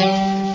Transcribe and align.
Música 0.00 0.49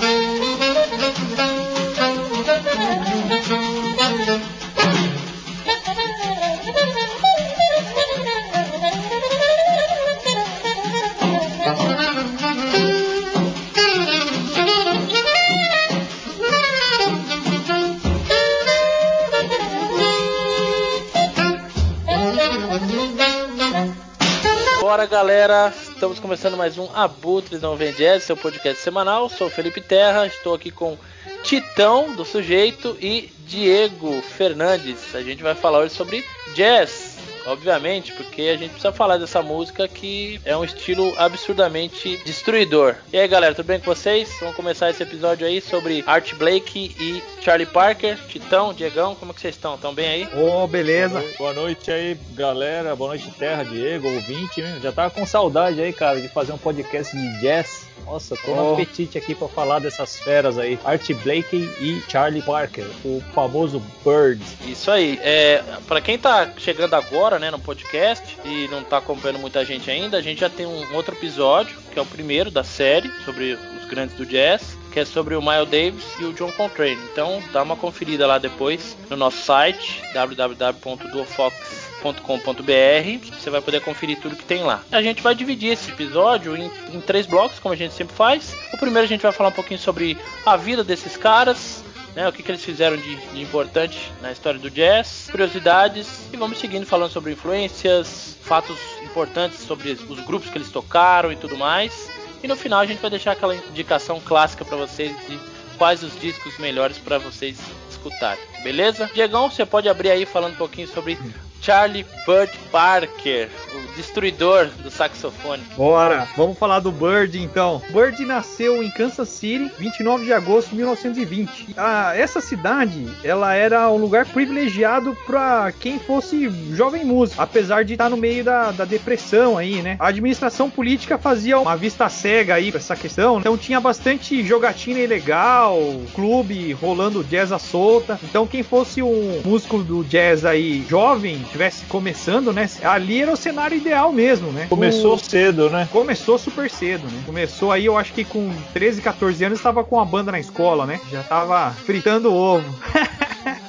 Bora 25.05 25.17
galera, 25.17 25.73
estamos 25.79 26.19
começando 26.19 26.57
mais 26.57 26.79
um 26.79 26.89
Abutres 26.91 27.61
Não 27.61 27.75
Vem 27.75 27.93
Jazz, 27.93 28.23
seu 28.23 28.35
podcast 28.35 28.81
semanal. 28.81 29.29
Sou 29.29 29.51
Felipe 29.51 29.79
Terra, 29.79 30.25
estou 30.25 30.55
aqui 30.55 30.71
com 30.71 30.97
Titão 31.43 32.15
do 32.15 32.25
Sujeito 32.25 32.97
e 32.99 33.31
Diego 33.45 34.19
Fernandes. 34.23 35.13
A 35.13 35.21
gente 35.21 35.43
vai 35.43 35.53
falar 35.53 35.81
hoje 35.81 35.93
sobre 35.93 36.25
jazz 36.55 37.04
obviamente, 37.45 38.11
porque 38.13 38.43
a 38.43 38.57
gente 38.57 38.71
precisa 38.71 38.91
falar 38.91 39.17
dessa 39.17 39.41
música 39.41 39.87
que 39.87 40.39
é 40.43 40.55
um 40.55 40.63
estilo 40.63 41.13
absurdamente 41.17 42.17
destruidor. 42.25 42.95
E 43.11 43.17
aí, 43.17 43.27
galera, 43.27 43.53
tudo 43.53 43.67
bem 43.67 43.79
com 43.79 43.85
vocês? 43.85 44.29
Vamos 44.39 44.55
começar 44.55 44.89
esse 44.89 45.03
episódio 45.03 45.45
aí 45.45 45.61
sobre 45.61 46.03
Art 46.07 46.33
Blake 46.35 46.95
e 46.99 47.23
Charlie 47.41 47.65
Parker. 47.65 48.17
Titão, 48.27 48.73
Diegão, 48.73 49.15
como 49.15 49.31
é 49.31 49.35
que 49.35 49.41
vocês 49.41 49.55
estão? 49.55 49.75
Estão 49.75 49.93
bem 49.93 50.07
aí? 50.07 50.29
Ô, 50.33 50.63
oh, 50.63 50.67
beleza. 50.67 51.23
Boa 51.37 51.53
noite 51.53 51.91
aí, 51.91 52.17
galera. 52.33 52.95
Boa 52.95 53.09
noite, 53.09 53.31
Terra, 53.31 53.63
Diego, 53.63 54.07
ouvinte. 54.07 54.61
Né? 54.61 54.79
Já 54.81 54.91
tava 54.91 55.11
com 55.11 55.25
saudade 55.25 55.81
aí, 55.81 55.93
cara, 55.93 56.19
de 56.19 56.27
fazer 56.27 56.51
um 56.51 56.57
podcast 56.57 57.15
de 57.15 57.41
jazz. 57.41 57.84
Nossa, 58.05 58.35
tô 58.37 58.51
oh. 58.51 58.55
no 58.55 58.73
apetite 58.73 59.17
aqui 59.17 59.33
para 59.33 59.47
falar 59.47 59.79
dessas 59.79 60.17
feras 60.19 60.57
aí. 60.57 60.79
Art 60.83 61.11
Blakey 61.23 61.69
e 61.79 62.03
Charlie 62.09 62.41
Parker, 62.41 62.85
o 63.03 63.21
famoso 63.33 63.81
Bird. 64.03 64.41
Isso 64.65 64.91
aí. 64.91 65.19
É, 65.21 65.63
para 65.87 66.01
quem 66.01 66.17
tá 66.17 66.51
chegando 66.57 66.93
agora, 66.93 67.39
né, 67.39 67.49
no 67.49 67.59
podcast 67.59 68.37
e 68.45 68.67
não 68.69 68.83
tá 68.83 68.97
acompanhando 68.97 69.39
muita 69.39 69.65
gente 69.65 69.89
ainda, 69.89 70.17
a 70.17 70.21
gente 70.21 70.41
já 70.41 70.49
tem 70.49 70.65
um 70.65 70.95
outro 70.95 71.15
episódio, 71.15 71.75
que 71.91 71.97
é 71.97 72.01
o 72.01 72.05
primeiro 72.05 72.51
da 72.51 72.63
série, 72.63 73.11
sobre 73.23 73.53
os 73.53 73.85
grandes 73.89 74.15
do 74.15 74.25
jazz 74.25 74.77
que 74.95 75.01
é 75.01 75.05
sobre 75.05 75.35
o 75.35 75.41
Miles 75.41 75.69
Davis 75.69 76.05
e 76.21 76.23
o 76.23 76.31
John 76.31 76.53
Coltrane. 76.53 76.97
Então 77.11 77.43
dá 77.51 77.61
uma 77.61 77.75
conferida 77.75 78.25
lá 78.25 78.37
depois 78.37 78.95
no 79.09 79.17
nosso 79.17 79.43
site 79.43 80.01
www.duofox.com 80.13 81.94
www.cultura.com.br. 82.05 83.35
Você 83.39 83.49
vai 83.49 83.61
poder 83.61 83.81
conferir 83.81 84.19
tudo 84.19 84.35
que 84.35 84.43
tem 84.43 84.63
lá. 84.63 84.83
A 84.91 85.01
gente 85.01 85.21
vai 85.21 85.33
dividir 85.33 85.71
esse 85.71 85.89
episódio 85.89 86.55
em, 86.55 86.69
em 86.93 87.01
três 87.01 87.25
blocos, 87.25 87.59
como 87.59 87.73
a 87.73 87.77
gente 87.77 87.93
sempre 87.93 88.15
faz. 88.15 88.53
O 88.73 88.77
primeiro 88.77 89.05
a 89.05 89.07
gente 89.07 89.21
vai 89.21 89.31
falar 89.31 89.49
um 89.49 89.53
pouquinho 89.53 89.79
sobre 89.79 90.17
a 90.45 90.55
vida 90.55 90.83
desses 90.83 91.17
caras, 91.17 91.83
né, 92.15 92.27
o 92.27 92.33
que, 92.33 92.43
que 92.43 92.51
eles 92.51 92.63
fizeram 92.63 92.97
de, 92.97 93.15
de, 93.15 93.41
importante 93.41 94.11
na 94.21 94.31
história 94.31 94.59
do 94.59 94.69
jazz, 94.69 95.27
curiosidades 95.29 96.29
e 96.31 96.37
vamos 96.37 96.59
seguindo 96.59 96.85
falando 96.85 97.11
sobre 97.11 97.33
influências, 97.33 98.37
fatos 98.41 98.77
importantes 99.03 99.59
sobre 99.59 99.91
os 99.91 100.19
grupos 100.21 100.49
que 100.49 100.57
eles 100.57 100.69
tocaram 100.69 101.31
e 101.31 101.35
tudo 101.35 101.57
mais. 101.57 102.09
E 102.43 102.47
no 102.47 102.55
final 102.55 102.79
a 102.79 102.85
gente 102.85 103.01
vai 103.01 103.09
deixar 103.09 103.31
aquela 103.31 103.55
indicação 103.55 104.21
clássica 104.21 104.63
para 104.63 104.77
vocês 104.77 105.11
de 105.27 105.39
quais 105.77 106.03
os 106.03 106.17
discos 106.19 106.57
melhores 106.57 106.97
para 106.97 107.17
vocês 107.17 107.59
escutarem, 107.89 108.43
beleza? 108.63 109.09
Diegão, 109.13 109.49
você 109.49 109.65
pode 109.65 109.89
abrir 109.89 110.11
aí 110.11 110.25
falando 110.25 110.53
um 110.53 110.57
pouquinho 110.57 110.87
sobre 110.87 111.17
Charlie 111.65 112.05
Bud 112.27 112.51
Parker, 112.71 113.49
o 113.73 113.95
destruidor 113.95 114.67
do 114.83 114.91
saxofone. 114.91 115.63
Bora, 115.75 116.27
vamos 116.37 116.59
falar 116.59 116.79
do 116.79 116.91
Bird 116.91 117.41
então. 117.41 117.81
Bird 117.89 118.23
nasceu 118.23 118.83
em 118.83 118.91
Kansas 118.91 119.29
City, 119.29 119.71
29 119.79 120.25
de 120.25 120.33
agosto 120.33 120.69
de 120.69 120.75
1920. 120.75 121.73
Ah, 121.75 122.13
essa 122.15 122.39
cidade, 122.39 123.07
ela 123.23 123.55
era 123.55 123.89
um 123.89 123.97
lugar 123.97 124.27
privilegiado 124.27 125.17
para 125.25 125.71
quem 125.71 125.97
fosse 125.97 126.51
jovem 126.75 127.03
músico, 127.03 127.41
apesar 127.41 127.83
de 127.83 127.93
estar 127.93 128.11
no 128.11 128.17
meio 128.17 128.43
da, 128.43 128.71
da 128.71 128.85
depressão 128.85 129.57
aí, 129.57 129.81
né? 129.81 129.95
A 129.99 130.09
administração 130.09 130.69
política 130.69 131.17
fazia 131.17 131.59
uma 131.59 131.75
vista 131.75 132.07
cega 132.09 132.53
aí 132.53 132.71
pra 132.71 132.79
essa 132.79 132.95
questão, 132.95 133.39
então 133.39 133.57
tinha 133.57 133.81
bastante 133.81 134.43
jogatina 134.43 134.99
ilegal, 134.99 135.79
clube 136.13 136.73
rolando 136.73 137.23
jazz 137.23 137.51
à 137.51 137.57
solta. 137.57 138.19
Então 138.23 138.45
quem 138.45 138.61
fosse 138.61 139.01
um 139.01 139.41
músico 139.43 139.79
do 139.79 140.03
jazz 140.03 140.45
aí 140.45 140.85
jovem, 140.87 141.43
estivesse 141.55 141.85
começando, 141.85 142.51
né? 142.51 142.69
Ali 142.83 143.21
era 143.21 143.31
o 143.31 143.37
cenário 143.37 143.77
ideal 143.77 144.11
mesmo, 144.11 144.51
né? 144.51 144.67
Começou 144.67 145.15
o... 145.15 145.17
cedo, 145.17 145.69
né? 145.69 145.87
Começou 145.91 146.37
super 146.37 146.69
cedo, 146.69 147.07
né? 147.07 147.23
Começou 147.25 147.71
aí, 147.71 147.85
eu 147.85 147.97
acho 147.97 148.13
que 148.13 148.23
com 148.25 148.53
13, 148.73 149.01
14 149.01 149.45
anos 149.45 149.59
estava 149.59 149.83
com 149.83 149.99
a 149.99 150.05
banda 150.05 150.31
na 150.31 150.39
escola, 150.39 150.85
né? 150.85 150.99
Já 151.09 151.23
tava 151.23 151.71
fritando 151.71 152.33
ovo. 152.33 152.65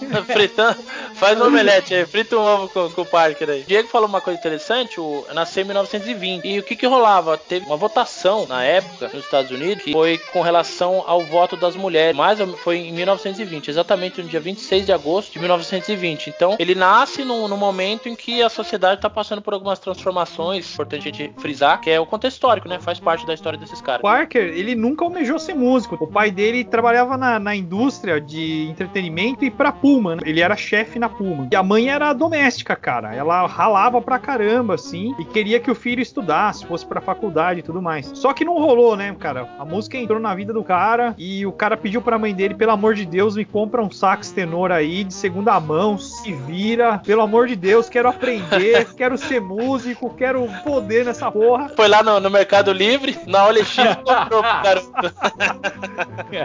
Fritando. 0.27 0.79
Faz 1.15 1.41
um 1.41 1.47
omelete 1.47 1.95
aí, 1.95 2.07
frita 2.07 2.37
um 2.37 2.41
ovo 2.41 2.69
com, 2.69 2.91
com, 2.91 3.03
o 3.03 3.07
Parker 3.07 3.49
aí. 3.49 3.65
Diego 3.67 3.89
falou 3.89 4.09
uma 4.09 4.21
coisa 4.21 4.39
interessante, 4.39 5.01
o, 5.01 5.25
nasceu 5.33 5.63
em 5.63 5.67
1920. 5.67 6.47
E 6.47 6.59
o 6.59 6.63
que 6.63 6.77
que 6.77 6.87
rolava? 6.87 7.39
Teve 7.39 7.67
uma 7.67 7.77
votação 7.77 8.47
na 8.47 8.63
época 8.63 9.11
nos 9.13 9.25
Estados 9.25 9.51
Unidos 9.51 9.85
que 9.85 9.93
foi 9.93 10.19
com 10.33 10.41
relação 10.41 11.05
ao 11.07 11.23
voto 11.23 11.57
das 11.57 11.75
mulheres. 11.77 12.17
Mas 12.17 12.39
foi 12.63 12.79
em 12.79 12.93
1920, 12.93 13.69
exatamente 13.69 14.23
no 14.23 14.29
dia 14.29 14.41
26 14.41 14.87
de 14.87 14.93
agosto 14.93 15.33
de 15.33 15.39
1920. 15.39 16.29
Então, 16.29 16.57
ele 16.59 16.75
nasce 16.75 17.25
no, 17.25 17.49
no 17.49 17.57
momento 17.57 18.09
em 18.09 18.17
que 18.17 18.43
a 18.43 18.49
sociedade 18.49 18.97
está 18.97 19.09
passando 19.09 19.41
por 19.41 19.55
algumas 19.55 19.79
transformações. 19.79 20.73
Importante 20.73 21.09
a 21.09 21.13
gente 21.13 21.33
frisar, 21.39 21.81
que 21.81 21.91
é 21.91 21.99
o 21.99 22.07
contexto 22.07 22.37
histórico, 22.37 22.69
né? 22.69 22.79
Faz 22.81 23.01
parte 23.01 23.27
da 23.27 23.35
história 23.35 23.59
desses 23.59 23.81
caras. 23.81 24.03
Parker, 24.03 24.43
ele 24.43 24.75
nunca 24.75 25.05
almejou 25.05 25.39
ser 25.39 25.55
músico. 25.55 25.97
O 26.01 26.07
pai 26.07 26.31
dele 26.31 26.65
trabalhava 26.65 27.17
na, 27.17 27.39
na 27.39 27.55
indústria 27.55 28.21
de 28.21 28.69
entretenimento 28.69 29.45
e 29.45 29.51
pra 29.51 29.73
Puma. 29.87 30.17
Né? 30.17 30.23
Ele 30.25 30.41
era 30.41 30.57
chefe 30.57 30.99
na 30.99 31.09
Puma. 31.09 31.47
E 31.53 31.55
a 31.55 31.63
mãe 31.63 31.89
era 31.89 32.13
doméstica, 32.13 32.75
cara. 32.75 33.15
Ela 33.15 33.47
ralava 33.47 34.03
pra 34.03 34.19
caramba, 34.19 34.75
assim, 34.75 35.15
e 35.17 35.25
queria 35.25 35.61
que 35.61 35.71
o 35.71 35.77
filho 35.77 36.03
estudasse, 36.03 36.67
fosse 36.67 36.85
pra 36.85 37.01
faculdade 37.01 37.61
e 37.61 37.63
tudo 37.63 37.81
mais. 37.81 38.11
Só 38.15 38.33
que 38.33 38.45
não 38.45 38.59
rolou, 38.59 38.97
né, 38.97 39.15
cara? 39.17 39.49
A 39.59 39.65
música 39.65 39.97
entrou 39.97 40.19
na 40.19 40.35
vida 40.35 40.53
do 40.53 40.65
cara 40.65 41.15
e 41.17 41.47
o 41.47 41.53
cara 41.53 41.77
pediu 41.77 42.03
pra 42.03 42.19
mãe 42.19 42.35
dele, 42.35 42.55
pelo 42.55 42.73
amor 42.73 42.95
de 42.95 43.07
Deus, 43.07 43.37
me 43.37 43.45
compra 43.45 43.81
um 43.81 43.91
sax 43.91 44.33
tenor 44.33 44.73
aí 44.73 45.05
de 45.05 45.15
segunda 45.15 45.59
mão, 45.61 45.97
se 45.97 46.33
vira, 46.33 46.99
pelo 46.99 47.23
amor 47.23 47.47
de 47.47 47.55
Deus, 47.55 47.89
quero 47.89 48.09
aprender, 48.09 48.87
quero 48.97 49.17
ser 49.17 49.41
músico, 49.41 50.11
quero 50.15 50.49
poder 50.65 51.05
nessa 51.05 51.31
porra. 51.31 51.69
Foi 51.77 51.87
lá 51.87 52.03
no, 52.03 52.19
no 52.19 52.31
Mercado 52.31 52.73
Livre, 52.73 53.17
na 53.27 53.47
OLX, 53.47 53.77
comprou 54.03 54.43
pro 54.43 54.87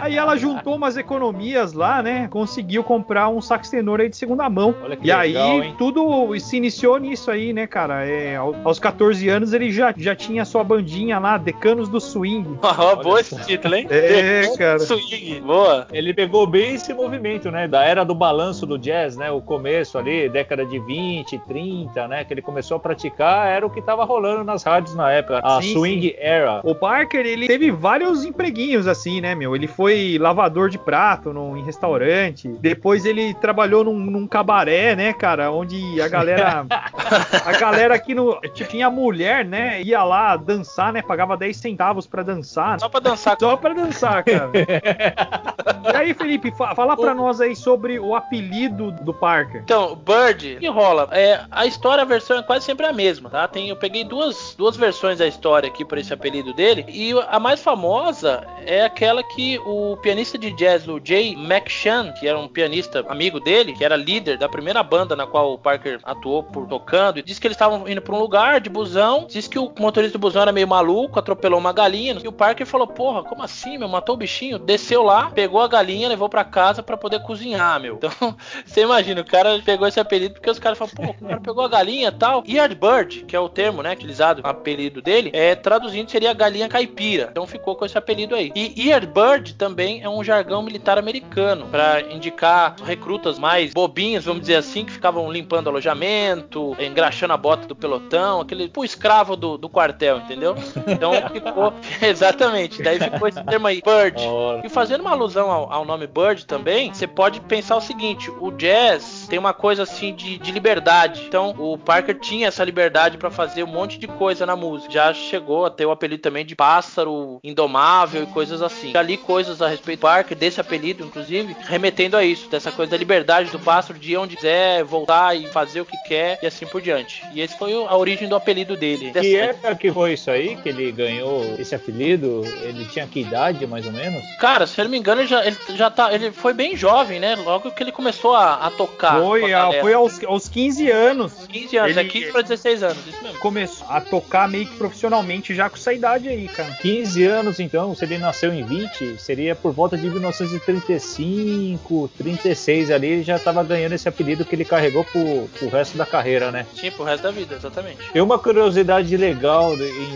Aí 0.00 0.16
ela 0.16 0.36
juntou 0.36 0.76
umas 0.76 0.96
economias 0.96 1.72
lá, 1.72 2.02
né? 2.02 2.28
Conseguiu 2.28 2.84
comprar 2.84 3.31
um 3.32 3.40
sax 3.40 3.70
tenor 3.70 4.00
aí 4.00 4.08
de 4.08 4.16
segunda 4.16 4.48
mão. 4.48 4.74
e 4.84 4.88
legal, 4.88 5.20
aí 5.20 5.36
hein? 5.36 5.74
tudo 5.78 6.38
se 6.38 6.56
iniciou 6.56 6.98
nisso 6.98 7.30
aí, 7.30 7.52
né, 7.52 7.66
cara? 7.66 8.06
É, 8.06 8.36
aos 8.36 8.78
14 8.78 9.28
anos 9.28 9.52
ele 9.52 9.70
já, 9.70 9.94
já 9.96 10.14
tinha 10.14 10.44
sua 10.44 10.64
bandinha 10.64 11.18
lá, 11.18 11.38
Decanos 11.38 11.88
do 11.88 12.00
Swing. 12.00 12.58
Ah, 12.82 12.96
boa 12.96 13.20
esse 13.20 13.38
título, 13.44 13.74
hein? 13.74 13.86
É, 13.90 14.40
Decanos 14.40 14.56
cara. 14.56 14.78
Swing, 14.78 15.40
boa. 15.40 15.86
Ele 15.92 16.14
pegou 16.14 16.46
bem 16.46 16.74
esse 16.74 16.92
movimento, 16.94 17.50
né? 17.50 17.68
Da 17.68 17.84
era 17.84 18.04
do 18.04 18.14
balanço 18.14 18.66
do 18.66 18.78
jazz, 18.78 19.16
né? 19.16 19.30
O 19.30 19.40
começo 19.40 19.98
ali, 19.98 20.28
década 20.28 20.64
de 20.64 20.78
20, 20.78 21.38
30, 21.46 22.08
né? 22.08 22.24
Que 22.24 22.32
ele 22.32 22.42
começou 22.42 22.76
a 22.76 22.80
praticar, 22.80 23.48
era 23.48 23.66
o 23.66 23.70
que 23.70 23.82
tava 23.82 24.04
rolando 24.04 24.42
nas 24.42 24.62
rádios 24.62 24.94
na 24.94 25.10
época, 25.12 25.40
a 25.42 25.60
sim, 25.60 25.72
Swing 25.72 26.08
sim. 26.08 26.14
Era. 26.18 26.60
O 26.64 26.74
Parker, 26.74 27.24
ele 27.24 27.46
teve 27.46 27.70
vários 27.70 28.24
empreguinhos 28.24 28.86
assim, 28.86 29.20
né, 29.20 29.34
meu? 29.34 29.54
Ele 29.54 29.66
foi 29.66 30.18
lavador 30.18 30.68
de 30.68 30.78
prato 30.78 31.32
num, 31.32 31.56
em 31.56 31.62
restaurante, 31.62 32.48
depois 32.48 33.04
ele 33.04 33.21
trabalhou 33.40 33.84
num, 33.84 33.98
num 33.98 34.26
cabaré, 34.26 34.94
né, 34.94 35.12
cara? 35.12 35.50
Onde 35.50 36.00
a 36.00 36.08
galera. 36.08 36.66
a 37.44 37.52
galera 37.58 37.94
aqui 37.94 38.14
no. 38.14 38.40
Tinha 38.68 38.90
mulher, 38.90 39.44
né? 39.44 39.82
Ia 39.82 40.02
lá 40.04 40.36
dançar, 40.36 40.92
né? 40.92 41.02
Pagava 41.02 41.36
10 41.36 41.56
centavos 41.56 42.06
pra 42.06 42.22
dançar. 42.22 42.80
Só 42.80 42.88
pra 42.88 43.00
dançar. 43.00 43.36
Só 43.38 43.56
pra 43.56 43.74
dançar, 43.74 44.24
cara. 44.24 44.50
e 45.92 45.96
aí, 45.96 46.14
Felipe, 46.14 46.52
fala 46.52 46.96
pra 46.96 47.14
nós 47.14 47.40
aí 47.40 47.54
sobre 47.54 47.98
o 47.98 48.14
apelido 48.14 48.92
do 48.92 49.12
Parker. 49.12 49.62
Então, 49.62 49.96
Bird, 49.96 50.56
que 50.56 50.68
rola? 50.68 51.08
É, 51.12 51.40
a 51.50 51.66
história, 51.66 52.02
a 52.02 52.06
versão 52.06 52.38
é 52.38 52.42
quase 52.42 52.64
sempre 52.64 52.86
a 52.86 52.92
mesma, 52.92 53.30
tá? 53.30 53.46
Tem, 53.48 53.68
eu 53.68 53.76
peguei 53.76 54.04
duas, 54.04 54.54
duas 54.56 54.76
versões 54.76 55.18
da 55.18 55.26
história 55.26 55.68
aqui 55.68 55.84
por 55.84 55.98
esse 55.98 56.12
apelido 56.12 56.52
dele. 56.52 56.84
E 56.88 57.12
a 57.28 57.38
mais 57.38 57.62
famosa 57.62 58.46
é 58.64 58.84
aquela 58.84 59.22
que 59.22 59.58
o 59.66 59.96
pianista 59.98 60.38
de 60.38 60.52
jazz, 60.52 60.86
o 60.88 61.00
Jay 61.02 61.34
McShann, 61.34 62.12
que 62.12 62.26
era 62.26 62.38
um 62.38 62.48
pianista 62.48 63.04
amigo 63.12 63.38
dele, 63.38 63.72
que 63.72 63.84
era 63.84 63.96
líder 63.96 64.38
da 64.38 64.48
primeira 64.48 64.82
banda 64.82 65.14
na 65.14 65.26
qual 65.26 65.52
o 65.52 65.58
Parker 65.58 66.00
atuou 66.02 66.42
por 66.42 66.66
tocando, 66.66 67.18
e 67.18 67.22
disse 67.22 67.40
que 67.40 67.46
eles 67.46 67.54
estavam 67.54 67.88
indo 67.88 68.00
para 68.00 68.14
um 68.14 68.18
lugar 68.18 68.60
de 68.60 68.70
busão. 68.70 69.26
Disse 69.28 69.48
que 69.48 69.58
o 69.58 69.72
motorista 69.78 70.18
do 70.18 70.20
busão 70.20 70.42
era 70.42 70.52
meio 70.52 70.66
maluco, 70.66 71.18
atropelou 71.18 71.58
uma 71.58 71.72
galinha. 71.72 72.16
E 72.22 72.28
o 72.28 72.32
Parker 72.32 72.66
falou: 72.66 72.86
Porra, 72.86 73.22
como 73.22 73.42
assim, 73.42 73.78
meu? 73.78 73.88
Matou 73.88 74.14
o 74.14 74.18
bichinho? 74.18 74.58
Desceu 74.58 75.02
lá, 75.02 75.30
pegou 75.30 75.60
a 75.60 75.68
galinha, 75.68 76.08
levou 76.08 76.28
para 76.28 76.44
casa 76.44 76.82
para 76.82 76.96
poder 76.96 77.20
cozinhar, 77.22 77.80
meu. 77.80 77.96
Então, 77.96 78.10
você 78.64 78.82
imagina, 78.82 79.20
o 79.20 79.24
cara 79.24 79.60
pegou 79.64 79.86
esse 79.86 80.00
apelido 80.00 80.34
porque 80.34 80.50
os 80.50 80.58
caras 80.58 80.78
falam: 80.78 80.94
Pô, 80.94 81.24
o 81.24 81.28
cara 81.28 81.40
pegou 81.40 81.64
a 81.64 81.68
galinha 81.68 82.08
e 82.08 82.12
tal. 82.12 82.42
Yardbird, 82.48 83.24
que 83.24 83.36
é 83.36 83.40
o 83.40 83.48
termo, 83.48 83.82
né, 83.82 83.92
utilizado, 83.92 84.40
apelido 84.44 85.02
dele, 85.02 85.30
é 85.32 85.54
traduzindo 85.54 86.10
seria 86.10 86.32
galinha 86.32 86.68
caipira. 86.68 87.28
Então 87.30 87.46
ficou 87.46 87.76
com 87.76 87.84
esse 87.84 87.96
apelido 87.96 88.34
aí. 88.34 88.52
E 88.54 88.88
Yardbird 88.88 89.54
também 89.54 90.02
é 90.02 90.08
um 90.08 90.22
jargão 90.24 90.62
militar 90.62 90.98
americano 90.98 91.66
para 91.66 92.00
indicar 92.12 92.76
recrutas 93.02 93.36
mais 93.36 93.74
bobinhos, 93.74 94.24
vamos 94.24 94.42
dizer 94.42 94.54
assim, 94.54 94.84
que 94.84 94.92
ficavam 94.92 95.30
limpando 95.30 95.68
alojamento, 95.68 96.76
engraxando 96.78 97.32
a 97.32 97.36
bota 97.36 97.66
do 97.66 97.74
pelotão, 97.74 98.40
aquele 98.40 98.64
tipo 98.64 98.84
escravo 98.84 99.34
do, 99.34 99.58
do 99.58 99.68
quartel, 99.68 100.18
entendeu? 100.18 100.54
Então 100.86 101.12
ficou 101.32 101.74
exatamente. 102.00 102.80
Daí 102.82 103.00
ficou 103.00 103.26
esse 103.26 103.42
termo 103.42 103.66
aí, 103.66 103.82
Bird. 103.82 104.22
E 104.64 104.68
fazendo 104.68 105.00
uma 105.00 105.10
alusão 105.10 105.50
ao, 105.50 105.72
ao 105.72 105.84
nome 105.84 106.06
Bird 106.06 106.46
também, 106.46 106.94
você 106.94 107.06
pode 107.06 107.40
pensar 107.40 107.76
o 107.76 107.80
seguinte: 107.80 108.30
o 108.40 108.50
jazz 108.52 109.26
tem 109.28 109.38
uma 109.38 109.52
coisa 109.52 109.82
assim 109.82 110.14
de, 110.14 110.38
de 110.38 110.52
liberdade. 110.52 111.24
Então 111.26 111.54
o 111.58 111.76
Parker 111.76 112.18
tinha 112.20 112.46
essa 112.46 112.62
liberdade 112.64 113.18
para 113.18 113.30
fazer 113.30 113.64
um 113.64 113.68
monte 113.68 113.98
de 113.98 114.06
coisa 114.06 114.46
na 114.46 114.54
música. 114.54 114.92
Já 114.92 115.12
chegou 115.12 115.66
a 115.66 115.70
ter 115.70 115.86
o 115.86 115.90
apelido 115.90 116.22
também 116.22 116.46
de 116.46 116.54
pássaro 116.54 117.40
indomável 117.42 118.22
e 118.22 118.26
coisas 118.26 118.62
assim. 118.62 118.92
Já 118.92 119.02
li 119.02 119.16
coisas 119.16 119.60
a 119.60 119.68
respeito 119.68 119.98
do 119.98 120.02
Parker, 120.02 120.36
desse 120.36 120.60
apelido, 120.60 121.04
inclusive, 121.04 121.56
remetendo 121.60 122.16
a 122.16 122.24
isso, 122.24 122.48
dessa 122.48 122.70
coisa 122.70 122.91
da 122.92 122.98
liberdade 122.98 123.50
do 123.50 123.58
pássaro 123.58 123.98
de 123.98 124.12
ir 124.12 124.16
onde 124.18 124.36
quiser, 124.36 124.84
voltar 124.84 125.34
e 125.34 125.46
fazer 125.48 125.80
o 125.80 125.84
que 125.84 125.96
quer 126.06 126.38
e 126.42 126.46
assim 126.46 126.66
por 126.66 126.80
diante. 126.80 127.22
E 127.34 127.40
esse 127.40 127.58
foi 127.58 127.72
a 127.72 127.96
origem 127.96 128.28
do 128.28 128.36
apelido 128.36 128.76
dele. 128.76 129.10
Que 129.10 129.36
época 129.36 129.74
que 129.74 129.90
foi 129.90 130.12
isso 130.12 130.30
aí 130.30 130.56
que 130.56 130.68
ele 130.68 130.92
ganhou 130.92 131.56
esse 131.58 131.74
apelido? 131.74 132.42
Ele 132.62 132.84
tinha 132.84 133.06
que 133.06 133.20
idade, 133.20 133.66
mais 133.66 133.86
ou 133.86 133.92
menos? 133.92 134.22
Cara, 134.38 134.66
se 134.66 134.80
eu 134.80 134.84
não 134.84 134.90
me 134.90 134.98
engano, 134.98 135.22
ele 135.22 135.28
já, 135.28 135.44
ele 135.44 135.56
já 135.74 135.90
tá. 135.90 136.12
Ele 136.12 136.30
foi 136.30 136.52
bem 136.52 136.76
jovem, 136.76 137.18
né? 137.18 137.34
Logo 137.34 137.70
que 137.70 137.82
ele 137.82 137.92
começou 137.92 138.34
a, 138.34 138.66
a 138.66 138.70
tocar. 138.70 139.18
Foi, 139.18 139.52
a, 139.52 139.80
foi 139.80 139.94
aos, 139.94 140.22
aos 140.24 140.48
15 140.48 140.90
anos. 140.90 141.32
15 141.48 141.76
anos, 141.78 141.96
ele, 141.96 142.00
é 142.00 142.10
15 142.10 142.32
para 142.32 142.42
16 142.42 142.82
anos, 142.82 143.06
isso 143.06 143.22
mesmo. 143.22 143.38
Começou 143.38 143.86
a 143.88 144.00
tocar 144.00 144.48
meio 144.48 144.66
que 144.66 144.76
profissionalmente 144.76 145.54
já 145.54 145.70
com 145.70 145.76
essa 145.76 145.92
idade 145.92 146.28
aí, 146.28 146.46
cara. 146.48 146.72
15 146.82 147.24
anos, 147.24 147.58
então, 147.58 147.94
se 147.94 148.04
ele 148.04 148.18
nasceu 148.18 148.52
em 148.52 148.64
20, 148.64 149.18
seria 149.18 149.54
por 149.54 149.72
volta 149.72 149.96
de 149.96 150.08
1935, 150.10 152.10
36 152.18 152.81
ali, 152.90 153.08
ele 153.08 153.22
já 153.22 153.38
tava 153.38 153.62
ganhando 153.62 153.92
esse 153.92 154.08
apelido 154.08 154.44
que 154.44 154.54
ele 154.54 154.64
carregou 154.64 155.04
pro, 155.04 155.48
pro 155.58 155.68
resto 155.68 155.96
da 155.96 156.06
carreira, 156.06 156.50
né? 156.50 156.66
Sim, 156.74 156.90
pro 156.90 157.04
resto 157.04 157.22
da 157.22 157.30
vida, 157.30 157.54
exatamente. 157.54 158.12
Tem 158.12 158.22
uma 158.22 158.38
curiosidade 158.38 159.16
legal 159.16 159.72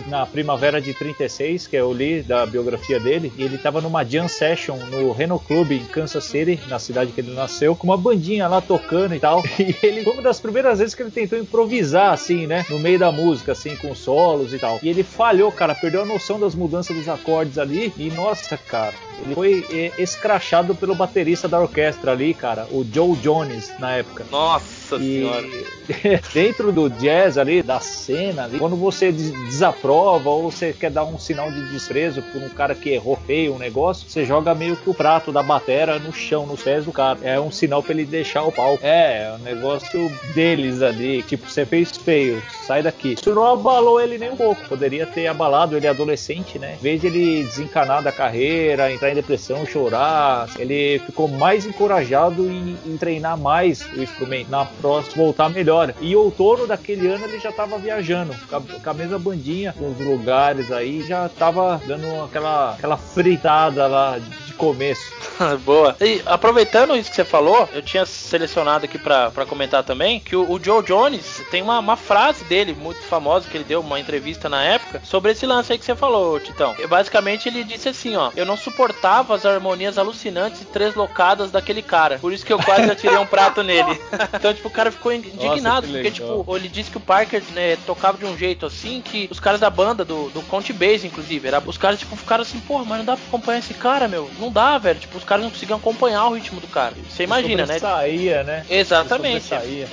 na 0.08 0.26
primavera 0.26 0.80
de 0.80 0.94
36, 0.94 1.66
que 1.66 1.76
eu 1.76 1.92
li 1.92 2.22
da 2.22 2.46
biografia 2.46 2.98
dele, 2.98 3.32
e 3.36 3.42
ele 3.42 3.58
tava 3.58 3.80
numa 3.80 4.04
jam 4.04 4.28
session 4.28 4.76
no 4.90 5.12
Reno 5.12 5.38
Club 5.38 5.72
em 5.72 5.84
Kansas 5.84 6.24
City, 6.24 6.60
na 6.68 6.78
cidade 6.78 7.12
que 7.12 7.20
ele 7.20 7.34
nasceu, 7.34 7.74
com 7.74 7.86
uma 7.86 7.96
bandinha 7.96 8.48
lá 8.48 8.60
tocando 8.60 9.14
e 9.14 9.20
tal. 9.20 9.42
E 9.58 9.74
ele 9.82 10.04
foi 10.04 10.12
uma 10.12 10.22
das 10.22 10.38
primeiras 10.38 10.78
vezes 10.78 10.94
que 10.94 11.02
ele 11.02 11.10
tentou 11.10 11.38
improvisar, 11.38 12.12
assim, 12.12 12.46
né? 12.46 12.64
No 12.68 12.78
meio 12.78 12.98
da 12.98 13.10
música, 13.10 13.52
assim, 13.52 13.74
com 13.76 13.94
solos 13.94 14.52
e 14.52 14.58
tal. 14.58 14.78
E 14.82 14.88
ele 14.88 15.02
falhou, 15.02 15.50
cara, 15.50 15.74
perdeu 15.74 16.02
a 16.02 16.04
noção 16.04 16.38
das 16.38 16.54
mudanças 16.54 16.94
dos 16.96 17.08
acordes 17.08 17.58
ali. 17.58 17.92
E 17.96 18.10
nossa, 18.10 18.56
cara, 18.56 18.94
ele 19.22 19.34
foi 19.34 19.66
é, 19.70 20.02
escrachado 20.02 20.74
pelo 20.74 20.94
baterista 20.94 21.48
da 21.48 21.60
orquestra 21.60 22.12
ali, 22.12 22.34
cara, 22.34 22.66
o 22.70 22.84
Joe 22.84 23.16
Jones, 23.16 23.72
na 23.78 23.92
época. 23.92 24.26
Nossa 24.30 24.75
e 24.94 25.20
senhora. 25.20 25.46
dentro 26.32 26.70
do 26.70 26.88
jazz 26.88 27.36
ali, 27.36 27.62
da 27.62 27.80
cena 27.80 28.44
ali, 28.44 28.58
quando 28.58 28.76
você 28.76 29.10
desaprova 29.10 30.30
ou 30.30 30.50
você 30.50 30.72
quer 30.72 30.90
dar 30.90 31.04
um 31.04 31.18
sinal 31.18 31.50
de 31.50 31.68
desprezo 31.70 32.22
por 32.22 32.42
um 32.42 32.48
cara 32.48 32.74
que 32.74 32.90
errou 32.90 33.18
feio 33.26 33.54
um 33.54 33.58
negócio, 33.58 34.08
você 34.08 34.24
joga 34.24 34.54
meio 34.54 34.76
que 34.76 34.88
o 34.88 34.94
prato 34.94 35.32
da 35.32 35.42
batera 35.42 35.98
no 35.98 36.12
chão, 36.12 36.46
nos 36.46 36.62
pés 36.62 36.84
do 36.84 36.92
cara. 36.92 37.18
É 37.22 37.40
um 37.40 37.50
sinal 37.50 37.82
para 37.82 37.92
ele 37.92 38.04
deixar 38.04 38.44
o 38.44 38.52
palco. 38.52 38.84
É, 38.84 39.24
é 39.24 39.36
um 39.38 39.42
negócio 39.42 40.10
deles 40.34 40.82
ali, 40.82 41.22
tipo, 41.22 41.48
você 41.48 41.64
fez 41.66 41.96
feio, 41.96 42.42
sai 42.66 42.82
daqui. 42.82 43.14
Isso 43.14 43.34
não 43.34 43.46
abalou 43.46 44.00
ele 44.00 44.18
nem 44.18 44.30
um 44.30 44.36
pouco. 44.36 44.68
Poderia 44.68 45.06
ter 45.06 45.26
abalado 45.26 45.76
ele 45.76 45.86
adolescente, 45.86 46.58
né? 46.58 46.76
Em 46.78 46.82
vez 46.82 47.00
de 47.00 47.06
ele 47.06 47.44
desencanar 47.44 48.02
da 48.02 48.12
carreira, 48.12 48.92
entrar 48.92 49.10
em 49.10 49.14
depressão, 49.14 49.66
chorar, 49.66 50.48
ele 50.58 51.00
ficou 51.00 51.28
mais 51.28 51.66
encorajado 51.66 52.48
em, 52.48 52.76
em 52.86 52.96
treinar 52.96 53.38
mais 53.38 53.82
o 53.96 54.02
instrumento. 54.02 54.50
Na 54.50 54.64
próxima, 54.80 55.24
voltar 55.24 55.48
melhor. 55.48 55.94
E 56.00 56.14
outono 56.14 56.66
daquele 56.66 57.08
ano 57.08 57.24
ele 57.24 57.38
já 57.38 57.50
estava 57.50 57.78
viajando 57.78 58.34
com 58.48 58.90
a, 58.90 58.94
mesma 58.94 59.18
bandinha, 59.18 59.72
com 59.72 59.90
os 59.90 59.98
lugares 59.98 60.70
aí, 60.72 61.02
já 61.06 61.26
estava 61.26 61.80
dando 61.86 62.24
aquela, 62.24 62.72
aquela 62.72 62.96
fritada 62.96 63.86
lá 63.86 64.18
de 64.18 64.46
começo. 64.56 65.12
Boa. 65.64 65.96
E 66.00 66.22
aproveitando 66.26 66.96
isso 66.96 67.10
que 67.10 67.16
você 67.16 67.24
falou, 67.24 67.68
eu 67.72 67.82
tinha 67.82 68.04
selecionado 68.04 68.84
aqui 68.84 68.98
para 68.98 69.46
comentar 69.46 69.84
também 69.84 70.18
que 70.18 70.34
o, 70.34 70.50
o, 70.50 70.62
Joe 70.62 70.82
Jones 70.82 71.42
tem 71.50 71.62
uma, 71.62 71.78
uma, 71.78 71.96
frase 71.96 72.44
dele 72.44 72.74
muito 72.74 73.00
famosa 73.02 73.48
que 73.48 73.56
ele 73.56 73.64
deu 73.64 73.80
uma 73.80 74.00
entrevista 74.00 74.48
na 74.48 74.62
época 74.62 75.00
sobre 75.04 75.32
esse 75.32 75.46
lance 75.46 75.72
aí 75.72 75.78
que 75.78 75.84
você 75.84 75.94
falou, 75.94 76.40
Titão. 76.40 76.74
E, 76.78 76.86
basicamente 76.86 77.48
ele 77.48 77.64
disse 77.64 77.88
assim, 77.88 78.16
ó, 78.16 78.30
eu 78.36 78.44
não 78.44 78.56
suportava 78.56 79.34
as 79.34 79.44
harmonias 79.46 79.98
alucinantes 79.98 80.62
e 80.62 80.64
treslocadas 80.64 81.50
daquele 81.50 81.82
cara, 81.82 82.18
por 82.18 82.32
isso 82.32 82.44
que 82.44 82.52
eu 82.52 82.58
quase 82.58 82.90
atirei 82.90 83.18
um 83.18 83.26
prato 83.26 83.62
nele. 83.62 84.00
então 84.32 84.52
tipo 84.52 84.65
o 84.66 84.70
cara 84.70 84.90
ficou 84.90 85.12
indignado 85.12 85.86
Nossa, 85.86 85.98
porque 85.98 86.10
tipo 86.10 86.56
ele 86.56 86.68
disse 86.68 86.90
que 86.90 86.96
o 86.96 87.00
Parker 87.00 87.42
né, 87.52 87.76
tocava 87.86 88.18
de 88.18 88.24
um 88.24 88.36
jeito 88.36 88.66
assim 88.66 89.00
que 89.00 89.28
os 89.30 89.40
caras 89.40 89.60
da 89.60 89.70
banda 89.70 90.04
do, 90.04 90.28
do 90.30 90.42
Count 90.42 90.72
Base 90.72 91.06
inclusive, 91.06 91.48
era, 91.48 91.62
os 91.64 91.78
caras 91.78 91.98
tipo 91.98 92.16
ficaram 92.16 92.42
assim, 92.42 92.58
porra, 92.60 92.84
mas 92.84 92.98
não 92.98 93.04
dá 93.04 93.16
pra 93.16 93.26
acompanhar 93.26 93.58
esse 93.58 93.74
cara, 93.74 94.08
meu. 94.08 94.30
Não 94.38 94.50
dá, 94.50 94.78
velho. 94.78 94.98
Tipo, 94.98 95.18
os 95.18 95.24
caras 95.24 95.44
não 95.44 95.50
conseguiam 95.50 95.78
acompanhar 95.78 96.26
o 96.26 96.34
ritmo 96.34 96.60
do 96.60 96.66
cara. 96.66 96.94
Você 97.08 97.24
imagina, 97.24 97.66
né? 97.66 97.78
Saía, 97.78 98.42
né? 98.42 98.64
Exatamente. 98.68 99.54
É 99.54 99.86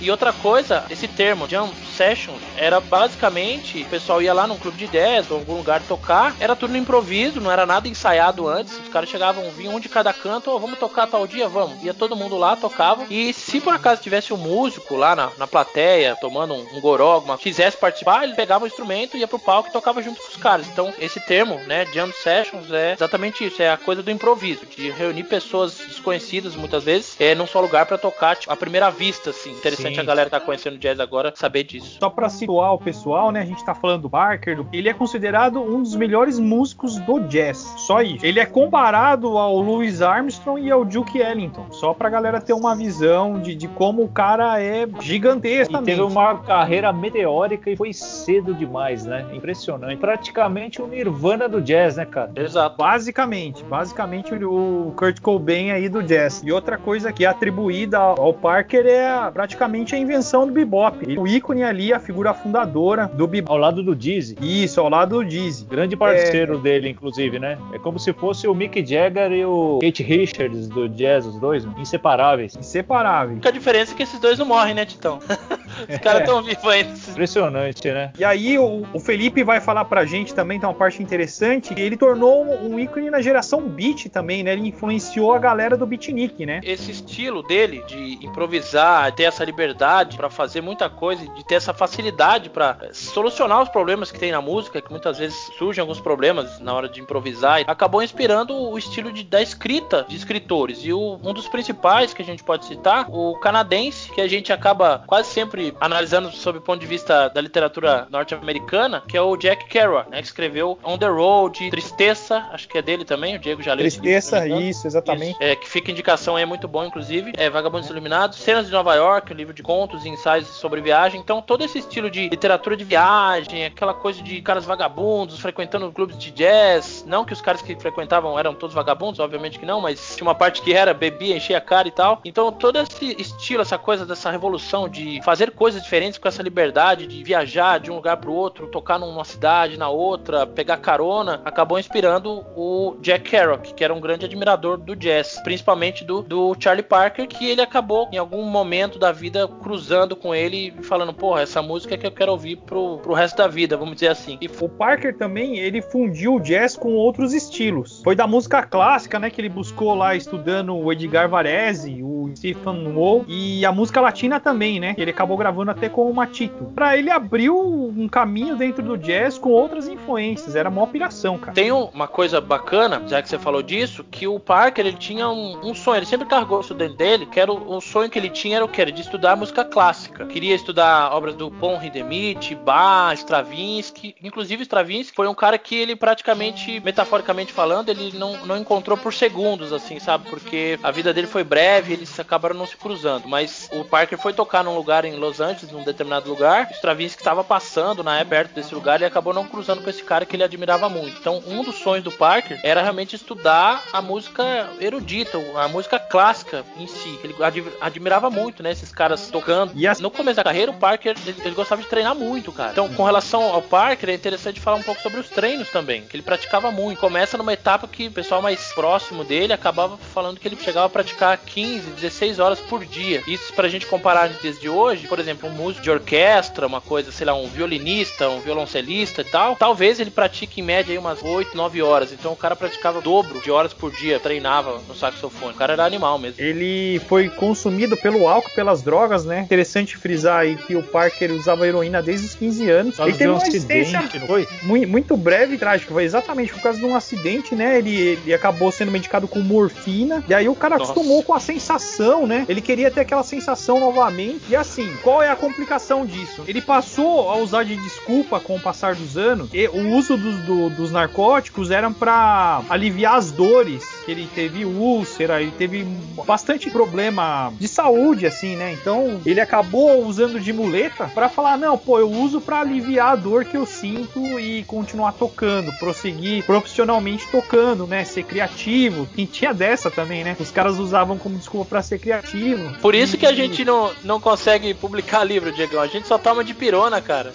e 0.00 0.10
outra 0.10 0.32
coisa, 0.32 0.84
esse 0.90 1.06
termo, 1.08 1.48
jam 1.48 1.70
session, 1.96 2.34
era 2.56 2.80
basicamente, 2.80 3.82
o 3.82 3.86
pessoal 3.86 4.20
ia 4.20 4.32
lá 4.32 4.46
num 4.46 4.58
clube 4.58 4.76
de 4.76 4.86
10 4.86 5.30
ou 5.30 5.38
algum 5.38 5.56
lugar 5.56 5.80
tocar, 5.82 6.34
era 6.40 6.54
tudo 6.54 6.72
no 6.72 6.76
improviso, 6.76 7.40
não 7.40 7.50
era 7.50 7.64
nada 7.64 7.88
ensaiado 7.88 8.48
antes. 8.48 8.78
Os 8.78 8.88
caras 8.88 9.08
chegavam, 9.08 9.50
vinham 9.50 9.74
um 9.74 9.80
de 9.80 9.88
cada 9.88 10.12
canto, 10.12 10.50
oh, 10.50 10.58
vamos 10.58 10.78
tocar 10.78 11.06
tal 11.06 11.26
dia, 11.26 11.48
vamos. 11.48 11.82
Ia 11.82 11.94
todo 11.94 12.16
mundo 12.16 12.36
lá, 12.36 12.56
tocava. 12.56 13.04
E 13.08 13.32
se 13.32 13.60
por 13.60 13.72
acaso 13.72 14.02
tivesse 14.02 14.17
um 14.32 14.36
músico 14.36 14.96
lá 14.96 15.14
na, 15.14 15.30
na 15.38 15.46
plateia, 15.46 16.16
tomando 16.20 16.54
um, 16.54 16.66
um 16.74 16.80
goró, 16.80 17.12
alguma, 17.12 17.38
quisesse 17.38 17.76
participar, 17.76 18.24
ele 18.24 18.34
pegava 18.34 18.64
o 18.64 18.66
instrumento, 18.66 19.16
ia 19.16 19.28
pro 19.28 19.38
palco 19.38 19.68
e 19.68 19.72
tocava 19.72 20.02
junto 20.02 20.20
com 20.20 20.28
os 20.28 20.36
caras. 20.36 20.68
Então, 20.68 20.92
esse 20.98 21.20
termo, 21.20 21.56
né, 21.66 21.86
jam 21.92 22.12
sessions, 22.12 22.70
é 22.72 22.92
exatamente 22.92 23.44
isso, 23.44 23.62
é 23.62 23.70
a 23.70 23.76
coisa 23.76 24.02
do 24.02 24.10
improviso, 24.10 24.66
de 24.66 24.90
reunir 24.90 25.24
pessoas 25.24 25.78
desconhecidas 25.78 26.54
muitas 26.56 26.84
vezes 26.84 27.16
é, 27.20 27.34
num 27.34 27.46
só 27.46 27.60
lugar 27.60 27.86
para 27.86 27.98
tocar, 27.98 28.36
tipo, 28.36 28.52
à 28.52 28.56
primeira 28.56 28.90
vista, 28.90 29.30
assim. 29.30 29.50
Interessante 29.50 29.94
Sim. 29.94 30.00
a 30.00 30.04
galera 30.04 30.30
que 30.30 30.36
tá 30.36 30.40
conhecendo 30.40 30.78
jazz 30.78 31.00
agora 31.00 31.32
saber 31.34 31.64
disso. 31.64 31.98
Só 32.00 32.10
para 32.10 32.28
situar 32.28 32.74
o 32.74 32.78
pessoal, 32.78 33.30
né, 33.30 33.40
a 33.40 33.46
gente 33.46 33.64
tá 33.64 33.74
falando 33.74 34.02
do 34.02 34.08
Barker, 34.08 34.64
ele 34.72 34.88
é 34.88 34.94
considerado 34.94 35.60
um 35.60 35.82
dos 35.82 35.94
melhores 35.94 36.38
músicos 36.38 36.98
do 37.00 37.20
jazz, 37.20 37.58
só 37.76 38.02
isso. 38.02 38.24
Ele 38.24 38.40
é 38.40 38.46
comparado 38.46 39.38
ao 39.38 39.58
Louis 39.60 40.02
Armstrong 40.02 40.60
e 40.60 40.70
ao 40.70 40.84
Duke 40.84 41.18
Ellington, 41.18 41.66
só 41.70 41.92
pra 41.92 42.08
galera 42.08 42.40
ter 42.40 42.52
uma 42.52 42.74
visão 42.74 43.40
de, 43.40 43.54
de 43.54 43.68
como 43.68 44.07
o 44.08 44.12
cara 44.12 44.60
é 44.60 44.86
gigantesco. 45.00 45.76
E 45.76 45.82
teve 45.82 46.00
uma 46.00 46.38
carreira 46.38 46.92
meteórica 46.92 47.70
e 47.70 47.76
foi 47.76 47.92
cedo 47.92 48.54
demais, 48.54 49.04
né? 49.04 49.26
Impressionante. 49.34 49.98
Praticamente 49.98 50.80
o 50.80 50.86
Nirvana 50.86 51.48
do 51.48 51.60
jazz, 51.60 51.96
né, 51.96 52.06
cara? 52.06 52.32
Exato. 52.34 52.76
Basicamente, 52.78 53.62
basicamente 53.64 54.34
o 54.34 54.92
Kurt 54.96 55.20
Cobain 55.20 55.70
aí 55.70 55.88
do 55.88 56.02
jazz. 56.02 56.42
E 56.44 56.50
outra 56.50 56.78
coisa 56.78 57.12
que 57.12 57.24
é 57.24 57.28
atribuída 57.28 57.98
ao 57.98 58.32
Parker 58.32 58.86
é 58.86 59.30
praticamente 59.30 59.94
a 59.94 59.98
invenção 59.98 60.46
do 60.46 60.52
bebop. 60.52 61.18
O 61.18 61.26
ícone 61.26 61.62
ali, 61.62 61.92
a 61.92 62.00
figura 62.00 62.32
fundadora 62.32 63.10
do 63.12 63.26
bebop. 63.26 63.52
Ao 63.52 63.58
lado 63.58 63.82
do 63.82 63.94
Dizzy. 63.94 64.36
Isso, 64.40 64.80
ao 64.80 64.88
lado 64.88 65.16
do 65.16 65.24
Dizzy. 65.24 65.66
Grande 65.66 65.96
parceiro 65.96 66.56
é... 66.56 66.58
dele, 66.58 66.88
inclusive, 66.88 67.38
né? 67.38 67.58
É 67.72 67.78
como 67.78 67.98
se 67.98 68.12
fosse 68.14 68.48
o 68.48 68.54
Mick 68.54 68.84
Jagger 68.84 69.32
e 69.32 69.44
o 69.44 69.78
Kate 69.82 70.02
Richards 70.02 70.68
do 70.68 70.88
jazz, 70.88 71.26
os 71.26 71.38
dois, 71.38 71.66
inseparáveis. 71.76 72.56
Inseparáveis. 72.56 73.40
A 73.44 73.50
diferença 73.50 73.92
é 73.92 73.97
que 73.98 74.04
esses 74.04 74.20
dois 74.20 74.38
não 74.38 74.46
morrem, 74.46 74.74
né, 74.74 74.86
Titão? 74.86 75.18
Os 75.88 75.98
caras 75.98 76.20
estão 76.20 76.42
vivos 76.42 76.64
ainda. 76.64 76.94
Impressionante, 77.08 77.90
né? 77.90 78.12
E 78.18 78.24
aí 78.24 78.58
o, 78.58 78.86
o, 78.92 79.00
Felipe 79.00 79.42
vai 79.42 79.60
falar 79.60 79.84
pra 79.84 80.04
gente 80.04 80.34
também, 80.34 80.58
tem 80.58 80.68
uma 80.68 80.74
parte 80.74 81.02
interessante, 81.02 81.74
ele 81.76 81.96
tornou 81.96 82.44
um, 82.44 82.74
um, 82.74 82.78
ícone 82.78 83.10
na 83.10 83.20
geração 83.20 83.60
beat 83.62 84.08
também, 84.08 84.42
né? 84.42 84.52
Ele 84.52 84.68
influenciou 84.68 85.34
a 85.34 85.38
galera 85.38 85.76
do 85.76 85.84
beatnik, 85.84 86.46
né? 86.46 86.60
Esse 86.62 86.92
estilo 86.92 87.42
dele 87.42 87.82
de 87.86 88.24
improvisar, 88.24 89.12
ter 89.12 89.24
essa 89.24 89.44
liberdade 89.44 90.16
para 90.16 90.30
fazer 90.30 90.60
muita 90.60 90.88
coisa, 90.88 91.26
de 91.34 91.44
ter 91.44 91.56
essa 91.56 91.74
facilidade 91.74 92.50
para 92.50 92.78
solucionar 92.92 93.62
os 93.62 93.68
problemas 93.68 94.12
que 94.12 94.18
tem 94.18 94.30
na 94.30 94.40
música, 94.40 94.80
que 94.80 94.90
muitas 94.90 95.18
vezes 95.18 95.36
surgem 95.58 95.80
alguns 95.80 96.00
problemas 96.00 96.60
na 96.60 96.72
hora 96.72 96.88
de 96.88 97.00
improvisar, 97.00 97.62
acabou 97.66 98.02
inspirando 98.02 98.54
o 98.54 98.78
estilo 98.78 99.12
de, 99.12 99.24
da 99.24 99.42
escrita 99.42 100.06
de 100.08 100.16
escritores. 100.16 100.84
E 100.84 100.92
o, 100.92 101.18
um 101.22 101.32
dos 101.32 101.48
principais 101.48 102.14
que 102.14 102.22
a 102.22 102.24
gente 102.24 102.44
pode 102.44 102.64
citar, 102.64 103.06
o 103.10 103.38
canadense, 103.40 103.87
que 104.14 104.20
a 104.20 104.28
gente 104.28 104.52
acaba 104.52 105.02
quase 105.06 105.30
sempre 105.30 105.74
analisando 105.80 106.30
sob 106.30 106.58
o 106.58 106.62
ponto 106.62 106.80
de 106.80 106.86
vista 106.86 107.28
da 107.28 107.40
literatura 107.40 108.06
norte-americana, 108.10 109.02
que 109.06 109.16
é 109.16 109.22
o 109.22 109.36
Jack 109.36 109.66
Kerouac, 109.66 110.10
né, 110.10 110.18
que 110.20 110.26
escreveu 110.26 110.78
On 110.82 110.96
the 110.98 111.06
Road, 111.06 111.70
Tristeza, 111.70 112.46
acho 112.52 112.68
que 112.68 112.78
é 112.78 112.82
dele 112.82 113.04
também, 113.04 113.36
o 113.36 113.38
Diego 113.38 113.62
já 113.62 113.74
leu. 113.74 113.82
Tristeza, 113.82 114.46
isso, 114.46 114.86
exatamente. 114.86 115.32
Isso, 115.32 115.42
é, 115.42 115.56
que 115.56 115.68
fica 115.68 115.90
indicação 115.90 116.38
é 116.38 116.44
muito 116.44 116.68
bom, 116.68 116.84
inclusive. 116.84 117.32
É 117.36 117.50
Vagabundos 117.50 117.88
Iluminados, 117.90 118.38
Cenas 118.38 118.66
de 118.66 118.72
Nova 118.72 118.94
York, 118.94 119.32
um 119.32 119.36
livro 119.36 119.54
de 119.54 119.62
contos 119.62 120.04
e 120.04 120.08
ensaios 120.08 120.48
sobre 120.48 120.80
viagem. 120.80 121.20
Então, 121.20 121.40
todo 121.42 121.64
esse 121.64 121.78
estilo 121.78 122.10
de 122.10 122.28
literatura 122.28 122.76
de 122.76 122.84
viagem, 122.84 123.64
aquela 123.64 123.94
coisa 123.94 124.22
de 124.22 124.40
caras 124.42 124.64
vagabundos 124.64 125.38
frequentando 125.38 125.90
clubes 125.92 126.16
de 126.18 126.30
jazz. 126.30 127.04
Não 127.06 127.24
que 127.24 127.32
os 127.32 127.40
caras 127.40 127.62
que 127.62 127.74
frequentavam 127.76 128.38
eram 128.38 128.54
todos 128.54 128.74
vagabundos, 128.74 129.20
obviamente 129.20 129.58
que 129.58 129.66
não, 129.66 129.80
mas 129.80 130.16
tinha 130.16 130.26
uma 130.26 130.34
parte 130.34 130.62
que 130.62 130.72
era, 130.72 130.94
bebia, 130.94 131.36
enchia 131.36 131.58
a 131.58 131.60
cara 131.60 131.88
e 131.88 131.90
tal. 131.90 132.20
Então, 132.24 132.52
todo 132.52 132.78
esse 132.78 133.16
estilo, 133.20 133.62
essa 133.68 133.76
coisa 133.76 134.06
dessa 134.06 134.30
revolução 134.30 134.88
de 134.88 135.20
fazer 135.22 135.50
coisas 135.50 135.82
diferentes 135.82 136.18
com 136.18 136.26
essa 136.26 136.42
liberdade 136.42 137.06
de 137.06 137.22
viajar 137.22 137.78
de 137.78 137.90
um 137.90 137.96
lugar 137.96 138.16
para 138.16 138.30
o 138.30 138.34
outro, 138.34 138.66
tocar 138.66 138.98
numa 138.98 139.24
cidade, 139.24 139.76
na 139.76 139.90
outra, 139.90 140.46
pegar 140.46 140.78
carona, 140.78 141.42
acabou 141.44 141.78
inspirando 141.78 142.46
o 142.56 142.96
Jack 143.02 143.28
Kerouac, 143.28 143.74
que 143.74 143.84
era 143.84 143.92
um 143.92 144.00
grande 144.00 144.24
admirador 144.24 144.78
do 144.78 144.96
jazz, 144.96 145.38
principalmente 145.44 146.02
do, 146.02 146.22
do 146.22 146.56
Charlie 146.58 146.82
Parker, 146.82 147.28
que 147.28 147.46
ele 147.46 147.60
acabou 147.60 148.08
em 148.10 148.16
algum 148.16 148.42
momento 148.44 148.98
da 148.98 149.12
vida 149.12 149.46
cruzando 149.46 150.16
com 150.16 150.34
ele 150.34 150.74
e 150.78 150.82
falando, 150.82 151.12
porra, 151.12 151.42
essa 151.42 151.60
música 151.60 151.94
é 151.94 151.98
que 151.98 152.06
eu 152.06 152.12
quero 152.12 152.32
ouvir 152.32 152.56
pro, 152.56 152.98
pro 152.98 153.12
resto 153.12 153.36
da 153.36 153.48
vida, 153.48 153.76
vamos 153.76 153.96
dizer 153.96 154.08
assim. 154.08 154.38
E 154.40 154.46
o 154.46 154.68
Parker 154.68 155.14
também, 155.14 155.58
ele 155.58 155.82
fundiu 155.82 156.36
o 156.36 156.40
jazz 156.40 156.74
com 156.74 156.94
outros 156.94 157.34
estilos. 157.34 158.00
Foi 158.02 158.16
da 158.16 158.26
música 158.26 158.62
clássica, 158.62 159.18
né, 159.18 159.28
que 159.28 159.42
ele 159.42 159.50
buscou 159.50 159.94
lá 159.94 160.16
estudando 160.16 160.74
o 160.74 160.90
Edgar 160.90 161.28
Varese, 161.28 162.02
o 162.02 162.30
Stephen 162.34 162.94
Wall 162.94 163.26
e 163.28 163.57
a 163.64 163.72
música 163.72 164.00
latina 164.00 164.38
também, 164.38 164.78
né? 164.80 164.94
Ele 164.98 165.10
acabou 165.10 165.36
gravando 165.36 165.70
até 165.70 165.88
com 165.88 166.10
o 166.10 166.14
Matito. 166.14 166.64
Pra 166.74 166.96
ele 166.96 167.10
abriu 167.10 167.56
um 167.58 168.08
caminho 168.08 168.56
dentro 168.56 168.82
do 168.82 168.96
jazz 168.96 169.38
com 169.38 169.50
outras 169.50 169.88
influências. 169.88 170.54
Era 170.54 170.68
uma 170.68 170.82
operação, 170.82 171.38
cara. 171.38 171.52
Tem 171.52 171.72
uma 171.72 172.06
coisa 172.06 172.40
bacana, 172.40 173.02
já 173.06 173.22
que 173.22 173.28
você 173.28 173.38
falou 173.38 173.62
disso, 173.62 174.04
que 174.10 174.26
o 174.26 174.38
Parker 174.38 174.86
ele 174.86 174.96
tinha 174.96 175.28
um, 175.28 175.70
um 175.70 175.74
sonho, 175.74 175.98
ele 175.98 176.06
sempre 176.06 176.26
carregou 176.26 176.60
isso 176.60 176.74
dentro 176.74 176.96
dele, 176.96 177.26
que 177.26 177.40
era 177.40 177.52
o, 177.52 177.76
o 177.76 177.80
sonho 177.80 178.10
que 178.10 178.18
ele 178.18 178.30
tinha 178.30 178.56
era 178.56 178.64
o 178.64 178.68
que? 178.68 178.80
Era 178.80 178.92
de 178.92 179.00
estudar 179.00 179.36
música 179.36 179.64
clássica. 179.64 180.26
Queria 180.26 180.54
estudar 180.54 181.12
obras 181.12 181.34
do 181.34 181.50
Pon 181.50 181.80
Hindemith, 181.82 182.54
Bach, 182.64 183.14
Stravinsky. 183.14 184.14
Inclusive, 184.22 184.62
Stravinsky 184.62 185.14
foi 185.14 185.28
um 185.28 185.34
cara 185.34 185.58
que 185.58 185.74
ele 185.74 185.96
praticamente, 185.96 186.80
metaforicamente 186.80 187.52
falando, 187.52 187.88
ele 187.88 188.16
não, 188.18 188.44
não 188.46 188.56
encontrou 188.56 188.96
por 188.96 189.12
segundos, 189.12 189.72
assim, 189.72 189.98
sabe? 189.98 190.28
Porque 190.28 190.78
a 190.82 190.90
vida 190.90 191.12
dele 191.12 191.26
foi 191.26 191.44
breve, 191.44 191.92
eles 191.92 192.18
acabaram 192.18 192.56
não 192.56 192.66
se 192.66 192.76
cruzando. 192.76 193.28
Mas 193.28 193.47
o 193.72 193.84
Parker 193.84 194.18
foi 194.18 194.32
tocar 194.32 194.62
num 194.62 194.74
lugar 194.74 195.04
em 195.04 195.16
Los 195.16 195.40
Angeles, 195.40 195.72
num 195.72 195.84
determinado 195.84 196.28
lugar. 196.28 196.68
O 196.70 196.74
Stravinsky 196.74 197.20
estava 197.20 197.42
passando 197.42 198.04
na 198.04 198.18
época 198.18 198.28
perto 198.28 198.54
desse 198.54 198.74
lugar 198.74 199.00
e 199.00 199.04
acabou 199.04 199.32
não 199.32 199.48
cruzando 199.48 199.82
com 199.82 199.88
esse 199.88 200.02
cara 200.02 200.26
que 200.26 200.36
ele 200.36 200.44
admirava 200.44 200.88
muito. 200.88 201.18
Então, 201.18 201.42
um 201.46 201.64
dos 201.64 201.76
sonhos 201.76 202.04
do 202.04 202.12
Parker 202.12 202.60
era 202.62 202.82
realmente 202.82 203.16
estudar 203.16 203.82
a 203.92 204.02
música 204.02 204.68
erudita, 204.78 205.38
a 205.56 205.66
música 205.66 205.98
clássica 205.98 206.64
em 206.76 206.86
si. 206.86 207.18
Ele 207.24 207.34
admirava 207.80 208.30
muito, 208.30 208.62
né? 208.62 208.70
Esses 208.70 208.92
caras 208.92 209.28
tocando. 209.28 209.72
E 209.74 209.88
no 210.00 210.10
começo 210.10 210.36
da 210.36 210.44
carreira, 210.44 210.70
o 210.70 210.74
Parker 210.74 211.16
ele, 211.26 211.36
ele, 211.42 211.54
gostava 211.54 211.82
de 211.82 211.88
treinar 211.88 212.14
muito, 212.14 212.52
cara. 212.52 212.72
Então, 212.72 212.88
com 212.90 213.02
relação 213.02 213.42
ao 213.42 213.62
Parker, 213.62 214.10
é 214.10 214.14
interessante 214.14 214.60
falar 214.60 214.76
um 214.76 214.82
pouco 214.82 215.00
sobre 215.00 215.18
os 215.18 215.28
treinos 215.28 215.70
também, 215.70 216.02
que 216.02 216.14
ele 216.14 216.22
praticava 216.22 216.70
muito. 216.70 217.00
Começa 217.00 217.38
numa 217.38 217.52
etapa 217.52 217.88
que 217.88 218.08
o 218.08 218.12
pessoal 218.12 218.42
mais 218.42 218.72
próximo 218.72 219.24
dele 219.24 219.52
acabava 219.52 219.96
falando 219.96 220.38
que 220.38 220.46
ele 220.46 220.56
chegava 220.56 220.86
a 220.86 220.90
praticar 220.90 221.38
15, 221.38 221.90
16 221.92 222.38
horas 222.38 222.60
por 222.60 222.84
dia. 222.84 223.22
Isso 223.42 223.52
pra 223.52 223.68
gente 223.68 223.86
comparar 223.86 224.28
nos 224.28 224.40
dias 224.40 224.60
de 224.60 224.68
hoje, 224.68 225.06
por 225.06 225.18
exemplo, 225.18 225.48
um 225.48 225.52
músico 225.52 225.82
de 225.82 225.90
orquestra, 225.90 226.66
uma 226.66 226.80
coisa, 226.80 227.10
sei 227.12 227.26
lá, 227.26 227.34
um 227.34 227.48
violinista, 227.48 228.28
um 228.28 228.40
violoncelista 228.40 229.22
e 229.22 229.24
tal, 229.24 229.56
talvez 229.56 230.00
ele 230.00 230.10
pratique 230.10 230.60
em 230.60 230.64
média 230.64 230.92
aí 230.92 230.98
umas 230.98 231.22
8, 231.22 231.56
9 231.56 231.82
horas. 231.82 232.12
Então 232.12 232.32
o 232.32 232.36
cara 232.36 232.56
praticava 232.56 232.98
o 232.98 233.02
dobro 233.02 233.40
de 233.40 233.50
horas 233.50 233.72
por 233.72 233.90
dia, 233.92 234.18
treinava 234.18 234.80
no 234.86 234.94
saxofone. 234.94 235.52
O 235.52 235.56
cara 235.56 235.72
era 235.72 235.84
animal 235.84 236.18
mesmo. 236.18 236.42
Ele 236.42 237.00
foi 237.08 237.28
consumido 237.28 237.96
pelo 237.96 238.28
álcool, 238.28 238.50
pelas 238.54 238.82
drogas, 238.82 239.24
né? 239.24 239.40
Interessante 239.40 239.96
frisar 239.96 240.40
aí 240.40 240.56
que 240.56 240.76
o 240.76 240.82
Parker 240.82 241.32
usava 241.32 241.66
heroína 241.66 242.02
desde 242.02 242.26
os 242.26 242.34
15 242.34 242.70
anos. 242.70 242.98
Ele 242.98 243.12
teve 243.12 243.30
um 243.30 243.36
acidente, 243.36 244.18
não 244.18 244.26
foi? 244.26 244.48
Muito, 244.62 244.88
muito 244.88 245.16
breve 245.16 245.54
e 245.54 245.58
trágico. 245.58 245.92
Foi 245.92 246.04
exatamente 246.04 246.52
por 246.52 246.60
causa 246.60 246.78
de 246.78 246.84
um 246.84 246.94
acidente, 246.94 247.54
né? 247.54 247.78
Ele, 247.78 247.96
ele 247.96 248.34
acabou 248.34 248.70
sendo 248.70 248.90
medicado 248.90 249.28
com 249.28 249.40
morfina. 249.40 250.24
E 250.28 250.34
aí 250.34 250.48
o 250.48 250.54
cara 250.54 250.76
Nossa. 250.76 250.92
acostumou 250.92 251.22
com 251.22 251.34
a 251.34 251.40
sensação, 251.40 252.26
né? 252.26 252.44
Ele 252.48 252.60
queria 252.60 252.90
ter 252.90 253.00
aquela 253.00 253.22
sensação 253.28 253.78
novamente. 253.78 254.42
E 254.48 254.56
assim, 254.56 254.96
qual 255.02 255.22
é 255.22 255.30
a 255.30 255.36
complicação 255.36 256.04
disso? 256.04 256.42
Ele 256.46 256.60
passou 256.60 257.30
a 257.30 257.36
usar 257.36 257.64
de 257.64 257.76
desculpa 257.76 258.40
com 258.40 258.56
o 258.56 258.60
passar 258.60 258.94
dos 258.94 259.16
anos. 259.16 259.50
E 259.52 259.68
o 259.68 259.90
uso 259.96 260.16
dos, 260.16 260.36
do, 260.42 260.70
dos 260.70 260.90
narcóticos 260.90 261.70
eram 261.70 261.92
para 261.92 262.62
aliviar 262.68 263.16
as 263.16 263.30
dores 263.30 263.97
que 264.08 264.12
ele 264.12 264.28
teve 264.34 264.64
úlcera, 264.64 265.42
ele 265.42 265.50
teve 265.50 265.86
bastante 266.26 266.70
problema 266.70 267.52
de 267.60 267.68
saúde, 267.68 268.26
assim, 268.26 268.56
né? 268.56 268.72
Então 268.72 269.20
ele 269.26 269.38
acabou 269.38 270.02
usando 270.06 270.40
de 270.40 270.50
muleta 270.50 271.10
para 271.14 271.28
falar: 271.28 271.58
não, 271.58 271.76
pô, 271.76 271.98
eu 271.98 272.10
uso 272.10 272.40
para 272.40 272.60
aliviar 272.60 273.12
a 273.12 273.16
dor 273.16 273.44
que 273.44 273.54
eu 273.54 273.66
sinto 273.66 274.40
e 274.40 274.64
continuar 274.64 275.12
tocando, 275.12 275.70
prosseguir 275.78 276.42
profissionalmente 276.46 277.28
tocando, 277.28 277.86
né? 277.86 278.02
Ser 278.02 278.22
criativo. 278.22 279.06
E 279.14 279.26
tinha 279.26 279.52
dessa 279.52 279.90
também, 279.90 280.24
né? 280.24 280.34
Os 280.40 280.50
caras 280.50 280.78
usavam 280.78 281.18
como 281.18 281.36
desculpa 281.36 281.68
para 281.68 281.82
ser 281.82 281.98
criativo. 281.98 282.78
Por 282.80 282.94
isso 282.94 283.18
que 283.18 283.26
a 283.26 283.34
gente 283.34 283.62
não, 283.62 283.90
não 284.04 284.18
consegue 284.18 284.72
publicar 284.72 285.22
livro, 285.22 285.52
Diego. 285.52 285.78
A 285.78 285.86
gente 285.86 286.08
só 286.08 286.16
toma 286.16 286.42
de 286.42 286.54
pirona, 286.54 287.02
cara. 287.02 287.34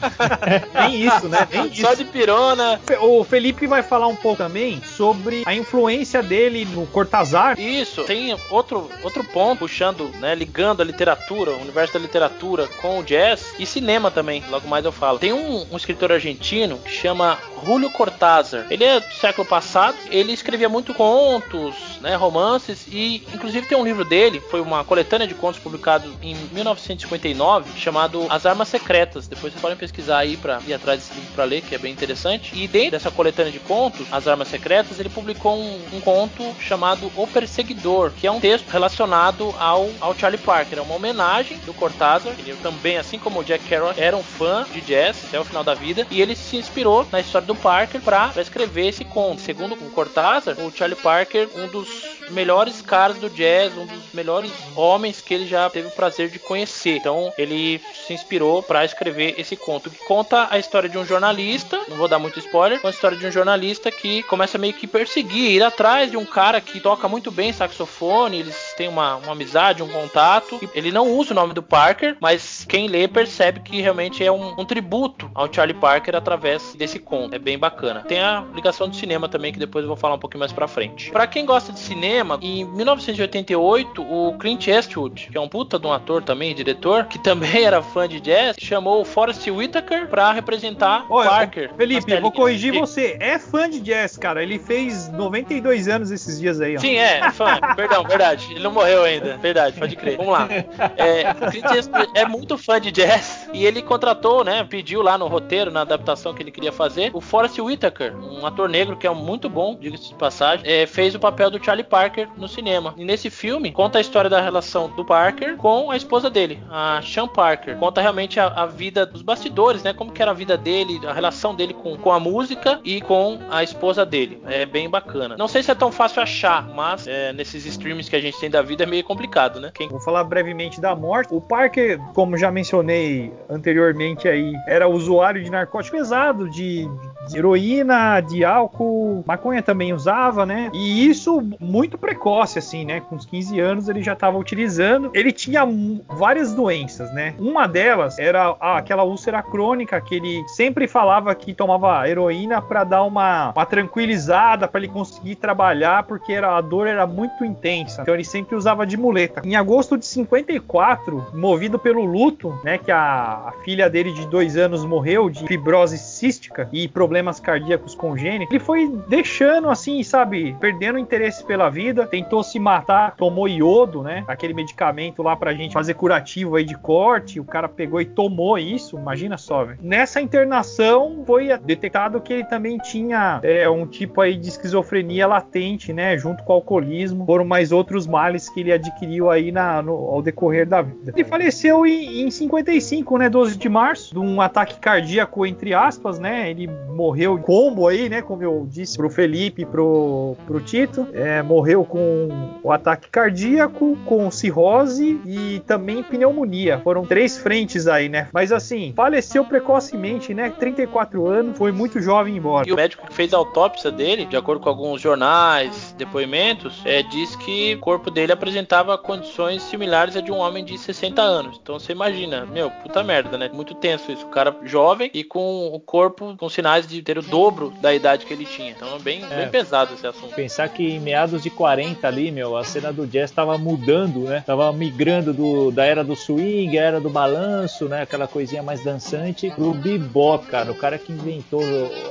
Nem 0.72 1.06
isso, 1.06 1.28
né? 1.28 1.46
Nem 1.52 1.74
Só 1.74 1.92
de 1.92 2.06
pirona. 2.06 2.80
O 3.02 3.22
Felipe 3.22 3.66
vai 3.66 3.82
falar 3.82 4.06
um 4.06 4.16
pouco 4.16 4.38
também 4.38 4.80
sobre 4.82 5.42
a 5.44 5.54
influência 5.54 6.05
dele 6.22 6.64
no 6.64 6.86
Cortázar. 6.86 7.58
Isso. 7.58 8.04
Tem 8.04 8.36
outro, 8.50 8.90
outro 9.02 9.24
ponto 9.24 9.60
puxando, 9.60 10.08
né? 10.20 10.34
Ligando 10.34 10.80
a 10.80 10.84
literatura, 10.84 11.52
o 11.52 11.60
universo 11.60 11.94
da 11.94 11.98
literatura 11.98 12.68
com 12.80 13.00
o 13.00 13.02
jazz 13.02 13.54
e 13.58 13.66
cinema 13.66 14.10
também. 14.10 14.42
Logo 14.48 14.68
mais 14.68 14.84
eu 14.84 14.92
falo. 14.92 15.18
Tem 15.18 15.32
um, 15.32 15.66
um 15.70 15.76
escritor 15.76 16.12
argentino 16.12 16.78
que 16.78 16.90
chama 16.90 17.38
Julio 17.64 17.90
Cortázar. 17.90 18.66
Ele 18.70 18.84
é 18.84 19.00
do 19.00 19.12
século 19.14 19.46
passado. 19.46 19.96
Ele 20.10 20.32
escrevia 20.32 20.68
muito 20.68 20.94
contos, 20.94 21.74
né? 22.00 22.14
Romances 22.14 22.86
e 22.90 23.26
inclusive 23.34 23.66
tem 23.66 23.76
um 23.76 23.84
livro 23.84 24.04
dele, 24.04 24.40
foi 24.40 24.60
uma 24.60 24.84
coletânea 24.84 25.26
de 25.26 25.34
contos 25.34 25.60
publicado 25.60 26.12
em 26.22 26.34
1959 26.52 27.78
chamado 27.78 28.26
As 28.28 28.46
Armas 28.46 28.68
Secretas. 28.68 29.26
Depois 29.26 29.52
vocês 29.52 29.60
podem 29.60 29.76
pesquisar 29.76 30.18
aí 30.18 30.36
para 30.36 30.60
ir 30.66 30.74
atrás 30.74 31.00
desse 31.00 31.14
livro 31.14 31.34
para 31.34 31.44
ler, 31.44 31.62
que 31.62 31.74
é 31.74 31.78
bem 31.78 31.92
interessante. 31.92 32.52
E 32.54 32.66
dentro 32.68 32.92
dessa 32.92 33.10
coletânea 33.10 33.52
de 33.52 33.58
contos, 33.58 34.06
As 34.10 34.26
Armas 34.28 34.48
Secretas, 34.48 34.98
ele 35.00 35.08
publicou 35.08 35.58
um, 35.58 35.80
um 35.96 36.00
conto 36.00 36.54
chamado 36.60 37.10
O 37.16 37.26
Perseguidor, 37.26 38.12
que 38.12 38.26
é 38.26 38.30
um 38.30 38.40
texto 38.40 38.68
relacionado 38.68 39.54
ao, 39.58 39.90
ao 40.00 40.14
Charlie 40.14 40.40
Parker. 40.40 40.78
É 40.78 40.82
uma 40.82 40.94
homenagem 40.94 41.58
do 41.58 41.72
Cortázar. 41.74 42.34
Ele 42.38 42.56
também, 42.62 42.98
assim 42.98 43.18
como 43.18 43.40
o 43.40 43.44
Jack 43.44 43.64
Kerouac, 43.64 44.00
era 44.00 44.16
um 44.16 44.22
fã 44.22 44.64
de 44.72 44.80
jazz 44.80 45.24
até 45.26 45.40
o 45.40 45.44
final 45.44 45.64
da 45.64 45.74
vida. 45.74 46.06
E 46.10 46.20
ele 46.20 46.36
se 46.36 46.56
inspirou 46.56 47.06
na 47.10 47.20
história 47.20 47.46
do 47.46 47.54
Parker 47.54 48.00
para 48.00 48.32
escrever 48.36 48.88
esse 48.88 49.04
conto. 49.04 49.40
Segundo 49.40 49.74
o 49.74 49.90
Cortázar, 49.90 50.56
o 50.58 50.70
Charlie 50.70 51.00
Parker, 51.00 51.48
um 51.56 51.66
dos 51.66 51.88
melhores 52.30 52.82
caras 52.82 53.18
do 53.18 53.30
jazz, 53.30 53.76
um 53.76 53.86
dos 53.86 54.12
melhores 54.12 54.52
homens 54.74 55.20
que 55.20 55.34
ele 55.34 55.46
já 55.46 55.68
teve 55.70 55.88
o 55.88 55.92
prazer 55.92 56.28
de 56.28 56.38
conhecer. 56.38 56.96
Então 56.96 57.32
ele 57.36 57.80
se 58.06 58.12
inspirou 58.12 58.62
para 58.62 58.84
escrever 58.84 59.34
esse 59.38 59.56
conto, 59.56 59.90
que 59.90 60.04
conta 60.04 60.48
a 60.50 60.58
história 60.58 60.88
de 60.88 60.98
um 60.98 61.04
jornalista, 61.04 61.80
não 61.88 61.96
vou 61.96 62.08
dar 62.08 62.18
muito 62.18 62.38
spoiler, 62.38 62.80
a 62.82 62.90
história 62.90 63.16
de 63.16 63.26
um 63.26 63.30
jornalista 63.30 63.90
que 63.90 64.22
começa 64.24 64.58
meio 64.58 64.72
que 64.72 64.86
perseguir, 64.86 65.52
ir 65.52 65.62
atrás 65.62 66.10
de 66.10 66.16
um 66.16 66.24
cara 66.24 66.60
que 66.60 66.80
toca 66.80 67.08
muito 67.08 67.30
bem 67.30 67.52
saxofone, 67.52 68.40
eles 68.40 68.74
têm 68.76 68.88
uma, 68.88 69.16
uma 69.16 69.32
amizade, 69.32 69.82
um 69.82 69.88
contato. 69.88 70.58
Ele 70.74 70.92
não 70.92 71.10
usa 71.10 71.32
o 71.32 71.34
nome 71.34 71.52
do 71.52 71.62
Parker, 71.62 72.16
mas 72.20 72.64
quem 72.68 72.88
lê 72.88 73.08
percebe 73.08 73.60
que 73.60 73.80
realmente 73.80 74.24
é 74.24 74.30
um, 74.30 74.60
um 74.60 74.64
tributo 74.64 75.30
ao 75.34 75.52
Charlie 75.52 75.78
Parker 75.78 76.14
através 76.14 76.74
desse 76.74 76.98
conto. 76.98 77.34
É 77.34 77.38
bem 77.38 77.58
bacana. 77.58 78.02
Tem 78.02 78.20
a 78.20 78.44
ligação 78.54 78.88
do 78.88 78.96
cinema 78.96 79.28
também, 79.28 79.52
que 79.52 79.58
depois 79.58 79.82
eu 79.82 79.88
vou 79.88 79.96
falar 79.96 80.14
um 80.14 80.18
pouquinho 80.18 80.40
mais 80.40 80.52
pra 80.52 80.68
frente. 80.68 81.10
Para 81.10 81.26
quem 81.26 81.44
gosta 81.44 81.72
de 81.72 81.78
cinema, 81.78 82.15
cinema, 82.16 82.38
em 82.40 82.64
1988, 82.64 84.02
o 84.02 84.36
Clint 84.38 84.68
Eastwood, 84.68 85.28
que 85.30 85.36
é 85.36 85.40
um 85.40 85.48
puta 85.48 85.78
de 85.78 85.86
um 85.86 85.92
ator 85.92 86.22
também, 86.22 86.54
diretor, 86.54 87.04
que 87.04 87.18
também 87.18 87.64
era 87.64 87.82
fã 87.82 88.08
de 88.08 88.20
jazz, 88.20 88.56
chamou 88.58 89.02
o 89.02 89.04
Forrest 89.04 89.46
Whitaker 89.46 90.08
pra 90.08 90.32
representar 90.32 91.04
Olha, 91.10 91.28
Parker. 91.28 91.70
Felipe, 91.76 92.10
eu 92.10 92.20
vou 92.22 92.32
corrigir 92.32 92.72
você. 92.72 93.16
É 93.20 93.38
fã 93.38 93.68
de 93.68 93.80
jazz, 93.80 94.16
cara. 94.16 94.42
Ele 94.42 94.58
fez 94.58 95.10
92 95.12 95.88
anos 95.88 96.10
esses 96.10 96.40
dias 96.40 96.60
aí, 96.60 96.76
ó. 96.76 96.80
Sim, 96.80 96.96
é, 96.96 97.30
fã. 97.32 97.58
Perdão, 97.76 98.02
verdade. 98.04 98.46
Ele 98.50 98.60
não 98.60 98.72
morreu 98.72 99.04
ainda. 99.04 99.36
Verdade, 99.36 99.78
pode 99.78 99.94
crer. 99.96 100.16
Vamos 100.16 100.32
lá. 100.32 100.48
É, 100.96 101.30
o 101.32 101.50
Clint 101.50 101.70
Eastwood 101.70 102.10
é 102.14 102.24
muito 102.24 102.56
fã 102.56 102.80
de 102.80 102.90
jazz 102.90 103.48
e 103.52 103.66
ele 103.66 103.82
contratou, 103.82 104.42
né? 104.42 104.64
Pediu 104.64 105.02
lá 105.02 105.18
no 105.18 105.26
roteiro, 105.26 105.70
na 105.70 105.82
adaptação 105.82 106.32
que 106.32 106.42
ele 106.42 106.50
queria 106.50 106.72
fazer, 106.72 107.10
o 107.12 107.20
Forrest 107.20 107.58
Whitaker, 107.58 108.16
um 108.16 108.46
ator 108.46 108.68
negro 108.68 108.96
que 108.96 109.06
é 109.06 109.10
muito 109.10 109.48
bom, 109.48 109.76
diga-se 109.78 110.08
de 110.08 110.14
passagem, 110.14 110.66
é, 110.66 110.86
fez 110.86 111.14
o 111.14 111.20
papel 111.20 111.50
do 111.50 111.62
Charlie 111.62 111.84
Parker 111.84 112.05
no 112.36 112.48
cinema. 112.48 112.94
E 112.96 113.04
nesse 113.04 113.30
filme 113.30 113.72
conta 113.72 113.98
a 113.98 114.00
história 114.00 114.30
da 114.30 114.40
relação 114.40 114.88
do 114.90 115.04
Parker 115.04 115.56
com 115.56 115.90
a 115.90 115.96
esposa 115.96 116.30
dele, 116.30 116.62
a 116.70 117.00
Sean 117.02 117.28
Parker. 117.28 117.76
Conta 117.76 118.00
realmente 118.00 118.38
a, 118.38 118.46
a 118.46 118.66
vida 118.66 119.04
dos 119.04 119.22
bastidores, 119.22 119.82
né? 119.82 119.92
Como 119.92 120.12
que 120.12 120.22
era 120.22 120.30
a 120.30 120.34
vida 120.34 120.56
dele, 120.56 121.00
a 121.06 121.12
relação 121.12 121.54
dele 121.54 121.74
com, 121.74 121.96
com 121.96 122.12
a 122.12 122.20
música 122.20 122.80
e 122.84 123.00
com 123.00 123.38
a 123.50 123.62
esposa 123.62 124.04
dele. 124.04 124.40
É 124.46 124.64
bem 124.64 124.88
bacana. 124.88 125.36
Não 125.36 125.48
sei 125.48 125.62
se 125.62 125.70
é 125.70 125.74
tão 125.74 125.90
fácil 125.90 126.22
achar, 126.22 126.68
mas 126.68 127.06
é, 127.06 127.32
nesses 127.32 127.66
streams 127.66 128.08
que 128.08 128.16
a 128.16 128.20
gente 128.20 128.38
tem 128.38 128.50
da 128.50 128.62
vida 128.62 128.84
é 128.84 128.86
meio 128.86 129.04
complicado, 129.04 129.60
né? 129.60 129.70
Quem 129.74 129.88
Vou 129.88 130.00
falar 130.00 130.24
brevemente 130.24 130.80
da 130.80 130.94
morte. 130.94 131.32
O 131.32 131.40
Parker, 131.40 131.98
como 132.12 132.36
já 132.36 132.50
mencionei 132.50 133.32
anteriormente 133.48 134.28
aí, 134.28 134.52
era 134.66 134.88
usuário 134.88 135.42
de 135.42 135.50
narcótico 135.50 135.96
pesado, 135.96 136.48
de, 136.50 136.86
de 137.28 137.38
heroína, 137.38 138.20
de 138.20 138.44
álcool, 138.44 139.24
maconha 139.26 139.62
também 139.62 139.92
usava, 139.92 140.44
né? 140.44 140.70
E 140.74 141.08
isso 141.08 141.42
muito 141.58 141.95
precoce, 141.96 142.58
assim, 142.58 142.84
né? 142.84 143.00
Com 143.00 143.16
uns 143.16 143.26
15 143.26 143.60
anos 143.60 143.88
ele 143.88 144.02
já 144.02 144.12
estava 144.12 144.38
utilizando. 144.38 145.10
Ele 145.14 145.32
tinha 145.32 145.62
várias 146.08 146.52
doenças, 146.52 147.12
né? 147.12 147.34
Uma 147.38 147.66
delas 147.66 148.18
era 148.18 148.56
ah, 148.60 148.78
aquela 148.78 149.04
úlcera 149.04 149.42
crônica 149.42 150.00
que 150.00 150.14
ele 150.14 150.44
sempre 150.48 150.86
falava 150.86 151.34
que 151.34 151.54
tomava 151.54 152.08
heroína 152.08 152.60
para 152.60 152.84
dar 152.84 153.02
uma, 153.04 153.50
uma 153.50 153.66
tranquilizada, 153.66 154.68
para 154.68 154.80
ele 154.80 154.88
conseguir 154.88 155.36
trabalhar, 155.36 156.04
porque 156.04 156.32
era, 156.32 156.56
a 156.56 156.60
dor 156.60 156.86
era 156.86 157.06
muito 157.06 157.44
intensa. 157.44 158.02
Então 158.02 158.14
ele 158.14 158.24
sempre 158.24 158.56
usava 158.56 158.86
de 158.86 158.96
muleta. 158.96 159.42
Em 159.44 159.56
agosto 159.56 159.96
de 159.96 160.06
54, 160.06 161.26
movido 161.34 161.78
pelo 161.78 162.04
luto, 162.04 162.58
né? 162.64 162.78
Que 162.78 162.90
a, 162.90 163.48
a 163.48 163.52
filha 163.64 163.88
dele 163.88 164.12
de 164.12 164.26
dois 164.26 164.56
anos 164.56 164.84
morreu 164.84 165.28
de 165.28 165.46
fibrose 165.46 165.98
cística 165.98 166.68
e 166.72 166.88
problemas 166.88 167.40
cardíacos 167.40 167.94
congênitos, 167.94 168.52
ele 168.54 168.62
foi 168.62 168.88
deixando 169.08 169.68
assim, 169.68 170.02
sabe, 170.02 170.56
perdendo 170.60 170.98
interesse 170.98 171.44
pela 171.44 171.68
vida, 171.68 171.85
tentou 171.94 172.42
se 172.42 172.58
matar, 172.58 173.14
tomou 173.16 173.48
iodo, 173.48 174.02
né? 174.02 174.24
Aquele 174.26 174.54
medicamento 174.54 175.22
lá 175.22 175.36
pra 175.36 175.52
gente 175.54 175.72
fazer 175.72 175.94
curativo 175.94 176.56
aí 176.56 176.64
de 176.64 176.76
corte, 176.76 177.38
o 177.40 177.44
cara 177.44 177.68
pegou 177.68 178.00
e 178.00 178.04
tomou 178.04 178.58
isso, 178.58 178.98
imagina 178.98 179.36
só, 179.36 179.64
velho. 179.64 179.78
Nessa 179.82 180.20
internação 180.20 181.22
foi 181.26 181.56
detectado 181.58 182.20
que 182.20 182.32
ele 182.32 182.44
também 182.44 182.78
tinha 182.78 183.40
é, 183.42 183.68
um 183.68 183.86
tipo 183.86 184.20
aí 184.20 184.36
de 184.36 184.48
esquizofrenia 184.48 185.26
latente, 185.26 185.92
né? 185.92 186.16
Junto 186.18 186.42
com 186.42 186.52
o 186.52 186.56
alcoolismo, 186.56 187.24
foram 187.26 187.44
mais 187.44 187.72
outros 187.72 188.06
males 188.06 188.48
que 188.48 188.60
ele 188.60 188.72
adquiriu 188.72 189.30
aí 189.30 189.52
na, 189.52 189.82
no- 189.82 189.92
ao 190.10 190.22
decorrer 190.22 190.66
da 190.66 190.82
vida. 190.82 191.12
Ele 191.14 191.24
faleceu 191.24 191.86
em, 191.86 192.22
em 192.22 192.30
55, 192.30 193.18
né? 193.18 193.28
12 193.28 193.56
de 193.56 193.68
março, 193.68 194.12
de 194.14 194.18
um 194.20 194.40
ataque 194.40 194.78
cardíaco, 194.78 195.44
entre 195.46 195.74
aspas, 195.74 196.18
né? 196.18 196.50
Ele 196.50 196.66
morreu 196.94 197.38
combo 197.38 197.86
aí, 197.88 198.08
né? 198.08 198.22
Como 198.22 198.42
eu 198.42 198.66
disse 198.68 198.96
pro 198.96 199.10
Felipe 199.10 199.64
pro, 199.64 200.36
pro 200.46 200.60
Tito. 200.60 201.06
É, 201.12 201.42
morreu 201.42 201.75
com 201.84 202.28
o 202.62 202.72
ataque 202.72 203.08
cardíaco, 203.08 203.96
com 204.04 204.30
cirrose 204.30 205.20
e 205.24 205.60
também 205.66 206.02
pneumonia. 206.02 206.80
Foram 206.82 207.04
três 207.04 207.36
frentes 207.38 207.86
aí, 207.86 208.08
né? 208.08 208.28
Mas 208.32 208.52
assim, 208.52 208.92
faleceu 208.96 209.44
precocemente, 209.44 210.32
né? 210.34 210.50
34 210.50 211.26
anos, 211.26 211.56
foi 211.58 211.72
muito 211.72 212.00
jovem 212.00 212.36
embora. 212.36 212.68
E 212.68 212.72
o 212.72 212.76
médico 212.76 213.06
que 213.06 213.14
fez 213.14 213.32
a 213.34 213.36
autópsia 213.36 213.90
dele, 213.90 214.24
de 214.24 214.36
acordo 214.36 214.62
com 214.62 214.68
alguns 214.68 215.00
jornais, 215.00 215.94
depoimentos, 215.96 216.80
é, 216.84 217.02
diz 217.02 217.34
que 217.36 217.74
o 217.74 217.80
corpo 217.80 218.10
dele 218.10 218.32
apresentava 218.32 218.96
condições 218.98 219.62
similares 219.62 220.16
a 220.16 220.20
de 220.20 220.32
um 220.32 220.38
homem 220.38 220.64
de 220.64 220.76
60 220.78 221.20
anos. 221.20 221.58
Então 221.62 221.78
você 221.78 221.92
imagina, 221.92 222.46
meu, 222.46 222.70
puta 222.70 223.02
merda, 223.02 223.36
né? 223.36 223.50
Muito 223.52 223.74
tenso 223.74 224.10
isso. 224.10 224.24
O 224.26 224.30
cara 224.30 224.54
jovem 224.64 225.10
e 225.12 225.22
com 225.24 225.68
o 225.72 225.80
corpo 225.80 226.34
com 226.36 226.48
sinais 226.48 226.86
de 226.86 227.02
ter 227.02 227.18
o 227.18 227.22
dobro 227.22 227.72
da 227.80 227.94
idade 227.94 228.24
que 228.26 228.32
ele 228.32 228.44
tinha. 228.44 228.70
Então 228.70 228.96
é 228.96 228.98
bem, 228.98 229.24
É. 229.30 229.36
bem 229.36 229.48
pesado 229.48 229.94
esse 229.94 230.06
assunto. 230.06 230.34
Pensar 230.34 230.68
que 230.68 230.82
em 230.88 231.00
meados 231.00 231.42
de 231.42 231.50
40 231.50 231.65
ali, 231.66 232.30
meu, 232.30 232.56
a 232.56 232.64
cena 232.64 232.92
do 232.92 233.06
jazz 233.06 233.30
tava 233.30 233.58
mudando, 233.58 234.20
né? 234.20 234.42
Tava 234.46 234.72
migrando 234.72 235.32
do, 235.32 235.70
da 235.70 235.84
era 235.84 236.04
do 236.04 236.14
swing, 236.14 236.78
a 236.78 236.82
era 236.82 237.00
do 237.00 237.10
balanço, 237.10 237.88
né? 237.88 238.02
Aquela 238.02 238.26
coisinha 238.26 238.62
mais 238.62 238.82
dançante, 238.82 239.50
pro 239.50 239.72
bebop, 239.72 240.46
cara. 240.46 240.70
O 240.70 240.74
cara 240.74 240.98
que 240.98 241.12
inventou 241.12 241.62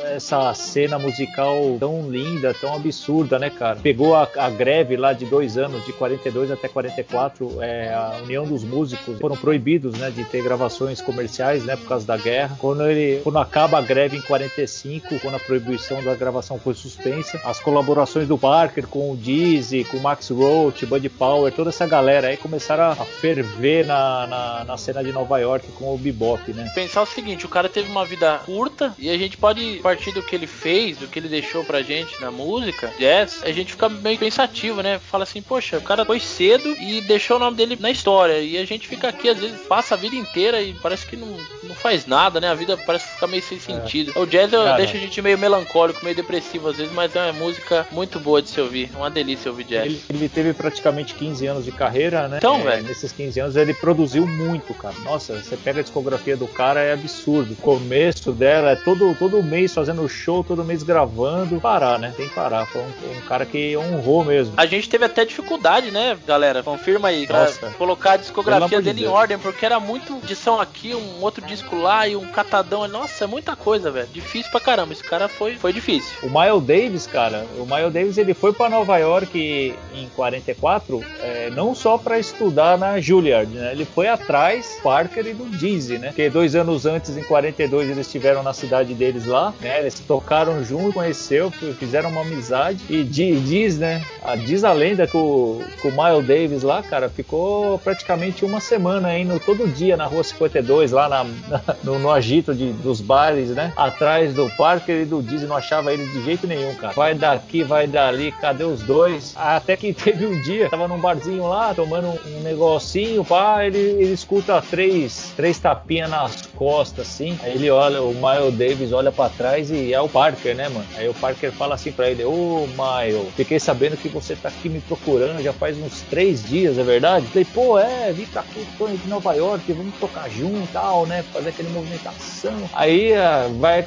essa 0.04 0.54
cena 0.54 1.00
musical 1.00 1.78
tão 1.80 2.10
linda, 2.10 2.54
tão 2.54 2.76
absurda, 2.76 3.40
né, 3.40 3.50
cara? 3.50 3.80
Pegou 3.82 4.16
a, 4.16 4.28
a 4.38 4.50
greve 4.50 4.98
lá 4.98 5.14
de 5.14 5.26
dois 5.26 5.58
anos, 5.58 5.86
de 5.86 5.94
42 5.94 6.52
até 6.52 6.68
44, 6.68 7.62
é, 7.62 7.94
a 7.94 8.20
União 8.24 8.46
dos 8.46 8.64
Músicos 8.64 9.18
foram 9.20 9.36
proibidos, 9.36 9.98
né, 9.98 10.10
de 10.10 10.24
ter 10.26 10.44
gravações 10.44 11.02
comerciais, 11.02 11.64
né, 11.64 11.76
por 11.76 11.88
causa 11.88 12.06
da 12.06 12.18
guerra. 12.18 12.56
Quando 12.60 12.88
ele, 12.88 13.22
quando 13.24 13.40
acaba 13.40 13.78
a 13.78 13.82
greve 13.82 14.18
em 14.18 14.22
45, 14.22 15.20
quando 15.20 15.36
a 15.36 15.40
proibição 15.40 16.04
da 16.04 16.16
gravação 16.16 16.60
foi 16.60 16.74
suspensa, 16.74 17.40
as 17.44 17.60
colaborações 17.60 18.28
do 18.28 18.38
Parker 18.38 18.88
com 18.88 19.12
o 19.12 19.16
Dizzy, 19.46 19.84
com 19.84 19.98
o 19.98 20.02
Max 20.02 20.30
Roach, 20.30 20.86
Buddy 20.86 21.10
Power, 21.10 21.52
toda 21.52 21.70
essa 21.70 21.86
galera 21.86 22.30
aí 22.30 22.38
começaram 22.38 22.92
a 22.92 22.96
ferver 22.96 23.86
na, 23.86 24.26
na, 24.26 24.64
na 24.66 24.78
cena 24.78 25.04
de 25.04 25.12
Nova 25.12 25.38
York 25.38 25.68
com 25.74 25.94
o 25.94 25.98
bebop, 25.98 26.52
né? 26.52 26.72
Pensar 26.74 27.04
o 27.04 27.06
seguinte, 27.06 27.46
o 27.46 27.50
cara 27.50 27.70
teve 27.70 27.90
uma 27.92 28.04
vida 28.04 28.40
curta 28.46 28.94
e 28.98 29.08
a 29.10 29.18
gente 29.18 29.38
pode 29.38 29.80
partir 29.84 30.12
do 30.12 30.24
que 30.24 30.36
ele 30.36 30.48
fez, 30.48 30.98
do 30.98 31.08
que 31.08 31.20
ele 31.20 31.28
deixou 31.28 31.64
pra 31.64 31.84
gente 31.84 32.20
na 32.20 32.32
música, 32.32 32.92
jazz, 32.98 33.44
a 33.44 33.52
gente 33.52 33.74
fica 33.74 33.88
meio 33.88 34.18
pensativo, 34.18 34.82
né? 34.82 34.98
Fala 34.98 35.24
assim, 35.24 35.42
poxa, 35.42 35.78
o 35.78 35.82
cara 35.82 36.04
foi 36.04 36.20
cedo 36.20 36.68
e 36.70 37.02
deixou 37.02 37.38
o 37.38 37.40
nome 37.40 37.56
dele 37.56 37.78
na 37.80 37.92
história. 37.92 38.40
E 38.42 38.58
a 38.58 38.66
gente 38.66 38.88
fica 38.88 39.10
aqui, 39.10 39.30
às 39.30 39.38
vezes, 39.38 39.62
passa 39.68 39.94
a 39.94 39.98
vida 39.98 40.16
inteira 40.16 40.60
e 40.62 40.74
parece 40.74 41.06
que 41.06 41.16
não, 41.16 41.38
não 41.64 41.76
faz 41.76 42.08
nada, 42.08 42.42
né? 42.42 42.50
A 42.50 42.56
vida 42.56 42.76
parece 42.78 43.08
ficar 43.14 43.28
meio 43.28 43.44
sem 43.44 43.60
sentido. 43.60 44.12
O 44.20 44.26
jazz 44.26 44.50
Cara. 44.50 44.78
deixa 44.78 44.98
a 44.98 45.00
gente 45.00 45.22
meio 45.22 45.38
melancólico, 45.38 46.04
meio 46.04 46.16
depressivo 46.16 46.70
às 46.70 46.78
vezes, 46.78 46.92
mas 46.92 47.16
é 47.16 47.22
uma 47.22 47.34
música 47.34 47.88
muito 47.92 48.20
boa 48.20 48.42
de 48.42 48.50
se 48.50 48.60
ouvir. 48.60 48.90
É 48.94 48.98
uma 48.98 49.12
delícia 49.12 49.25
ouvir 49.50 49.64
jazz. 49.66 49.86
Ele, 49.86 50.02
ele 50.10 50.30
teve 50.30 50.54
praticamente 50.54 51.14
15 51.16 51.48
anos 51.48 51.66
de 51.66 51.72
carreira, 51.72 52.28
né? 52.28 52.38
Então, 52.38 52.60
É, 52.62 52.64
velho. 52.64 52.84
Nesses 52.88 53.12
15 53.12 53.40
anos 53.40 53.56
ele 53.56 53.74
produziu 53.74 54.28
muito, 54.28 54.74
cara. 54.74 54.96
Nossa, 55.04 55.42
você 55.42 55.58
pega 55.58 55.80
a 55.80 55.84
discografia 55.84 56.38
do 56.38 56.48
cara, 56.48 56.82
é 56.82 56.94
absurdo. 56.94 57.54
O 57.54 57.56
começo 57.56 58.32
dela 58.32 58.72
é 58.72 58.76
todo, 58.76 59.16
todo 59.16 59.42
mês 59.42 59.74
fazendo 59.74 60.08
show, 60.08 60.44
todo 60.44 60.64
mês 60.64 60.84
gravando. 60.84 61.60
Parar, 61.60 61.98
né? 61.98 62.14
Tem 62.16 62.28
que 62.28 62.36
parar. 62.36 62.66
Foi 62.68 62.82
um, 62.82 63.18
um 63.18 63.22
cara 63.22 63.46
que 63.46 63.76
honrou 63.78 64.24
mesmo. 64.24 64.54
A 64.58 64.66
gente 64.66 64.90
teve 64.90 65.06
até 65.06 65.26
dificuldade, 65.26 65.92
né, 65.92 66.18
galera? 66.28 66.62
Confirma 66.62 67.08
aí, 67.08 67.28
Nossa. 67.28 67.72
colocar 67.78 68.14
a 68.14 68.18
discografia 68.18 68.80
de 68.80 68.86
dele 68.86 69.06
em 69.06 69.08
ordem, 69.08 69.38
porque 69.38 69.66
era 69.66 69.80
muito 69.80 70.20
edição 70.24 70.60
aqui, 70.60 70.94
um 70.94 71.22
outro 71.22 71.46
disco 71.46 71.76
lá 71.76 72.08
e 72.08 72.16
um 72.16 72.28
catadão. 72.28 72.88
Nossa, 72.88 73.24
é 73.24 73.28
muita 73.28 73.56
coisa, 73.56 73.90
velho. 73.90 74.08
Difícil 74.12 74.52
pra 74.52 74.60
caramba. 74.60 74.94
Esse 74.94 75.04
cara 75.04 75.28
foi, 75.28 75.56
foi 75.56 75.74
difícil. 75.74 76.12
O 76.24 76.28
Miles 76.30 76.64
Davis, 76.64 77.08
cara, 77.08 77.46
o 77.58 77.66
Miles 77.66 77.94
Davis 77.94 78.18
ele 78.18 78.34
foi 78.34 78.54
para 78.54 78.70
Nova 78.70 78.98
York 78.98 79.15
em 79.24 80.08
44, 80.16 81.02
é, 81.22 81.50
não 81.52 81.74
só 81.74 81.98
para 81.98 82.20
estudar 82.20 82.78
na 82.78 83.00
Juilliard, 83.00 83.50
né? 83.54 83.72
Ele 83.72 83.86
foi 83.86 84.08
atrás 84.08 84.80
Parker 84.84 85.26
e 85.28 85.34
do 85.34 85.46
Dizzy, 85.58 85.98
né? 85.98 86.08
Porque 86.08 86.30
dois 86.30 86.56
anos 86.56 86.86
antes, 86.86 87.16
em 87.16 87.24
42, 87.24 87.90
eles 87.90 88.06
estiveram 88.08 88.44
na 88.44 88.54
cidade 88.54 88.94
deles 88.94 89.26
lá, 89.26 89.54
né? 89.62 89.80
Eles 89.80 90.00
tocaram 90.00 90.64
junto, 90.64 90.94
conheceu, 90.94 91.52
fizeram 91.52 92.10
uma 92.10 92.22
amizade 92.22 92.80
e 92.90 93.04
di- 93.04 93.40
diz, 93.40 93.78
né? 93.78 94.04
A, 94.24 94.36
diz 94.36 94.64
a 94.64 94.74
lenda 94.74 95.06
que 95.08 95.16
o, 95.18 95.62
o 95.84 95.88
Miles 95.92 96.26
Davis 96.28 96.64
lá, 96.64 96.82
cara, 96.84 97.10
ficou 97.10 97.78
praticamente 97.80 98.44
uma 98.44 98.60
semana 98.60 99.18
indo 99.18 99.40
todo 99.40 99.68
dia 99.68 99.96
na 99.98 100.06
Rua 100.06 100.24
52, 100.24 100.92
lá 100.92 101.08
na, 101.10 101.24
na- 101.24 101.62
no, 101.84 102.00
no 102.00 102.12
agito 102.12 102.54
de, 102.54 102.72
dos 102.74 103.02
bares, 103.02 103.50
né? 103.50 103.72
Atrás 103.76 104.34
do 104.34 104.50
Parker 104.58 105.02
e 105.02 105.06
do 105.06 105.22
Dizzy, 105.22 105.46
não 105.46 105.56
achava 105.56 105.94
eles 105.94 106.12
de 106.12 106.24
jeito 106.24 106.48
nenhum, 106.48 106.74
cara. 106.76 106.94
Vai 106.94 107.14
daqui, 107.14 107.64
vai 107.64 107.88
dali, 107.88 108.32
cadê 108.32 108.64
os 108.64 108.82
dois? 108.82 109.05
Até 109.36 109.76
que 109.78 109.94
teve 109.94 110.26
um 110.26 110.42
dia, 110.42 110.70
tava 110.70 110.88
num 110.88 111.00
barzinho 111.00 111.48
lá, 111.48 111.74
tomando 111.74 112.08
um, 112.08 112.40
negocinho, 112.42 113.24
pá, 113.24 113.66
ele, 113.66 113.78
ele 113.78 114.14
escuta 114.14 114.62
três, 114.62 115.34
três 115.36 115.58
tapinhas 115.60 116.10
nas 116.10 116.42
costas, 116.56 117.08
assim. 117.08 117.38
Aí 117.44 117.56
ele 117.56 117.70
olha, 117.70 118.02
o 118.02 118.14
Miles 118.14 118.58
Davis 118.58 118.92
olha 118.92 119.12
para 119.12 119.30
trás 119.30 119.70
e 119.72 119.94
é 119.94 120.02
o 120.02 120.10
Parker, 120.10 120.56
né, 120.56 120.70
mano? 120.70 120.86
Aí 120.96 121.08
o 121.08 121.14
Parker 121.14 121.52
fala 121.52 121.76
assim 121.76 121.92
para 121.92 122.10
ele: 122.10 122.24
Ô, 122.24 122.64
oh, 122.64 122.68
Miles, 122.68 123.34
fiquei 123.36 123.60
sabendo 123.60 123.98
que 123.98 124.10
você 124.10 124.36
tá 124.36 124.50
aqui 124.50 124.70
me 124.70 124.80
procurando 124.82 125.42
já 125.42 125.54
faz 125.54 125.78
uns 125.78 126.02
três 126.04 126.44
dias, 126.44 126.78
é 126.78 126.84
verdade? 126.84 127.28
Falei, 127.28 127.46
pô, 127.46 127.80
é, 127.80 128.12
vim 128.12 128.26
pra 128.26 128.42
aqui, 128.42 128.66
tô 128.78 128.88
de 128.88 129.08
Nova 129.08 129.34
York, 129.34 129.72
vamos 129.74 129.96
tocar 129.96 130.30
junto 130.30 130.64
e 130.64 130.68
tal, 130.72 131.06
né? 131.06 131.24
Fazer 131.34 131.50
aquele 131.50 131.70
movimentação. 131.70 132.54
Aí 132.74 133.14
ah, 133.14 133.48
vai, 133.60 133.86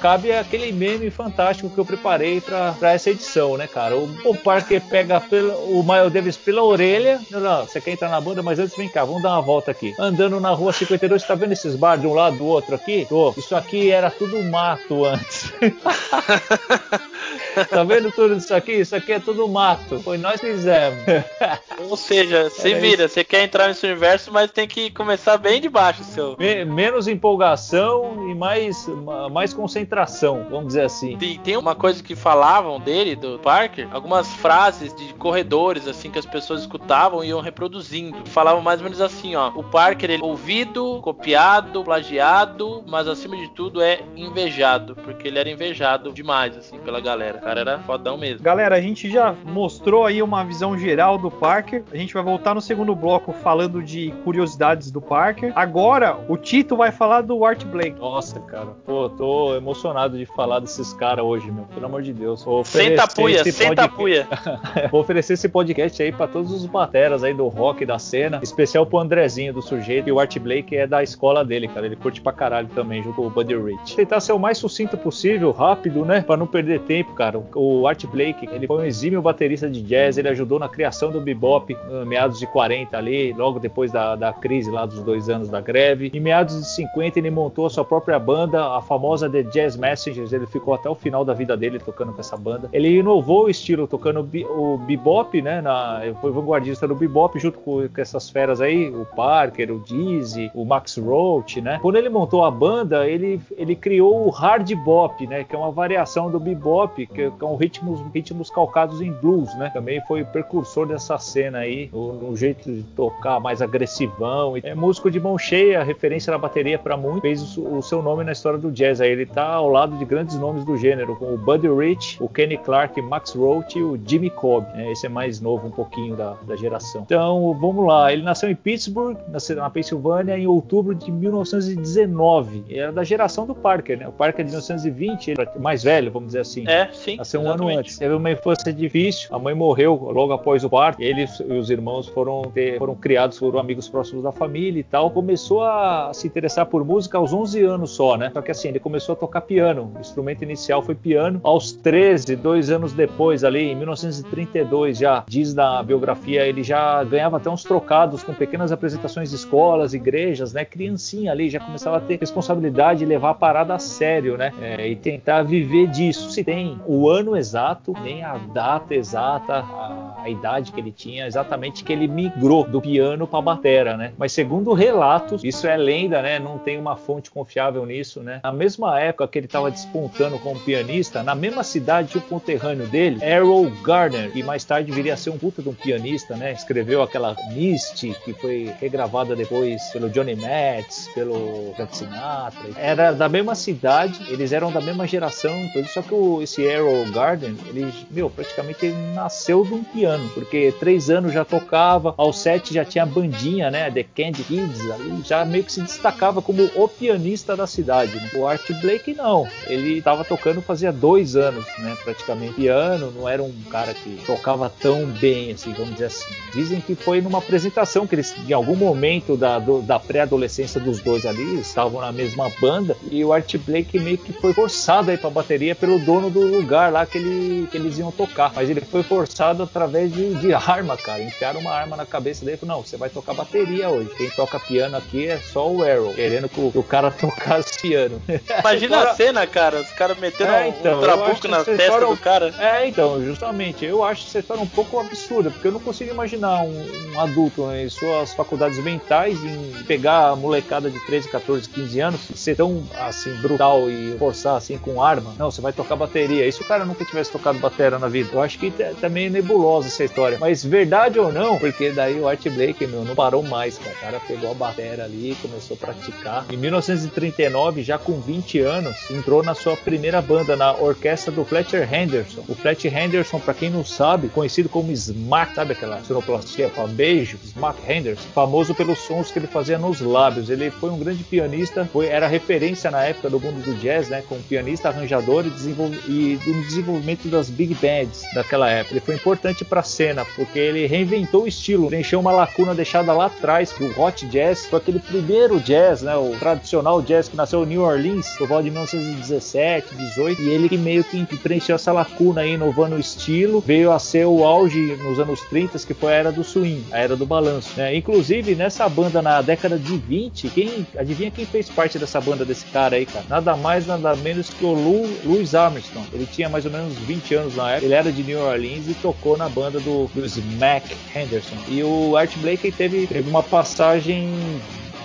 cabe 0.00 0.32
aquele 0.32 0.72
meme 0.72 1.10
fantástico 1.10 1.70
que 1.70 1.78
eu 1.78 1.84
preparei 1.84 2.40
pra, 2.40 2.72
pra 2.72 2.92
essa 2.92 3.10
edição, 3.10 3.56
né, 3.56 3.66
cara? 3.66 3.96
O, 3.96 4.04
o 4.24 4.36
Parker 4.36 4.53
pega 4.62 5.20
pela, 5.20 5.54
o 5.56 5.82
Miles 5.82 6.12
Davis 6.12 6.36
pela 6.36 6.62
orelha. 6.62 7.20
Não, 7.30 7.40
não, 7.40 7.64
você 7.64 7.80
quer 7.80 7.92
entrar 7.92 8.08
na 8.08 8.20
banda, 8.20 8.42
mas 8.42 8.58
antes 8.58 8.76
vem 8.76 8.88
cá, 8.88 9.04
vamos 9.04 9.22
dar 9.22 9.30
uma 9.30 9.42
volta 9.42 9.70
aqui. 9.70 9.94
Andando 9.98 10.40
na 10.40 10.50
rua 10.50 10.72
52, 10.72 11.22
tá 11.22 11.34
vendo 11.34 11.52
esses 11.52 11.74
bar 11.74 11.96
de 11.96 12.06
um 12.06 12.14
lado 12.14 12.36
do 12.36 12.46
outro 12.46 12.74
aqui? 12.74 13.06
Tô. 13.08 13.34
Isso 13.36 13.54
aqui 13.54 13.90
era 13.90 14.10
tudo 14.10 14.42
mato 14.44 15.04
antes. 15.04 15.52
tá 17.70 17.84
vendo 17.84 18.10
tudo 18.12 18.36
isso 18.36 18.54
aqui? 18.54 18.72
Isso 18.72 18.94
aqui 18.94 19.12
é 19.12 19.20
tudo 19.20 19.48
mato. 19.48 20.00
Foi 20.00 20.18
nós 20.18 20.40
que 20.40 20.52
fizemos. 20.52 21.04
Ou 21.88 21.96
seja, 21.96 22.50
se 22.50 22.74
vira, 22.74 23.08
você 23.08 23.24
quer 23.24 23.44
entrar 23.44 23.68
nesse 23.68 23.86
universo, 23.86 24.32
mas 24.32 24.50
tem 24.50 24.66
que 24.66 24.90
começar 24.90 25.36
bem 25.36 25.60
de 25.60 25.68
baixo, 25.68 26.04
seu. 26.04 26.36
menos 26.66 27.08
empolgação 27.08 28.30
e 28.30 28.34
mais, 28.34 28.86
mais 29.30 29.52
concentração, 29.52 30.46
vamos 30.50 30.68
dizer 30.68 30.82
assim. 30.82 31.16
Tem, 31.16 31.38
tem 31.38 31.56
uma 31.56 31.74
coisa 31.74 32.02
que 32.02 32.14
falavam 32.14 32.80
dele, 32.80 33.16
do 33.16 33.38
Parker, 33.38 33.88
algumas 33.92 34.28
frases 34.44 34.94
de 34.94 35.14
corredores, 35.14 35.88
assim, 35.88 36.10
que 36.10 36.18
as 36.18 36.26
pessoas 36.26 36.60
escutavam 36.60 37.24
e 37.24 37.28
iam 37.28 37.40
reproduzindo. 37.40 38.18
Falavam 38.26 38.60
mais 38.60 38.80
ou 38.80 38.84
menos 38.84 39.00
assim, 39.00 39.34
ó. 39.34 39.48
O 39.54 39.62
Parker, 39.62 40.10
ele 40.10 40.22
é 40.22 40.26
ouvido, 40.26 41.00
copiado, 41.00 41.82
plagiado, 41.82 42.84
mas 42.86 43.08
acima 43.08 43.38
de 43.38 43.48
tudo 43.54 43.80
é 43.80 44.00
invejado, 44.14 44.94
porque 44.96 45.28
ele 45.28 45.38
era 45.38 45.48
invejado 45.48 46.12
demais, 46.12 46.58
assim, 46.58 46.78
pela 46.80 47.00
galera 47.00 47.38
cara 47.38 47.60
era 47.60 47.78
fodão 47.80 48.16
mesmo. 48.16 48.42
Galera, 48.42 48.76
a 48.76 48.80
gente 48.80 49.10
já 49.10 49.34
mostrou 49.44 50.06
aí 50.06 50.22
uma 50.22 50.44
visão 50.44 50.76
geral 50.78 51.18
do 51.18 51.30
Parker. 51.30 51.84
A 51.92 51.96
gente 51.96 52.12
vai 52.12 52.22
voltar 52.22 52.54
no 52.54 52.60
segundo 52.60 52.94
bloco 52.94 53.32
falando 53.32 53.82
de 53.82 54.12
curiosidades 54.24 54.90
do 54.90 55.00
Parker. 55.00 55.52
Agora, 55.54 56.18
o 56.28 56.36
Tito 56.36 56.76
vai 56.76 56.90
falar 56.90 57.20
do 57.20 57.44
Art 57.44 57.64
Blake. 57.64 57.98
Nossa, 57.98 58.40
cara. 58.40 58.68
Pô, 58.84 59.08
tô 59.10 59.54
emocionado 59.54 60.18
de 60.18 60.26
falar 60.26 60.60
desses 60.60 60.92
caras 60.94 61.24
hoje, 61.24 61.50
meu. 61.50 61.64
Pelo 61.64 61.86
amor 61.86 62.02
de 62.02 62.12
Deus. 62.12 62.44
Senta 62.64 63.06
puia, 63.06 63.44
senta 63.44 63.88
puia. 63.88 64.26
Vou 64.90 65.00
oferecer 65.00 65.34
esse 65.34 65.48
podcast 65.48 66.02
aí 66.02 66.12
para 66.12 66.26
todos 66.26 66.52
os 66.52 66.66
bateras 66.66 67.22
aí 67.24 67.34
do 67.34 67.48
rock, 67.48 67.84
da 67.84 67.98
cena. 67.98 68.40
Especial 68.42 68.86
pro 68.86 68.98
Andrezinho 68.98 69.52
do 69.52 69.62
sujeito. 69.62 70.08
E 70.08 70.12
o 70.12 70.18
Art 70.18 70.38
Blake 70.38 70.76
é 70.76 70.86
da 70.86 71.02
escola 71.02 71.44
dele, 71.44 71.68
cara. 71.68 71.86
Ele 71.86 71.96
curte 71.96 72.20
pra 72.20 72.32
caralho 72.32 72.68
também, 72.74 73.02
com 73.02 73.26
o 73.26 73.30
Buddy 73.30 73.56
Rich. 73.56 73.96
Tentar 73.96 74.20
ser 74.20 74.32
o 74.32 74.38
mais 74.38 74.58
sucinto 74.58 74.96
possível, 74.96 75.50
rápido, 75.50 76.04
né? 76.04 76.20
Pra 76.20 76.36
não 76.36 76.46
perder 76.46 76.80
tempo, 76.80 77.12
cara. 77.14 77.40
O 77.54 77.86
Art 77.86 78.04
Blake, 78.06 78.48
ele 78.52 78.66
foi 78.66 78.82
um 78.82 78.84
exímio 78.84 79.22
baterista 79.22 79.68
de 79.68 79.82
jazz, 79.82 80.18
ele 80.18 80.28
ajudou 80.28 80.58
na 80.58 80.68
criação 80.68 81.10
do 81.10 81.20
bebop 81.20 81.76
em 81.90 82.04
meados 82.04 82.38
de 82.38 82.46
40 82.46 82.96
ali, 82.96 83.32
logo 83.32 83.58
depois 83.58 83.92
da, 83.92 84.16
da 84.16 84.32
crise 84.32 84.70
lá 84.70 84.86
dos 84.86 85.02
dois 85.02 85.28
anos 85.28 85.48
da 85.48 85.60
greve. 85.60 86.10
Em 86.12 86.20
meados 86.20 86.56
de 86.58 86.68
50 86.68 87.18
ele 87.18 87.30
montou 87.30 87.66
a 87.66 87.70
sua 87.70 87.84
própria 87.84 88.18
banda, 88.18 88.76
a 88.76 88.80
famosa 88.80 89.28
The 89.28 89.42
Jazz 89.42 89.76
Messengers, 89.76 90.32
ele 90.32 90.46
ficou 90.46 90.74
até 90.74 90.88
o 90.88 90.94
final 90.94 91.24
da 91.24 91.34
vida 91.34 91.56
dele 91.56 91.78
tocando 91.78 92.12
com 92.12 92.20
essa 92.20 92.36
banda. 92.36 92.68
Ele 92.72 92.88
inovou 92.88 93.44
o 93.44 93.50
estilo 93.50 93.86
tocando 93.86 94.23
o 94.44 94.78
bebop, 94.78 95.40
né, 95.40 95.60
na, 95.60 96.02
foi 96.20 96.30
vanguardista 96.30 96.86
do 96.86 96.94
bebop 96.94 97.38
junto 97.38 97.58
com, 97.58 97.88
com 97.88 98.00
essas 98.00 98.28
feras 98.30 98.60
aí, 98.60 98.88
o 98.88 99.04
Parker, 99.04 99.72
o 99.72 99.80
Dizzy, 99.80 100.50
o 100.54 100.64
Max 100.64 100.96
Roach, 100.96 101.60
né. 101.60 101.78
Quando 101.80 101.96
ele 101.96 102.08
montou 102.08 102.44
a 102.44 102.50
banda, 102.50 103.06
ele, 103.06 103.40
ele 103.56 103.74
criou 103.74 104.26
o 104.26 104.30
hard 104.30 104.70
bop, 104.84 105.26
né, 105.26 105.44
que 105.44 105.54
é 105.54 105.58
uma 105.58 105.70
variação 105.70 106.30
do 106.30 106.40
bebop, 106.40 107.06
que 107.06 107.30
com 107.30 107.56
ritmos, 107.56 108.00
ritmos 108.12 108.50
calcados 108.50 109.00
em 109.00 109.12
blues, 109.12 109.54
né? 109.56 109.70
Também 109.70 110.00
foi 110.06 110.24
precursor 110.24 110.86
dessa 110.86 111.18
cena 111.18 111.58
aí, 111.58 111.90
no, 111.92 112.36
jeito 112.36 112.70
de 112.70 112.82
tocar 112.82 113.40
mais 113.40 113.60
agressivão. 113.62 114.56
É 114.62 114.74
músico 114.74 115.10
de 115.10 115.20
mão 115.20 115.38
cheia, 115.38 115.82
referência 115.82 116.30
na 116.30 116.38
bateria 116.38 116.78
para 116.78 116.96
muito, 116.96 117.22
fez 117.22 117.56
o, 117.56 117.78
o, 117.78 117.82
seu 117.82 118.02
nome 118.02 118.24
na 118.24 118.32
história 118.32 118.58
do 118.58 118.70
jazz. 118.70 119.00
Aí 119.00 119.10
ele 119.10 119.26
tá 119.26 119.46
ao 119.46 119.68
lado 119.68 119.96
de 119.96 120.04
grandes 120.04 120.38
nomes 120.38 120.64
do 120.64 120.76
gênero, 120.76 121.16
como 121.16 121.34
o 121.34 121.38
Buddy 121.38 121.68
Rich, 121.68 122.22
o 122.22 122.28
Kenny 122.28 122.56
Clark, 122.58 123.00
Max 123.02 123.34
Roach 123.34 123.78
e 123.78 123.82
o 123.82 123.96
Jimmy 124.14 124.30
Cobb. 124.30 124.66
Né? 124.74 124.92
Esse 124.92 125.06
é 125.06 125.08
mais 125.08 125.40
novo 125.40 125.66
um 125.66 125.70
pouquinho 125.70 126.14
da, 126.14 126.34
da 126.46 126.54
geração. 126.54 127.02
Então, 127.02 127.56
vamos 127.60 127.84
lá. 127.84 128.12
Ele 128.12 128.22
nasceu 128.22 128.48
em 128.48 128.54
Pittsburgh, 128.54 129.16
na, 129.28 129.38
na 129.56 129.70
Pensilvânia, 129.70 130.38
em 130.38 130.46
outubro 130.46 130.94
de 130.94 131.10
1919. 131.10 132.64
Ele 132.68 132.78
era 132.78 132.92
da 132.92 133.02
geração 133.02 133.44
do 133.44 133.54
Parker, 133.54 133.98
né? 133.98 134.06
O 134.06 134.12
Parker 134.12 134.42
é 134.42 134.44
de 134.44 134.50
1920, 134.50 135.30
ele 135.32 135.42
é 135.42 135.58
mais 135.58 135.82
velho, 135.82 136.12
vamos 136.12 136.28
dizer 136.28 136.40
assim. 136.40 136.64
É, 136.68 136.88
sim. 136.92 137.16
Nasceu 137.16 137.40
um 137.40 137.50
ano 137.50 137.68
antes. 137.68 137.98
Teve 137.98 138.14
uma 138.14 138.30
infância 138.30 138.72
difícil. 138.72 139.34
A 139.34 139.38
mãe 139.38 139.54
morreu 139.54 139.94
logo 139.94 140.32
após 140.32 140.62
o 140.62 140.70
parto. 140.70 141.02
Eles 141.02 141.40
e 141.40 141.52
os 141.52 141.70
irmãos 141.70 142.06
foram, 142.08 142.42
ter, 142.42 142.78
foram 142.78 142.94
criados, 142.94 143.38
foram 143.38 143.58
amigos 143.58 143.88
próximos 143.88 144.22
da 144.22 144.30
família 144.30 144.80
e 144.80 144.84
tal. 144.84 145.10
Começou 145.10 145.62
a 145.62 146.12
se 146.12 146.26
interessar 146.26 146.66
por 146.66 146.84
música 146.84 147.18
aos 147.18 147.32
11 147.32 147.62
anos 147.62 147.90
só, 147.90 148.16
né? 148.16 148.30
Só 148.32 148.40
que 148.40 148.50
assim, 148.50 148.68
ele 148.68 148.78
começou 148.78 149.14
a 149.14 149.16
tocar 149.16 149.40
piano. 149.40 149.92
O 149.96 150.00
instrumento 150.00 150.42
inicial 150.42 150.82
foi 150.82 150.94
piano. 150.94 151.40
Aos 151.42 151.72
13, 151.72 152.36
dois 152.36 152.70
anos 152.70 152.92
depois, 152.92 153.42
ali 153.42 153.72
em 153.72 153.74
1932, 154.02 154.98
já 154.98 155.24
diz 155.26 155.54
na 155.54 155.82
biografia, 155.82 156.46
ele 156.46 156.62
já 156.62 157.02
ganhava 157.04 157.36
até 157.36 157.50
uns 157.50 157.62
trocados 157.62 158.22
com 158.22 158.34
pequenas 158.34 158.72
apresentações 158.72 159.30
de 159.30 159.36
escolas, 159.36 159.94
igrejas, 159.94 160.52
né? 160.52 160.64
Criancinha 160.64 161.32
ali 161.32 161.50
já 161.50 161.60
começava 161.60 161.98
a 161.98 162.00
ter 162.00 162.18
responsabilidade 162.18 163.00
de 163.00 163.06
levar 163.06 163.30
a 163.30 163.34
parada 163.34 163.74
a 163.74 163.78
sério, 163.78 164.36
né? 164.36 164.52
É, 164.60 164.88
e 164.88 164.96
tentar 164.96 165.42
viver 165.42 165.88
disso. 165.88 166.30
Se 166.30 166.42
tem 166.44 166.78
o 166.86 167.08
ano 167.08 167.36
exato, 167.36 167.92
nem 168.02 168.22
a 168.22 168.36
data 168.36 168.94
exata, 168.94 169.58
a, 169.58 170.03
a 170.24 170.28
idade 170.28 170.72
que 170.72 170.80
ele 170.80 170.90
tinha, 170.90 171.26
exatamente 171.26 171.84
que 171.84 171.92
ele 171.92 172.08
migrou 172.08 172.64
do 172.64 172.80
piano 172.80 173.26
para 173.26 173.38
a 173.38 173.42
batera, 173.42 173.96
né? 173.96 174.12
Mas 174.16 174.32
segundo 174.32 174.72
relatos, 174.72 175.44
isso 175.44 175.66
é 175.66 175.76
lenda, 175.76 176.22
né? 176.22 176.38
Não 176.38 176.58
tem 176.58 176.78
uma 176.78 176.96
fonte 176.96 177.30
confiável 177.30 177.84
nisso, 177.84 178.20
né? 178.20 178.40
Na 178.42 178.52
mesma 178.52 178.98
época 178.98 179.28
que 179.28 179.38
ele 179.38 179.46
estava 179.46 179.70
despontando 179.70 180.38
como 180.38 180.58
pianista, 180.60 181.22
na 181.22 181.34
mesma 181.34 181.62
cidade 181.62 182.16
o 182.16 182.20
conterrâneo 182.20 182.86
dele, 182.86 183.18
Errol 183.22 183.70
Garner, 183.82 184.30
que 184.32 184.42
mais 184.42 184.64
tarde 184.64 184.90
viria 184.92 185.14
a 185.14 185.16
ser 185.16 185.30
um 185.30 185.38
puta 185.38 185.62
de 185.62 185.68
um 185.68 185.74
pianista, 185.74 186.36
né? 186.36 186.52
Escreveu 186.52 187.02
aquela 187.02 187.36
Misty, 187.52 188.14
que 188.24 188.32
foi 188.34 188.72
regravada 188.80 189.36
depois 189.36 189.82
pelo 189.92 190.08
Johnny 190.08 190.36
Metz, 190.36 191.08
pelo 191.14 191.72
Frank 191.76 191.96
Sinatra. 191.96 192.70
Era 192.76 193.12
da 193.12 193.28
mesma 193.28 193.54
cidade, 193.54 194.20
eles 194.28 194.52
eram 194.52 194.72
da 194.72 194.80
mesma 194.80 195.06
geração, 195.06 195.52
só 195.92 196.02
que 196.02 196.14
esse 196.42 196.62
Errol 196.62 197.10
Garden, 197.12 197.56
ele, 197.66 197.92
meu, 198.10 198.30
praticamente 198.30 198.86
ele 198.86 198.96
nasceu 199.12 199.64
de 199.64 199.74
um 199.74 199.84
piano, 199.84 200.13
porque 200.34 200.72
três 200.78 201.10
anos 201.10 201.32
já 201.32 201.44
tocava, 201.44 202.14
aos 202.16 202.38
sete 202.38 202.74
já 202.74 202.84
tinha 202.84 203.06
bandinha, 203.06 203.70
né, 203.70 203.90
The 203.90 204.04
Candy 204.04 204.42
Kids, 204.44 204.90
ali, 204.90 205.22
já 205.24 205.44
meio 205.44 205.64
que 205.64 205.72
se 205.72 205.80
destacava 205.80 206.40
como 206.42 206.68
o 206.74 206.88
pianista 206.88 207.56
da 207.56 207.66
cidade. 207.66 208.14
Né? 208.14 208.30
O 208.36 208.46
Art 208.46 208.70
Blake 208.80 209.14
não, 209.14 209.46
ele 209.66 209.98
estava 209.98 210.24
tocando 210.24 210.60
fazia 210.60 210.92
dois 210.92 211.36
anos, 211.36 211.64
né, 211.78 211.96
praticamente 212.02 212.54
piano, 212.54 213.12
não 213.16 213.28
era 213.28 213.42
um 213.42 213.52
cara 213.70 213.92
que 213.92 214.20
tocava 214.26 214.70
tão 214.80 215.06
bem, 215.06 215.52
assim, 215.52 215.72
vamos 215.72 215.94
dizer 215.94 216.06
assim. 216.06 216.34
Dizem 216.52 216.80
que 216.80 216.94
foi 216.94 217.20
numa 217.20 217.38
apresentação 217.38 218.06
que 218.06 218.14
eles, 218.14 218.34
em 218.48 218.52
algum 218.52 218.76
momento 218.76 219.36
da, 219.36 219.58
da 219.58 219.98
pré-adolescência 219.98 220.80
dos 220.80 221.00
dois 221.00 221.26
ali, 221.26 221.60
estavam 221.60 222.00
na 222.00 222.12
mesma 222.12 222.50
banda, 222.60 222.96
e 223.10 223.24
o 223.24 223.32
Art 223.32 223.56
Blake 223.56 223.98
meio 223.98 224.18
que 224.18 224.32
foi 224.32 224.52
forçado 224.52 225.10
aí 225.10 225.16
pra 225.16 225.30
bateria 225.30 225.74
pelo 225.74 225.98
dono 225.98 226.30
do 226.30 226.40
lugar 226.40 226.92
lá 226.92 227.04
que, 227.04 227.18
ele, 227.18 227.66
que 227.68 227.76
eles 227.76 227.98
iam 227.98 228.10
tocar. 228.10 228.52
Mas 228.54 228.70
ele 228.70 228.80
foi 228.80 229.02
forçado 229.02 229.62
através 229.62 230.03
de, 230.08 230.34
de 230.34 230.52
arma, 230.52 230.96
cara. 230.96 231.22
Enfiaram 231.22 231.60
uma 231.60 231.72
arma 231.72 231.96
na 231.96 232.06
cabeça 232.06 232.44
dele 232.44 232.56
e 232.56 232.60
falou: 232.60 232.76
Não, 232.76 232.84
você 232.84 232.96
vai 232.96 233.08
tocar 233.08 233.34
bateria 233.34 233.88
hoje. 233.88 234.10
Quem 234.16 234.30
toca 234.30 234.58
piano 234.60 234.96
aqui 234.96 235.26
é 235.26 235.38
só 235.38 235.70
o 235.70 235.82
Arrow, 235.82 236.14
querendo 236.14 236.48
que 236.48 236.60
o, 236.60 236.70
que 236.70 236.78
o 236.78 236.82
cara 236.82 237.10
tocasse 237.12 237.80
piano. 237.80 238.20
Imagina 238.60 239.02
a 239.02 239.14
cena, 239.14 239.46
cara. 239.46 239.80
Os 239.80 239.90
caras 239.90 240.18
metendo 240.18 240.52
é, 240.52 240.68
então, 240.68 240.98
um 240.98 241.02
trabuco 241.02 241.48
na 241.48 241.64
testa 241.64 241.82
história, 241.82 242.06
do 242.06 242.16
cara. 242.16 242.54
É, 242.58 242.88
então, 242.88 243.22
justamente. 243.24 243.84
Eu 243.84 244.04
acho 244.04 244.26
essa 244.26 244.38
história 244.38 244.62
um 244.62 244.66
pouco 244.66 244.98
absurda, 244.98 245.50
porque 245.50 245.68
eu 245.68 245.72
não 245.72 245.80
consigo 245.80 246.10
imaginar 246.10 246.62
um, 246.62 247.12
um 247.14 247.20
adulto 247.20 247.66
né, 247.66 247.84
em 247.84 247.88
suas 247.88 248.32
faculdades 248.32 248.78
mentais 248.78 249.38
em 249.42 249.84
pegar 249.84 250.30
a 250.30 250.36
molecada 250.36 250.90
de 250.90 250.98
13, 251.06 251.28
14, 251.28 251.68
15 251.68 252.00
anos, 252.00 252.20
ser 252.34 252.56
tão 252.56 252.84
assim 252.98 253.32
brutal 253.36 253.88
e 253.90 254.16
forçar 254.18 254.56
assim 254.56 254.78
com 254.78 255.02
arma. 255.02 255.34
Não, 255.38 255.50
você 255.50 255.60
vai 255.60 255.72
tocar 255.72 255.96
bateria. 255.96 256.46
Isso 256.46 256.62
o 256.62 256.66
cara 256.66 256.84
nunca 256.84 257.04
tivesse 257.04 257.30
tocado 257.30 257.58
batera 257.58 257.98
na 257.98 258.08
vida. 258.08 258.30
Eu 258.32 258.42
acho 258.42 258.58
que 258.58 258.70
tá 258.70 259.08
meio 259.08 259.30
nebulosa 259.30 259.88
essa 259.94 260.04
história. 260.04 260.38
Mas 260.38 260.64
verdade 260.64 261.18
ou 261.18 261.32
não, 261.32 261.58
porque 261.58 261.90
daí 261.90 262.18
o 262.18 262.28
Art 262.28 262.42
Blake, 262.48 262.86
meu, 262.86 263.04
não 263.04 263.14
parou 263.14 263.42
mais, 263.42 263.78
cara. 263.78 263.94
O 263.94 264.00
cara 264.00 264.20
pegou 264.20 264.50
a 264.50 264.54
bateria 264.54 264.84
ali 265.04 265.36
começou 265.40 265.76
a 265.76 265.86
praticar. 265.86 266.46
Em 266.50 266.56
1939, 266.56 267.82
já 267.82 267.98
com 267.98 268.20
20 268.20 268.60
anos, 268.60 269.10
entrou 269.10 269.42
na 269.42 269.54
sua 269.54 269.76
primeira 269.76 270.20
banda, 270.20 270.56
na 270.56 270.72
orquestra 270.72 271.32
do 271.32 271.44
Fletcher 271.44 271.92
Henderson. 271.92 272.44
O 272.48 272.54
Fletcher 272.54 272.96
Henderson, 272.96 273.38
para 273.38 273.54
quem 273.54 273.70
não 273.70 273.84
sabe, 273.84 274.28
conhecido 274.28 274.68
como 274.68 274.92
Smack, 274.92 275.54
sabe 275.54 275.72
aquela 275.72 276.02
sonoplastia 276.02 276.68
para 276.68 276.86
beijo? 276.86 277.38
Smack 277.44 277.78
Henderson, 277.90 278.28
famoso 278.34 278.74
pelos 278.74 278.98
sons 278.98 279.30
que 279.30 279.38
ele 279.38 279.46
fazia 279.46 279.78
nos 279.78 280.00
lábios. 280.00 280.50
Ele 280.50 280.70
foi 280.70 280.90
um 280.90 280.98
grande 280.98 281.22
pianista, 281.24 281.88
foi, 281.92 282.06
era 282.06 282.26
referência 282.26 282.90
na 282.90 283.04
época 283.04 283.30
do 283.30 283.40
mundo 283.40 283.62
do 283.62 283.74
jazz, 283.74 284.08
né? 284.08 284.22
Como 284.28 284.42
pianista, 284.42 284.88
arranjador 284.88 285.46
e, 285.46 285.50
desenvol 285.50 285.90
e 286.08 286.38
no 286.46 286.62
desenvolvimento 286.64 287.28
das 287.28 287.48
big 287.48 287.74
bands 287.74 288.22
daquela 288.34 288.68
época. 288.68 288.94
Ele 288.94 289.00
foi 289.00 289.14
importante 289.14 289.64
para 289.64 289.82
cena, 289.84 290.24
porque 290.36 290.58
ele 290.58 290.86
reinventou 290.86 291.44
o 291.44 291.48
estilo, 291.48 291.88
preencheu 291.88 292.20
uma 292.20 292.32
lacuna 292.32 292.74
deixada 292.74 293.12
lá 293.12 293.26
atrás 293.26 293.72
do 293.72 294.00
hot 294.00 294.26
jazz, 294.26 294.66
foi 294.66 294.78
aquele 294.78 294.98
primeiro 294.98 295.60
jazz, 295.60 296.02
né? 296.02 296.16
O 296.16 296.36
tradicional 296.38 297.00
jazz 297.02 297.28
que 297.28 297.36
nasceu 297.36 297.62
em 297.62 297.66
New 297.66 297.82
Orleans, 297.82 298.28
por 298.36 298.48
volta 298.48 298.64
de 298.64 298.70
1917, 298.70 299.94
18, 299.94 300.42
e 300.42 300.48
ele 300.48 300.68
que 300.68 300.78
meio 300.78 301.04
que 301.04 301.36
preencheu 301.36 301.76
essa 301.76 301.92
lacuna 301.92 302.40
aí, 302.40 302.54
inovando 302.54 302.96
o 302.96 303.00
estilo, 303.00 303.60
veio 303.60 303.92
a 303.92 303.98
ser 303.98 304.26
o 304.26 304.44
auge 304.44 304.96
nos 304.96 305.18
anos 305.18 305.40
30, 305.42 305.78
que 305.78 305.94
foi 305.94 306.12
a 306.12 306.16
era 306.16 306.32
do 306.32 306.42
swing, 306.42 306.84
a 306.92 306.98
era 306.98 307.16
do 307.16 307.26
balanço, 307.26 307.70
né? 307.76 307.94
Inclusive, 307.96 308.54
nessa 308.54 308.88
banda 308.88 309.20
na 309.20 309.42
década 309.42 309.78
de 309.78 309.96
20, 309.96 310.48
quem 310.50 310.86
adivinha 310.96 311.30
quem 311.30 311.44
fez 311.44 311.68
parte 311.68 311.98
dessa 311.98 312.20
banda 312.20 312.44
desse 312.44 312.64
cara 312.66 312.96
aí, 312.96 313.06
cara? 313.06 313.24
Nada 313.28 313.56
mais, 313.56 313.86
nada 313.86 314.14
menos 314.16 314.50
que 314.50 314.64
o 314.64 314.72
Lou, 314.72 315.08
Louis 315.24 315.54
Armstrong. 315.54 316.06
Ele 316.12 316.26
tinha 316.26 316.48
mais 316.48 316.64
ou 316.64 316.70
menos 316.70 316.94
20 316.94 317.34
anos 317.34 317.56
na 317.56 317.72
época, 317.72 317.86
ele 317.86 317.94
era 317.94 318.12
de 318.12 318.22
New 318.22 318.40
Orleans 318.40 318.88
e 318.88 318.94
tocou 318.94 319.36
na 319.36 319.48
banda 319.48 319.63
do, 319.70 320.10
do 320.14 320.24
Smack 320.24 320.94
Henderson. 321.14 321.56
E 321.68 321.82
o 321.82 322.16
Art 322.16 322.36
Blakey 322.38 322.72
teve, 322.72 323.06
teve 323.06 323.28
uma 323.28 323.42
passagem 323.42 324.28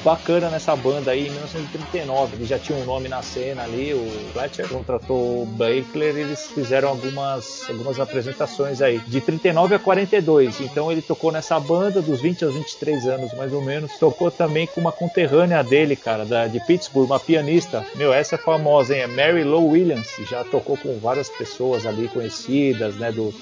bacana 0.04 0.50
nessa 0.50 0.76
banda 0.76 1.12
aí 1.12 1.28
em 1.28 1.32
1939. 1.32 2.36
Ele 2.36 2.46
já 2.46 2.58
tinha 2.58 2.78
um 2.78 2.86
nome 2.86 3.08
na 3.10 3.22
cena 3.22 3.64
ali, 3.64 3.94
o 3.94 4.32
Fletcher 4.34 4.68
contratou 4.68 5.44
o 5.44 5.46
Baker 5.46 6.16
e 6.16 6.22
eles 6.22 6.48
fizeram 6.48 6.90
algumas, 6.90 7.66
algumas 7.70 8.00
apresentações 8.00 8.82
aí. 8.82 9.00
De 9.00 9.22
39 9.22 9.76
a 9.76 9.80
42. 9.80 10.62
Então 10.62 10.92
ele 10.92 11.02
tocou 11.02 11.32
nessa 11.32 11.60
banda 11.60 12.02
dos 12.02 12.22
20 12.22 12.46
aos 12.46 12.54
23 12.54 13.08
anos, 13.08 13.34
mais 13.34 13.54
ou 13.54 13.62
menos. 13.62 13.98
Tocou 13.98 14.32
também 14.32 14.68
com 14.68 14.80
uma 14.80 14.92
conterrânea 14.92 15.64
dele, 15.64 15.96
cara, 15.96 16.26
da, 16.26 16.48
de 16.48 16.60
Pittsburgh, 16.66 17.06
uma 17.06 17.20
pianista. 17.20 17.86
Meu, 17.96 18.14
essa 18.14 18.36
é 18.36 18.38
famosa, 18.38 18.96
hein? 18.96 19.02
É 19.02 19.08
Mary 19.08 19.44
Lou 19.44 19.70
Williams. 19.70 20.10
Já 20.30 20.44
tocou 20.44 20.78
com 20.78 20.98
várias 21.00 21.30
pessoas 21.30 21.86
ali 21.86 22.08
conhecidas, 22.08 22.96
né? 22.96 23.12
Do 23.12 23.34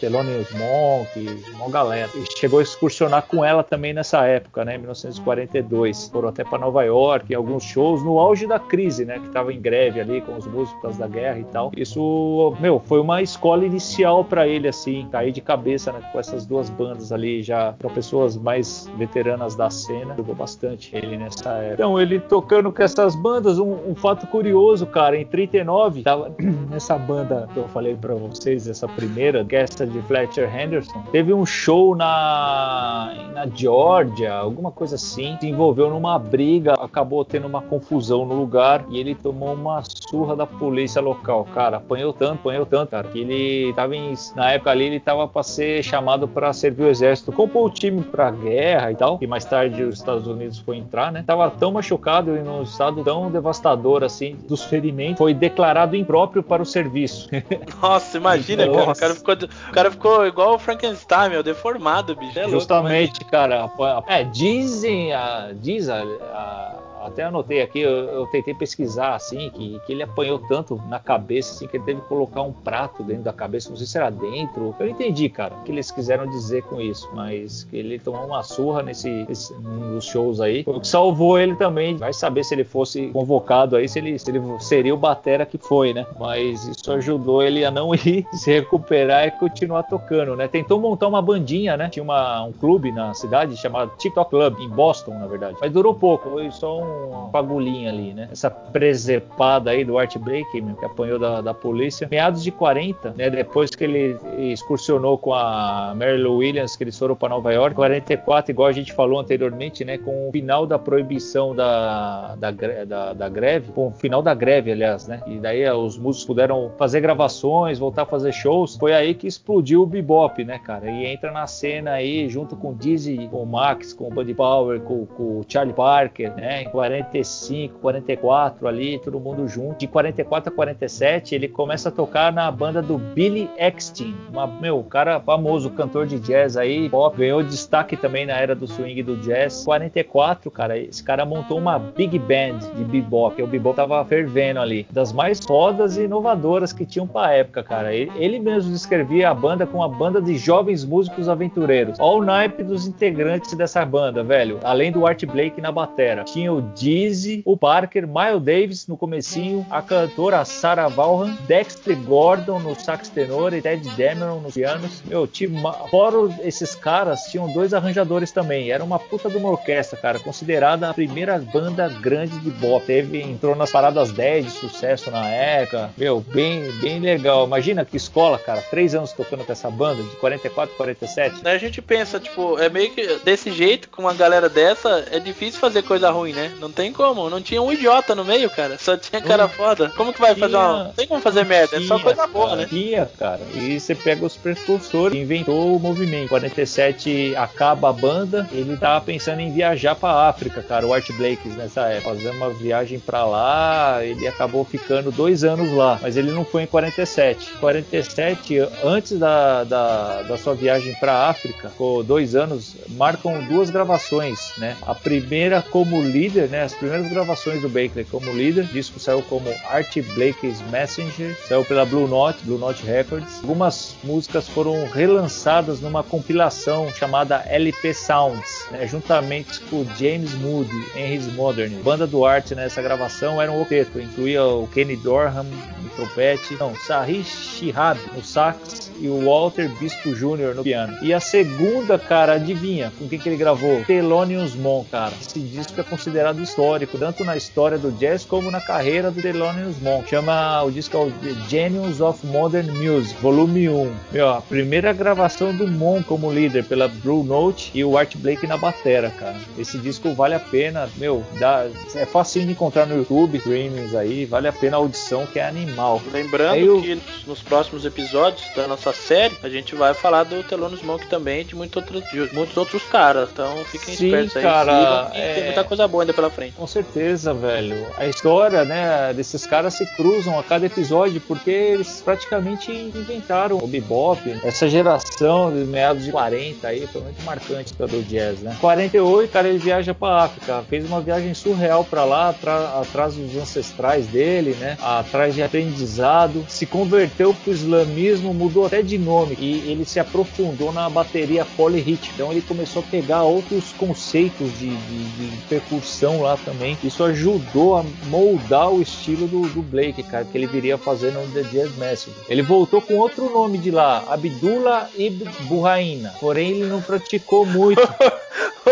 Thelonious 0.00 0.50
Monk, 0.52 1.42
uma 1.54 1.70
galera. 1.70 2.10
E 2.14 2.38
chegou 2.38 2.60
a 2.60 2.62
excursionar 2.62 3.22
com 3.22 3.44
ela 3.44 3.62
também 3.62 3.92
nessa 3.92 4.24
época, 4.26 4.64
né? 4.64 4.76
Em 4.76 4.78
1942 4.78 5.87
depois 5.88 6.08
foram 6.08 6.28
até 6.28 6.44
para 6.44 6.58
Nova 6.58 6.82
York, 6.82 7.34
alguns 7.34 7.64
shows, 7.64 8.02
no 8.02 8.18
auge 8.18 8.46
da 8.46 8.58
crise, 8.58 9.04
né? 9.04 9.18
Que 9.18 9.28
tava 9.28 9.52
em 9.52 9.60
greve 9.60 10.00
ali 10.00 10.20
com 10.20 10.36
os 10.36 10.46
músicos 10.46 10.96
da 10.96 11.06
guerra 11.06 11.38
e 11.38 11.44
tal. 11.44 11.72
Isso, 11.76 12.54
meu, 12.60 12.80
foi 12.80 13.00
uma 13.00 13.22
escola 13.22 13.64
inicial 13.64 14.24
para 14.24 14.46
ele, 14.46 14.68
assim, 14.68 15.08
cair 15.10 15.32
de 15.32 15.40
cabeça 15.40 15.92
né, 15.92 16.00
com 16.12 16.18
essas 16.18 16.44
duas 16.46 16.68
bandas 16.70 17.12
ali, 17.12 17.42
já 17.42 17.72
para 17.72 17.88
pessoas 17.90 18.36
mais 18.36 18.90
veteranas 18.96 19.54
da 19.54 19.70
cena. 19.70 20.14
Jogou 20.16 20.34
bastante 20.34 20.94
ele 20.94 21.16
nessa 21.16 21.50
época. 21.50 21.74
Então, 21.74 22.00
ele 22.00 22.20
tocando 22.20 22.72
com 22.72 22.82
essas 22.82 23.14
bandas, 23.14 23.58
um, 23.58 23.90
um 23.90 23.94
fato 23.94 24.26
curioso, 24.26 24.86
cara, 24.86 25.16
em 25.16 25.24
39, 25.24 26.02
tava 26.02 26.32
nessa 26.70 26.98
banda 26.98 27.48
que 27.52 27.58
eu 27.58 27.68
falei 27.68 27.96
para 27.96 28.14
vocês, 28.14 28.66
essa 28.66 28.86
primeira, 28.88 29.44
que 29.44 29.58
de 29.86 30.02
Fletcher 30.02 30.54
Henderson, 30.54 31.02
teve 31.12 31.32
um 31.32 31.44
show 31.44 31.94
na, 31.94 33.12
na 33.34 33.46
Georgia, 33.46 34.34
alguma 34.34 34.70
coisa 34.70 34.96
assim, 34.96 35.36
se 35.40 35.46
envolveu 35.78 35.90
numa 35.90 36.18
briga, 36.18 36.74
acabou 36.74 37.24
tendo 37.24 37.46
uma 37.46 37.62
confusão 37.62 38.26
no 38.26 38.34
lugar 38.34 38.84
e 38.90 38.98
ele 38.98 39.14
tomou 39.14 39.54
uma 39.54 39.82
surra 39.84 40.34
da 40.34 40.46
polícia 40.46 41.00
local. 41.00 41.46
Cara, 41.54 41.76
apanhou 41.76 42.12
tanto, 42.12 42.40
apanhou 42.40 42.66
tanto, 42.66 42.90
cara, 42.90 43.06
que 43.08 43.20
ele 43.20 43.72
tava 43.74 43.94
em, 43.94 44.14
na 44.34 44.50
época 44.52 44.70
ali 44.70 44.84
ele 44.84 45.00
tava 45.00 45.28
para 45.28 45.42
ser 45.42 45.82
chamado 45.82 46.26
para 46.26 46.52
servir 46.52 46.82
o 46.82 46.88
exército, 46.88 47.30
compôs 47.30 47.70
o 47.70 47.74
time 47.74 48.02
para 48.02 48.30
guerra 48.30 48.90
e 48.90 48.96
tal, 48.96 49.18
e 49.20 49.26
mais 49.26 49.44
tarde 49.44 49.82
os 49.84 49.96
Estados 49.96 50.26
Unidos 50.26 50.58
foi 50.58 50.76
entrar, 50.76 51.12
né? 51.12 51.22
Tava 51.24 51.48
tão 51.50 51.72
machucado 51.72 52.36
e 52.36 52.40
num 52.40 52.62
estado 52.62 53.04
tão 53.04 53.30
devastador 53.30 54.02
assim 54.02 54.36
dos 54.48 54.64
ferimentos, 54.64 55.18
foi 55.18 55.32
declarado 55.32 55.94
impróprio 55.94 56.42
para 56.42 56.62
o 56.62 56.66
serviço. 56.66 57.28
Nossa, 57.80 58.16
imagina, 58.16 58.66
Nossa. 58.66 59.00
cara, 59.00 59.12
o 59.12 59.22
cara, 59.22 59.38
ficou, 59.38 59.48
o 59.68 59.72
cara 59.72 59.90
ficou 59.90 60.26
igual 60.26 60.54
o 60.54 60.58
Frankenstein, 60.58 61.30
meu, 61.30 61.42
deformado, 61.42 62.16
bicho. 62.16 62.38
É 62.38 62.48
Justamente, 62.48 63.20
louco, 63.20 63.30
cara. 63.30 63.70
É, 64.06 64.24
dizem, 64.24 65.12
a, 65.12 65.50
diz 65.68 65.88
a, 65.88 66.00
a 66.00 66.87
até 67.02 67.24
anotei 67.24 67.62
aqui, 67.62 67.80
eu, 67.80 67.90
eu, 67.90 68.26
tentei 68.26 68.54
pesquisar 68.54 69.14
assim, 69.14 69.50
que, 69.50 69.80
que 69.86 69.92
ele 69.92 70.02
apanhou 70.02 70.38
tanto 70.38 70.80
na 70.88 70.98
cabeça, 70.98 71.54
assim, 71.54 71.66
que 71.66 71.76
ele 71.76 71.84
teve 71.84 72.00
que 72.00 72.06
colocar 72.08 72.42
um 72.42 72.52
prato 72.52 73.02
dentro 73.02 73.24
da 73.24 73.32
cabeça, 73.32 73.70
não 73.70 73.76
sei 73.76 73.86
se 73.86 73.96
era 73.96 74.10
dentro. 74.10 74.74
Eu 74.78 74.88
entendi, 74.88 75.28
cara, 75.28 75.54
o 75.54 75.62
que 75.64 75.72
eles 75.72 75.90
quiseram 75.90 76.28
dizer 76.28 76.62
com 76.64 76.80
isso, 76.80 77.08
mas 77.14 77.64
que 77.64 77.76
ele 77.76 77.98
tomou 77.98 78.26
uma 78.26 78.42
surra 78.42 78.82
nesse, 78.82 79.08
nesse 79.28 79.52
num 79.54 79.94
dos 79.94 80.04
shows 80.04 80.40
aí. 80.40 80.64
O 80.66 80.80
que 80.80 80.86
salvou 80.86 81.38
ele 81.38 81.54
também. 81.56 81.96
Vai 81.96 82.12
saber 82.12 82.44
se 82.44 82.54
ele 82.54 82.64
fosse 82.64 83.08
convocado 83.08 83.76
aí, 83.76 83.88
se 83.88 83.98
ele, 83.98 84.18
se 84.18 84.30
ele 84.30 84.40
seria 84.60 84.94
o 84.94 84.96
Batera 84.96 85.44
que 85.44 85.58
foi, 85.58 85.92
né? 85.92 86.06
Mas 86.18 86.66
isso 86.66 86.92
ajudou 86.92 87.42
ele 87.42 87.64
a 87.64 87.70
não 87.70 87.94
ir, 87.94 88.26
se 88.32 88.52
recuperar 88.52 89.26
e 89.26 89.30
continuar 89.32 89.82
tocando, 89.84 90.36
né? 90.36 90.48
Tentou 90.48 90.80
montar 90.80 91.08
uma 91.08 91.22
bandinha, 91.22 91.76
né? 91.76 91.88
Tinha 91.88 92.02
uma, 92.02 92.42
um 92.44 92.52
clube 92.52 92.92
na 92.92 93.14
cidade 93.14 93.56
chamado 93.56 93.92
TikTok 93.98 94.30
Club, 94.30 94.60
em 94.60 94.68
Boston, 94.68 95.18
na 95.18 95.26
verdade. 95.26 95.56
Mas 95.60 95.72
durou 95.72 95.94
pouco, 95.94 96.30
foi 96.30 96.50
só 96.50 96.80
um 96.80 96.87
fagulhinha 97.30 97.90
ali, 97.90 98.14
né? 98.14 98.28
Essa 98.30 98.50
presepada 98.50 99.70
aí 99.70 99.84
do 99.84 99.98
Art 99.98 100.16
Blakey, 100.18 100.62
que 100.78 100.84
apanhou 100.84 101.18
da, 101.18 101.40
da 101.40 101.54
polícia. 101.54 102.08
Meados 102.10 102.42
de 102.42 102.50
40, 102.50 103.14
né? 103.16 103.30
Depois 103.30 103.70
que 103.70 103.84
ele 103.84 104.18
excursionou 104.52 105.18
com 105.18 105.32
a 105.34 105.92
Mary 105.96 106.18
Lou 106.18 106.38
Williams, 106.38 106.76
que 106.76 106.84
eles 106.84 106.98
foram 106.98 107.14
para 107.14 107.28
Nova 107.30 107.52
York. 107.52 107.74
44, 107.74 108.50
igual 108.50 108.68
a 108.68 108.72
gente 108.72 108.92
falou 108.92 109.20
anteriormente, 109.20 109.84
né? 109.84 109.98
Com 109.98 110.28
o 110.28 110.32
final 110.32 110.66
da 110.66 110.78
proibição 110.78 111.54
da, 111.54 112.34
da, 112.36 112.50
da, 112.50 113.12
da 113.12 113.28
greve, 113.28 113.72
com 113.72 113.88
o 113.88 113.90
final 113.92 114.22
da 114.22 114.34
greve, 114.34 114.72
aliás, 114.72 115.06
né? 115.06 115.22
E 115.26 115.38
daí 115.38 115.68
os 115.70 115.98
músicos 115.98 116.26
puderam 116.26 116.72
fazer 116.78 117.00
gravações, 117.00 117.78
voltar 117.78 118.02
a 118.02 118.06
fazer 118.06 118.32
shows. 118.32 118.76
Foi 118.76 118.92
aí 118.92 119.14
que 119.14 119.26
explodiu 119.26 119.82
o 119.82 119.86
bebop, 119.86 120.44
né, 120.44 120.58
cara? 120.58 120.90
E 120.90 121.06
entra 121.06 121.30
na 121.30 121.46
cena 121.46 121.92
aí, 121.92 122.28
junto 122.28 122.56
com 122.56 122.70
o 122.70 122.74
Dizzy, 122.74 123.28
com 123.30 123.42
o 123.42 123.46
Max, 123.46 123.92
com 123.92 124.08
o 124.08 124.10
Buddy 124.10 124.34
Power, 124.34 124.80
com, 124.80 125.06
com 125.06 125.22
o 125.22 125.44
Charlie 125.46 125.74
Parker, 125.74 126.34
né? 126.34 126.62
45, 126.78 127.80
44 127.80 128.68
ali, 128.68 129.00
todo 129.00 129.18
mundo 129.18 129.48
junto. 129.48 129.80
De 129.80 129.88
44 129.88 130.52
a 130.52 130.54
47, 130.54 131.34
ele 131.34 131.48
começa 131.48 131.88
a 131.88 131.92
tocar 131.92 132.32
na 132.32 132.48
banda 132.52 132.80
do 132.80 132.96
Billy 132.96 133.50
Eckstein, 133.56 134.14
uma, 134.30 134.46
meu, 134.46 134.80
cara 134.84 135.18
famoso, 135.18 135.70
cantor 135.70 136.06
de 136.06 136.20
jazz 136.20 136.56
aí, 136.56 136.88
pop, 136.88 137.16
ganhou 137.16 137.42
destaque 137.42 137.96
também 137.96 138.26
na 138.26 138.34
era 138.34 138.54
do 138.54 138.68
swing 138.68 139.02
do 139.02 139.16
jazz. 139.16 139.64
44, 139.64 140.50
cara, 140.52 140.78
esse 140.78 141.02
cara 141.02 141.24
montou 141.24 141.58
uma 141.58 141.80
big 141.80 142.16
band 142.16 142.58
de 142.76 142.84
bebop, 142.84 143.42
o 143.42 143.46
bebop 143.46 143.74
tava 143.74 144.04
fervendo 144.04 144.60
ali, 144.60 144.86
das 144.92 145.12
mais 145.12 145.40
fodas 145.40 145.96
e 145.96 146.04
inovadoras 146.04 146.72
que 146.72 146.86
tinham 146.86 147.08
pra 147.08 147.32
época, 147.32 147.64
cara. 147.64 147.92
Ele, 147.92 148.12
ele 148.14 148.38
mesmo 148.38 148.70
descrevia 148.70 149.30
a 149.30 149.34
banda 149.34 149.66
como 149.66 149.82
uma 149.82 149.88
banda 149.88 150.22
de 150.22 150.38
jovens 150.38 150.84
músicos 150.84 151.28
aventureiros. 151.28 151.98
Olha 151.98 152.18
o 152.18 152.24
naipe 152.24 152.62
dos 152.62 152.86
integrantes 152.86 153.52
dessa 153.54 153.84
banda, 153.84 154.22
velho. 154.22 154.60
Além 154.62 154.92
do 154.92 155.06
Art 155.06 155.24
Blake 155.26 155.60
na 155.60 155.72
batera. 155.72 156.22
Tinha 156.24 156.52
o 156.52 156.67
Dizzy, 156.74 157.42
o 157.44 157.56
Parker, 157.56 158.06
Miles 158.06 158.42
Davis 158.42 158.86
no 158.86 158.96
comecinho, 158.96 159.66
a 159.70 159.82
cantora 159.82 160.44
Sarah 160.44 160.88
Vaughan, 160.88 161.36
Dexter 161.46 161.96
Gordon 161.96 162.58
no 162.60 162.78
sax 162.78 163.08
tenor 163.08 163.52
e 163.54 163.62
Ted 163.62 163.88
Dameron 163.96 164.40
nos 164.40 164.54
pianos. 164.54 165.02
Meu, 165.04 165.26
time, 165.26 165.60
fora 165.90 166.16
esses 166.42 166.74
caras, 166.74 167.22
tinham 167.30 167.52
dois 167.52 167.74
arranjadores 167.74 168.32
também. 168.32 168.70
Era 168.70 168.82
uma 168.84 168.98
puta 168.98 169.28
de 169.28 169.36
uma 169.36 169.50
orquestra, 169.50 169.98
cara, 169.98 170.18
considerada 170.18 170.90
a 170.90 170.94
primeira 170.94 171.38
banda 171.38 171.88
grande 171.88 172.38
de 172.40 172.50
bop. 172.50 172.84
Teve, 172.86 173.20
entrou 173.20 173.54
nas 173.54 173.70
paradas 173.70 174.10
10 174.12 174.46
de 174.46 174.50
sucesso 174.50 175.10
na 175.10 175.28
época. 175.28 175.90
Meu, 175.96 176.20
bem, 176.20 176.70
bem 176.80 177.00
legal. 177.00 177.46
Imagina 177.46 177.84
que 177.84 177.96
escola, 177.96 178.38
cara, 178.38 178.62
três 178.62 178.94
anos 178.94 179.12
tocando 179.12 179.44
com 179.44 179.52
essa 179.52 179.70
banda, 179.70 180.02
de 180.02 180.16
44 180.16 180.74
47. 180.76 181.46
A 181.46 181.58
gente 181.58 181.82
pensa, 181.82 182.20
tipo, 182.20 182.58
é 182.58 182.68
meio 182.68 182.90
que 182.92 183.18
desse 183.24 183.50
jeito, 183.50 183.88
com 183.88 184.02
uma 184.02 184.14
galera 184.14 184.48
dessa, 184.48 185.06
é 185.10 185.18
difícil 185.18 185.60
fazer 185.60 185.82
coisa 185.82 186.10
ruim, 186.10 186.32
né? 186.32 186.52
Não 186.60 186.70
tem 186.72 186.92
como. 186.92 187.28
Não 187.30 187.40
tinha 187.40 187.60
um 187.62 187.72
idiota 187.72 188.14
no 188.14 188.24
meio, 188.24 188.48
cara. 188.50 188.78
Só 188.78 188.96
tinha 188.96 189.20
cara 189.22 189.44
Não 189.44 189.50
foda. 189.50 189.90
Como 189.96 190.12
que 190.12 190.20
vai 190.20 190.34
tinha- 190.34 190.46
fazer 190.46 190.56
uma. 190.56 190.84
Não 190.84 190.92
tem 190.92 191.06
como 191.06 191.20
fazer 191.20 191.44
merda. 191.44 191.76
É 191.76 191.80
só 191.80 191.94
Tinha, 191.94 192.00
coisa 192.04 192.26
boa, 192.26 192.48
cara, 192.50 192.60
né? 192.62 192.66
Tinha, 192.68 193.06
cara. 193.18 193.40
E 193.54 193.78
você 193.78 193.94
pega 193.94 194.24
os 194.24 194.36
precursores, 194.36 195.18
inventou 195.18 195.76
o 195.76 195.80
movimento. 195.80 196.28
47 196.28 197.34
acaba 197.36 197.90
a 197.90 197.92
banda, 197.92 198.48
ele 198.52 198.76
tava 198.76 199.04
pensando 199.04 199.40
em 199.40 199.52
viajar 199.52 199.94
pra 199.94 200.28
África, 200.28 200.62
cara, 200.62 200.86
o 200.86 200.92
Art 200.92 201.10
Blakes 201.12 201.54
nessa 201.56 201.82
época. 201.88 202.08
Fazer 202.14 202.30
uma 202.30 202.50
viagem 202.50 202.98
pra 202.98 203.24
lá, 203.24 203.98
ele 204.04 204.26
acabou 204.26 204.64
ficando 204.64 205.10
dois 205.12 205.44
anos 205.44 205.70
lá, 205.72 205.98
mas 206.00 206.16
ele 206.16 206.30
não 206.30 206.44
foi 206.44 206.62
em 206.62 206.66
47. 206.66 207.52
47, 207.60 208.58
antes 208.84 209.18
da, 209.18 209.64
da, 209.64 210.22
da 210.22 210.38
sua 210.38 210.54
viagem 210.54 210.94
pra 210.98 211.28
África, 211.28 211.68
ficou 211.68 212.02
dois 212.02 212.34
anos, 212.34 212.74
marcam 212.90 213.42
duas 213.44 213.70
gravações, 213.70 214.52
né? 214.58 214.76
A 214.86 214.94
primeira 214.94 215.62
como 215.62 216.02
líder, 216.02 216.47
né? 216.48 216.62
As 216.62 216.74
primeiras 216.74 217.08
gravações 217.08 217.62
do 217.62 217.68
Baker 217.68 218.04
como 218.10 218.32
líder, 218.32 218.64
o 218.64 218.68
disco 218.68 218.98
saiu 218.98 219.22
como 219.22 219.48
Art 219.68 219.96
Blakey's 220.14 220.60
Messenger, 220.70 221.36
saiu 221.46 221.64
pela 221.64 221.84
Blue 221.84 222.06
Note, 222.06 222.44
Blue 222.44 222.58
Note 222.58 222.84
Records. 222.84 223.38
Algumas 223.38 223.96
músicas 224.02 224.48
foram 224.48 224.88
relançadas 224.90 225.80
numa 225.80 226.02
compilação 226.02 226.92
chamada 226.92 227.44
LP 227.46 227.94
Sounds, 227.94 228.66
né, 228.70 228.86
juntamente 228.86 229.60
com 229.62 229.84
James 229.98 230.34
Moody 230.34 230.70
em 230.96 231.14
His 231.14 231.32
Modern. 231.34 231.72
Banda 231.82 232.06
do 232.06 232.24
Art 232.24 232.50
nessa 232.52 232.82
gravação 232.82 233.40
era 233.40 233.50
um 233.50 233.62
octeto, 233.62 234.00
incluía 234.00 234.44
o 234.44 234.66
Kenny 234.68 234.96
Dorham 234.96 235.44
no 235.44 235.88
trompete, 235.90 236.54
não, 236.54 236.74
Sahih 236.74 237.24
Shihab 237.24 237.98
no 238.14 238.24
sax 238.24 238.90
e 239.00 239.08
o 239.08 239.24
Walter 239.24 239.68
Bispo 239.78 240.14
Jr. 240.14 240.54
no 240.54 240.62
piano. 240.62 240.96
E 241.02 241.12
a 241.12 241.20
segunda, 241.20 241.98
cara, 241.98 242.34
adivinha 242.34 242.92
com 242.98 243.08
quem 243.08 243.18
que 243.18 243.28
ele 243.28 243.36
gravou? 243.36 243.84
Thelonious 243.84 244.54
Monk, 244.54 244.90
cara. 244.90 245.12
Esse 245.20 245.40
disco 245.40 245.80
é 245.80 245.84
considerado 245.84 246.37
histórico, 246.42 246.98
tanto 246.98 247.24
na 247.24 247.36
história 247.36 247.78
do 247.78 247.90
jazz 247.92 248.24
como 248.24 248.50
na 248.50 248.60
carreira 248.60 249.10
do 249.10 249.20
Thelonious 249.20 249.78
Monk. 249.80 250.08
Chama 250.10 250.62
o 250.62 250.70
disco 250.70 250.96
é 250.96 251.26
The 251.26 251.34
Genius 251.48 252.00
of 252.00 252.26
Modern 252.26 252.70
Music, 252.70 253.20
volume 253.20 253.68
1. 253.68 253.94
Meu, 254.12 254.28
a 254.28 254.40
primeira 254.40 254.92
gravação 254.92 255.54
do 255.54 255.66
Monk 255.66 256.04
como 256.04 256.32
líder 256.32 256.64
pela 256.64 256.88
Blue 256.88 257.22
Note 257.24 257.70
e 257.74 257.84
o 257.84 257.96
Art 257.98 258.16
Blake 258.16 258.46
na 258.46 258.56
batera, 258.56 259.10
cara. 259.10 259.36
Esse 259.58 259.78
disco 259.78 260.14
vale 260.14 260.34
a 260.34 260.40
pena, 260.40 260.88
meu, 260.96 261.24
dá, 261.38 261.66
é 261.94 262.06
fácil 262.06 262.44
de 262.44 262.52
encontrar 262.52 262.86
no 262.86 262.96
YouTube, 262.96 263.38
streamings 263.38 263.94
aí, 263.94 264.24
vale 264.24 264.48
a 264.48 264.52
pena 264.52 264.76
a 264.76 264.80
audição 264.80 265.26
que 265.26 265.38
é 265.38 265.46
animal. 265.46 266.00
Lembrando 266.12 266.56
eu- 266.58 266.80
que 266.82 267.00
nos 267.26 267.40
próximos 267.42 267.84
episódios 267.84 268.42
da 268.54 268.66
nossa 268.66 268.92
série, 268.92 269.36
a 269.42 269.48
gente 269.48 269.74
vai 269.74 269.94
falar 269.94 270.24
do 270.24 270.42
Thelonious 270.42 270.82
Monk 270.82 271.06
também, 271.08 271.44
de 271.44 271.54
muito 271.54 271.76
outro- 271.76 272.00
de 272.00 272.34
muitos 272.34 272.56
outros 272.56 272.82
caras. 272.84 273.28
Então 273.32 273.64
fiquem 273.64 273.94
Sim, 273.94 274.06
espertos 274.06 274.36
aí, 274.36 274.42
cara, 274.42 274.72
sigam, 274.72 275.22
é- 275.22 275.34
tem 275.34 275.44
muita 275.44 275.64
coisa 275.64 275.88
boa 275.88 276.02
ainda 276.02 276.12
pela 276.14 276.27
frente. 276.30 276.54
Com 276.54 276.66
certeza, 276.66 277.32
velho. 277.34 277.86
A 277.96 278.06
história, 278.06 278.64
né, 278.64 279.12
desses 279.14 279.46
caras 279.46 279.74
se 279.74 279.86
cruzam 279.96 280.38
a 280.38 280.42
cada 280.42 280.66
episódio 280.66 281.20
porque 281.20 281.50
eles 281.50 282.00
praticamente 282.04 282.70
inventaram 282.72 283.58
o 283.58 283.66
bebop. 283.66 284.20
Essa 284.44 284.68
geração 284.68 285.50
de 285.52 285.64
meados 285.64 286.04
de 286.04 286.10
40 286.10 286.66
aí 286.68 286.86
foi 286.86 287.02
muito 287.02 287.22
marcante 287.24 287.72
para 287.74 287.86
do 287.86 288.02
jazz, 288.02 288.40
né? 288.40 288.56
48, 288.60 289.30
cara, 289.32 289.48
ele 289.48 289.58
viaja 289.58 289.94
para 289.94 290.24
África, 290.24 290.62
fez 290.68 290.84
uma 290.86 291.00
viagem 291.00 291.34
surreal 291.34 291.84
para 291.84 292.04
lá, 292.04 292.30
atra- 292.30 292.80
atrás 292.80 293.14
dos 293.14 293.36
ancestrais 293.36 294.06
dele, 294.06 294.54
né? 294.60 294.76
Atrás 294.82 295.34
de 295.34 295.42
aprendizado, 295.42 296.44
se 296.48 296.66
converteu 296.66 297.34
pro 297.34 297.52
islamismo, 297.52 298.32
mudou 298.34 298.66
até 298.66 298.82
de 298.82 298.98
nome 298.98 299.36
e 299.40 299.70
ele 299.70 299.84
se 299.84 299.98
aprofundou 300.00 300.72
na 300.72 300.88
bateria 300.88 301.44
polyhit. 301.56 302.10
Então 302.14 302.30
ele 302.32 302.42
começou 302.42 302.82
a 302.82 302.90
pegar 302.90 303.22
outros 303.22 303.72
conceitos 303.72 304.50
de, 304.58 304.68
de- 304.68 305.08
de 305.28 305.36
percussão 305.48 306.17
lá 306.22 306.36
também. 306.44 306.76
Isso 306.82 307.02
ajudou 307.04 307.76
a 307.78 307.84
moldar 308.06 308.70
o 308.70 308.80
estilo 308.82 309.26
do, 309.26 309.42
do 309.48 309.62
Blake, 309.62 310.02
cara, 310.02 310.24
que 310.24 310.36
ele 310.36 310.46
viria 310.46 310.76
fazer 310.78 311.12
no 311.12 311.26
The 311.32 311.42
Jazz 311.42 311.76
Messenger. 311.76 312.22
Ele 312.28 312.42
voltou 312.42 312.80
com 312.80 312.96
outro 312.96 313.30
nome 313.32 313.58
de 313.58 313.70
lá, 313.70 314.04
Abdullah 314.08 314.88
Ibn 314.96 315.30
Burraina. 315.42 316.14
Porém, 316.20 316.50
ele 316.52 316.66
não 316.66 316.80
praticou 316.82 317.44
muito. 317.46 317.80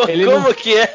Ele 0.09 0.27
Como 0.27 0.41
não- 0.41 0.53
que 0.53 0.77
é? 0.77 0.95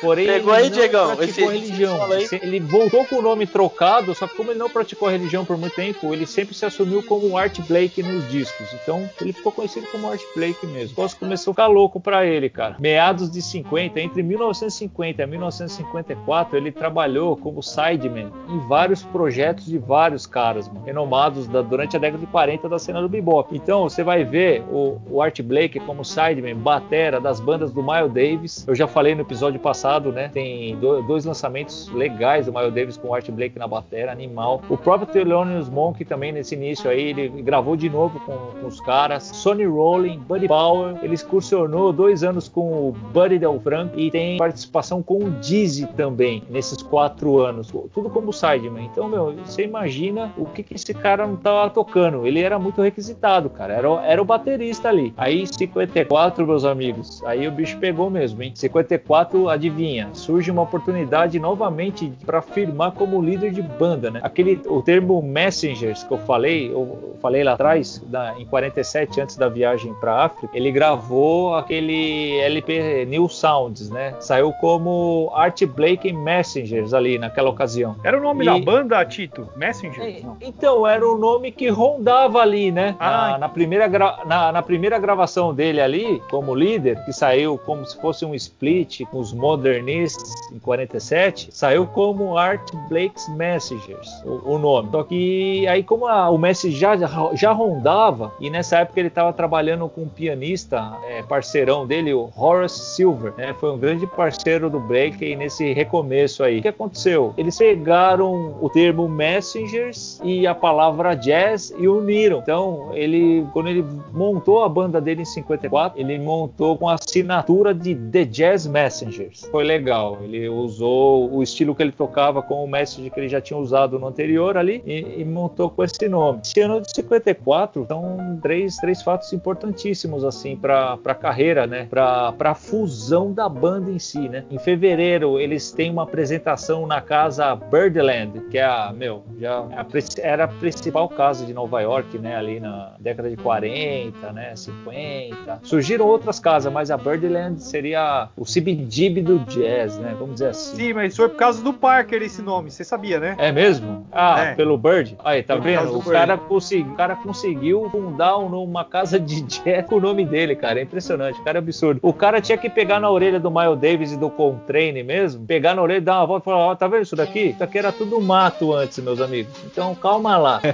Porém, 0.00 0.26
Pegou 0.26 0.52
ele 0.54 0.64
aí, 0.64 0.70
não 0.70 0.76
Diegão, 0.78 1.16
praticou 1.16 1.52
esse- 1.52 1.60
religião. 1.64 2.12
esse. 2.18 2.34
Ele 2.36 2.58
voltou 2.60 3.04
com 3.04 3.16
o 3.16 3.22
nome 3.22 3.46
trocado, 3.46 4.14
só 4.16 4.26
que 4.26 4.36
como 4.36 4.50
ele 4.50 4.58
não 4.58 4.68
praticou 4.70 5.08
religião 5.08 5.44
por 5.44 5.56
muito 5.56 5.74
tempo, 5.74 6.12
ele 6.12 6.26
sempre 6.26 6.54
se 6.54 6.64
assumiu 6.66 7.02
como 7.04 7.36
Art 7.36 7.60
Blake 7.68 8.02
nos 8.02 8.28
discos. 8.30 8.66
Então, 8.82 9.08
ele 9.20 9.32
ficou 9.32 9.52
conhecido 9.52 9.86
como 9.92 10.08
Art 10.10 10.20
Blake 10.34 10.66
mesmo. 10.66 10.88
O 10.88 11.00
negócio 11.00 11.18
começou 11.18 11.50
a 11.52 11.54
ficar 11.54 11.66
louco 11.68 12.00
pra 12.00 12.26
ele, 12.26 12.48
cara. 12.48 12.76
Meados 12.80 13.30
de 13.30 13.40
50, 13.42 14.00
entre 14.00 14.22
1950 14.22 15.07
e 15.10 15.26
1954, 15.26 16.56
ele 16.56 16.72
trabalhou 16.72 17.36
como 17.36 17.62
sideman 17.62 18.30
em 18.48 18.58
vários 18.68 19.02
projetos 19.02 19.66
de 19.66 19.78
vários 19.78 20.26
caras, 20.26 20.68
mano, 20.68 20.84
renomados 20.84 21.46
da- 21.46 21.62
durante 21.62 21.96
a 21.96 21.98
década 22.00 22.18
de 22.18 22.26
40 22.26 22.68
da 22.68 22.78
cena 22.78 23.00
do 23.00 23.08
bebop. 23.08 23.54
Então, 23.56 23.84
você 23.88 24.02
vai 24.02 24.24
ver 24.24 24.62
o, 24.70 24.98
o 25.10 25.22
Art 25.22 25.40
Blake 25.42 25.78
como 25.80 26.04
sideman, 26.04 26.56
batera 26.56 27.20
das 27.20 27.40
bandas 27.40 27.72
do 27.72 27.82
Miles 27.82 28.12
Davis. 28.12 28.64
Eu 28.66 28.74
já 28.74 28.86
falei 28.86 29.14
no 29.14 29.22
episódio 29.22 29.60
passado, 29.60 30.12
né? 30.12 30.28
Tem 30.32 30.76
do- 30.76 31.02
dois 31.02 31.24
lançamentos 31.24 31.88
legais 31.92 32.46
do 32.46 32.52
Miles 32.52 32.72
Davis 32.74 32.96
com 32.96 33.08
o 33.08 33.14
Art 33.14 33.28
Blake 33.30 33.58
na 33.58 33.66
batera, 33.66 34.12
animal. 34.12 34.62
O 34.68 34.76
próprio 34.76 35.06
Thelonious 35.10 35.68
Monk 35.68 36.04
também 36.04 36.32
nesse 36.32 36.54
início 36.54 36.90
aí, 36.90 37.10
ele 37.10 37.28
gravou 37.42 37.76
de 37.76 37.88
novo 37.88 38.18
com, 38.20 38.32
com 38.60 38.66
os 38.66 38.80
caras. 38.80 39.24
Sonny 39.24 39.64
Rollin, 39.64 40.18
Buddy 40.18 40.48
Power, 40.48 40.96
ele 41.02 41.14
excursionou 41.14 41.92
dois 41.92 42.22
anos 42.24 42.48
com 42.48 42.88
o 42.88 42.92
Buddy 43.12 43.38
Del 43.38 43.58
Franco 43.60 43.98
e 43.98 44.10
tem 44.10 44.36
participação 44.38 44.97
com 45.02 45.18
o 45.24 45.30
Dizzy 45.30 45.86
também 45.96 46.42
nesses 46.50 46.82
quatro 46.82 47.38
anos. 47.40 47.70
Tudo 47.92 48.10
como 48.10 48.32
sideman. 48.32 48.84
Então, 48.84 49.08
meu, 49.08 49.32
você 49.44 49.64
imagina 49.64 50.32
o 50.36 50.44
que, 50.46 50.62
que 50.62 50.74
esse 50.74 50.92
cara 50.94 51.26
não 51.26 51.36
tava 51.36 51.70
tocando. 51.70 52.26
Ele 52.26 52.40
era 52.40 52.58
muito 52.58 52.80
requisitado, 52.82 53.48
cara. 53.50 53.74
Era, 53.74 53.88
era 54.06 54.22
o 54.22 54.24
baterista 54.24 54.88
ali. 54.88 55.12
Aí, 55.16 55.46
54, 55.46 56.46
meus 56.46 56.64
amigos. 56.64 57.22
Aí 57.24 57.46
o 57.46 57.50
bicho 57.52 57.76
pegou 57.78 58.10
mesmo, 58.10 58.42
hein? 58.42 58.52
54, 58.54 59.48
adivinha? 59.48 60.08
Surge 60.12 60.50
uma 60.50 60.62
oportunidade 60.62 61.38
novamente 61.38 62.12
para 62.24 62.40
firmar 62.42 62.92
como 62.92 63.20
líder 63.22 63.52
de 63.52 63.62
banda, 63.62 64.10
né? 64.10 64.20
Aquele, 64.22 64.60
o 64.66 64.82
termo 64.82 65.20
messengers 65.22 66.02
que 66.02 66.12
eu 66.12 66.18
falei, 66.18 66.70
eu 66.72 67.16
falei 67.20 67.42
lá 67.44 67.52
atrás, 67.52 68.02
da- 68.06 68.38
em 68.38 68.44
47, 68.46 69.20
antes 69.20 69.36
da 69.36 69.48
viagem 69.48 69.92
para 69.94 70.24
África, 70.24 70.48
ele 70.56 70.70
gravou 70.70 71.54
aquele 71.54 72.38
LP 72.40 73.06
New 73.06 73.28
Sounds, 73.28 73.90
né? 73.90 74.14
Saiu 74.20 74.52
como 74.54 74.87
Art 75.34 75.62
Blake 75.64 76.12
Messengers 76.12 76.92
ali 76.94 77.18
naquela 77.18 77.50
ocasião. 77.50 77.96
Era 78.04 78.16
o 78.18 78.20
nome 78.22 78.44
E- 78.44 78.46
da 78.46 78.58
banda, 78.58 79.04
Tito? 79.04 79.48
Messenger? 79.56 80.02
É. 80.02 80.22
Então, 80.40 80.86
era 80.86 81.06
o 81.06 81.16
nome 81.16 81.50
que 81.52 81.68
rondava 81.68 82.40
ali, 82.40 82.70
né? 82.70 82.94
Ah. 82.98 83.30
Na, 83.32 83.38
na 83.38 83.48
primeira 83.48 83.86
gra- 83.88 84.18
na, 84.26 84.52
na 84.52 84.62
primeira 84.62 84.98
gravação 84.98 85.54
dele 85.54 85.80
ali, 85.80 86.22
como 86.30 86.54
líder, 86.54 87.04
que 87.04 87.12
saiu 87.12 87.58
como 87.58 87.84
se 87.86 88.00
fosse 88.00 88.24
um 88.24 88.34
split 88.34 89.02
com 89.10 89.18
os 89.18 89.32
Modernists 89.32 90.32
em 90.52 90.58
47, 90.58 91.48
saiu 91.52 91.86
como 91.86 92.36
Art 92.38 92.70
Blake's 92.88 93.28
Messengers, 93.28 94.08
o, 94.24 94.52
o 94.54 94.58
nome. 94.58 94.88
Só 94.90 95.02
que 95.02 95.66
aí, 95.68 95.82
como 95.82 96.06
a- 96.06 96.30
o 96.30 96.38
Messi 96.38 96.70
já, 96.70 96.94
já 97.34 97.52
rondava, 97.52 98.32
e 98.40 98.50
nessa 98.50 98.78
época 98.78 99.00
ele 99.00 99.08
estava 99.08 99.32
trabalhando 99.32 99.88
com 99.88 100.02
um 100.02 100.08
pianista, 100.08 100.92
é, 101.08 101.22
parceirão 101.22 101.86
dele, 101.86 102.12
o 102.14 102.30
Horace 102.36 102.94
Silver, 102.96 103.32
né? 103.36 103.54
Foi 103.58 103.70
um 103.72 103.78
grande 103.78 104.06
parceiro 104.06 104.70
do 104.70 104.77
Blake 104.80 105.36
nesse 105.36 105.72
recomeço 105.72 106.42
aí. 106.42 106.58
O 106.58 106.62
que 106.62 106.68
aconteceu? 106.68 107.34
Eles 107.36 107.56
pegaram 107.56 108.56
o 108.60 108.68
termo 108.68 109.08
Messengers 109.08 110.20
e 110.22 110.46
a 110.46 110.54
palavra 110.54 111.14
jazz 111.14 111.72
e 111.78 111.88
uniram. 111.88 112.38
Então, 112.38 112.90
ele, 112.94 113.46
quando 113.52 113.68
ele 113.68 113.84
montou 114.12 114.62
a 114.62 114.68
banda 114.68 115.00
dele 115.00 115.22
em 115.22 115.24
54, 115.24 115.98
ele 116.00 116.18
montou 116.18 116.76
com 116.76 116.88
a 116.88 116.94
assinatura 116.94 117.74
de 117.74 117.94
The 117.94 118.24
Jazz 118.24 118.66
Messengers. 118.66 119.48
Foi 119.50 119.64
legal. 119.64 120.18
Ele 120.22 120.48
usou 120.48 121.32
o 121.32 121.42
estilo 121.42 121.74
que 121.74 121.82
ele 121.82 121.92
tocava 121.92 122.42
com 122.42 122.64
o 122.64 122.68
Messenger 122.68 123.12
que 123.12 123.20
ele 123.20 123.28
já 123.28 123.40
tinha 123.40 123.58
usado 123.58 123.98
no 123.98 124.06
anterior 124.06 124.56
ali 124.56 124.82
e, 124.86 125.20
e 125.20 125.24
montou 125.24 125.70
com 125.70 125.82
esse 125.82 126.08
nome. 126.08 126.40
Esse 126.44 126.60
ano 126.60 126.80
de 126.80 126.94
54 126.94 127.86
são 127.86 128.38
três, 128.42 128.76
três 128.76 129.02
fatos 129.02 129.32
importantíssimos 129.32 130.24
assim 130.24 130.56
para 130.56 130.98
a 131.04 131.14
carreira, 131.14 131.66
né? 131.66 131.86
Para 131.88 132.34
a 132.38 132.54
fusão 132.54 133.32
da 133.32 133.48
banda 133.48 133.90
em 133.90 133.98
si, 133.98 134.28
né? 134.28 134.44
Em 134.50 134.58
fevereiro 134.72 135.40
eles 135.40 135.72
têm 135.72 135.90
uma 135.90 136.02
apresentação 136.02 136.86
na 136.86 137.00
casa 137.00 137.54
Birdland, 137.56 138.38
que 138.50 138.58
é 138.58 138.64
a, 138.64 138.92
meu, 138.94 139.22
já 139.40 139.64
é 139.70 140.20
era 140.28 140.44
a 140.44 140.48
principal 140.48 141.08
casa 141.08 141.46
de 141.46 141.54
Nova 141.54 141.80
York, 141.80 142.18
né? 142.18 142.36
Ali 142.36 142.60
na 142.60 142.92
década 143.00 143.30
de 143.30 143.36
40, 143.38 144.30
né? 144.32 144.54
50. 144.54 145.60
Surgiram 145.62 146.06
outras 146.06 146.38
casas, 146.38 146.70
mas 146.70 146.90
a 146.90 146.98
Birdland 146.98 147.62
seria 147.62 148.28
o 148.36 148.44
CBGB 148.44 149.22
do 149.22 149.38
jazz, 149.40 149.96
né? 149.98 150.14
Vamos 150.18 150.34
dizer 150.34 150.48
assim. 150.50 150.76
Sim, 150.76 150.92
mas 150.92 151.16
foi 151.16 151.28
por 151.30 151.36
causa 151.38 151.62
do 151.64 151.72
Parker 151.72 152.22
esse 152.22 152.42
nome, 152.42 152.70
você 152.70 152.84
sabia, 152.84 153.18
né? 153.18 153.36
É 153.38 153.50
mesmo? 153.50 154.06
Ah, 154.12 154.40
É. 154.48 154.54
pelo 154.54 154.76
Bird? 154.76 155.16
Aí, 155.24 155.42
tá 155.42 155.54
Foi 155.54 155.62
vendo? 155.64 155.92
do 155.92 155.98
O 155.98 156.02
cara, 156.02 156.36
consegui- 156.36 156.90
o 156.90 156.94
cara 156.94 157.16
conseguiu 157.16 157.88
fundar 157.90 158.36
um- 158.38 158.62
uma 158.62 158.84
casa 158.84 159.18
de 159.18 159.40
jazz 159.42 159.86
com 159.86 159.96
o 159.96 160.00
nome 160.00 160.26
dele, 160.26 160.54
cara. 160.54 160.78
É 160.78 160.82
impressionante, 160.82 161.40
o 161.40 161.44
cara 161.44 161.56
é 161.58 161.60
absurdo. 161.60 162.00
O 162.02 162.12
cara 162.12 162.38
tinha 162.40 162.58
que 162.58 162.68
pegar 162.68 163.00
na 163.00 163.10
orelha 163.10 163.40
do 163.40 163.50
Miles 163.50 163.78
Davis 163.78 164.12
e 164.12 164.16
do 164.18 164.28
Coltrane 164.58 165.02
mesmo, 165.02 165.46
pegar 165.46 165.74
na 165.74 165.82
orelha, 165.82 166.00
dar 166.00 166.18
uma 166.18 166.26
volta 166.26 166.42
e 166.42 166.46
falar: 166.46 166.58
Ó, 166.58 166.74
tá 166.74 166.88
vendo 166.88 167.02
isso 167.02 167.16
daqui? 167.16 167.50
Isso 167.50 167.62
aqui 167.62 167.78
era 167.78 167.92
tudo 167.92 168.20
mato 168.20 168.74
antes, 168.74 168.98
meus 168.98 169.20
amigos. 169.20 169.52
Então 169.64 169.94
calma 169.94 170.36
lá. 170.36 170.60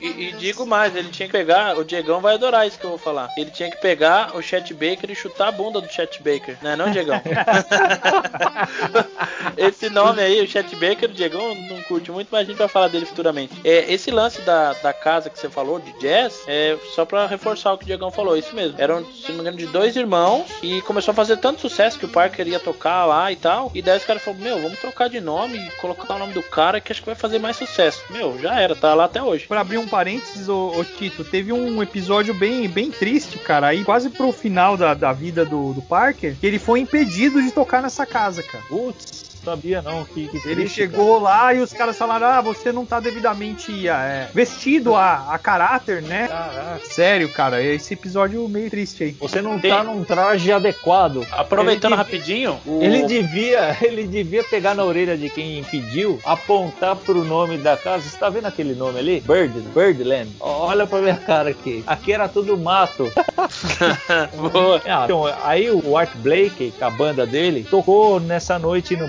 E, 0.00 0.28
e 0.28 0.32
digo 0.32 0.66
mais, 0.66 0.94
ele 0.94 1.08
tinha 1.08 1.26
que 1.26 1.32
pegar, 1.32 1.78
o 1.78 1.84
Diegão 1.84 2.20
vai 2.20 2.34
adorar 2.34 2.66
isso 2.66 2.78
que 2.78 2.84
eu 2.84 2.90
vou 2.90 2.98
falar. 2.98 3.28
Ele 3.36 3.50
tinha 3.50 3.70
que 3.70 3.80
pegar 3.80 4.36
o 4.36 4.42
Chet 4.42 4.72
Baker 4.74 5.10
e 5.10 5.14
chutar 5.14 5.48
a 5.48 5.52
bunda 5.52 5.80
do 5.80 5.90
Chet 5.90 6.22
Baker, 6.22 6.56
né 6.62 6.76
não, 6.76 6.90
Diegão? 6.90 7.20
esse 9.56 9.88
nome 9.88 10.20
aí, 10.20 10.42
o 10.42 10.46
Chet 10.46 10.74
Baker, 10.76 11.10
o 11.10 11.14
Diegão 11.14 11.54
não 11.54 11.82
curte 11.82 12.10
muito, 12.10 12.28
mas 12.30 12.42
a 12.42 12.44
gente 12.44 12.56
vai 12.56 12.68
falar 12.68 12.88
dele 12.88 13.06
futuramente. 13.06 13.54
É, 13.64 13.92
esse 13.92 14.10
lance 14.10 14.42
da, 14.42 14.72
da 14.74 14.92
casa 14.92 15.30
que 15.30 15.38
você 15.38 15.48
falou, 15.48 15.78
de 15.78 15.92
jazz, 15.98 16.42
é 16.46 16.76
só 16.94 17.04
pra 17.04 17.26
reforçar 17.26 17.72
o 17.72 17.78
que 17.78 17.84
o 17.84 17.86
Diegão 17.86 18.10
falou, 18.10 18.36
isso 18.36 18.54
mesmo. 18.54 18.74
Eram, 18.78 19.04
se 19.04 19.28
não 19.28 19.36
me 19.36 19.40
engano, 19.42 19.56
de 19.56 19.66
dois 19.66 19.96
irmãos 19.96 20.46
e 20.62 20.82
começou 20.82 21.12
a 21.12 21.14
fazer 21.14 21.38
tanto 21.38 21.60
sucesso 21.60 21.98
que 21.98 22.06
o 22.06 22.10
Parker 22.10 22.46
ia 22.46 22.60
tocar 22.60 22.73
lá 22.82 23.30
e 23.32 23.36
tal. 23.36 23.70
E 23.74 23.82
daí 23.82 23.98
os 23.98 24.04
caras 24.04 24.22
falaram, 24.22 24.42
meu, 24.42 24.62
vamos 24.62 24.78
trocar 24.78 25.08
de 25.08 25.20
nome 25.20 25.58
e 25.58 25.70
colocar 25.72 26.14
o 26.14 26.18
nome 26.18 26.32
do 26.32 26.42
cara 26.42 26.80
que 26.80 26.92
acho 26.92 27.00
que 27.00 27.06
vai 27.06 27.14
fazer 27.14 27.38
mais 27.38 27.56
sucesso. 27.56 28.02
Meu, 28.10 28.38
já 28.38 28.60
era, 28.60 28.74
tá 28.74 28.94
lá 28.94 29.04
até 29.04 29.22
hoje. 29.22 29.46
Pra 29.46 29.60
abrir 29.60 29.78
um 29.78 29.86
parênteses, 29.86 30.48
ô, 30.48 30.78
ô 30.78 30.84
Tito, 30.84 31.24
teve 31.24 31.52
um 31.52 31.82
episódio 31.82 32.34
bem, 32.34 32.68
bem 32.68 32.90
triste, 32.90 33.38
cara, 33.38 33.68
aí 33.68 33.84
quase 33.84 34.10
pro 34.10 34.32
final 34.32 34.76
da, 34.76 34.94
da 34.94 35.12
vida 35.12 35.44
do, 35.44 35.72
do 35.72 35.82
Parker, 35.82 36.36
que 36.38 36.46
ele 36.46 36.58
foi 36.58 36.80
impedido 36.80 37.42
de 37.42 37.50
tocar 37.50 37.82
nessa 37.82 38.06
casa, 38.06 38.42
cara. 38.42 38.64
Putz, 38.68 39.33
sabia 39.44 39.82
não. 39.82 40.04
Que, 40.04 40.28
que 40.28 40.36
Ele 40.48 40.62
triste, 40.62 40.74
chegou 40.74 41.20
lá 41.20 41.52
e 41.54 41.60
os 41.60 41.72
caras 41.72 41.96
falaram: 41.96 42.26
Ah, 42.26 42.40
você 42.40 42.72
não 42.72 42.84
tá 42.86 43.00
devidamente 43.00 43.88
é, 43.88 44.28
vestido 44.34 44.94
a, 44.94 45.32
a 45.34 45.38
caráter, 45.38 46.02
né? 46.02 46.28
cara. 46.28 46.44
Caraca. 46.54 46.80
Sério, 46.86 47.28
cara, 47.32 47.62
esse 47.62 47.94
episódio 47.94 48.48
meio 48.48 48.70
triste 48.70 49.04
aí. 49.04 49.10
Você 49.20 49.40
não 49.42 49.58
Tem- 49.58 49.70
tá 49.70 49.82
num 49.84 50.02
traje 50.04 50.50
adequado. 50.52 51.26
Aproveitando 51.32 51.92
Ele- 51.92 51.98
rapidinho, 52.02 52.58
o- 52.66 52.82
Ele 52.82 53.02
devia, 53.06 53.76
ele 53.82 54.06
devia 54.06 54.42
pegar 54.44 54.74
na 54.74 54.84
orelha 54.84 55.16
de 55.16 55.28
quem 55.30 55.58
impediu, 55.58 56.18
apontar 56.24 56.96
pro 56.96 57.24
nome 57.24 57.58
da 57.58 57.76
casa. 57.76 58.08
Você 58.08 58.16
tá 58.16 58.28
vendo 58.28 58.46
aquele 58.46 58.74
nome 58.74 58.98
ali? 58.98 59.20
Bird, 59.20 59.60
Birdland. 59.74 60.30
Olha 60.40 60.86
pra 60.86 61.00
minha 61.00 61.16
cara 61.16 61.50
aqui. 61.50 61.82
Aqui 61.94 62.12
era 62.12 62.28
tudo 62.28 62.56
mato. 62.56 63.10
Boa. 64.52 64.80
Então, 65.04 65.24
aí 65.42 65.70
o 65.70 65.96
Art 65.96 66.10
Blakey, 66.16 66.72
com 66.78 66.84
a 66.84 66.90
banda 66.90 67.26
dele, 67.26 67.66
tocou 67.68 68.20
nessa 68.20 68.58
noite 68.58 68.96
no 68.96 69.08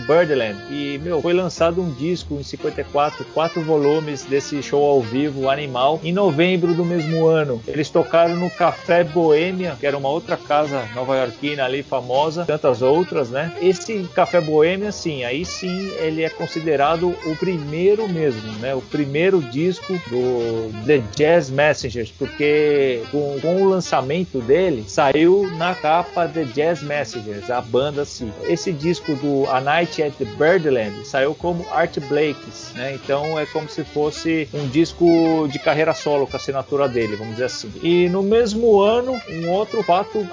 E, 0.70 1.00
meu, 1.04 1.22
foi 1.22 1.34
lançado 1.34 1.82
um 1.82 1.92
disco 1.92 2.36
em 2.36 2.44
54, 2.44 3.26
quatro 3.34 3.62
volumes 3.62 4.24
desse 4.24 4.62
show 4.62 4.84
ao 4.84 5.02
vivo, 5.02 5.50
Animal, 5.50 6.00
em 6.04 6.12
novembro 6.12 6.74
do 6.74 6.84
mesmo 6.84 7.26
ano. 7.26 7.62
Eles 7.68 7.90
tocaram 7.90 8.36
no 8.36 8.50
Café 8.50 9.04
Boêmia, 9.04 9.78
que 9.80 9.86
era 9.86 9.98
uma 9.98 10.10
outra 10.10 10.36
casa 10.36 10.84
nova-iorquina 10.94 11.64
ali, 11.64 11.84
famosa, 11.84 12.46
tantas 12.46 12.82
outras, 12.82 13.30
né? 13.30 13.54
Esse 13.62 14.04
Café 14.14 14.42
Boêmia, 14.42 14.92
sim, 14.92 15.24
aí 15.24 15.46
sim 15.46 15.92
ele 16.00 16.24
é 16.24 16.30
considerado 16.30 17.10
o 17.26 17.36
primeiro 17.36 18.08
mesmo, 18.08 18.52
né? 18.60 18.74
O 18.74 18.82
primeiro 18.82 19.42
disco 19.42 19.94
do 20.10 20.72
The 20.86 21.04
Jazz 21.16 21.50
Messengers, 21.50 22.12
porque 22.12 23.02
com, 23.12 23.40
com 23.42 23.64
o 23.64 23.70
lançamento 23.70 24.40
dele, 24.40 24.86
saiu 24.88 25.50
na 25.58 25.76
capa 25.76 26.28
The 26.28 26.44
Jazz 26.46 26.82
Messengers, 26.82 27.50
a 27.50 27.62
banda 27.62 28.02
assim. 28.02 28.32
Esse 28.44 28.72
disco 28.72 29.16
do 29.16 29.50
A 29.50 29.62
Night 29.62 30.02
at 30.02 30.15
the 30.18 30.26
Birdland 30.26 31.06
saiu 31.06 31.34
como 31.36 31.66
Art 31.72 31.98
Blake's, 32.08 32.72
né? 32.76 32.96
Então 32.96 33.40
é 33.40 33.46
como 33.46 33.70
se 33.70 33.84
fosse 33.84 34.48
um 34.54 34.68
disco 34.68 35.48
de 35.52 35.60
carreira 35.60 35.94
solo 35.94 36.28
com 36.28 36.36
a 36.36 36.40
assinatura 36.40 36.88
dele, 36.88 37.16
vamos 37.16 37.34
dizer 37.34 37.46
assim. 37.46 37.72
E 37.82 38.10
no 38.10 38.24
mesmo 38.24 38.80
ano, 38.82 39.20
um 39.30 39.50
outro 39.50 39.82
fato 39.84 40.26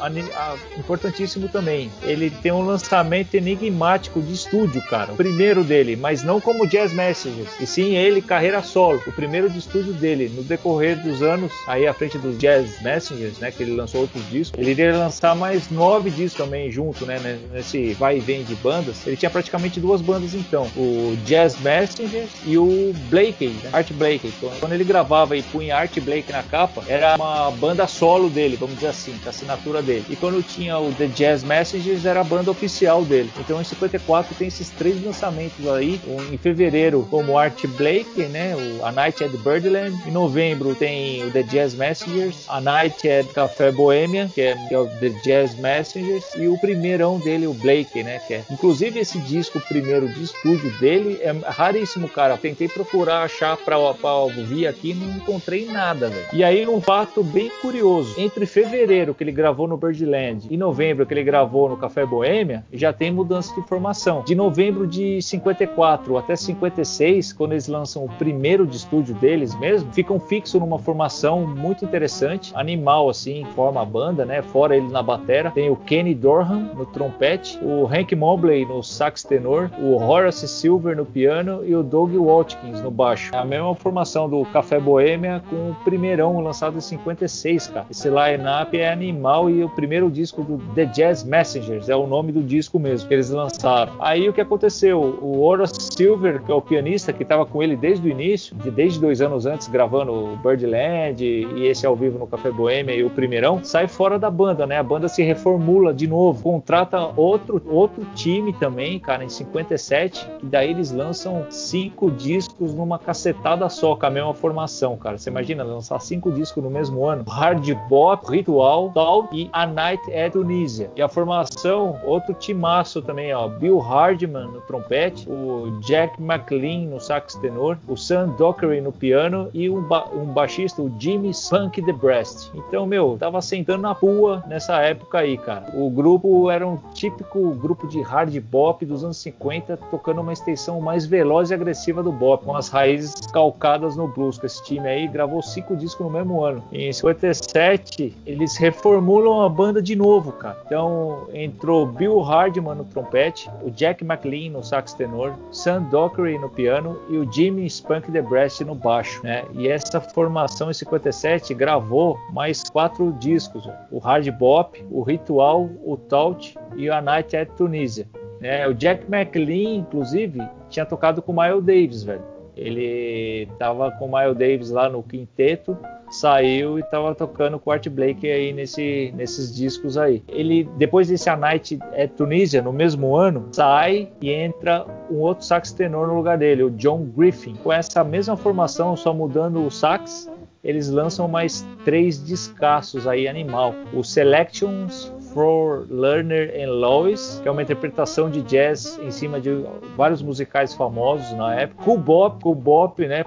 importantíssimo 0.79 1.49
também, 1.49 1.91
ele 2.03 2.31
tem 2.31 2.53
um 2.53 2.65
lançamento 2.65 3.35
enigmático 3.35 4.21
de 4.21 4.33
estúdio, 4.33 4.83
cara. 4.83 5.13
O 5.13 5.17
primeiro 5.17 5.65
dele, 5.65 5.97
mas 5.97 6.23
não 6.23 6.41
como 6.41 6.67
Jazz 6.67 6.93
Messengers, 6.93 7.51
e 7.61 7.67
sim 7.67 7.95
ele 7.95 8.23
carreira 8.23 8.63
solo. 8.63 9.03
O 9.07 9.13
primeiro 9.13 9.49
de 9.49 9.59
estúdio 9.59 9.93
dele, 9.93 10.31
no 10.35 10.43
decorrer 10.43 11.03
dos 11.03 11.23
anos, 11.23 11.53
aí 11.67 11.87
à 11.87 11.95
frente 11.95 12.19
dos 12.19 12.39
Jazz 12.39 12.81
Messengers, 12.83 13.39
né, 13.39 13.51
que 13.51 13.63
ele 13.63 13.75
lançou 13.75 14.03
outros 14.03 14.29
discos, 14.31 14.59
ele 14.59 14.71
iria 14.71 14.97
lançar 14.97 15.35
mais 15.35 15.71
nove 15.71 16.11
discos 16.11 16.35
também 16.35 16.71
junto, 16.71 17.05
né, 17.07 17.19
né, 17.19 17.39
nesse 17.53 17.93
vai 17.95 18.19
e 18.19 18.21
vem 18.21 18.43
de 18.45 18.55
bandas. 18.57 19.07
Ele 19.07 19.17
tinha 19.17 19.31
praticamente 19.31 19.72
duas 19.81 20.01
bandas 20.01 20.35
então, 20.35 20.67
o 20.77 21.17
Jazz 21.25 21.59
Messengers 21.61 22.31
e 22.45 22.57
o 22.59 22.93
Blakey, 23.09 23.49
né, 23.49 23.71
Art 23.73 23.93
Blakey. 23.93 24.33
Então, 24.37 24.51
Quando 24.61 24.73
ele 24.73 24.85
gravava 24.85 25.37
e 25.37 25.43
punha 25.43 25.77
Art 25.77 25.99
Blakey 26.01 26.33
na 26.33 26.43
capa, 26.43 26.83
era 26.87 27.17
uma 27.17 27.51
banda 27.51 27.87
solo 27.87 28.29
dele, 28.29 28.57
vamos 28.57 28.77
dizer 28.77 28.89
assim, 28.89 29.13
com 29.19 29.29
a 29.29 29.31
assinatura 29.31 29.83
dele. 29.83 30.05
E 30.09 30.17
quando 30.17 30.43
tinha 30.43 30.79
o 30.79 30.93
The 30.93 31.07
Jazz 31.07 31.43
Messengers, 31.43 32.05
era 32.05 32.21
a 32.21 32.25
banda 32.25 32.51
oficial 32.51 33.05
dele. 33.05 33.31
Então 33.39 33.61
em 33.61 33.65
54 33.65 34.35
tem 34.35 34.49
esses 34.49 34.71
três 34.71 35.03
lançamentos 35.05 35.67
aí. 35.69 36.01
Um, 36.07 36.33
em 36.33 36.37
fevereiro, 36.37 37.07
como 37.11 37.39
Art 37.39 37.65
Blakey, 37.67 38.27
né? 38.29 38.55
O 38.57 38.85
A 38.85 38.93
Night 38.93 39.23
at 39.25 39.31
Birdland. 39.39 39.97
Em 40.07 40.11
novembro 40.11 40.75
tem 40.75 41.25
o 41.25 41.31
The 41.31 41.43
Jazz 41.43 41.75
Messengers, 41.75 42.45
A 42.49 42.61
Night 42.61 43.09
at 43.09 43.27
Café 43.33 43.71
Bohemia, 43.71 44.31
que 44.33 44.41
é, 44.41 44.57
que 44.69 44.75
é 44.75 44.79
o 44.79 44.87
The 44.87 45.11
Jazz 45.25 45.55
Messengers, 45.57 46.25
e 46.37 46.49
o 46.49 46.59
primeirão 46.59 47.19
dele, 47.19 47.47
o 47.47 47.55
Blakey, 47.55 48.03
né? 48.03 48.21
Que 48.27 48.35
é, 48.35 48.45
inclusive 48.51 48.99
esse 48.99 49.19
disco 49.19 49.61
primeiro 49.63 50.09
de 50.09 50.23
estúdio 50.23 50.71
dele 50.79 51.19
é 51.21 51.33
raríssimo, 51.33 52.09
cara. 52.09 52.37
Tentei 52.37 52.69
procurar 52.69 53.23
achar 53.23 53.57
pra, 53.57 53.77
pra 53.95 54.15
ouvir 54.15 54.67
aqui 54.67 54.95
não 54.95 55.17
encontrei 55.17 55.67
nada, 55.67 56.09
velho. 56.09 56.27
E 56.33 56.45
aí, 56.45 56.67
um 56.67 56.81
fato 56.81 57.23
bem 57.23 57.51
curioso: 57.61 58.15
entre 58.19 58.47
fevereiro, 58.47 59.15
que 59.15 59.25
ele 59.25 59.33
gravou 59.33 59.67
no 59.67 59.77
Birdland, 59.77 60.47
e 60.51 60.57
novembro, 60.57 61.07
que 61.07 61.15
ele 61.15 61.25
gravou 61.25 61.69
no 61.69 61.77
Café 61.77 62.05
Boêmia, 62.05 62.65
já 62.73 62.93
tem 62.93 63.11
mudança 63.11 63.55
de 63.55 63.67
formação. 63.67 64.23
De 64.25 64.35
novembro 64.35 64.87
de 64.87 65.21
54 65.23 66.17
até 66.17 66.37
56, 66.37 67.33
quando 67.33 67.53
eles 67.53 67.69
lançam 67.69 68.05
o 68.05 68.09
primeiro 68.09 68.67
de 68.67 68.77
estúdio 68.77 69.15
deles 69.15 69.55
mesmo, 69.59 69.93
ficam 69.93 70.19
fixos 70.19 70.61
numa 70.61 70.79
formação 70.79 71.47
muito 71.47 71.85
interessante, 71.85 72.53
animal 72.55 73.09
assim, 73.09 73.45
forma 73.55 73.83
a 73.83 73.85
banda, 73.85 74.25
né? 74.25 74.43
Fora 74.43 74.77
ele 74.77 74.89
na 74.89 75.03
batera, 75.03 75.51
tem 75.51 75.71
o 75.71 75.77
Kenny 75.77 76.15
Dorham 76.15 76.71
no 76.75 76.87
trompete, 76.87 77.59
o 77.63 77.87
Hank 77.87 78.15
Mobley 78.15 78.65
no 78.65 78.83
sax 78.83 79.23
tenor, 79.23 79.52
o 79.79 79.97
Horace 79.97 80.49
Silver 80.49 80.97
no 80.97 81.05
piano 81.05 81.65
e 81.65 81.75
o 81.75 81.83
Doug 81.83 82.15
Watkins 82.15 82.81
no 82.81 82.91
baixo. 82.91 83.35
É 83.35 83.39
a 83.39 83.45
mesma 83.45 83.75
formação 83.75 84.29
do 84.29 84.45
Café 84.47 84.79
Boêmia 84.81 85.43
com 85.49 85.71
o 85.71 85.77
primeirão 85.85 86.41
lançado 86.41 86.77
em 86.77 86.81
56, 86.81 87.69
cara. 87.69 87.87
Esse 87.91 88.09
line-up 88.09 88.77
é 88.79 88.91
animal 88.91 89.51
e 89.51 89.63
o 89.63 89.69
primeiro 89.69 90.11
disco 90.11 90.43
do 90.43 90.59
The 90.75 90.87
Jazz 90.87 91.25
Messengers 91.25 91.89
é 91.89 91.97
o 91.97 92.07
nome 92.07 92.33
do 92.33 92.43
disco 92.43 92.79
mesmo 92.79 93.09
que 93.09 93.15
eles 93.15 93.31
lançaram. 93.31 93.93
Aí 94.01 94.29
o 94.29 94.33
que 94.33 94.41
aconteceu? 94.41 95.01
O 95.01 95.41
Horace 95.43 95.93
Silver, 95.97 96.43
que 96.43 96.51
é 96.51 96.55
o 96.55 96.63
pianista 96.63 97.13
que 97.13 97.23
estava 97.23 97.45
com 97.45 97.63
ele 97.63 97.77
desde 97.77 98.07
o 98.07 98.11
início, 98.11 98.57
de 98.57 98.71
desde 98.71 99.01
dois 99.01 99.21
anos 99.21 99.47
antes 99.47 99.69
gravando 99.69 100.13
o 100.13 100.37
Birdland 100.37 101.23
e 101.23 101.67
esse 101.67 101.87
ao 101.87 101.97
vivo 101.97 102.19
no 102.19 102.27
Café 102.27 102.51
Boêmia 102.51 102.95
e 102.95 103.05
o 103.05 103.11
primeirão, 103.11 103.63
sai 103.63 103.87
fora 103.89 104.19
da 104.19 104.31
banda, 104.31 104.67
né? 104.67 104.79
A 104.79 104.83
banda 104.83 105.09
se 105.09 105.23
reformula 105.23 105.93
de 105.93 106.07
novo, 106.07 106.43
contrata 106.43 107.11
outro 107.17 107.63
outro 107.67 108.05
time 108.15 108.53
também, 108.53 108.99
cara, 108.99 109.25
em 109.25 109.29
57, 109.33 110.29
e 110.43 110.47
daí 110.47 110.71
eles 110.71 110.91
lançam 110.91 111.47
cinco 111.51 112.11
discos 112.11 112.75
numa 112.75 112.99
cacetada 112.99 113.69
só, 113.69 113.97
com 113.97 114.07
a 114.07 114.11
mesma 114.11 114.35
formação, 114.35 114.97
cara. 114.97 115.19
Você 115.19 115.31
imagina 115.31 115.65
lançar 115.65 116.01
cinco 116.01 116.31
discos 116.31 116.63
no 116.63 116.71
mesmo 116.71 117.07
ano? 117.07 117.25
Hard 117.29 117.69
Bop, 117.89 118.31
Ritual, 118.31 118.91
Tal 118.95 119.29
e 119.33 119.49
A 119.53 119.67
Night 119.67 120.03
at 120.13 120.33
Tunisia. 120.33 120.91
E 120.97 121.03
a 121.03 121.09
formação, 121.09 121.99
outro 122.05 122.35
timaço 122.35 123.01
também, 123.03 123.33
ó. 123.33 123.49
Bill 123.49 123.79
Hardman 123.79 124.49
no 124.49 124.61
trompete, 124.63 125.29
o 125.29 125.79
Jack 125.81 126.21
McLean 126.21 126.89
no 126.89 127.01
sax 127.01 127.35
tenor, 127.37 127.79
o 127.87 127.97
Sam 127.97 128.29
Dockery 128.39 128.81
no 128.81 128.93
piano 128.93 129.49
e 129.53 129.69
um, 129.69 129.83
ba 129.83 130.09
um 130.13 130.27
baixista, 130.27 130.83
o 130.83 130.93
Jimmy 130.99 131.31
Spunk 131.31 131.83
the 131.83 131.93
Breast. 131.93 132.51
Então, 132.55 132.87
meu, 132.87 133.17
tava 133.19 133.41
sentando 133.41 133.83
na 133.83 133.93
rua 133.93 134.43
nessa 134.47 134.81
época 134.81 135.19
aí, 135.19 135.37
cara. 135.37 135.67
O 135.75 135.91
grupo 135.91 136.51
era 136.51 136.67
um 136.67 136.77
típico 136.93 137.53
grupo 137.55 137.87
de 137.87 138.01
hard 138.03 138.35
bop 138.41 138.85
dos 138.85 139.05
anos 139.05 139.17
1950, 139.23 139.77
tocando 139.91 140.21
uma 140.21 140.33
extensão 140.33 140.81
mais 140.81 141.07
veloz 141.07 141.51
e 141.51 141.55
agressiva 141.55 142.03
do 142.03 142.11
bop, 142.11 142.45
com 142.45 142.57
as 142.57 142.69
raízes 142.69 143.15
calcadas 143.33 143.97
no 143.97 144.09
blues. 144.09 144.39
Com 144.39 144.47
esse 144.47 144.63
time 144.65 144.89
aí 144.89 145.07
gravou 145.07 145.43
cinco 145.43 145.77
discos 145.77 146.07
no 146.07 146.13
mesmo 146.13 146.43
ano. 146.43 146.63
Em 146.73 146.93
57, 146.93 148.17
eles 148.27 148.57
reformulam 148.57 149.43
a 149.43 149.49
banda 149.49 149.81
de 149.81 149.95
novo, 149.95 150.33
cara. 150.33 150.59
Então 150.67 151.29
entrou 151.33 151.87
Bill 151.87 152.21
Hardman 152.21 152.75
no 152.75 152.85
trompete, 152.85 153.51
o 153.63 153.71
Jack 153.71 154.05
McLean 154.05 154.51
no 154.51 154.63
sax 154.63 154.95
tenor, 154.95 155.35
Sam 155.51 155.83
Dockery 155.85 156.39
no 156.39 156.49
piano 156.49 156.99
e 157.09 157.17
o 157.17 157.31
Jimmy 157.31 157.67
Spunk 157.67 158.11
DeBrest 158.11 158.61
no 158.63 158.75
baixo, 158.75 159.23
né? 159.23 159.45
E 159.55 159.69
essa 159.69 160.01
formação 160.01 160.71
em 160.71 160.75
57 160.75 161.55
gravou 161.55 162.19
mais 162.33 162.65
quatro 162.71 163.13
discos: 163.19 163.69
o 163.91 163.99
Hard 163.99 164.29
Bop, 164.33 164.85
o 164.91 165.03
Ritual, 165.03 165.69
o 165.85 165.97
Taut 165.97 166.57
e 166.77 166.91
A 166.91 167.01
Night 167.01 167.37
at 167.37 167.49
Tunisia. 167.57 168.07
É, 168.43 168.67
o 168.69 168.75
Jack 168.75 169.05
McLean, 169.09 169.77
inclusive, 169.77 170.41
tinha 170.69 170.85
tocado 170.85 171.23
com 171.23 171.33
o 171.33 171.43
Miles 171.43 171.65
Davis, 171.65 172.03
velho. 172.03 172.33
Ele 172.57 173.49
tava 173.59 173.91
com 173.93 174.07
o 174.07 174.19
Miles 174.19 174.37
Davis 174.37 174.71
lá 174.71 174.89
no 174.89 175.03
quinteto, 175.03 175.77
saiu 176.11 176.79
e 176.79 176.83
tava 176.83 177.15
tocando 177.15 177.59
com 177.59 177.71
o 177.71 177.73
Art 177.73 177.89
Blake 177.89 178.31
aí 178.31 178.53
nesse, 178.53 179.13
nesses 179.17 179.55
discos 179.55 179.97
aí. 179.97 180.23
Ele, 180.29 180.69
depois 180.77 181.09
desse 181.09 181.31
A 181.31 181.37
Night 181.37 181.79
at 181.97 182.11
Tunisia, 182.11 182.61
no 182.61 182.73
mesmo 182.73 183.17
ano, 183.17 183.49
sai 183.53 184.11
e 184.21 184.31
entra 184.31 184.85
um 185.11 185.21
outro 185.21 185.45
sax 185.45 185.73
tenor 185.73 186.09
no 186.09 186.15
lugar 186.15 186.37
dele, 186.37 186.63
o 186.63 186.71
John 186.71 187.05
Griffin. 187.17 187.55
Com 187.55 187.73
essa 187.73 188.05
mesma 188.05 188.37
formação, 188.37 188.97
só 188.97 189.15
mudando 189.15 189.65
o 189.65 189.71
sax, 189.71 190.31
eles 190.63 190.91
lançam 190.91 191.27
mais 191.27 191.67
três 191.85 192.19
descassos 192.19 193.07
aí 193.07 193.27
animal. 193.27 193.75
O 193.95 194.05
Selections 194.05 195.11
for 195.33 195.87
Lerner 195.91 196.53
and 196.63 196.71
Lois, 196.71 197.41
que 197.43 197.49
é 197.49 197.51
uma 197.51 197.63
interpretação 197.63 198.31
de 198.31 198.43
jazz 198.43 198.99
em 199.03 199.11
cima 199.11 199.41
de 199.41 199.51
vários 199.97 200.23
musicais 200.23 200.75
famosos 200.75 201.33
na 201.37 201.55
época. 201.55 201.85
Cool 201.85 201.99
Bop, 201.99 202.43
cool 202.43 202.55
Bop 202.55 203.07
né, 203.07 203.25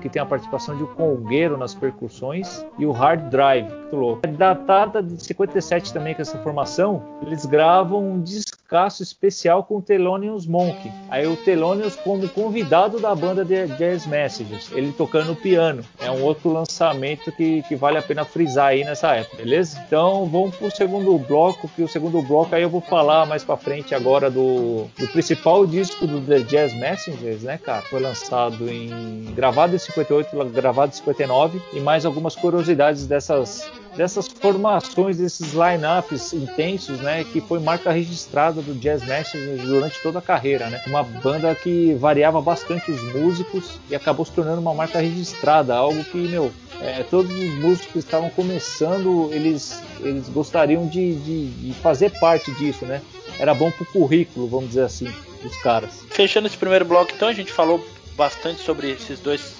que 0.00 0.08
tem 0.08 0.22
a 0.22 0.26
participação 0.26 0.76
de 0.76 0.84
um 0.84 0.86
congueiro 0.86 1.56
nas 1.56 1.74
percussões. 1.74 2.64
E 2.78 2.86
o 2.86 2.92
Hard 2.92 3.30
Drive, 3.30 3.68
muito 3.68 3.96
louco. 3.96 4.26
Datada 4.26 5.02
de 5.02 5.22
57 5.22 5.92
também 5.92 6.14
com 6.14 6.22
essa 6.22 6.38
formação, 6.38 7.02
eles 7.22 7.44
gravam 7.44 8.12
um 8.12 8.20
discasso 8.22 9.02
especial 9.02 9.64
com 9.64 9.78
o 9.78 9.82
Thelonious 9.82 10.46
Monk. 10.46 10.90
Aí 11.08 11.26
o 11.26 11.36
Thelonious 11.36 11.96
como 11.96 12.28
convidado 12.28 13.00
da 13.00 13.14
banda 13.14 13.44
de 13.44 13.66
Jazz 13.66 14.06
Messages, 14.06 14.70
ele 14.72 14.92
tocando 14.92 15.34
piano. 15.34 15.82
É 15.98 16.10
um 16.10 16.22
outro 16.22 16.52
lançamento 16.52 17.32
que, 17.32 17.62
que 17.64 17.74
vale 17.74 17.98
a 17.98 18.02
pena 18.02 18.24
frisar 18.24 18.68
aí 18.68 18.84
nessa 18.84 19.16
época, 19.16 19.38
beleza? 19.38 19.82
Então 19.86 20.26
vamos 20.26 20.54
pro 20.54 20.70
segundo 20.70 20.99
bloco, 21.18 21.68
que 21.68 21.82
o 21.82 21.88
segundo 21.88 22.20
bloco 22.22 22.54
aí 22.54 22.62
eu 22.62 22.68
vou 22.68 22.80
falar 22.80 23.26
mais 23.26 23.44
pra 23.44 23.56
frente 23.56 23.94
agora 23.94 24.30
do, 24.30 24.86
do 24.98 25.08
principal 25.08 25.66
disco 25.66 26.06
do 26.06 26.20
The 26.20 26.40
Jazz 26.40 26.74
Messengers, 26.74 27.42
né, 27.42 27.58
cara? 27.58 27.82
Foi 27.82 28.00
lançado 28.00 28.68
em. 28.68 29.32
gravado 29.34 29.74
em 29.74 29.78
58, 29.78 30.44
gravado 30.50 30.92
em 30.92 30.96
59, 30.96 31.60
e 31.72 31.80
mais 31.80 32.04
algumas 32.04 32.34
curiosidades 32.36 33.06
dessas 33.06 33.70
dessas 34.00 34.26
formações, 34.28 35.18
desses 35.18 35.52
lineups 35.52 36.32
intensos, 36.32 37.00
né, 37.00 37.22
que 37.22 37.38
foi 37.38 37.60
marca 37.60 37.92
registrada 37.92 38.62
do 38.62 38.72
Jazz 38.72 39.04
Messengers 39.04 39.60
durante 39.60 40.00
toda 40.02 40.20
a 40.20 40.22
carreira, 40.22 40.70
né? 40.70 40.80
Uma 40.86 41.02
banda 41.02 41.54
que 41.54 41.92
variava 41.96 42.40
bastante 42.40 42.90
os 42.90 43.02
músicos 43.12 43.78
e 43.90 43.94
acabou 43.94 44.24
se 44.24 44.32
tornando 44.32 44.58
uma 44.58 44.72
marca 44.72 44.98
registrada, 45.00 45.74
algo 45.74 46.02
que, 46.02 46.16
meu, 46.16 46.50
é, 46.80 47.02
todos 47.02 47.30
os 47.30 47.54
músicos 47.56 47.92
que 47.92 47.98
estavam 47.98 48.30
começando, 48.30 49.28
eles, 49.32 49.82
eles 50.00 50.30
gostariam 50.30 50.86
de, 50.86 51.16
de, 51.16 51.50
de 51.50 51.74
fazer 51.74 52.10
parte 52.18 52.50
disso, 52.52 52.86
né? 52.86 53.02
Era 53.38 53.52
bom 53.52 53.70
pro 53.70 53.84
currículo, 53.84 54.48
vamos 54.48 54.68
dizer 54.68 54.84
assim, 54.84 55.12
dos 55.42 55.56
caras. 55.58 56.02
Fechando 56.08 56.46
esse 56.46 56.56
primeiro 56.56 56.86
bloco, 56.86 57.12
então, 57.14 57.28
a 57.28 57.34
gente 57.34 57.52
falou 57.52 57.86
bastante 58.16 58.62
sobre 58.62 58.92
esses 58.92 59.20
dois 59.20 59.56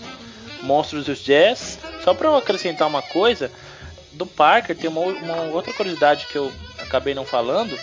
monstros 0.62 1.04
dos 1.04 1.18
jazz. 1.18 1.78
Só 2.02 2.14
para 2.14 2.34
acrescentar 2.36 2.88
uma 2.88 3.02
coisa, 3.02 3.50
do 4.12 4.26
Parker 4.26 4.76
tem 4.76 4.88
uma, 4.90 5.00
uma, 5.00 5.42
outra 5.52 5.72
curiosidade 5.72 6.26
que 6.26 6.36
eu 6.36 6.52
acabei 6.78 7.14
não 7.14 7.24
falando. 7.24 7.78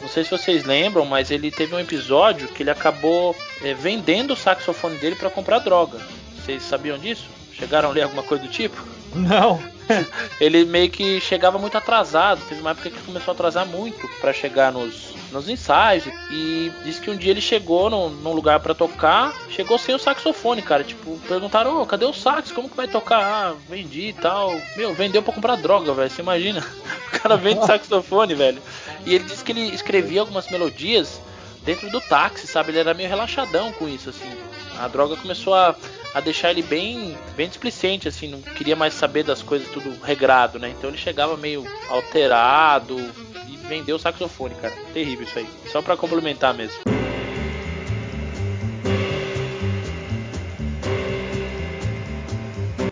Não 0.00 0.08
sei 0.08 0.24
se 0.24 0.30
vocês 0.30 0.64
lembram, 0.64 1.04
mas 1.04 1.30
ele 1.30 1.50
teve 1.50 1.74
um 1.74 1.80
episódio 1.80 2.48
que 2.48 2.62
ele 2.62 2.70
acabou 2.70 3.34
é, 3.62 3.74
vendendo 3.74 4.32
o 4.32 4.36
saxofone 4.36 4.96
dele 4.98 5.16
para 5.16 5.30
comprar 5.30 5.58
droga. 5.58 5.98
Vocês 6.36 6.62
sabiam 6.62 6.98
disso? 6.98 7.28
Chegaram 7.52 7.88
a 7.88 7.92
ler 7.92 8.02
alguma 8.02 8.22
coisa 8.22 8.44
do 8.44 8.50
tipo? 8.50 8.76
Não. 9.16 9.76
ele 10.40 10.64
meio 10.64 10.90
que 10.90 11.20
chegava 11.20 11.58
muito 11.58 11.76
atrasado. 11.76 12.40
Teve 12.48 12.60
uma 12.60 12.70
época 12.70 12.90
que 12.90 13.00
começou 13.02 13.32
a 13.32 13.34
atrasar 13.34 13.66
muito 13.66 14.08
para 14.20 14.32
chegar 14.32 14.72
nos, 14.72 15.14
nos 15.32 15.48
ensaios. 15.48 16.04
E 16.30 16.72
disse 16.84 17.00
que 17.00 17.10
um 17.10 17.16
dia 17.16 17.30
ele 17.30 17.40
chegou 17.40 17.88
no, 17.88 18.10
num 18.10 18.32
lugar 18.32 18.60
para 18.60 18.74
tocar, 18.74 19.34
chegou 19.50 19.78
sem 19.78 19.94
o 19.94 19.98
saxofone, 19.98 20.62
cara. 20.62 20.84
Tipo, 20.84 21.18
perguntaram: 21.28 21.80
oh, 21.80 21.86
cadê 21.86 22.04
o 22.04 22.12
sax? 22.12 22.50
Como 22.52 22.68
que 22.68 22.76
vai 22.76 22.88
tocar? 22.88 23.20
Ah, 23.20 23.54
vendi 23.68 24.08
e 24.08 24.12
tal. 24.12 24.52
Meu, 24.76 24.94
vendeu 24.94 25.22
pra 25.22 25.32
comprar 25.32 25.56
droga, 25.56 25.92
velho. 25.94 26.10
Você 26.10 26.22
imagina? 26.22 26.64
O 27.06 27.18
cara 27.18 27.36
vende 27.36 27.64
saxofone, 27.64 28.34
velho. 28.34 28.60
E 29.06 29.14
ele 29.14 29.24
disse 29.24 29.42
que 29.42 29.52
ele 29.52 29.74
escrevia 29.74 30.20
algumas 30.20 30.50
melodias 30.50 31.20
dentro 31.64 31.88
do 31.88 32.00
táxi, 32.00 32.46
sabe? 32.46 32.72
Ele 32.72 32.80
era 32.80 32.92
meio 32.92 33.08
relaxadão 33.08 33.72
com 33.72 33.88
isso, 33.88 34.10
assim. 34.10 34.30
A 34.78 34.86
droga 34.88 35.16
começou 35.16 35.54
a 35.54 35.74
a 36.16 36.20
deixar 36.20 36.50
ele 36.50 36.62
bem, 36.62 37.14
bem 37.36 37.46
displicente, 37.46 38.08
assim, 38.08 38.26
não 38.26 38.40
queria 38.40 38.74
mais 38.74 38.94
saber 38.94 39.22
das 39.22 39.42
coisas 39.42 39.68
tudo 39.68 40.02
regrado, 40.02 40.58
né? 40.58 40.70
Então 40.70 40.88
ele 40.88 40.96
chegava 40.96 41.36
meio 41.36 41.62
alterado 41.90 42.98
e 43.46 43.56
vendeu 43.68 43.96
o 43.96 43.98
saxofone, 43.98 44.54
cara. 44.54 44.72
Terrível 44.94 45.26
isso 45.26 45.38
aí. 45.38 45.46
Só 45.70 45.82
para 45.82 45.94
complementar 45.94 46.54
mesmo. 46.54 46.80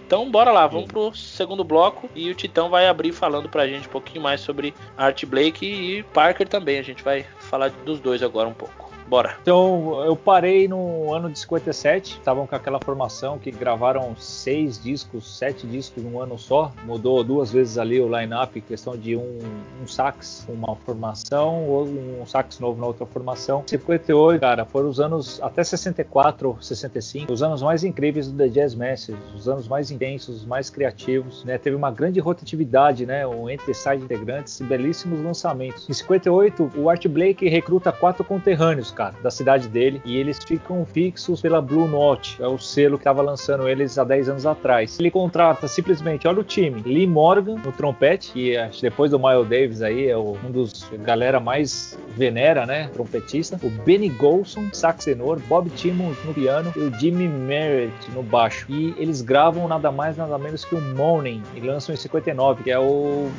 Então 0.07 0.31
bora 0.31 0.53
lá, 0.53 0.67
vamos 0.67 0.89
pro 0.89 1.15
segundo 1.15 1.65
bloco 1.65 2.11
e 2.15 2.31
o 2.31 2.35
Titão 2.35 2.69
vai 2.69 2.87
abrir 2.87 3.13
falando 3.13 3.49
pra 3.49 3.67
gente 3.67 3.89
um 3.89 3.91
pouquinho 3.91 4.23
mais 4.23 4.43
sobre 4.43 4.75
Art 4.99 5.25
Blake 5.25 5.65
e 5.65 6.03
Parker 6.03 6.47
também. 6.47 6.79
A 6.79 6.83
gente 6.83 7.03
vai 7.03 7.25
falar 7.39 7.71
dos 7.71 8.01
dois 8.01 8.23
agora 8.23 8.47
um 8.47 8.53
pouco. 8.53 8.94
Bora. 9.07 9.37
Então, 9.43 10.03
eu 10.05 10.17
parei 10.17 10.67
no 10.67 11.13
ano 11.13 11.31
de 11.31 11.39
57, 11.39 12.19
estavam 12.19 12.47
com 12.47 12.57
aquela 12.57 12.81
formação 12.81 13.39
que 13.39 13.51
gravaram 13.51 14.17
seis 14.17 14.83
discos, 14.83 15.37
sete 15.39 15.67
discos 15.67 16.03
num 16.03 16.21
ano 16.21 16.39
só. 16.39 16.73
Mudou 16.85 17.23
duas 17.23 17.53
vezes 17.53 17.77
ali 17.77 18.01
o 18.01 18.09
line-up, 18.09 18.59
questão 18.63 18.97
de 18.97 19.15
um, 19.15 19.39
um 19.83 19.87
sax, 19.87 20.47
uma 20.49 20.75
formação, 20.77 21.69
ou 21.69 21.85
um 21.85 22.25
sax 22.27 22.59
novo 22.59 22.81
na 22.81 22.87
outra 22.87 23.05
formação. 23.05 23.63
58, 23.67 24.41
cara, 24.41 24.65
foram 24.65 24.89
os 24.89 24.99
anos 24.99 25.41
até 25.43 25.63
64, 25.63 26.57
65, 26.61 27.31
os 27.31 27.43
anos 27.43 27.63
mais 27.63 27.85
incríveis 27.85 28.31
do 28.31 28.39
The 28.39 28.49
Jazz 28.49 28.75
Message, 28.75 29.19
os 29.35 29.49
anos 29.49 29.69
mais 29.69 29.91
intensos, 29.91 30.47
mais 30.47 30.71
criativos, 30.71 31.45
né? 31.45 31.59
Teve 31.59 31.77
uma 31.77 31.91
grande 31.91 32.21
rotatividade, 32.21 33.05
né? 33.05 33.27
Um 33.27 33.51
entre 33.51 33.75
side 33.75 34.03
integrantes 34.03 34.61
belíssimos 34.63 35.21
lançamentos. 35.21 35.89
Em 35.89 35.93
58, 35.93 36.73
o 36.77 36.89
Art 36.89 37.07
Blake 37.07 37.47
recruta 37.49 37.93
quatro 37.93 38.25
conterrâneos 38.25 38.94
cara, 38.95 39.15
da 39.23 39.31
cidade 39.31 39.69
dele, 39.69 40.01
e 40.05 40.17
eles 40.17 40.39
ficam 40.43 40.85
fixos 40.87 41.41
pela 41.41 41.61
Blue 41.61 41.87
Note, 41.87 42.43
é 42.43 42.47
o 42.47 42.59
selo 42.59 42.97
que 42.97 43.03
estava 43.03 43.23
lançando 43.23 43.69
eles 43.69 43.99
há 43.99 44.05
10 44.05 44.29
anos 44.29 44.47
atrás. 44.47 44.99
Ele 44.99 45.11
contrata 45.11 45.69
simplesmente, 45.69 46.27
olha 46.27 46.41
o 46.41 46.45
time, 46.45 46.83
Lee 46.83 47.07
Morgan 47.07 47.57
no 47.57 47.73
trompete, 47.73 48.33
que 48.33 48.81
depois 48.81 49.11
do 49.11 49.19
Miles 49.19 49.49
Davis 49.49 49.83
aí 49.83 50.09
é 50.09 50.17
um 50.17 50.51
dos 50.51 50.85
galera 51.03 51.41
mais 51.41 51.99
venera, 52.17 52.67
né, 52.67 52.89
trompetista, 52.93 53.59
o 53.63 53.71
Benny 53.71 54.09
Golson, 54.09 54.69
sax 54.73 55.05
tenor, 55.05 55.39
Bob 55.49 55.69
Timmons 55.71 56.17
no 56.25 56.33
piano 56.33 56.73
e 56.77 56.81
o 56.81 56.99
Jimmy 56.99 57.29
Merritt 57.29 58.11
no 58.13 58.23
baixo. 58.23 58.67
E 58.69 58.95
eles 58.99 59.21
gravam 59.21 59.67
nada 59.69 59.91
mais 59.91 60.17
nada 60.17 60.39
menos 60.39 60.65
que 60.65 60.75
o 60.75 60.81
Morning 60.81 61.43
e 61.55 61.61
lançam 61.61 61.95
em 61.95 61.99
59, 61.99 62.65
que 62.65 62.71
é 62.71 62.79
o, 62.79 62.83
o 62.83 63.31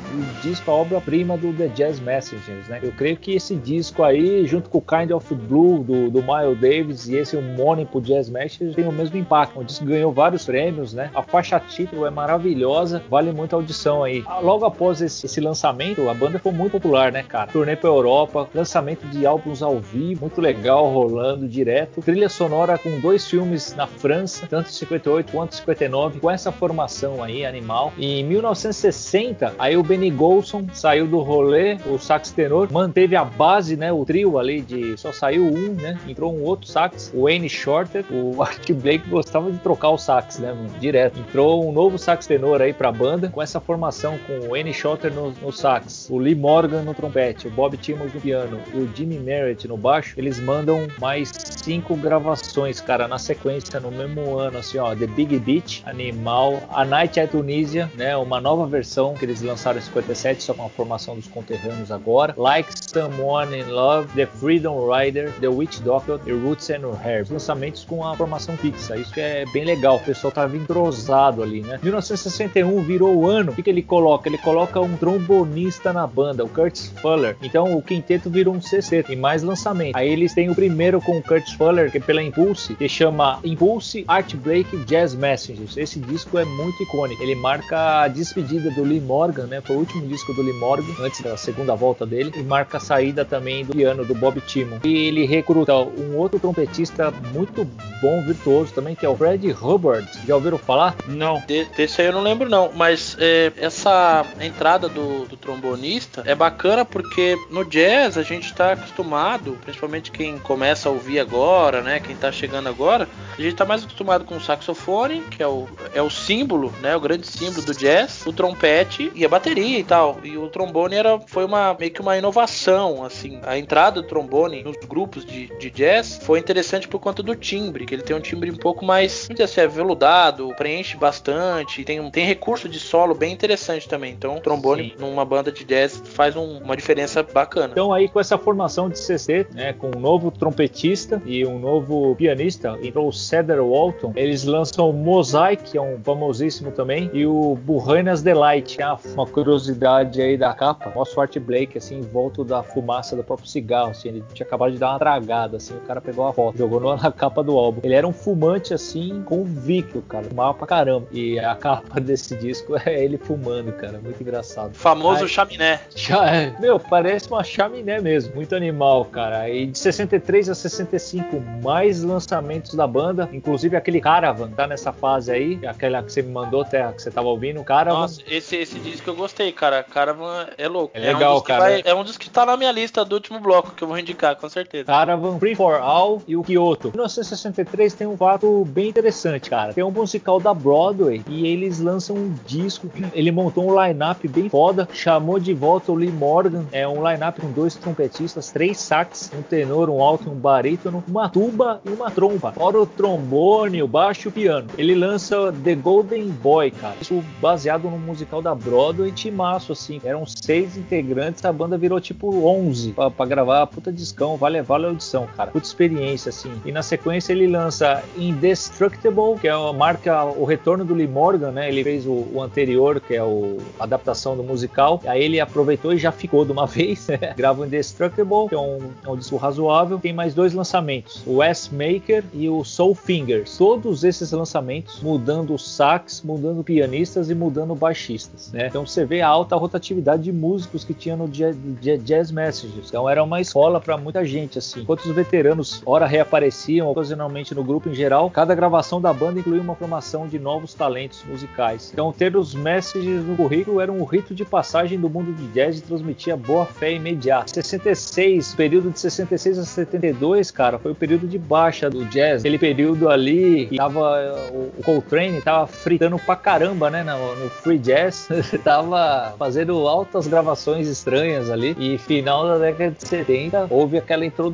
disco, 0.42 0.70
a 0.70 0.74
obra-prima 0.74 1.36
do 1.36 1.52
The 1.52 1.68
Jazz 1.68 2.00
Messengers, 2.00 2.68
né? 2.68 2.80
Eu 2.82 2.92
creio 2.92 3.16
que 3.16 3.34
esse 3.34 3.54
disco 3.54 4.02
aí, 4.02 4.46
junto 4.46 4.68
com 4.68 4.78
o 4.78 4.82
Kind 4.82 5.10
of 5.10 5.34
Blue 5.46 5.82
do, 5.82 6.10
do 6.10 6.22
Miles 6.22 6.60
Davis 6.60 7.08
e 7.08 7.16
esse 7.16 7.36
homônimo 7.36 8.00
Jazz 8.00 8.28
Masters 8.28 8.74
tem 8.74 8.86
o 8.86 8.92
mesmo 8.92 9.16
impacto. 9.16 9.60
O 9.60 9.64
disco 9.64 9.84
ganhou 9.84 10.12
vários 10.12 10.44
prêmios, 10.44 10.92
né? 10.92 11.10
A 11.14 11.22
faixa 11.22 11.58
título 11.60 12.06
é 12.06 12.10
maravilhosa, 12.10 13.02
vale 13.08 13.32
muito 13.32 13.54
a 13.54 13.58
audição 13.58 14.02
aí. 14.02 14.24
Ah, 14.26 14.40
logo 14.40 14.64
após 14.64 15.00
esse, 15.00 15.26
esse 15.26 15.40
lançamento, 15.40 16.08
a 16.08 16.14
banda 16.14 16.38
foi 16.38 16.52
muito 16.52 16.72
popular, 16.72 17.12
né, 17.12 17.22
cara? 17.22 17.50
Turnê 17.50 17.76
pra 17.76 17.88
Europa, 17.88 18.48
lançamento 18.54 19.06
de 19.06 19.26
álbuns 19.26 19.62
ao 19.62 19.78
vivo, 19.78 20.22
muito 20.22 20.40
legal, 20.40 20.90
rolando 20.90 21.48
direto. 21.48 22.00
Trilha 22.02 22.28
sonora 22.28 22.78
com 22.78 23.00
dois 23.00 23.28
filmes 23.28 23.74
na 23.74 23.86
França, 23.86 24.46
tanto 24.48 24.68
em 24.68 24.72
58 24.72 25.32
quanto 25.32 25.52
em 25.52 25.56
59, 25.56 26.20
com 26.20 26.30
essa 26.30 26.52
formação 26.52 27.22
aí, 27.22 27.44
animal. 27.44 27.92
E 27.96 28.20
em 28.20 28.24
1960, 28.24 29.54
aí 29.58 29.76
o 29.76 29.82
Benny 29.82 30.10
Golson 30.10 30.66
saiu 30.72 31.06
do 31.06 31.20
rolê, 31.20 31.76
o 31.86 31.98
sax 31.98 32.30
tenor, 32.30 32.70
manteve 32.70 33.16
a 33.16 33.24
base, 33.24 33.76
né, 33.76 33.92
o 33.92 34.04
trio 34.04 34.38
ali 34.38 34.60
de 34.60 34.96
só 34.96 35.12
saiu 35.12 35.35
saiu 35.36 35.46
um, 35.46 35.74
né? 35.74 35.98
Entrou 36.08 36.34
um 36.34 36.42
outro 36.42 36.66
sax, 36.66 37.12
o 37.14 37.24
Wayne 37.24 37.48
Shorter. 37.48 38.04
O 38.10 38.40
Art 38.42 38.70
Blake 38.72 39.08
gostava 39.08 39.50
de 39.50 39.58
trocar 39.58 39.90
o 39.90 39.98
sax, 39.98 40.38
né? 40.38 40.54
Direto. 40.80 41.20
Entrou 41.20 41.68
um 41.68 41.72
novo 41.72 41.98
sax 41.98 42.26
tenor 42.26 42.62
aí 42.62 42.72
pra 42.72 42.90
banda, 42.90 43.28
com 43.28 43.42
essa 43.42 43.60
formação 43.60 44.18
com 44.26 44.46
o 44.46 44.50
Wayne 44.50 44.72
Shorter 44.72 45.12
no, 45.12 45.30
no 45.30 45.52
sax, 45.52 46.08
o 46.10 46.18
Lee 46.18 46.34
Morgan 46.34 46.82
no 46.82 46.94
trompete, 46.94 47.48
o 47.48 47.50
Bob 47.50 47.76
Timmons 47.76 48.12
no 48.12 48.20
piano 48.20 48.60
e 48.72 48.78
o 48.78 48.90
Jimmy 48.94 49.18
Merritt 49.18 49.68
no 49.68 49.76
baixo. 49.76 50.14
Eles 50.16 50.40
mandam 50.40 50.86
mais 50.98 51.30
cinco 51.62 51.96
gravações, 51.96 52.80
cara, 52.80 53.06
na 53.06 53.18
sequência, 53.18 53.80
no 53.80 53.90
mesmo 53.90 54.38
ano, 54.38 54.58
assim, 54.58 54.78
ó, 54.78 54.94
The 54.94 55.06
Big 55.06 55.38
Beat, 55.38 55.82
Animal, 55.84 56.62
A 56.70 56.84
Night 56.84 57.20
at 57.20 57.30
Tunisia, 57.30 57.90
né? 57.94 58.16
Uma 58.16 58.40
nova 58.40 58.66
versão 58.66 59.14
que 59.14 59.24
eles 59.24 59.42
lançaram 59.42 59.78
em 59.78 59.82
57, 59.82 60.42
só 60.42 60.54
com 60.54 60.64
a 60.64 60.68
formação 60.68 61.16
dos 61.16 61.28
conterrâneos 61.28 61.90
agora. 61.90 62.34
Like 62.36 62.70
Someone 62.88 63.56
in 63.56 63.64
Love, 63.64 64.08
The 64.14 64.26
Freedom 64.26 64.86
Rider, 64.90 65.25
The 65.32 65.48
Witch 65.48 65.80
Doctor 65.80 66.20
e 66.26 66.32
Roots 66.32 66.70
and 66.70 66.82
Herbs. 67.04 67.30
Lançamentos 67.30 67.84
com 67.84 68.04
a 68.06 68.16
formação 68.16 68.56
fixa. 68.56 68.96
Isso 68.96 69.12
que 69.12 69.20
é 69.20 69.44
bem 69.52 69.64
legal. 69.64 69.96
O 69.96 70.00
pessoal 70.00 70.32
tava 70.32 70.56
entrosado 70.56 71.42
ali, 71.42 71.60
né? 71.62 71.78
1961 71.82 72.82
virou 72.82 73.14
o 73.16 73.26
ano. 73.26 73.52
O 73.52 73.54
que, 73.54 73.62
que 73.62 73.70
ele 73.70 73.82
coloca? 73.82 74.28
Ele 74.28 74.38
coloca 74.38 74.80
um 74.80 74.96
trombonista 74.96 75.92
na 75.92 76.06
banda, 76.06 76.44
o 76.44 76.48
Curtis 76.48 76.92
Fuller. 77.00 77.36
Então 77.42 77.76
o 77.76 77.82
quinteto 77.82 78.30
virou 78.30 78.54
um 78.54 78.60
sexteto 78.60 79.12
e 79.12 79.16
mais 79.16 79.42
lançamento. 79.42 79.96
Aí 79.96 80.08
eles 80.08 80.34
têm 80.34 80.50
o 80.50 80.54
primeiro 80.54 81.00
com 81.00 81.18
o 81.18 81.22
Curtis 81.22 81.52
Fuller, 81.54 81.90
que 81.90 81.98
é 81.98 82.00
pela 82.00 82.22
Impulse, 82.22 82.74
que 82.74 82.88
chama 82.88 83.38
Impulse 83.44 84.04
Art 84.08 84.34
Break 84.34 84.76
Jazz 84.84 85.14
Messengers. 85.14 85.76
Esse 85.76 85.98
disco 86.00 86.38
é 86.38 86.44
muito 86.44 86.82
icônico. 86.82 87.22
Ele 87.22 87.34
marca 87.34 88.02
a 88.02 88.08
despedida 88.08 88.70
do 88.70 88.82
Lee 88.82 89.00
Morgan, 89.00 89.46
né? 89.46 89.60
Foi 89.60 89.76
o 89.76 89.80
último 89.80 90.06
disco 90.06 90.32
do 90.34 90.42
Lee 90.42 90.58
Morgan, 90.58 90.94
antes 91.00 91.20
da 91.20 91.36
segunda 91.36 91.74
volta 91.74 92.06
dele, 92.06 92.32
e 92.36 92.42
marca 92.42 92.78
a 92.78 92.80
saída 92.80 93.24
também 93.24 93.64
do 93.64 93.72
piano 93.72 94.04
do 94.04 94.14
Bob 94.14 94.40
Timmon. 94.40 94.78
E 94.84 95.08
ele 95.16 95.26
recruta 95.26 95.74
um 95.74 96.16
outro 96.16 96.38
trompetista 96.38 97.10
muito 97.32 97.64
bom, 98.02 98.22
virtuoso 98.22 98.72
também, 98.74 98.94
que 98.94 99.06
é 99.06 99.08
o 99.08 99.16
Fred 99.16 99.50
Hubbard. 99.50 100.06
Já 100.26 100.34
ouviram 100.34 100.58
falar? 100.58 100.94
Não, 101.08 101.42
de, 101.46 101.64
desse 101.76 102.02
aí 102.02 102.08
eu 102.08 102.12
não 102.12 102.20
lembro 102.20 102.48
não, 102.48 102.70
mas 102.74 103.16
é, 103.18 103.52
essa 103.56 104.24
entrada 104.40 104.88
do, 104.88 105.24
do, 105.26 105.36
trombonista 105.36 106.22
é 106.26 106.34
bacana 106.34 106.84
porque 106.84 107.36
no 107.50 107.64
jazz 107.64 108.18
a 108.18 108.22
gente 108.22 108.46
está 108.46 108.72
acostumado, 108.72 109.58
principalmente 109.62 110.10
quem 110.10 110.38
começa 110.38 110.88
a 110.88 110.92
ouvir 110.92 111.18
agora, 111.18 111.80
né, 111.80 112.00
quem 112.00 112.14
está 112.14 112.30
chegando 112.30 112.68
agora, 112.68 113.08
a 113.32 113.40
gente 113.40 113.52
está 113.52 113.64
mais 113.64 113.82
acostumado 113.82 114.24
com 114.24 114.36
o 114.36 114.40
saxofone, 114.40 115.20
que 115.30 115.42
é 115.42 115.46
o, 115.46 115.66
é 115.94 116.02
o 116.02 116.10
símbolo, 116.10 116.72
né, 116.82 116.94
o 116.96 117.00
grande 117.00 117.26
símbolo 117.26 117.64
do 117.64 117.74
jazz, 117.74 118.26
o 118.26 118.32
trompete 118.32 119.10
e 119.14 119.24
a 119.24 119.28
bateria 119.28 119.78
e 119.78 119.84
tal. 119.84 120.18
E 120.22 120.36
o 120.36 120.48
trombone 120.48 120.96
era, 120.96 121.18
foi 121.26 121.44
uma 121.44 121.74
meio 121.78 121.92
que 121.92 122.00
uma 122.00 122.16
inovação, 122.16 123.04
assim. 123.04 123.38
A 123.44 123.58
entrada 123.58 124.02
do 124.02 124.08
trombone 124.08 124.62
nos 124.62 124.76
grupos 124.86 125.05
de, 125.06 125.46
de 125.58 125.70
jazz 125.70 126.18
foi 126.22 126.38
interessante 126.38 126.88
por 126.88 126.98
conta 126.98 127.22
do 127.22 127.34
timbre, 127.34 127.86
que 127.86 127.94
ele 127.94 128.02
tem 128.02 128.16
um 128.16 128.20
timbre 128.20 128.50
um 128.50 128.56
pouco 128.56 128.84
mais, 128.84 129.28
não 129.28 129.36
sei 129.36 129.46
se 129.46 129.60
é 129.60 129.66
veludado, 129.66 130.52
preenche 130.56 130.96
bastante, 130.96 131.84
tem, 131.84 132.10
tem 132.10 132.24
recurso 132.26 132.68
de 132.68 132.78
solo 132.78 133.14
bem 133.14 133.32
interessante 133.32 133.88
também. 133.88 134.12
Então, 134.12 134.40
trombone 134.40 134.90
Sim. 134.90 134.94
numa 134.98 135.24
banda 135.24 135.52
de 135.52 135.64
jazz 135.64 136.02
faz 136.04 136.36
um, 136.36 136.58
uma 136.58 136.76
diferença 136.76 137.22
bacana. 137.22 137.68
Então, 137.72 137.92
aí 137.92 138.08
com 138.08 138.20
essa 138.20 138.38
formação 138.38 138.88
de 138.88 138.98
CC, 138.98 139.46
né, 139.52 139.72
com 139.72 139.90
um 139.94 140.00
novo 140.00 140.30
trompetista 140.30 141.20
e 141.24 141.44
um 141.46 141.58
novo 141.58 142.14
pianista, 142.16 142.78
entrou 142.82 143.08
o 143.08 143.12
Cedar 143.12 143.62
Walton, 143.62 144.12
eles 144.16 144.44
lançam 144.44 144.90
o 144.90 144.92
Mosaic, 144.92 145.70
que 145.70 145.78
é 145.78 145.82
um 145.82 145.98
famosíssimo 146.02 146.70
também, 146.70 147.10
e 147.12 147.26
o 147.26 147.54
Burranas 147.56 148.22
Delight, 148.22 148.76
que 148.76 148.82
é 148.82 148.96
uma 149.14 149.26
curiosidade 149.26 150.20
aí 150.20 150.36
da 150.36 150.52
capa. 150.54 150.92
Mostra 150.94 151.18
o 151.18 151.22
Art 151.22 151.38
Blake, 151.38 151.78
assim, 151.78 151.98
em 151.98 152.02
volta 152.02 152.44
da 152.44 152.62
fumaça 152.62 153.16
do 153.16 153.24
próprio 153.24 153.48
cigarro, 153.48 153.90
assim, 153.90 154.08
ele 154.08 154.24
tinha 154.32 154.46
acabado 154.46 154.72
de 154.72 154.78
dar 154.78 154.90
uma 154.90 154.95
tragada, 154.98 155.56
assim, 155.56 155.74
o 155.74 155.80
cara 155.80 156.00
pegou 156.00 156.26
a 156.26 156.32
foto, 156.32 156.58
jogou 156.58 156.80
na 156.80 157.10
capa 157.12 157.42
do 157.42 157.56
álbum. 157.56 157.80
Ele 157.84 157.94
era 157.94 158.06
um 158.06 158.12
fumante, 158.12 158.74
assim, 158.74 159.22
convicto, 159.24 160.02
cara, 160.02 160.24
fumava 160.24 160.54
pra 160.54 160.66
caramba. 160.66 161.06
E 161.12 161.38
a 161.38 161.54
capa 161.54 161.98
desse 162.00 162.34
disco 162.36 162.74
é 162.84 163.04
ele 163.04 163.18
fumando, 163.18 163.72
cara, 163.72 163.98
muito 163.98 164.20
engraçado. 164.20 164.74
Famoso 164.74 165.24
aí, 165.24 165.28
chaminé. 165.28 165.80
É, 166.26 166.60
meu, 166.60 166.78
parece 166.78 167.28
uma 167.28 167.42
chaminé 167.44 168.00
mesmo, 168.00 168.34
muito 168.34 168.54
animal, 168.54 169.04
cara. 169.06 169.48
E 169.48 169.66
de 169.66 169.78
63 169.78 170.48
a 170.48 170.54
65, 170.54 171.40
mais 171.62 172.02
lançamentos 172.02 172.74
da 172.74 172.86
banda, 172.86 173.28
inclusive 173.32 173.76
aquele 173.76 174.00
Caravan, 174.00 174.50
tá 174.50 174.66
nessa 174.66 174.92
fase 174.92 175.32
aí, 175.32 175.58
aquela 175.66 176.02
que 176.02 176.12
você 176.12 176.22
me 176.22 176.32
mandou, 176.32 176.64
Terra, 176.64 176.92
que 176.92 177.02
você 177.02 177.10
tava 177.10 177.28
ouvindo, 177.28 177.62
Caravan. 177.64 178.00
Nossa, 178.00 178.22
esse, 178.28 178.56
esse 178.56 178.78
disco 178.78 179.10
eu 179.10 179.14
gostei, 179.14 179.52
cara. 179.52 179.82
Caravan 179.82 180.48
é 180.56 180.68
louco. 180.68 180.96
É 180.96 181.00
legal, 181.00 181.36
é 181.36 181.38
um 181.38 181.42
cara. 181.42 181.60
Vai, 181.60 181.82
é 181.84 181.94
um 181.94 182.04
dos 182.04 182.16
que 182.16 182.28
tá 182.28 182.46
na 182.46 182.56
minha 182.56 182.72
lista 182.72 183.04
do 183.04 183.14
último 183.14 183.40
bloco, 183.40 183.72
que 183.72 183.82
eu 183.82 183.88
vou 183.88 183.98
indicar, 183.98 184.36
com 184.36 184.48
certeza. 184.48 184.75
Caravan, 184.84 185.38
Free 185.38 185.54
for 185.54 185.74
All 185.74 186.22
e 186.26 186.36
o 186.36 186.42
Kyoto. 186.42 186.88
1963 186.88 187.94
tem 187.94 188.06
um 188.06 188.16
fato 188.16 188.64
bem 188.66 188.88
interessante, 188.88 189.50
cara. 189.50 189.72
Tem 189.72 189.84
um 189.84 189.90
musical 189.90 190.40
da 190.40 190.52
Broadway 190.52 191.22
e 191.28 191.46
eles 191.46 191.80
lançam 191.80 192.16
um 192.16 192.34
disco. 192.46 192.90
Ele 193.12 193.30
montou 193.30 193.70
um 193.70 193.82
line-up 193.82 194.26
bem 194.28 194.48
foda, 194.48 194.88
chamou 194.92 195.38
de 195.38 195.54
volta 195.54 195.92
o 195.92 195.94
Lee 195.94 196.10
Morgan. 196.10 196.64
É 196.72 196.86
um 196.86 197.06
line-up 197.06 197.40
com 197.40 197.50
dois 197.50 197.74
trompetistas, 197.74 198.50
três 198.50 198.78
sax, 198.78 199.30
um 199.36 199.42
tenor, 199.42 199.88
um 199.88 200.02
alto, 200.02 200.30
um 200.30 200.34
barítono, 200.34 201.02
uma 201.08 201.28
tuba 201.28 201.80
e 201.84 201.90
uma 201.90 202.10
trompa. 202.10 202.52
Fora 202.52 202.80
o 202.80 202.86
trombone, 202.86 203.82
o 203.82 203.88
baixo 203.88 204.26
e 204.26 204.30
o 204.30 204.32
piano. 204.32 204.68
Ele 204.76 204.94
lança 204.94 205.52
The 205.64 205.74
Golden 205.74 206.28
Boy, 206.28 206.70
cara. 206.70 206.96
Isso 207.00 207.22
baseado 207.40 207.84
no 207.84 207.98
musical 207.98 208.42
da 208.42 208.54
Broadway, 208.54 209.12
timaço, 209.12 209.72
assim. 209.72 210.00
Eram 210.04 210.24
seis 210.26 210.76
integrantes, 210.76 211.44
a 211.44 211.52
banda 211.52 211.76
virou 211.76 212.00
tipo 212.00 212.46
11 212.46 212.92
pra, 212.92 213.10
pra 213.10 213.26
gravar 213.26 213.62
a 213.62 213.66
puta 213.66 213.92
discão. 213.92 214.36
Vale, 214.36 214.62
vale 214.66 214.86
a 214.86 214.88
audição, 214.88 215.26
cara. 215.36 215.50
Puta 215.50 215.66
experiência, 215.66 216.30
assim. 216.30 216.52
E 216.64 216.72
na 216.72 216.82
sequência 216.82 217.32
ele 217.32 217.46
lança 217.46 218.02
Indestructible, 218.16 219.38
que 219.40 219.48
é 219.48 219.56
uma 219.56 219.72
marca 219.72 220.24
o 220.24 220.44
retorno 220.44 220.84
do 220.84 220.94
Lee 220.94 221.06
Morgan, 221.06 221.52
né? 221.52 221.68
Ele 221.68 221.82
fez 221.82 222.06
o, 222.06 222.26
o 222.32 222.42
anterior, 222.42 223.00
que 223.00 223.14
é 223.14 223.22
o, 223.22 223.58
a 223.78 223.84
adaptação 223.84 224.36
do 224.36 224.42
musical. 224.42 225.00
Aí 225.06 225.22
ele 225.22 225.40
aproveitou 225.40 225.92
e 225.92 225.98
já 225.98 226.12
ficou 226.12 226.44
de 226.44 226.52
uma 226.52 226.66
vez. 226.66 227.06
Né? 227.08 227.34
Grava 227.36 227.62
o 227.62 227.66
Indestructible, 227.66 228.48
que 228.48 228.54
é 228.54 228.58
um, 228.58 228.78
é 229.04 229.08
um 229.08 229.16
disco 229.16 229.36
razoável. 229.36 229.98
Tem 229.98 230.12
mais 230.12 230.34
dois 230.34 230.52
lançamentos: 230.52 231.22
o 231.26 231.42
S-Maker 231.42 232.24
e 232.32 232.48
o 232.48 232.64
Soul 232.64 232.94
Fingers. 232.94 233.56
Todos 233.56 234.04
esses 234.04 234.32
lançamentos 234.32 235.00
mudando 235.00 235.56
sax, 235.58 236.22
mudando 236.22 236.62
pianistas 236.62 237.30
e 237.30 237.34
mudando 237.34 237.74
baixistas, 237.74 238.50
né? 238.52 238.66
Então 238.66 238.86
você 238.86 239.04
vê 239.04 239.20
a 239.20 239.28
alta 239.28 239.56
rotatividade 239.56 240.22
de 240.24 240.32
músicos 240.32 240.84
que 240.84 240.94
tinha 240.94 241.16
no 241.16 241.28
Jazz 241.28 242.30
Messages. 242.30 242.88
Então 242.88 243.08
era 243.08 243.22
uma 243.22 243.40
escola 243.40 243.80
para 243.80 243.96
muita 243.96 244.24
gente, 244.24 244.55
assim. 244.58 244.80
Enquanto 244.80 245.04
os 245.04 245.14
veteranos 245.14 245.82
ora 245.84 246.06
reapareciam 246.06 246.88
ocasionalmente 246.90 247.54
no 247.54 247.64
grupo 247.64 247.88
em 247.88 247.94
geral, 247.94 248.30
cada 248.30 248.54
gravação 248.54 249.00
da 249.00 249.12
banda 249.12 249.40
incluía 249.40 249.60
uma 249.60 249.74
formação 249.74 250.26
de 250.26 250.38
novos 250.38 250.74
talentos 250.74 251.22
musicais. 251.24 251.90
Então 251.92 252.12
ter 252.12 252.36
os 252.36 252.54
Messages 252.54 253.24
no 253.24 253.36
currículo 253.36 253.80
era 253.80 253.92
um 253.92 254.04
rito 254.04 254.34
de 254.34 254.44
passagem 254.44 254.98
do 254.98 255.08
mundo 255.08 255.32
de 255.32 255.46
jazz 255.48 255.78
e 255.78 255.82
transmitia 255.82 256.36
boa 256.36 256.64
fé 256.64 256.92
imediata. 256.92 257.52
66, 257.52 258.54
período 258.54 258.90
de 258.90 259.00
66 259.00 259.58
a 259.58 259.64
72, 259.64 260.50
cara, 260.50 260.78
foi 260.78 260.92
o 260.92 260.94
período 260.94 261.26
de 261.26 261.38
baixa 261.38 261.88
do 261.88 262.04
jazz. 262.06 262.40
Aquele 262.40 262.58
período 262.58 263.08
ali 263.08 263.66
que 263.66 263.76
tava 263.76 264.50
o 264.52 264.82
Coltrane 264.82 265.40
tava 265.40 265.66
fritando 265.66 266.18
pra 266.18 266.36
caramba, 266.36 266.90
né, 266.90 267.02
no, 267.02 267.36
no 267.36 267.50
free 267.50 267.78
jazz. 267.78 268.28
tava 268.64 269.34
fazendo 269.38 269.86
altas 269.86 270.26
gravações 270.26 270.88
estranhas 270.88 271.50
ali. 271.50 271.76
E 271.78 271.98
final 271.98 272.46
da 272.46 272.58
década 272.58 272.90
de 272.90 273.06
70 273.06 273.66
houve 273.70 273.98
aquela 273.98 274.24
introdução 274.24 274.45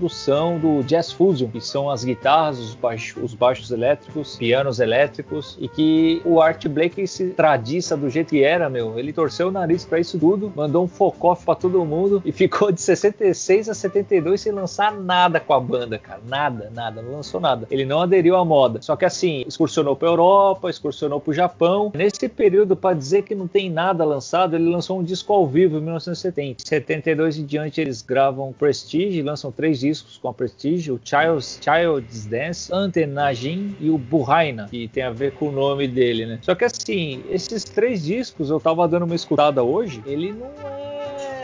do 0.59 0.82
jazz 0.82 1.12
fusion, 1.12 1.49
que 1.49 1.61
são 1.61 1.90
as 1.90 2.05
guitarras, 2.05 2.59
os 2.59 2.74
baixos, 2.74 3.22
os 3.22 3.34
baixos 3.34 3.70
elétricos, 3.70 4.36
pianos 4.36 4.80
elétricos 4.80 5.57
e 5.61 5.68
que 5.68 6.22
o 6.24 6.40
Art 6.40 6.66
Blakey 6.66 7.07
se 7.07 7.28
tradiça 7.30 7.97
do 7.97 8.09
jeito 8.09 8.30
que 8.30 8.43
era, 8.43 8.68
meu. 8.68 8.99
Ele 8.99 9.12
torceu 9.12 9.49
o 9.49 9.51
nariz 9.51 9.84
para 9.84 10.01
isso 10.01 10.18
tudo, 10.18 10.53
mandou 10.55 10.84
um 10.84 10.88
focoff 10.88 11.45
para 11.45 11.55
todo 11.55 11.84
mundo 11.84 12.22
e 12.24 12.32
ficou 12.32 12.72
de 12.72 12.80
66 12.80 13.68
a 13.68 13.74
72 13.74 14.40
sem 14.40 14.53
lançar 14.53 14.93
nada 14.93 15.40
com 15.40 15.55
a 15.55 15.61
banda, 15.61 15.99
cara. 15.99 16.20
Nada, 16.26 16.70
nada, 16.74 17.03
não 17.03 17.12
lançou 17.12 17.40
nada. 17.40 17.66
Ele 17.70 17.84
não 17.84 18.01
aderiu 18.01 18.36
à 18.36 18.45
moda. 18.45 18.80
Só 18.82 18.97
que 18.97 19.05
assim, 19.05 19.45
excursionou 19.47 19.97
para 19.97 20.09
Europa, 20.09 20.70
excursionou 20.70 21.20
para 21.20 21.30
o 21.30 21.34
Japão. 21.34 21.93
Nesse 21.95 22.28
período, 22.28 22.76
para 22.76 22.97
dizer 22.97 23.22
que 23.22 23.34
não 23.34 23.47
tem 23.47 23.70
nada 23.70 24.05
lançado, 24.05 24.57
ele 24.57 24.70
lançou 24.70 24.99
um 24.99 25.03
disco 25.03 25.32
ao 25.32 25.47
vivo 25.47 25.78
em 25.78 25.82
1970. 25.82 26.64
72 26.66 27.38
em 27.38 27.45
diante 27.45 27.80
eles 27.80 28.03
gravam 28.03 28.53
Prestige, 28.53 29.22
lançam 29.22 29.51
três 29.53 29.82
discos 29.83 30.16
com 30.16 30.28
a 30.28 30.35
Prestige, 30.35 30.91
o 30.91 31.01
Child's, 31.03 31.61
Child's 31.61 32.26
Dance, 32.26 32.72
Antenagin 32.72 33.76
e 33.78 33.91
o 33.91 33.99
Burraina, 33.99 34.68
que 34.70 34.89
tem 34.89 35.03
a 35.03 35.11
ver 35.11 35.33
com 35.33 35.49
o 35.49 35.53
nome 35.53 35.87
dele, 35.87 36.24
né? 36.24 36.39
Só 36.43 36.55
que 36.55 36.64
assim, 36.64 37.22
esses 37.28 37.64
três 37.64 38.03
discos 38.03 38.49
eu 38.49 38.59
tava 38.59 38.87
dando 38.89 39.05
uma 39.05 39.14
escutada 39.14 39.62
hoje, 39.62 40.03
ele 40.07 40.33
não 40.33 40.47
é 40.47 40.91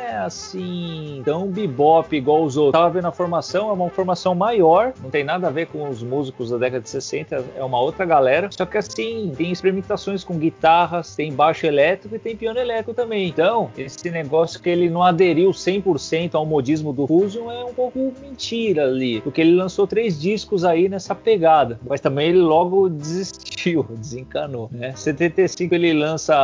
é 0.08 0.16
assim 0.16 1.22
tão 1.24 1.46
bebop 1.48 2.14
igual 2.16 2.42
os 2.42 2.56
outros. 2.56 2.72
Tava 2.72 2.90
vendo 2.90 3.06
a 3.06 3.12
formação, 3.12 3.68
é 3.68 3.72
uma 3.72 3.90
formação 3.90 4.34
maior, 4.34 4.92
não 5.02 5.10
tem 5.10 5.22
nada 5.22 5.48
a 5.48 5.50
ver 5.50 5.66
com 5.66 5.88
os 5.88 6.02
músicos 6.02 6.50
da 6.50 6.56
década 6.56 6.82
de 6.82 6.90
60, 6.90 7.44
é 7.56 7.62
uma 7.64 7.80
outra 7.80 8.04
galera. 8.04 8.48
Só 8.50 8.64
que 8.64 8.78
assim, 8.78 9.32
tem 9.36 9.52
experimentações 9.52 10.24
com 10.24 10.38
guitarras, 10.38 11.14
tem 11.14 11.32
baixo 11.32 11.66
elétrico 11.66 12.14
e 12.16 12.18
tem 12.18 12.36
piano 12.36 12.58
elétrico 12.58 12.94
também. 12.94 13.28
Então, 13.28 13.70
esse 13.76 14.10
negócio 14.10 14.60
que 14.60 14.68
ele 14.68 14.88
não 14.88 15.02
aderiu 15.02 15.50
100% 15.50 16.34
ao 16.34 16.46
modismo 16.46 16.92
do 16.92 17.06
Fusion 17.06 17.50
é 17.50 17.64
um 17.64 17.74
pouco 17.74 18.12
mentira 18.20 18.84
ali, 18.84 19.20
porque 19.20 19.40
ele 19.40 19.54
lançou 19.54 19.86
três 19.86 20.20
discos 20.20 20.64
aí 20.64 20.88
nessa 20.88 21.14
pegada, 21.14 21.78
mas 21.86 22.00
também 22.00 22.30
ele 22.30 22.38
logo 22.38 22.88
desistiu, 22.88 23.86
desencanou, 23.98 24.68
né? 24.72 24.94
75 24.96 25.74
ele 25.74 25.92
lança 25.92 26.34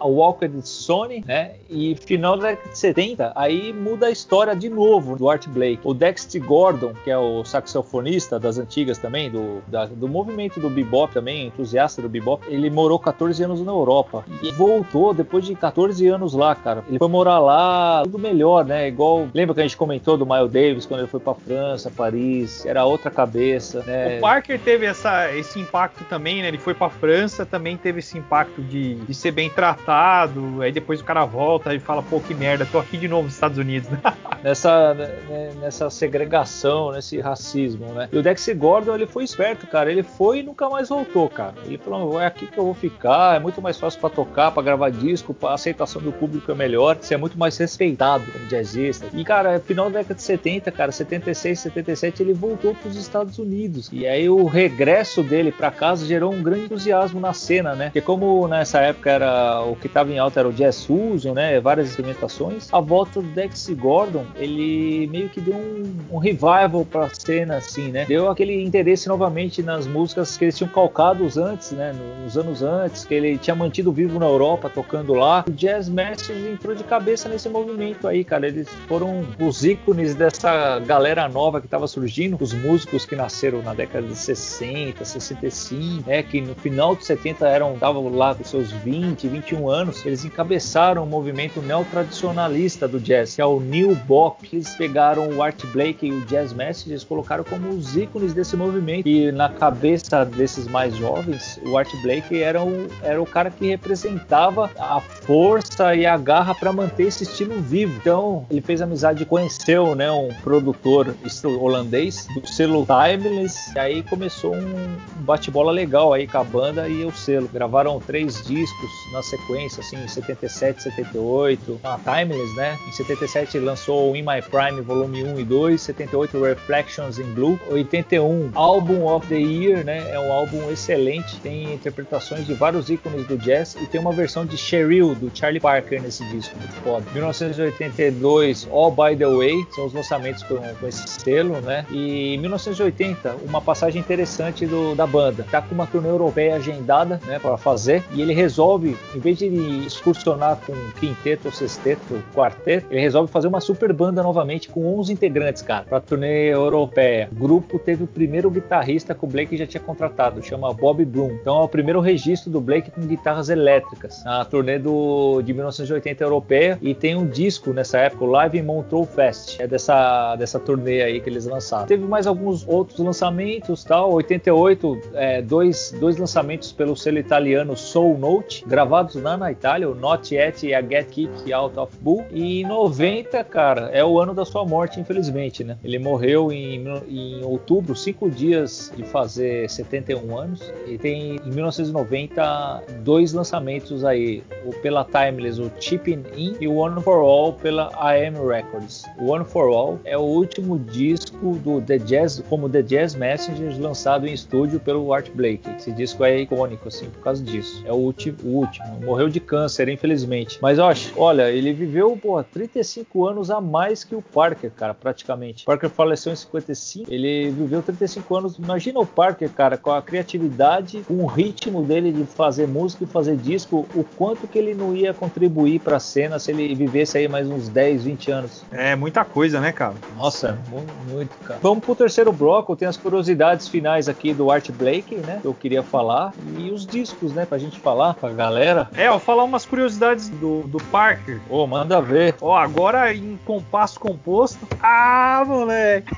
A 0.00 0.06
Walked 0.06 0.66
Sony, 0.68 1.24
né? 1.26 1.52
E 1.70 1.96
final 1.96 2.36
da 2.36 2.50
década 2.50 2.70
de 2.70 2.78
70, 2.78 2.97
aí 3.34 3.72
muda 3.72 4.06
a 4.06 4.10
história 4.10 4.54
de 4.54 4.68
novo 4.68 5.16
do 5.16 5.28
Art 5.28 5.46
Blake. 5.48 5.80
O 5.84 5.94
Dexter 5.94 6.42
Gordon, 6.42 6.92
que 7.04 7.10
é 7.10 7.18
o 7.18 7.44
saxofonista 7.44 8.38
das 8.38 8.58
antigas 8.58 8.98
também, 8.98 9.30
do, 9.30 9.62
da, 9.66 9.86
do 9.86 10.08
movimento 10.08 10.58
do 10.58 10.68
bebop 10.68 11.12
também, 11.12 11.46
entusiasta 11.46 12.02
do 12.02 12.08
bebop, 12.08 12.44
ele 12.48 12.68
morou 12.70 12.98
14 12.98 13.42
anos 13.44 13.60
na 13.60 13.72
Europa 13.72 14.24
e 14.42 14.50
voltou 14.52 15.14
depois 15.14 15.44
de 15.44 15.54
14 15.54 16.06
anos 16.08 16.34
lá, 16.34 16.54
cara. 16.54 16.84
Ele 16.88 16.98
foi 16.98 17.08
morar 17.08 17.38
lá, 17.38 18.02
tudo 18.04 18.18
melhor, 18.18 18.64
né? 18.64 18.88
Igual, 18.88 19.28
lembra 19.32 19.54
que 19.54 19.60
a 19.60 19.64
gente 19.64 19.76
comentou 19.76 20.16
do 20.16 20.26
Miles 20.26 20.50
Davis 20.50 20.86
quando 20.86 21.00
ele 21.00 21.08
foi 21.08 21.20
para 21.20 21.34
França, 21.34 21.90
Paris, 21.90 22.64
era 22.66 22.84
outra 22.84 23.10
cabeça, 23.10 23.82
né? 23.86 24.18
O 24.18 24.20
Parker 24.20 24.58
teve 24.60 24.86
essa, 24.86 25.32
esse 25.34 25.60
impacto 25.60 26.04
também, 26.04 26.42
né? 26.42 26.48
Ele 26.48 26.58
foi 26.58 26.74
para 26.74 26.90
França, 26.90 27.46
também 27.46 27.76
teve 27.76 28.00
esse 28.00 28.18
impacto 28.18 28.62
de, 28.62 28.94
de 28.96 29.14
ser 29.14 29.30
bem 29.30 29.48
tratado, 29.50 30.62
aí 30.62 30.72
depois 30.72 31.00
o 31.00 31.04
cara 31.04 31.24
volta 31.24 31.74
e 31.74 31.78
fala, 31.78 32.02
pô, 32.02 32.20
que 32.20 32.34
merda, 32.34 32.66
tô 32.66 32.78
aqui 32.88 32.96
de 32.96 33.06
novo 33.06 33.24
nos 33.24 33.34
Estados 33.34 33.58
Unidos. 33.58 33.88
nessa, 34.42 34.94
né, 34.94 35.50
nessa 35.60 35.90
segregação, 35.90 36.92
nesse 36.92 37.20
racismo, 37.20 37.86
né? 37.92 38.08
E 38.12 38.18
o 38.18 38.22
Dex 38.22 38.48
Gordon, 38.56 38.94
ele 38.94 39.06
foi 39.06 39.24
esperto, 39.24 39.66
cara. 39.66 39.90
Ele 39.90 40.02
foi 40.02 40.40
e 40.40 40.42
nunca 40.42 40.68
mais 40.68 40.88
voltou, 40.88 41.28
cara. 41.28 41.54
Ele 41.64 41.78
falou, 41.78 42.20
é 42.20 42.26
aqui 42.26 42.46
que 42.46 42.58
eu 42.58 42.64
vou 42.64 42.74
ficar, 42.74 43.36
é 43.36 43.38
muito 43.38 43.60
mais 43.60 43.78
fácil 43.78 44.00
para 44.00 44.10
tocar, 44.10 44.50
para 44.50 44.62
gravar 44.62 44.90
disco, 44.90 45.36
a 45.42 45.54
aceitação 45.54 46.00
do 46.00 46.12
público 46.12 46.50
é 46.50 46.54
melhor, 46.54 46.96
você 47.00 47.14
é 47.14 47.16
muito 47.16 47.38
mais 47.38 47.56
respeitado 47.56 48.24
como 48.30 48.46
jazzista. 48.46 49.06
E, 49.12 49.24
cara, 49.24 49.60
final 49.60 49.90
da 49.90 49.98
década 49.98 50.14
de 50.14 50.22
70, 50.22 50.70
cara, 50.72 50.92
76, 50.92 51.58
77, 51.58 52.22
ele 52.22 52.32
voltou 52.32 52.74
para 52.74 52.88
os 52.88 52.96
Estados 52.96 53.38
Unidos. 53.38 53.90
E 53.92 54.06
aí 54.06 54.28
o 54.28 54.46
regresso 54.46 55.22
dele 55.22 55.52
para 55.52 55.70
casa 55.70 56.06
gerou 56.06 56.32
um 56.32 56.42
grande 56.42 56.64
entusiasmo 56.64 57.20
na 57.20 57.32
cena, 57.32 57.74
né? 57.74 57.86
Porque 57.86 58.00
como 58.00 58.46
nessa 58.48 58.80
época 58.80 59.10
era 59.10 59.62
o 59.62 59.76
que 59.76 59.86
estava 59.86 60.10
em 60.10 60.18
alta 60.18 60.40
era 60.40 60.48
o 60.48 60.52
jazz 60.52 60.84
fusion, 60.84 61.34
né? 61.34 61.60
Várias 61.60 61.90
experimentações. 61.90 62.68
A 62.78 62.80
volta 62.80 63.20
do 63.20 63.26
Dex 63.30 63.68
Gordon, 63.70 64.24
ele 64.36 65.08
meio 65.08 65.28
que 65.28 65.40
deu 65.40 65.56
um, 65.56 65.96
um 66.12 66.18
revival 66.18 66.86
para 66.88 67.06
a 67.06 67.10
cena, 67.12 67.56
assim, 67.56 67.90
né? 67.90 68.04
Deu 68.04 68.30
aquele 68.30 68.62
interesse 68.62 69.08
novamente 69.08 69.64
nas 69.64 69.84
músicas 69.84 70.36
que 70.36 70.44
eles 70.44 70.56
tinham 70.56 70.70
calcados 70.70 71.36
antes, 71.36 71.72
né? 71.72 71.92
Nos 72.22 72.38
anos 72.38 72.62
antes, 72.62 73.04
que 73.04 73.14
ele 73.14 73.36
tinha 73.36 73.56
mantido 73.56 73.90
vivo 73.90 74.20
na 74.20 74.26
Europa, 74.26 74.70
tocando 74.72 75.12
lá. 75.12 75.44
O 75.48 75.50
Jazz 75.50 75.88
Masters 75.88 76.46
entrou 76.46 76.72
de 76.72 76.84
cabeça 76.84 77.28
nesse 77.28 77.48
movimento 77.48 78.06
aí, 78.06 78.22
cara. 78.22 78.46
Eles 78.46 78.68
foram 78.86 79.26
os 79.40 79.64
ícones 79.64 80.14
dessa 80.14 80.78
galera 80.78 81.28
nova 81.28 81.60
que 81.60 81.66
estava 81.66 81.88
surgindo, 81.88 82.36
os 82.40 82.54
músicos 82.54 83.04
que 83.04 83.16
nasceram 83.16 83.60
na 83.60 83.74
década 83.74 84.06
de 84.06 84.14
60, 84.14 85.04
65, 85.04 86.08
né? 86.08 86.22
Que 86.22 86.40
no 86.40 86.54
final 86.54 86.94
de 86.94 87.04
70 87.04 87.44
eram, 87.44 87.74
estavam 87.74 88.08
lá 88.08 88.36
com 88.36 88.44
seus 88.44 88.70
20, 88.70 89.26
21 89.26 89.68
anos. 89.68 90.06
Eles 90.06 90.24
encabeçaram 90.24 91.02
o 91.02 91.06
movimento 91.06 91.60
neotradicionalista 91.60 92.67
do 92.76 93.00
jazz, 93.00 93.34
que 93.34 93.40
é 93.40 93.46
o 93.46 93.60
New 93.60 93.94
Bop. 93.94 94.48
Eles 94.52 94.74
pegaram 94.76 95.28
o 95.30 95.42
Art 95.42 95.64
Blake 95.66 96.06
e 96.06 96.12
o 96.12 96.20
Jazz 96.26 96.52
Masters 96.52 97.04
colocaram 97.04 97.44
como 97.44 97.68
os 97.70 97.96
ícones 97.96 98.34
desse 98.34 98.56
movimento. 98.56 99.08
E 99.08 99.32
na 99.32 99.48
cabeça 99.48 100.24
desses 100.24 100.66
mais 100.66 100.94
jovens, 100.96 101.60
o 101.64 101.76
Art 101.78 101.90
Blake 102.02 102.42
era 102.42 102.62
o, 102.62 102.88
era 103.02 103.20
o 103.20 103.26
cara 103.26 103.50
que 103.50 103.66
representava 103.66 104.70
a 104.78 105.00
força 105.00 105.94
e 105.94 106.04
a 106.04 106.16
garra 106.16 106.54
para 106.54 106.72
manter 106.72 107.04
esse 107.04 107.24
estilo 107.24 107.60
vivo. 107.60 107.96
Então, 107.96 108.46
ele 108.50 108.60
fez 108.60 108.82
amizade, 108.82 109.24
conheceu 109.24 109.94
né, 109.94 110.10
um 110.10 110.28
produtor 110.42 111.14
holandês 111.60 112.26
do 112.34 112.46
selo 112.46 112.86
Timeless, 112.86 113.72
e 113.74 113.78
aí 113.78 114.02
começou 114.02 114.54
um 114.54 114.96
bate-bola 115.20 115.72
legal 115.72 116.12
aí 116.12 116.26
com 116.26 116.38
a 116.38 116.44
banda 116.44 116.88
e 116.88 117.04
o 117.04 117.12
selo. 117.12 117.48
Gravaram 117.52 118.00
três 118.00 118.42
discos 118.46 118.90
na 119.12 119.22
sequência, 119.22 119.80
assim, 119.80 119.96
em 119.96 120.08
77, 120.08 120.82
78, 120.82 121.80
a 121.84 121.98
Timeless, 121.98 122.54
né? 122.58 122.76
Em 122.86 122.92
77 122.92 123.58
lançou 123.60 124.14
In 124.16 124.22
My 124.22 124.42
Prime 124.42 124.82
Volume 124.82 125.22
1 125.22 125.38
e 125.38 125.44
2, 125.44 125.80
78 125.80 126.42
Reflections 126.42 127.18
in 127.18 127.32
Blue, 127.32 127.58
81 127.70 128.50
Album 128.54 129.06
of 129.06 129.26
the 129.28 129.36
Year, 129.36 129.84
né? 129.84 130.10
É 130.10 130.18
um 130.18 130.32
álbum 130.32 130.68
excelente, 130.70 131.38
tem 131.40 131.72
interpretações 131.72 132.46
de 132.46 132.54
vários 132.54 132.90
ícones 132.90 133.24
do 133.26 133.38
jazz 133.38 133.76
e 133.80 133.86
tem 133.86 134.00
uma 134.00 134.12
versão 134.12 134.44
de 134.44 134.58
Cheryl 134.58 135.14
do 135.14 135.30
Charlie 135.32 135.60
Parker 135.60 136.02
nesse 136.02 136.24
disco, 136.30 136.56
muito 136.58 136.74
foda. 136.82 137.06
1982 137.12 138.66
All 138.72 138.90
By 138.90 139.16
The 139.16 139.26
Way, 139.26 139.66
são 139.76 139.86
os 139.86 139.92
lançamentos 139.92 140.42
com, 140.42 140.56
com 140.56 140.86
esse 140.88 141.06
selo, 141.06 141.60
né? 141.60 141.86
E 141.90 142.34
em 142.34 142.38
1980, 142.38 143.36
uma 143.48 143.60
passagem 143.60 144.00
interessante 144.00 144.66
do, 144.66 144.96
da 144.96 145.06
banda. 145.06 145.46
Tá 145.48 145.62
com 145.62 145.76
uma 145.76 145.86
turnê 145.86 146.08
europeia 146.08 146.56
agendada, 146.56 147.20
né, 147.24 147.38
para 147.38 147.56
fazer, 147.56 148.02
e 148.12 148.20
ele 148.20 148.34
resolve, 148.34 148.96
em 149.14 149.20
vez 149.20 149.38
de 149.38 149.46
excursionar 149.86 150.58
com 150.66 150.74
quinteto, 150.98 151.52
sexteto, 151.52 152.20
quarteto, 152.34 152.47
ele 152.66 153.00
resolve 153.00 153.30
fazer 153.30 153.48
uma 153.48 153.60
super 153.60 153.92
banda 153.92 154.22
novamente 154.22 154.68
com 154.68 154.98
11 154.98 155.12
integrantes, 155.12 155.62
cara, 155.62 155.84
pra 155.84 156.00
turnê 156.00 156.52
europeia. 156.52 157.28
O 157.32 157.34
grupo 157.34 157.78
teve 157.78 158.04
o 158.04 158.06
primeiro 158.06 158.50
guitarrista 158.50 159.14
que 159.14 159.24
o 159.24 159.28
Blake 159.28 159.56
já 159.56 159.66
tinha 159.66 159.80
contratado, 159.80 160.42
chama 160.42 160.72
Bob 160.72 161.04
Broom. 161.04 161.32
Então 161.40 161.60
é 161.60 161.64
o 161.64 161.68
primeiro 161.68 162.00
registro 162.00 162.50
do 162.50 162.60
Blake 162.60 162.90
com 162.90 163.00
guitarras 163.02 163.48
elétricas, 163.48 164.22
na 164.24 164.44
turnê 164.44 164.78
do, 164.78 165.42
de 165.42 165.52
1980 165.52 166.24
europeia, 166.24 166.78
e 166.80 166.94
tem 166.94 167.16
um 167.16 167.26
disco 167.26 167.72
nessa 167.72 167.98
época, 167.98 168.24
o 168.24 168.28
Live 168.28 168.58
in 168.58 168.62
Montreux 168.62 169.08
Fest, 169.14 169.60
é 169.60 169.66
dessa, 169.66 170.36
dessa 170.36 170.58
turnê 170.58 171.02
aí 171.02 171.20
que 171.20 171.28
eles 171.28 171.46
lançaram. 171.46 171.86
Teve 171.86 172.04
mais 172.04 172.26
alguns 172.26 172.66
outros 172.66 172.98
lançamentos, 172.98 173.84
tal, 173.84 174.12
88, 174.12 175.00
é, 175.14 175.42
dois, 175.42 175.94
dois 175.98 176.16
lançamentos 176.16 176.72
pelo 176.72 176.96
selo 176.96 177.18
italiano 177.18 177.76
Soul 177.76 178.18
Note, 178.18 178.64
gravados 178.66 179.14
lá 179.14 179.36
na 179.36 179.50
Itália, 179.50 179.88
o 179.88 179.94
Not 179.94 180.34
Yet 180.34 180.66
e 180.66 180.74
a 180.74 180.82
Get 180.82 181.08
Kick 181.08 181.52
Out 181.52 181.78
of 181.78 181.96
Bull, 182.00 182.24
e 182.38 182.62
90, 182.62 183.42
cara, 183.42 183.90
é 183.92 184.04
o 184.04 184.20
ano 184.20 184.32
da 184.32 184.44
sua 184.44 184.64
morte, 184.64 185.00
infelizmente, 185.00 185.64
né? 185.64 185.76
Ele 185.82 185.98
morreu 185.98 186.52
em, 186.52 186.84
em 187.08 187.44
outubro, 187.44 187.96
cinco 187.96 188.30
dias 188.30 188.92
de 188.96 189.02
fazer 189.02 189.68
71 189.68 190.38
anos, 190.38 190.72
e 190.86 190.96
tem 190.96 191.36
em 191.44 191.50
1990 191.50 192.84
dois 193.00 193.32
lançamentos 193.32 194.04
aí, 194.04 194.44
o 194.64 194.70
pela 194.80 195.04
Timeless, 195.04 195.60
o 195.60 195.68
Chipping 195.80 196.22
In 196.36 196.56
e 196.60 196.68
o 196.68 196.76
One 196.76 197.02
for 197.02 197.18
All 197.24 197.54
pela 197.54 197.90
AM 197.96 198.36
Records. 198.46 199.04
O 199.18 199.32
One 199.32 199.44
for 199.44 199.68
All 199.72 199.98
é 200.04 200.16
o 200.16 200.22
último 200.22 200.78
disco 200.78 201.56
do 201.56 201.80
The 201.80 201.98
Jazz, 201.98 202.42
como 202.48 202.68
The 202.68 202.82
Jazz 202.82 203.16
Messengers, 203.16 203.78
lançado 203.78 204.28
em 204.28 204.32
estúdio 204.32 204.78
pelo 204.78 205.12
Art 205.12 205.28
Blake. 205.34 205.68
Esse 205.76 205.90
disco 205.90 206.24
é 206.24 206.40
icônico, 206.40 206.86
assim, 206.86 207.10
por 207.10 207.20
causa 207.20 207.42
disso. 207.42 207.82
É 207.84 207.92
o, 207.92 207.96
último, 207.96 208.38
o 208.44 208.58
último. 208.58 208.86
Morreu 209.04 209.28
de 209.28 209.40
câncer, 209.40 209.88
infelizmente. 209.88 210.58
Mas, 210.62 210.78
ó, 210.78 210.92
olha, 211.16 211.50
ele 211.50 211.72
viveu, 211.72 212.17
pô, 212.18 212.42
35 212.42 213.26
anos 213.26 213.50
a 213.50 213.60
mais 213.60 214.04
que 214.04 214.14
o 214.14 214.22
Parker, 214.22 214.70
cara, 214.70 214.94
praticamente. 214.94 215.64
O 215.64 215.66
Parker 215.66 215.90
faleceu 215.90 216.32
em 216.32 216.36
55, 216.36 217.12
ele 217.12 217.50
viveu 217.50 217.82
35 217.82 218.36
anos. 218.36 218.58
Imagina 218.58 219.00
o 219.00 219.06
Parker, 219.06 219.50
cara, 219.50 219.76
com 219.76 219.90
a 219.90 220.02
criatividade, 220.02 221.02
com 221.06 221.22
o 221.22 221.26
ritmo 221.26 221.82
dele 221.82 222.12
de 222.12 222.24
fazer 222.24 222.66
música 222.66 223.04
e 223.04 223.06
fazer 223.06 223.36
disco, 223.36 223.86
o 223.94 224.04
quanto 224.04 224.46
que 224.46 224.58
ele 224.58 224.74
não 224.74 224.94
ia 224.94 225.14
contribuir 225.14 225.80
pra 225.80 225.98
cena 225.98 226.38
se 226.38 226.50
ele 226.50 226.74
vivesse 226.74 227.18
aí 227.18 227.28
mais 227.28 227.48
uns 227.48 227.68
10, 227.68 228.04
20 228.04 228.30
anos. 228.30 228.64
É 228.70 228.96
muita 228.96 229.24
coisa, 229.24 229.60
né, 229.60 229.72
cara? 229.72 229.94
Nossa, 230.16 230.58
muito, 230.68 230.92
muito 231.08 231.38
cara. 231.38 231.60
Vamos 231.62 231.84
pro 231.84 231.94
terceiro 231.94 232.32
bloco, 232.32 232.76
tem 232.76 232.88
as 232.88 232.96
curiosidades 232.96 233.68
finais 233.68 234.08
aqui 234.08 234.32
do 234.32 234.50
Art 234.50 234.70
Blake, 234.70 235.16
né, 235.16 235.38
que 235.40 235.46
eu 235.46 235.54
queria 235.54 235.82
falar, 235.82 236.32
e 236.56 236.70
os 236.70 236.86
discos, 236.86 237.32
né, 237.32 237.44
pra 237.44 237.58
gente 237.58 237.78
falar 237.80 238.14
pra 238.14 238.30
galera. 238.30 238.88
É, 238.94 239.06
eu 239.06 239.12
vou 239.12 239.20
falar 239.20 239.44
umas 239.44 239.64
curiosidades 239.64 240.28
do, 240.28 240.62
do 240.62 240.78
Parker. 240.84 241.40
Ô, 241.48 241.62
oh, 241.62 241.66
manda 241.66 242.00
ver. 242.08 242.34
Ó, 242.40 242.56
agora 242.56 243.14
em 243.14 243.38
compasso 243.44 244.00
composto. 244.00 244.66
Ah, 244.80 245.44
moleque! 245.46 246.12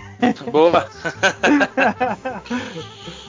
Boa! 0.51 0.88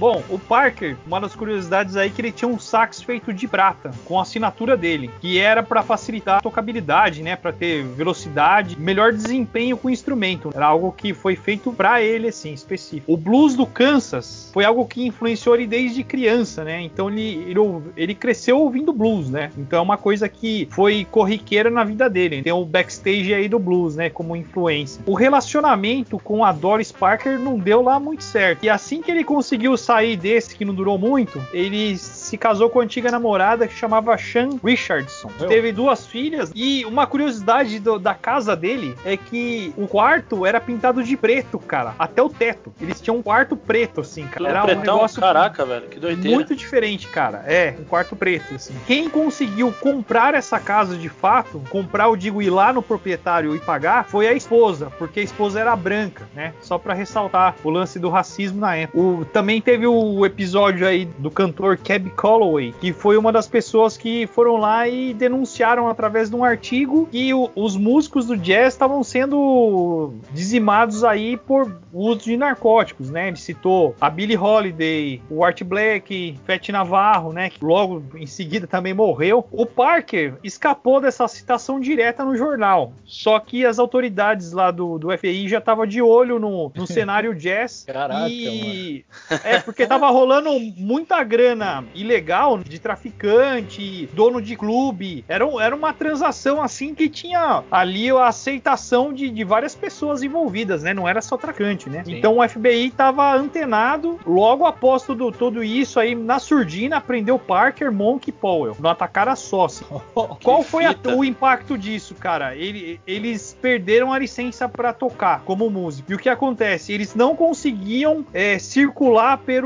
Bom, 0.00 0.22
o 0.30 0.38
Parker, 0.38 0.96
uma 1.06 1.20
das 1.20 1.36
curiosidades 1.36 1.94
aí 1.94 2.08
é 2.08 2.10
que 2.10 2.22
ele 2.22 2.32
tinha 2.32 2.48
um 2.48 2.58
sax 2.58 3.02
feito 3.02 3.34
de 3.34 3.46
prata, 3.46 3.90
com 4.06 4.18
a 4.18 4.22
assinatura 4.22 4.74
dele, 4.74 5.10
que 5.20 5.38
era 5.38 5.62
para 5.62 5.82
facilitar 5.82 6.38
a 6.38 6.40
tocabilidade, 6.40 7.22
né, 7.22 7.36
para 7.36 7.52
ter 7.52 7.84
velocidade, 7.84 8.80
melhor 8.80 9.12
desempenho 9.12 9.76
com 9.76 9.88
o 9.88 9.90
instrumento. 9.90 10.50
Era 10.54 10.68
algo 10.68 10.90
que 10.90 11.12
foi 11.12 11.36
feito 11.36 11.70
para 11.70 12.00
ele 12.00 12.28
assim, 12.28 12.50
específico. 12.54 13.12
O 13.12 13.16
blues 13.18 13.54
do 13.54 13.66
Kansas 13.66 14.48
foi 14.54 14.64
algo 14.64 14.86
que 14.86 15.06
influenciou 15.06 15.54
ele 15.54 15.66
desde 15.66 16.02
criança, 16.02 16.64
né? 16.64 16.80
Então 16.80 17.10
ele, 17.10 17.44
ele, 17.46 17.60
ele 17.94 18.14
cresceu 18.14 18.58
ouvindo 18.58 18.94
blues, 18.94 19.28
né? 19.28 19.52
Então 19.58 19.80
é 19.80 19.82
uma 19.82 19.98
coisa 19.98 20.30
que 20.30 20.66
foi 20.70 21.06
corriqueira 21.10 21.68
na 21.68 21.84
vida 21.84 22.08
dele. 22.08 22.42
Tem 22.42 22.54
o 22.54 22.64
backstage 22.64 23.34
aí 23.34 23.50
do 23.50 23.58
blues, 23.58 23.96
né, 23.96 24.08
como 24.08 24.34
influência. 24.34 25.02
O 25.04 25.12
relacionamento 25.12 26.18
com 26.18 26.42
a 26.42 26.52
Doris 26.52 26.90
Parker 26.90 27.38
não 27.38 27.58
deu 27.58 27.82
lá 27.82 28.00
muito 28.00 28.24
certo. 28.24 28.64
E 28.64 28.70
assim 28.70 29.02
que 29.02 29.10
ele 29.10 29.24
conseguiu 29.24 29.76
sair 29.90 30.16
desse, 30.16 30.54
que 30.54 30.64
não 30.64 30.72
durou 30.72 30.96
muito, 30.96 31.44
ele 31.52 31.98
se 31.98 32.38
casou 32.38 32.70
com 32.70 32.78
a 32.78 32.84
antiga 32.84 33.10
namorada 33.10 33.66
que 33.66 33.74
chamava 33.74 34.16
Sean 34.16 34.50
Richardson. 34.64 35.28
Meu. 35.36 35.48
Teve 35.48 35.72
duas 35.72 36.06
filhas 36.06 36.52
e 36.54 36.84
uma 36.84 37.08
curiosidade 37.08 37.80
do, 37.80 37.98
da 37.98 38.14
casa 38.14 38.54
dele 38.54 38.94
é 39.04 39.16
que 39.16 39.74
o 39.76 39.88
quarto 39.88 40.46
era 40.46 40.60
pintado 40.60 41.02
de 41.02 41.16
preto, 41.16 41.58
cara, 41.58 41.92
até 41.98 42.22
o 42.22 42.28
teto. 42.28 42.72
Eles 42.80 43.00
tinham 43.00 43.16
um 43.16 43.22
quarto 43.22 43.56
preto, 43.56 44.02
assim, 44.02 44.28
cara. 44.28 44.48
Era 44.48 44.64
um 44.64 44.80
negócio 44.80 45.20
caraca, 45.20 45.66
velho, 45.66 45.88
que 45.88 45.98
doideira. 45.98 46.36
Muito 46.36 46.54
diferente, 46.54 47.08
cara. 47.08 47.42
É, 47.44 47.74
um 47.76 47.84
quarto 47.84 48.14
preto, 48.14 48.54
assim. 48.54 48.74
Quem 48.86 49.08
conseguiu 49.08 49.74
comprar 49.80 50.34
essa 50.34 50.60
casa 50.60 50.96
de 50.96 51.08
fato, 51.08 51.60
comprar, 51.68 52.04
eu 52.04 52.14
digo, 52.14 52.40
ir 52.40 52.50
lá 52.50 52.72
no 52.72 52.80
proprietário 52.80 53.56
e 53.56 53.58
pagar, 53.58 54.04
foi 54.04 54.28
a 54.28 54.32
esposa, 54.32 54.88
porque 54.98 55.18
a 55.18 55.22
esposa 55.24 55.58
era 55.58 55.74
branca, 55.74 56.28
né? 56.32 56.54
Só 56.60 56.78
para 56.78 56.94
ressaltar 56.94 57.56
o 57.64 57.70
lance 57.70 57.98
do 57.98 58.08
racismo 58.08 58.60
na 58.60 58.76
época. 58.76 59.00
O, 59.00 59.24
também 59.24 59.60
teve 59.60 59.79
o 59.86 60.24
episódio 60.24 60.86
aí 60.86 61.04
do 61.18 61.30
cantor 61.30 61.76
Cab 61.76 62.10
Calloway, 62.10 62.74
que 62.80 62.92
foi 62.92 63.16
uma 63.16 63.32
das 63.32 63.46
pessoas 63.46 63.96
que 63.96 64.26
foram 64.26 64.56
lá 64.56 64.88
e 64.88 65.14
denunciaram 65.14 65.88
através 65.88 66.30
de 66.30 66.36
um 66.36 66.44
artigo 66.44 67.08
que 67.10 67.32
o, 67.34 67.50
os 67.54 67.76
músicos 67.76 68.26
do 68.26 68.36
jazz 68.36 68.74
estavam 68.74 69.02
sendo 69.02 70.14
dizimados 70.32 71.04
aí 71.04 71.36
por 71.36 71.80
uso 71.92 72.20
de 72.20 72.36
narcóticos, 72.36 73.10
né? 73.10 73.28
Ele 73.28 73.36
citou 73.36 73.94
a 74.00 74.08
Billie 74.08 74.36
Holiday, 74.36 75.22
o 75.30 75.44
Art 75.44 75.62
Black, 75.62 76.38
Fat 76.44 76.68
Navarro, 76.70 77.32
né? 77.32 77.50
Que 77.50 77.64
logo 77.64 78.02
em 78.14 78.26
seguida 78.26 78.66
também 78.66 78.94
morreu. 78.94 79.46
O 79.50 79.66
Parker 79.66 80.34
escapou 80.42 81.00
dessa 81.00 81.26
citação 81.28 81.80
direta 81.80 82.24
no 82.24 82.36
jornal. 82.36 82.92
Só 83.04 83.38
que 83.38 83.64
as 83.64 83.78
autoridades 83.78 84.52
lá 84.52 84.70
do, 84.70 84.98
do 84.98 85.16
FBI 85.16 85.48
já 85.48 85.58
estavam 85.58 85.86
de 85.86 86.00
olho 86.00 86.38
no, 86.38 86.72
no 86.74 86.86
cenário 86.88 87.34
jazz. 87.34 87.84
Caraca, 87.86 88.28
e... 88.28 89.04
Mano. 89.30 89.42
É, 89.44 89.58
porque 89.70 89.86
tava 89.86 90.10
rolando 90.10 90.50
muita 90.76 91.22
grana 91.22 91.84
ilegal 91.94 92.58
de 92.58 92.78
traficante, 92.78 94.08
dono 94.12 94.42
de 94.42 94.56
clube. 94.56 95.24
Era, 95.28 95.44
era 95.62 95.74
uma 95.74 95.92
transação 95.92 96.60
assim 96.60 96.94
que 96.94 97.08
tinha 97.08 97.62
ali 97.70 98.10
a 98.10 98.26
aceitação 98.26 99.12
de, 99.12 99.30
de 99.30 99.44
várias 99.44 99.74
pessoas 99.74 100.22
envolvidas, 100.22 100.82
né? 100.82 100.92
Não 100.92 101.08
era 101.08 101.22
só 101.22 101.36
traficante, 101.36 101.88
né? 101.88 102.02
Sim. 102.04 102.16
Então 102.16 102.38
o 102.38 102.48
FBI 102.48 102.88
estava 102.88 103.32
antenado. 103.32 104.18
Logo 104.26 104.66
após 104.66 105.04
tudo, 105.04 105.30
tudo 105.30 105.62
isso 105.62 106.00
aí, 106.00 106.14
na 106.14 106.38
surdina, 106.38 107.00
prendeu 107.00 107.38
Parker, 107.38 107.92
Monk 107.92 108.28
e 108.28 108.32
Powell. 108.32 108.76
No 108.78 108.88
atacar 108.88 109.28
a 109.28 109.36
sócia. 109.36 109.86
Oh, 110.12 110.34
Qual 110.34 110.62
foi 110.62 110.84
a, 110.86 110.94
o 111.14 111.24
impacto 111.24 111.78
disso, 111.78 112.14
cara? 112.16 112.56
Ele, 112.56 113.00
eles 113.06 113.56
perderam 113.62 114.12
a 114.12 114.18
licença 114.18 114.68
para 114.68 114.92
tocar 114.92 115.42
como 115.42 115.70
músico. 115.70 116.10
E 116.10 116.14
o 116.14 116.18
que 116.18 116.28
acontece? 116.28 116.92
Eles 116.92 117.14
não 117.14 117.36
conseguiam 117.36 118.26
é, 118.34 118.58
circular 118.58 119.38
pelo, 119.38 119.59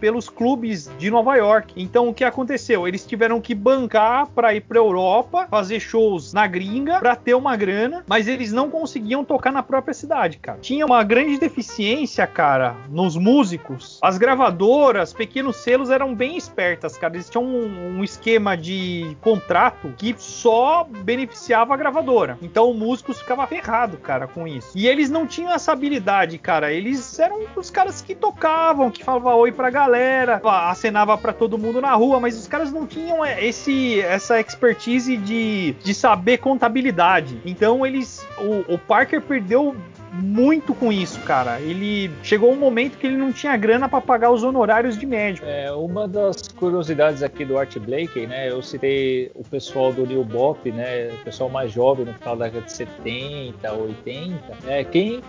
pelos 0.00 0.28
clubes 0.28 0.90
de 0.98 1.10
Nova 1.10 1.34
York. 1.36 1.74
Então 1.76 2.08
o 2.08 2.14
que 2.14 2.24
aconteceu? 2.24 2.86
Eles 2.86 3.06
tiveram 3.06 3.40
que 3.40 3.54
bancar 3.54 4.26
para 4.28 4.54
ir 4.54 4.62
para 4.62 4.78
Europa, 4.78 5.46
fazer 5.50 5.80
shows 5.80 6.32
na 6.32 6.46
gringa 6.46 6.98
para 6.98 7.16
ter 7.16 7.34
uma 7.34 7.56
grana, 7.56 8.04
mas 8.06 8.28
eles 8.28 8.52
não 8.52 8.70
conseguiam 8.70 9.24
tocar 9.24 9.52
na 9.52 9.62
própria 9.62 9.94
cidade, 9.94 10.38
cara. 10.38 10.58
Tinha 10.60 10.86
uma 10.86 11.02
grande 11.02 11.38
deficiência, 11.38 12.26
cara, 12.26 12.76
nos 12.88 13.16
músicos. 13.16 13.98
As 14.02 14.18
gravadoras, 14.18 15.12
pequenos 15.12 15.56
selos 15.56 15.90
eram 15.90 16.14
bem 16.14 16.36
espertas, 16.36 16.96
cara. 16.96 17.14
Eles 17.14 17.28
tinham 17.28 17.44
um, 17.44 17.98
um 17.98 18.04
esquema 18.04 18.56
de 18.56 19.16
contrato 19.20 19.92
que 19.96 20.14
só 20.18 20.84
beneficiava 20.84 21.74
a 21.74 21.76
gravadora. 21.76 22.38
Então 22.42 22.70
o 22.70 22.74
músico 22.74 23.12
ficava 23.12 23.46
ferrado, 23.46 23.96
cara, 23.96 24.26
com 24.26 24.46
isso. 24.46 24.72
E 24.74 24.86
eles 24.86 25.10
não 25.10 25.26
tinham 25.26 25.52
essa 25.52 25.72
habilidade, 25.72 26.38
cara. 26.38 26.72
Eles 26.72 27.18
eram 27.18 27.40
os 27.56 27.70
caras 27.70 28.00
que 28.00 28.14
tocavam, 28.14 28.90
que 28.90 29.04
falavam 29.04 29.29
oi 29.34 29.52
pra 29.52 29.70
galera, 29.70 30.40
acenava 30.68 31.16
para 31.16 31.32
todo 31.32 31.58
mundo 31.58 31.80
na 31.80 31.92
rua, 31.94 32.20
mas 32.20 32.38
os 32.38 32.46
caras 32.46 32.72
não 32.72 32.86
tinham 32.86 33.24
é, 33.24 33.44
esse 33.44 34.00
essa 34.00 34.40
expertise 34.40 35.16
de, 35.16 35.72
de 35.82 35.94
saber 35.94 36.38
contabilidade. 36.38 37.40
Então 37.44 37.86
eles 37.86 38.26
o, 38.38 38.74
o 38.74 38.78
Parker 38.78 39.20
perdeu 39.20 39.74
muito 40.12 40.74
com 40.74 40.92
isso, 40.92 41.20
cara. 41.20 41.60
Ele 41.60 42.10
chegou 42.22 42.52
um 42.52 42.56
momento 42.56 42.98
que 42.98 43.06
ele 43.06 43.16
não 43.16 43.32
tinha 43.32 43.56
grana 43.56 43.88
para 43.88 44.00
pagar 44.00 44.30
os 44.30 44.42
honorários 44.42 44.98
de 44.98 45.06
médico. 45.06 45.46
É, 45.46 45.70
uma 45.72 46.08
das 46.08 46.48
curiosidades 46.48 47.22
aqui 47.22 47.44
do 47.44 47.58
Art 47.58 47.76
Blakey, 47.78 48.26
né? 48.26 48.50
Eu 48.50 48.62
citei 48.62 49.30
o 49.34 49.44
pessoal 49.44 49.92
do 49.92 50.06
New 50.06 50.24
Bop, 50.24 50.70
né? 50.70 51.10
O 51.20 51.24
pessoal 51.24 51.48
mais 51.48 51.72
jovem 51.72 52.06
no 52.06 52.14
final 52.14 52.36
da 52.36 52.46
década 52.46 52.66
de 52.66 52.72
70, 52.72 53.72
80. 53.72 54.40
É, 54.66 54.84
quem 54.84 55.20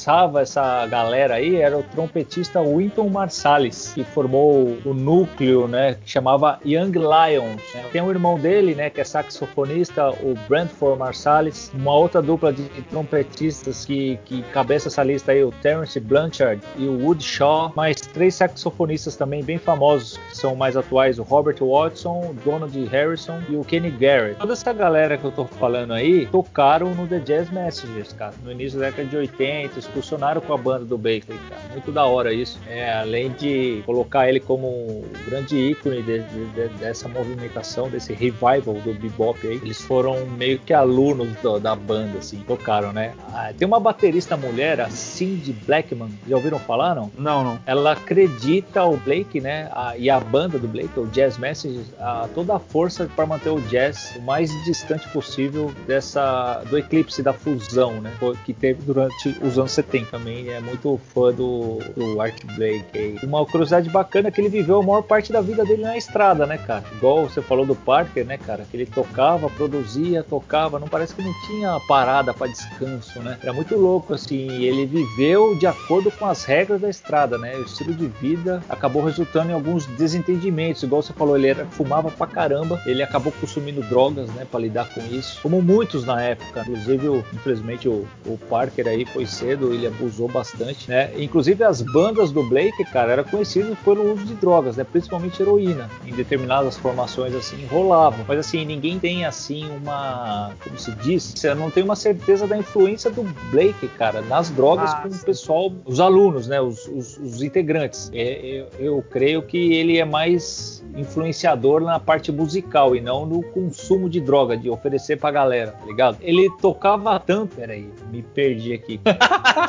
encabeçava 0.00 0.40
essa 0.40 0.86
galera 0.86 1.34
aí 1.34 1.56
era 1.56 1.76
o 1.76 1.82
trompetista 1.82 2.62
Winton 2.62 3.08
Marsalis, 3.08 3.92
que 3.94 4.02
formou 4.02 4.78
o 4.84 4.94
núcleo, 4.94 5.68
né? 5.68 5.96
Que 6.02 6.10
chamava 6.10 6.58
Young 6.64 6.92
Lions. 6.92 7.60
Né? 7.74 7.84
Tem 7.92 8.00
um 8.00 8.10
irmão 8.10 8.38
dele, 8.38 8.74
né? 8.74 8.88
Que 8.88 9.00
é 9.00 9.04
saxofonista, 9.04 10.10
o 10.10 10.34
Brentford 10.48 10.98
Marsalis. 10.98 11.70
Uma 11.74 11.94
outra 11.94 12.22
dupla 12.22 12.52
de 12.52 12.64
trompetistas 12.88 13.84
que, 13.84 14.18
que 14.24 14.42
cabeça 14.44 14.88
essa 14.88 15.02
lista 15.02 15.32
aí, 15.32 15.44
o 15.44 15.52
Terence 15.62 15.98
Blanchard 16.00 16.62
e 16.76 16.86
o 16.86 17.04
Wood 17.04 17.22
Shaw, 17.22 17.72
mais 17.76 18.00
três 18.00 18.34
saxofonistas 18.34 19.16
também 19.16 19.44
bem 19.44 19.58
famosos, 19.58 20.16
que 20.16 20.36
são 20.36 20.56
mais 20.56 20.76
atuais, 20.76 21.18
o 21.18 21.22
Robert 21.22 21.58
Watson, 21.60 22.30
o 22.30 22.34
Donald 22.44 22.84
Harrison 22.86 23.40
e 23.48 23.56
o 23.56 23.64
Kenny 23.64 23.90
Garrett. 23.90 24.38
Toda 24.38 24.52
essa 24.52 24.72
galera 24.72 25.18
que 25.18 25.24
eu 25.24 25.32
tô 25.32 25.44
falando 25.44 25.92
aí 25.92 26.26
tocaram 26.26 26.94
no 26.94 27.06
The 27.06 27.18
Jazz 27.18 27.50
Messengers, 27.50 28.12
cara, 28.12 28.34
no 28.42 28.52
início 28.52 28.78
da 28.78 28.86
década 28.86 29.08
de 29.08 29.16
80, 29.16 29.78
excursionaram 29.90 30.40
com 30.40 30.54
a 30.54 30.56
banda 30.56 30.84
do 30.84 30.96
Baker, 30.96 31.36
cara. 31.48 31.60
Muito 31.72 31.92
da 31.92 32.04
hora 32.04 32.32
isso. 32.32 32.58
É, 32.68 32.92
além 32.92 33.30
de 33.32 33.82
colocar 33.84 34.28
ele 34.28 34.40
como 34.40 34.68
um 34.68 35.04
grande 35.26 35.56
ícone 35.56 36.02
de, 36.02 36.20
de, 36.20 36.44
de, 36.46 36.68
dessa 36.78 37.08
movimentação, 37.08 37.88
desse 37.90 38.12
revival 38.12 38.74
do 38.84 38.94
bebop 38.94 39.46
aí, 39.46 39.56
eles 39.56 39.80
foram 39.82 40.26
meio 40.26 40.58
que 40.58 40.72
alunos 40.72 41.28
do, 41.42 41.58
da 41.58 41.74
banda, 41.74 42.18
assim, 42.18 42.42
tocaram, 42.46 42.92
né? 42.92 43.14
Ah, 43.32 43.52
tem 43.56 43.66
uma 43.66 43.80
baterista 43.80 44.36
mulher, 44.36 44.80
a 44.80 44.88
Cindy 44.88 45.52
Blackman, 45.52 46.10
já 46.28 46.36
ouviram 46.36 46.58
falar, 46.58 46.94
não? 46.94 47.10
Não, 47.18 47.44
não. 47.44 47.58
Ela 47.66 47.92
acredita 47.92 48.80
ao 48.80 48.96
Blake, 48.96 49.40
né, 49.40 49.68
a, 49.72 49.96
e 49.96 50.08
a 50.08 50.20
banda 50.20 50.58
do 50.58 50.68
Blake, 50.68 50.98
o 50.98 51.06
Jazz 51.06 51.38
Message, 51.38 51.80
a, 51.98 52.28
toda 52.34 52.56
a 52.56 52.58
força 52.58 53.08
para 53.14 53.26
manter 53.26 53.50
o 53.50 53.60
jazz 53.62 54.16
o 54.16 54.22
mais 54.22 54.50
distante 54.64 55.08
possível 55.08 55.72
dessa 55.86 56.62
do 56.68 56.78
eclipse 56.78 57.22
da 57.22 57.32
fusão, 57.32 58.00
né, 58.00 58.12
que 58.44 58.52
teve 58.52 58.82
durante 58.82 59.28
os 59.42 59.58
anos 59.58 59.72
70. 59.80 60.10
Também 60.10 60.48
é 60.48 60.60
muito 60.60 61.00
fã 61.14 61.32
do, 61.32 61.78
do 61.96 62.20
Art 62.20 62.44
Blake. 62.56 63.18
Uma 63.22 63.44
curiosidade 63.46 63.88
bacana 63.90 64.28
é 64.28 64.30
que 64.30 64.40
ele 64.40 64.48
viveu 64.48 64.80
a 64.80 64.82
maior 64.82 65.02
parte 65.02 65.32
da 65.32 65.40
vida 65.40 65.64
dele 65.64 65.82
na 65.82 65.96
estrada, 65.96 66.46
né, 66.46 66.58
cara? 66.58 66.84
Igual 66.92 67.28
você 67.28 67.40
falou 67.40 67.64
do 67.64 67.74
Parker, 67.74 68.24
né, 68.24 68.36
cara? 68.38 68.64
Que 68.70 68.76
ele 68.76 68.86
tocava, 68.86 69.48
produzia, 69.50 70.22
tocava, 70.22 70.78
não 70.78 70.88
parece 70.88 71.14
que 71.14 71.22
não 71.22 71.32
tinha 71.46 71.78
parada 71.88 72.34
para 72.34 72.48
descanso, 72.48 73.20
né? 73.20 73.38
Era 73.42 73.52
muito 73.52 73.76
louco, 73.76 74.14
assim. 74.14 74.50
Ele 74.62 74.86
viveu 74.86 75.56
de 75.56 75.66
acordo 75.66 76.10
com 76.10 76.26
as 76.26 76.44
regras 76.44 76.80
da 76.80 76.88
estrada, 76.88 77.38
né? 77.38 77.56
O 77.56 77.62
estilo 77.62 77.94
de 77.94 78.06
vida 78.06 78.62
acabou 78.68 79.04
resultando 79.04 79.50
em 79.50 79.54
alguns 79.54 79.86
desentendimentos. 79.86 80.82
Igual 80.82 81.02
você 81.02 81.12
falou, 81.12 81.36
ele 81.36 81.48
era, 81.48 81.66
fumava 81.66 82.10
pra 82.10 82.26
caramba. 82.26 82.80
Ele 82.86 83.02
acabou 83.02 83.32
consumindo 83.40 83.80
drogas, 83.82 84.28
né? 84.30 84.46
Pra 84.50 84.60
lidar 84.60 84.88
com 84.92 85.00
isso. 85.00 85.40
Como 85.42 85.62
muitos 85.62 86.04
na 86.04 86.22
época. 86.22 86.60
Inclusive, 86.60 87.08
o, 87.08 87.24
infelizmente, 87.32 87.88
o, 87.88 88.06
o, 88.26 88.38
Parker 88.48 88.86
aí 88.88 89.04
foi 89.06 89.26
cedo, 89.26 89.69
ele 89.72 89.86
abusou 89.86 90.28
bastante, 90.28 90.88
né? 90.90 91.10
Inclusive, 91.18 91.62
as 91.64 91.80
bandas 91.82 92.30
do 92.32 92.42
Blake, 92.42 92.84
cara, 92.86 93.12
eram 93.12 93.24
conhecidas 93.24 93.78
pelo 93.80 94.12
uso 94.12 94.24
de 94.24 94.34
drogas, 94.34 94.76
né? 94.76 94.84
Principalmente 94.84 95.40
heroína. 95.42 95.90
Em 96.06 96.12
determinadas 96.12 96.76
formações, 96.76 97.34
assim, 97.34 97.64
rolavam. 97.66 98.24
Mas, 98.26 98.38
assim, 98.40 98.64
ninguém 98.64 98.98
tem, 98.98 99.24
assim, 99.24 99.64
uma... 99.76 100.52
Como 100.62 100.78
se 100.78 100.90
diz? 100.96 101.32
Você 101.36 101.54
não 101.54 101.70
tem 101.70 101.82
uma 101.82 101.96
certeza 101.96 102.46
da 102.46 102.56
influência 102.56 103.10
do 103.10 103.22
Blake 103.50 103.88
cara, 103.88 104.20
nas 104.22 104.50
drogas 104.50 104.92
Ah, 104.92 105.02
com 105.02 105.08
o 105.08 105.18
pessoal, 105.18 105.72
os 105.84 106.00
alunos, 106.00 106.46
né? 106.48 106.60
Os, 106.60 106.86
os- 106.86 107.16
os 107.18 107.42
integrantes. 107.42 108.10
É, 108.14 108.66
eu, 108.78 108.86
eu 108.96 109.04
creio 109.10 109.42
que 109.42 109.72
ele 109.74 109.98
é 109.98 110.04
mais 110.04 110.82
influenciador 110.96 111.80
na 111.82 111.98
parte 112.00 112.32
musical 112.32 112.94
e 112.96 113.00
não 113.00 113.24
no 113.26 113.42
consumo 113.42 114.08
de 114.08 114.20
droga, 114.20 114.56
de 114.56 114.68
oferecer 114.68 115.16
pra 115.18 115.30
galera, 115.30 115.72
tá 115.72 115.86
ligado? 115.86 116.16
Ele 116.20 116.48
tocava 116.60 117.18
tanto. 117.20 117.56
Peraí, 117.56 117.88
me 118.10 118.22
perdi 118.22 118.72
aqui. 118.72 119.00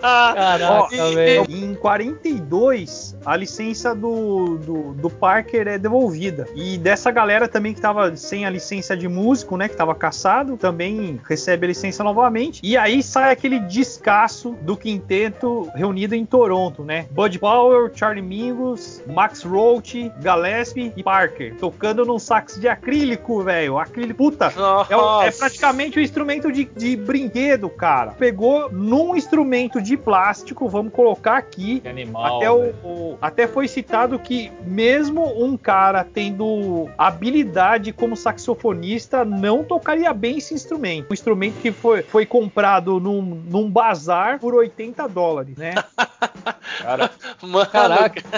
Caraca, 0.00 0.68
Ó, 1.02 1.10
velho. 1.14 1.46
Em 1.48 1.74
42, 1.74 3.16
a 3.24 3.36
licença 3.36 3.94
do, 3.94 4.58
do, 4.58 4.94
do 4.94 5.10
Parker 5.10 5.66
é 5.68 5.78
devolvida. 5.78 6.46
E 6.54 6.78
dessa 6.78 7.10
galera 7.10 7.48
também 7.48 7.74
que 7.74 7.80
tava 7.80 8.14
sem 8.16 8.44
a 8.46 8.50
licença 8.50 8.96
de 8.96 9.08
músico, 9.08 9.56
né? 9.56 9.68
Que 9.68 9.76
tava 9.76 9.94
caçado, 9.94 10.56
também 10.56 11.20
recebe 11.28 11.66
a 11.66 11.68
licença 11.68 12.02
novamente. 12.04 12.60
E 12.62 12.76
aí 12.76 13.02
sai 13.02 13.32
aquele 13.32 13.58
descasso 13.60 14.52
do 14.62 14.76
quinteto 14.76 15.70
reunido 15.74 16.14
em 16.14 16.24
Toronto, 16.24 16.82
né? 16.84 17.06
Bud 17.10 17.38
Powell, 17.38 17.90
Charlie 17.94 18.22
Mingus, 18.22 19.02
Max 19.06 19.42
Roach, 19.42 20.10
Gillespie 20.20 20.92
e 20.96 21.02
Parker. 21.02 21.54
Tocando 21.56 22.04
num 22.04 22.18
sax 22.18 22.58
de 22.58 22.68
acrílico, 22.68 23.42
velho. 23.42 23.78
Acrílico. 23.78 24.18
Puta, 24.18 24.52
é, 24.90 24.96
o- 24.96 25.22
é 25.22 25.30
praticamente 25.30 25.98
um 25.98 26.02
instrumento 26.02 26.50
de, 26.50 26.64
de 26.64 26.96
brinquedo, 26.96 27.37
cara. 27.76 28.12
Pegou 28.12 28.70
num 28.72 29.14
instrumento 29.16 29.80
de 29.80 29.96
plástico, 29.96 30.68
vamos 30.68 30.92
colocar 30.92 31.36
aqui. 31.36 31.80
Que 31.80 31.88
animal. 31.88 32.36
Até, 32.38 32.50
o, 32.50 32.70
o- 32.84 33.18
até 33.20 33.46
foi 33.46 33.68
citado 33.68 34.18
que, 34.18 34.50
mesmo 34.64 35.24
um 35.44 35.56
cara 35.56 36.04
tendo 36.04 36.88
habilidade 36.98 37.92
como 37.92 38.16
saxofonista, 38.16 39.24
não 39.24 39.62
tocaria 39.64 40.12
bem 40.12 40.38
esse 40.38 40.54
instrumento. 40.54 41.10
Um 41.10 41.14
instrumento 41.14 41.60
que 41.60 41.70
foi, 41.72 42.02
foi 42.02 42.26
comprado 42.26 42.98
num, 43.00 43.20
num 43.22 43.70
bazar 43.70 44.38
por 44.38 44.54
80 44.54 45.08
dólares, 45.08 45.56
né? 45.56 45.74
Cara, 46.82 47.10
Mano, 47.42 47.66
Caraca. 47.70 48.22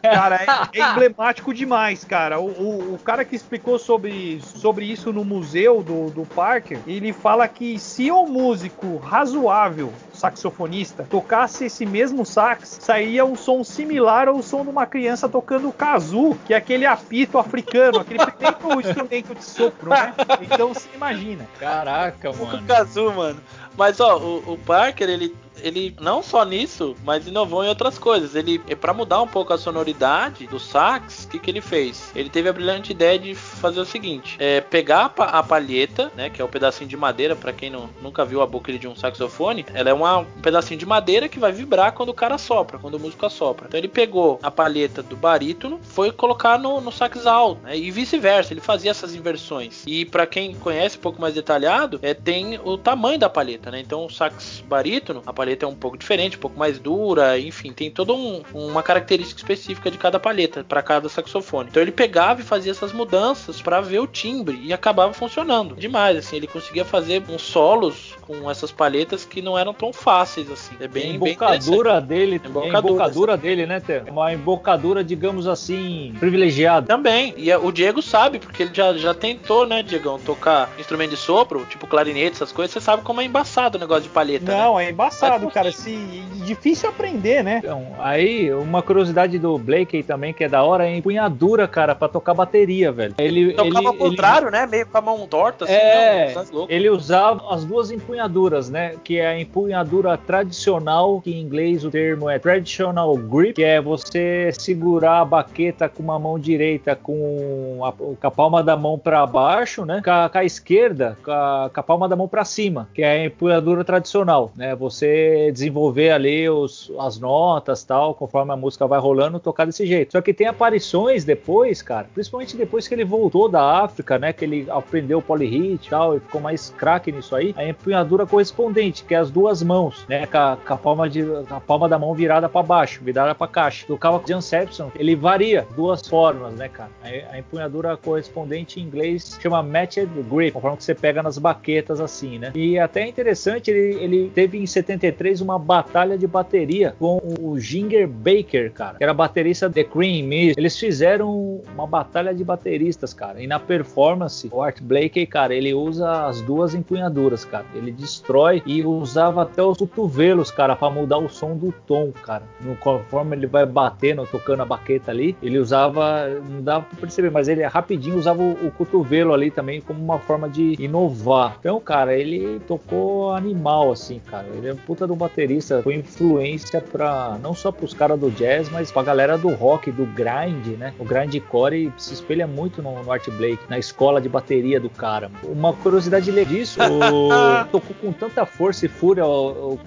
Cara, 0.00 0.36
é, 0.36 0.78
é 0.78 0.90
emblemático 0.92 1.52
demais, 1.52 2.04
cara. 2.04 2.38
O, 2.38 2.46
o- 2.50 2.94
o 2.94 2.98
cara 2.98 3.24
que 3.24 3.34
explicou 3.34 3.80
sobre, 3.80 4.40
sobre 4.40 4.84
isso 4.84 5.12
no 5.12 5.24
museu 5.24 5.82
do, 5.82 6.08
do 6.10 6.24
Parker, 6.24 6.78
ele 6.86 7.12
fala 7.12 7.48
que 7.48 7.80
se 7.80 8.08
um 8.12 8.27
músico 8.28 8.96
razoável, 8.96 9.92
saxofonista, 10.12 11.06
tocasse 11.08 11.64
esse 11.66 11.86
mesmo 11.86 12.24
sax, 12.24 12.78
sairia 12.80 13.24
um 13.24 13.34
som 13.34 13.64
similar 13.64 14.28
ao 14.28 14.42
som 14.42 14.62
de 14.62 14.70
uma 14.70 14.86
criança 14.86 15.28
tocando 15.28 15.72
kazoo, 15.72 16.38
que 16.46 16.54
é 16.54 16.56
aquele 16.56 16.86
apito 16.86 17.38
africano, 17.38 18.00
aquele 18.00 18.24
primeiro 18.30 18.80
instrumento 18.80 19.34
de 19.34 19.44
sopro, 19.44 19.90
né? 19.90 20.14
Então 20.42 20.74
se 20.74 20.88
imagina. 20.94 21.46
Caraca, 21.58 22.30
o 22.30 22.46
mano. 22.46 22.66
Kazu, 22.66 23.12
mano. 23.12 23.40
Mas 23.76 24.00
ó, 24.00 24.18
o, 24.18 24.54
o 24.54 24.58
Parker, 24.58 25.08
ele, 25.08 25.34
ele 25.62 25.94
não 26.00 26.22
só 26.22 26.44
nisso, 26.44 26.94
mas 27.04 27.26
inovou 27.26 27.64
em 27.64 27.68
outras 27.68 27.98
coisas. 27.98 28.34
Ele, 28.34 28.58
para 28.58 28.92
mudar 28.94 29.20
um 29.22 29.26
pouco 29.26 29.52
a 29.52 29.58
sonoridade 29.58 30.46
do 30.46 30.58
sax, 30.58 31.24
o 31.24 31.28
que, 31.28 31.38
que 31.38 31.50
ele 31.50 31.60
fez? 31.60 32.10
Ele 32.14 32.28
teve 32.30 32.48
a 32.48 32.52
brilhante 32.52 32.92
ideia 32.92 33.18
de 33.18 33.34
fazer 33.34 33.80
o 33.80 33.84
seguinte: 33.84 34.36
é, 34.38 34.60
pegar 34.60 35.04
a, 35.06 35.08
pa- 35.08 35.24
a 35.26 35.42
palheta, 35.42 36.10
né, 36.16 36.30
que 36.30 36.40
é 36.40 36.44
o 36.44 36.48
pedacinho 36.48 36.88
de 36.88 36.96
madeira, 36.96 37.34
para 37.36 37.52
quem 37.52 37.70
não, 37.70 37.88
nunca 38.02 38.24
viu 38.24 38.42
a 38.42 38.46
boca 38.46 38.72
de 38.72 38.86
um 38.88 38.94
saxofone, 38.94 39.64
ela 39.72 39.90
é 39.90 39.92
uma, 39.92 40.18
um 40.18 40.24
pedacinho 40.42 40.78
de 40.78 40.86
madeira 40.86 41.28
que 41.28 41.38
vai 41.38 41.52
vibrar 41.52 41.92
quando 41.92 42.10
o 42.10 42.14
cara 42.14 42.36
sopra, 42.38 42.78
quando 42.78 42.94
o 42.94 43.00
músico 43.00 43.24
assopra. 43.26 43.66
Então 43.66 43.78
ele 43.78 43.88
pegou 43.88 44.38
a 44.42 44.50
palheta 44.50 45.02
do 45.02 45.16
barítono, 45.16 45.80
foi 45.82 46.12
colocar 46.12 46.58
no, 46.58 46.80
no 46.80 46.92
sax 46.92 47.26
alto, 47.26 47.62
né, 47.62 47.76
e 47.76 47.90
vice-versa. 47.90 48.52
Ele 48.52 48.60
fazia 48.60 48.90
essas 48.90 49.14
inversões. 49.14 49.82
E 49.86 50.04
para 50.04 50.26
quem 50.26 50.54
conhece 50.54 50.96
um 50.96 51.00
pouco 51.00 51.20
mais 51.20 51.34
detalhado, 51.34 51.98
é, 52.02 52.12
tem 52.14 52.58
o 52.62 52.76
tamanho 52.76 53.18
da 53.18 53.28
palheta, 53.28 53.70
né? 53.70 53.80
Então 53.80 54.04
o 54.04 54.10
sax 54.10 54.62
barítono, 54.66 55.22
a 55.26 55.32
palheta 55.32 55.47
é 55.64 55.66
um 55.66 55.74
pouco 55.74 55.96
diferente, 55.96 56.36
um 56.36 56.40
pouco 56.40 56.58
mais 56.58 56.78
dura, 56.78 57.38
enfim, 57.38 57.72
tem 57.72 57.90
toda 57.90 58.12
um- 58.12 58.42
uma 58.52 58.82
característica 58.82 59.40
específica 59.40 59.90
de 59.90 59.98
cada 59.98 60.18
palheta 60.18 60.64
para 60.66 60.82
cada 60.82 61.08
saxofone. 61.08 61.68
Então 61.70 61.82
ele 61.82 61.92
pegava 61.92 62.40
e 62.40 62.44
fazia 62.44 62.70
essas 62.72 62.92
mudanças 62.92 63.60
para 63.62 63.80
ver 63.80 64.00
o 64.00 64.06
timbre 64.06 64.58
e 64.62 64.72
acabava 64.72 65.12
funcionando 65.12 65.74
demais. 65.76 66.16
Assim, 66.16 66.36
ele 66.36 66.46
conseguia 66.46 66.84
fazer 66.84 67.22
uns 67.28 67.42
solos 67.42 68.14
com 68.22 68.50
essas 68.50 68.70
palhetas 68.70 69.24
que 69.24 69.40
não 69.40 69.58
eram 69.58 69.72
tão 69.72 69.92
fáceis 69.92 70.50
assim. 70.50 70.74
É 70.80 70.84
a 70.84 70.88
bem, 70.88 71.18
bem 71.18 71.32
embocadura 71.32 72.00
dele, 72.00 72.40
a 72.44 72.48
Embocadura, 72.48 72.78
embocadura 72.78 73.36
dele, 73.36 73.66
né, 73.66 73.80
Té? 73.80 74.02
É 74.06 74.10
Uma 74.10 74.32
embocadura, 74.32 75.02
digamos 75.02 75.46
assim, 75.46 76.14
privilegiada. 76.18 76.86
Também. 76.86 77.34
E 77.36 77.50
é- 77.50 77.58
o 77.58 77.70
Diego 77.72 78.02
sabe, 78.02 78.38
porque 78.38 78.62
ele 78.64 78.70
já, 78.74 78.92
já 78.94 79.14
tentou, 79.14 79.66
né, 79.66 79.82
Diegão, 79.82 80.18
tocar 80.18 80.70
instrumento 80.78 81.10
de 81.10 81.16
sopro, 81.16 81.64
tipo 81.68 81.86
clarinete, 81.86 82.36
essas 82.36 82.52
coisas. 82.52 82.72
Você 82.72 82.80
sabe 82.80 83.02
como 83.02 83.20
é 83.20 83.24
embaçado 83.24 83.76
o 83.76 83.80
negócio 83.80 84.04
de 84.04 84.08
palheta, 84.10 84.52
né? 84.52 84.58
Não, 84.62 84.78
é 84.78 84.90
embaçado, 84.90 85.37
Mas, 85.44 85.54
cara. 85.54 85.72
Se, 85.72 85.96
difícil 86.44 86.88
aprender, 86.88 87.44
né? 87.44 87.60
Então, 87.62 87.86
aí, 87.98 88.52
uma 88.52 88.82
curiosidade 88.82 89.38
do 89.38 89.58
Blake 89.58 89.96
aí 89.96 90.02
também, 90.02 90.32
que 90.32 90.44
é 90.44 90.48
da 90.48 90.62
hora, 90.62 90.86
é 90.86 90.88
a 90.88 90.96
empunhadura, 90.96 91.68
cara, 91.68 91.94
pra 91.94 92.08
tocar 92.08 92.34
bateria, 92.34 92.90
velho. 92.90 93.14
Ele, 93.18 93.52
Tocava 93.52 93.78
ele, 93.78 93.86
ao 93.86 93.94
contrário, 93.94 94.50
né? 94.50 94.66
Meio 94.66 94.86
com 94.86 94.98
a 94.98 95.00
mão 95.00 95.26
torta, 95.26 95.64
assim. 95.64 95.74
É, 95.74 96.32
não, 96.34 96.44
tá 96.44 96.50
louco. 96.52 96.72
ele 96.72 96.88
usava 96.88 97.54
as 97.54 97.64
duas 97.64 97.90
empunhaduras, 97.90 98.70
né? 98.70 98.94
Que 99.04 99.18
é 99.18 99.26
a 99.26 99.40
empunhadura 99.40 100.16
tradicional, 100.16 101.20
que 101.20 101.30
em 101.30 101.40
inglês 101.40 101.84
o 101.84 101.90
termo 101.90 102.28
é 102.28 102.38
traditional 102.38 103.14
grip, 103.16 103.54
que 103.54 103.64
é 103.64 103.80
você 103.80 104.50
segurar 104.58 105.20
a 105.20 105.24
baqueta 105.24 105.88
com 105.88 106.02
uma 106.02 106.18
mão 106.18 106.38
direita 106.38 106.96
com 106.96 107.80
a, 107.84 107.92
com 107.92 108.16
a 108.20 108.30
palma 108.30 108.62
da 108.62 108.76
mão 108.76 108.98
para 108.98 109.26
baixo, 109.26 109.84
né? 109.84 110.00
Com 110.04 110.10
a, 110.10 110.28
com 110.28 110.38
a 110.38 110.44
esquerda, 110.44 111.18
com 111.22 111.30
a, 111.30 111.70
com 111.72 111.80
a 111.80 111.82
palma 111.82 112.08
da 112.08 112.16
mão 112.16 112.28
para 112.28 112.44
cima, 112.44 112.88
que 112.94 113.02
é 113.02 113.10
a 113.10 113.24
empunhadura 113.26 113.84
tradicional, 113.84 114.52
né? 114.56 114.74
Você 114.76 115.27
desenvolver 115.52 116.10
ali 116.10 116.48
os, 116.48 116.92
as 116.98 117.18
notas 117.18 117.84
tal, 117.84 118.14
conforme 118.14 118.52
a 118.52 118.56
música 118.56 118.86
vai 118.86 118.98
rolando, 118.98 119.38
tocar 119.38 119.64
desse 119.64 119.86
jeito. 119.86 120.12
Só 120.12 120.20
que 120.20 120.34
tem 120.34 120.46
aparições 120.46 121.24
depois, 121.24 121.82
cara, 121.82 122.08
principalmente 122.12 122.56
depois 122.56 122.86
que 122.86 122.94
ele 122.94 123.04
voltou 123.04 123.48
da 123.48 123.82
África, 123.82 124.18
né? 124.18 124.32
Que 124.32 124.44
ele 124.44 124.66
aprendeu 124.68 125.22
polyhit 125.22 125.86
e 125.86 125.90
tal, 125.90 126.16
e 126.16 126.20
ficou 126.20 126.40
mais 126.40 126.70
craque 126.76 127.12
nisso 127.12 127.34
aí. 127.34 127.54
A 127.56 127.64
empunhadura 127.64 128.26
correspondente, 128.26 129.04
que 129.04 129.14
é 129.14 129.18
as 129.18 129.30
duas 129.30 129.62
mãos, 129.62 130.04
né? 130.08 130.26
Com 130.26 130.38
a, 130.38 130.56
com 130.56 130.74
a 130.74 130.76
palma, 130.76 131.08
de, 131.08 131.22
a 131.50 131.60
palma 131.60 131.88
da 131.88 131.98
mão 131.98 132.14
virada 132.14 132.48
para 132.48 132.62
baixo, 132.62 133.02
virada 133.02 133.34
para 133.34 133.48
caixa. 133.48 133.86
Tocava 133.86 134.20
com 134.20 134.26
Jan 134.26 134.40
Sepson, 134.40 134.90
ele 134.94 135.14
varia 135.14 135.66
duas 135.74 136.06
formas, 136.06 136.54
né, 136.54 136.68
cara? 136.68 136.90
A, 137.02 137.34
a 137.34 137.38
empunhadura 137.38 137.96
correspondente 137.96 138.80
em 138.80 138.84
inglês 138.84 139.38
chama 139.40 139.62
matched 139.62 140.08
grip, 140.30 140.52
conforme 140.52 140.76
que 140.76 140.84
você 140.84 140.94
pega 140.94 141.22
nas 141.22 141.38
baquetas 141.38 142.00
assim, 142.00 142.38
né? 142.38 142.52
E 142.54 142.78
até 142.78 143.02
é 143.02 143.08
interessante, 143.08 143.70
ele, 143.70 144.02
ele 144.02 144.30
teve 144.34 144.58
em 144.58 144.66
73 144.66 145.17
uma 145.40 145.58
batalha 145.58 146.16
de 146.16 146.26
bateria 146.26 146.94
com 146.98 147.20
o 147.40 147.58
Ginger 147.58 148.06
Baker, 148.06 148.72
cara, 148.72 148.96
que 148.96 149.02
era 149.02 149.12
baterista 149.12 149.68
The 149.68 149.84
Cream. 149.84 150.32
Eles 150.56 150.78
fizeram 150.78 151.60
uma 151.74 151.86
batalha 151.86 152.34
de 152.34 152.44
bateristas, 152.44 153.12
cara. 153.12 153.42
E 153.42 153.46
na 153.46 153.58
performance, 153.58 154.48
o 154.52 154.62
Art 154.62 154.80
Blakey, 154.80 155.26
cara, 155.26 155.54
ele 155.54 155.74
usa 155.74 156.26
as 156.26 156.40
duas 156.40 156.74
empunhaduras, 156.74 157.44
cara. 157.44 157.64
Ele 157.74 157.90
destrói 157.90 158.62
e 158.64 158.84
usava 158.84 159.42
até 159.42 159.62
os 159.62 159.78
cotovelos, 159.78 160.50
cara, 160.50 160.76
para 160.76 160.90
mudar 160.90 161.18
o 161.18 161.28
som 161.28 161.56
do 161.56 161.72
tom, 161.86 162.12
cara. 162.12 162.44
No, 162.60 162.76
conforme 162.76 163.36
ele 163.36 163.46
vai 163.46 163.66
batendo, 163.66 164.26
tocando 164.26 164.62
a 164.62 164.66
baqueta 164.66 165.10
ali, 165.10 165.36
ele 165.42 165.58
usava, 165.58 166.28
não 166.48 166.62
dava 166.62 166.84
pra 166.84 167.00
perceber, 167.00 167.30
mas 167.30 167.48
ele 167.48 167.62
rapidinho 167.64 168.16
usava 168.16 168.42
o, 168.42 168.66
o 168.66 168.70
cotovelo 168.70 169.34
ali 169.34 169.50
também 169.50 169.80
como 169.80 170.02
uma 170.02 170.18
forma 170.18 170.48
de 170.48 170.76
inovar. 170.78 171.56
Então, 171.58 171.80
cara, 171.80 172.16
ele 172.16 172.60
tocou 172.60 173.32
animal, 173.32 173.90
assim, 173.90 174.20
cara. 174.20 174.46
Ele 174.54 174.68
é 174.68 174.72
um 174.72 174.76
puta 174.76 175.07
do 175.08 175.16
baterista, 175.16 175.82
foi 175.82 175.96
influência 175.96 176.80
para 176.80 177.38
não 177.42 177.54
só 177.54 177.72
pros 177.72 177.92
caras 177.92 178.18
do 178.18 178.30
jazz, 178.30 178.68
mas 178.70 178.92
pra 178.92 179.02
galera 179.02 179.36
do 179.36 179.48
rock, 179.48 179.90
do 179.90 180.06
grind, 180.06 180.78
né? 180.78 180.94
O 180.98 181.04
grindcore 181.04 181.92
se 181.96 182.14
espelha 182.14 182.46
muito 182.46 182.82
no, 182.82 183.02
no 183.02 183.12
Art 183.12 183.28
Blake, 183.30 183.58
na 183.68 183.78
escola 183.78 184.20
de 184.20 184.28
bateria 184.28 184.78
do 184.78 184.88
cara. 184.88 185.30
Uma 185.42 185.72
curiosidade 185.72 186.28
disso, 186.44 186.78
o... 186.84 187.64
tocou 187.70 187.96
com 188.00 188.12
tanta 188.12 188.46
força 188.46 188.86
e 188.86 188.88
fúria 188.88 189.24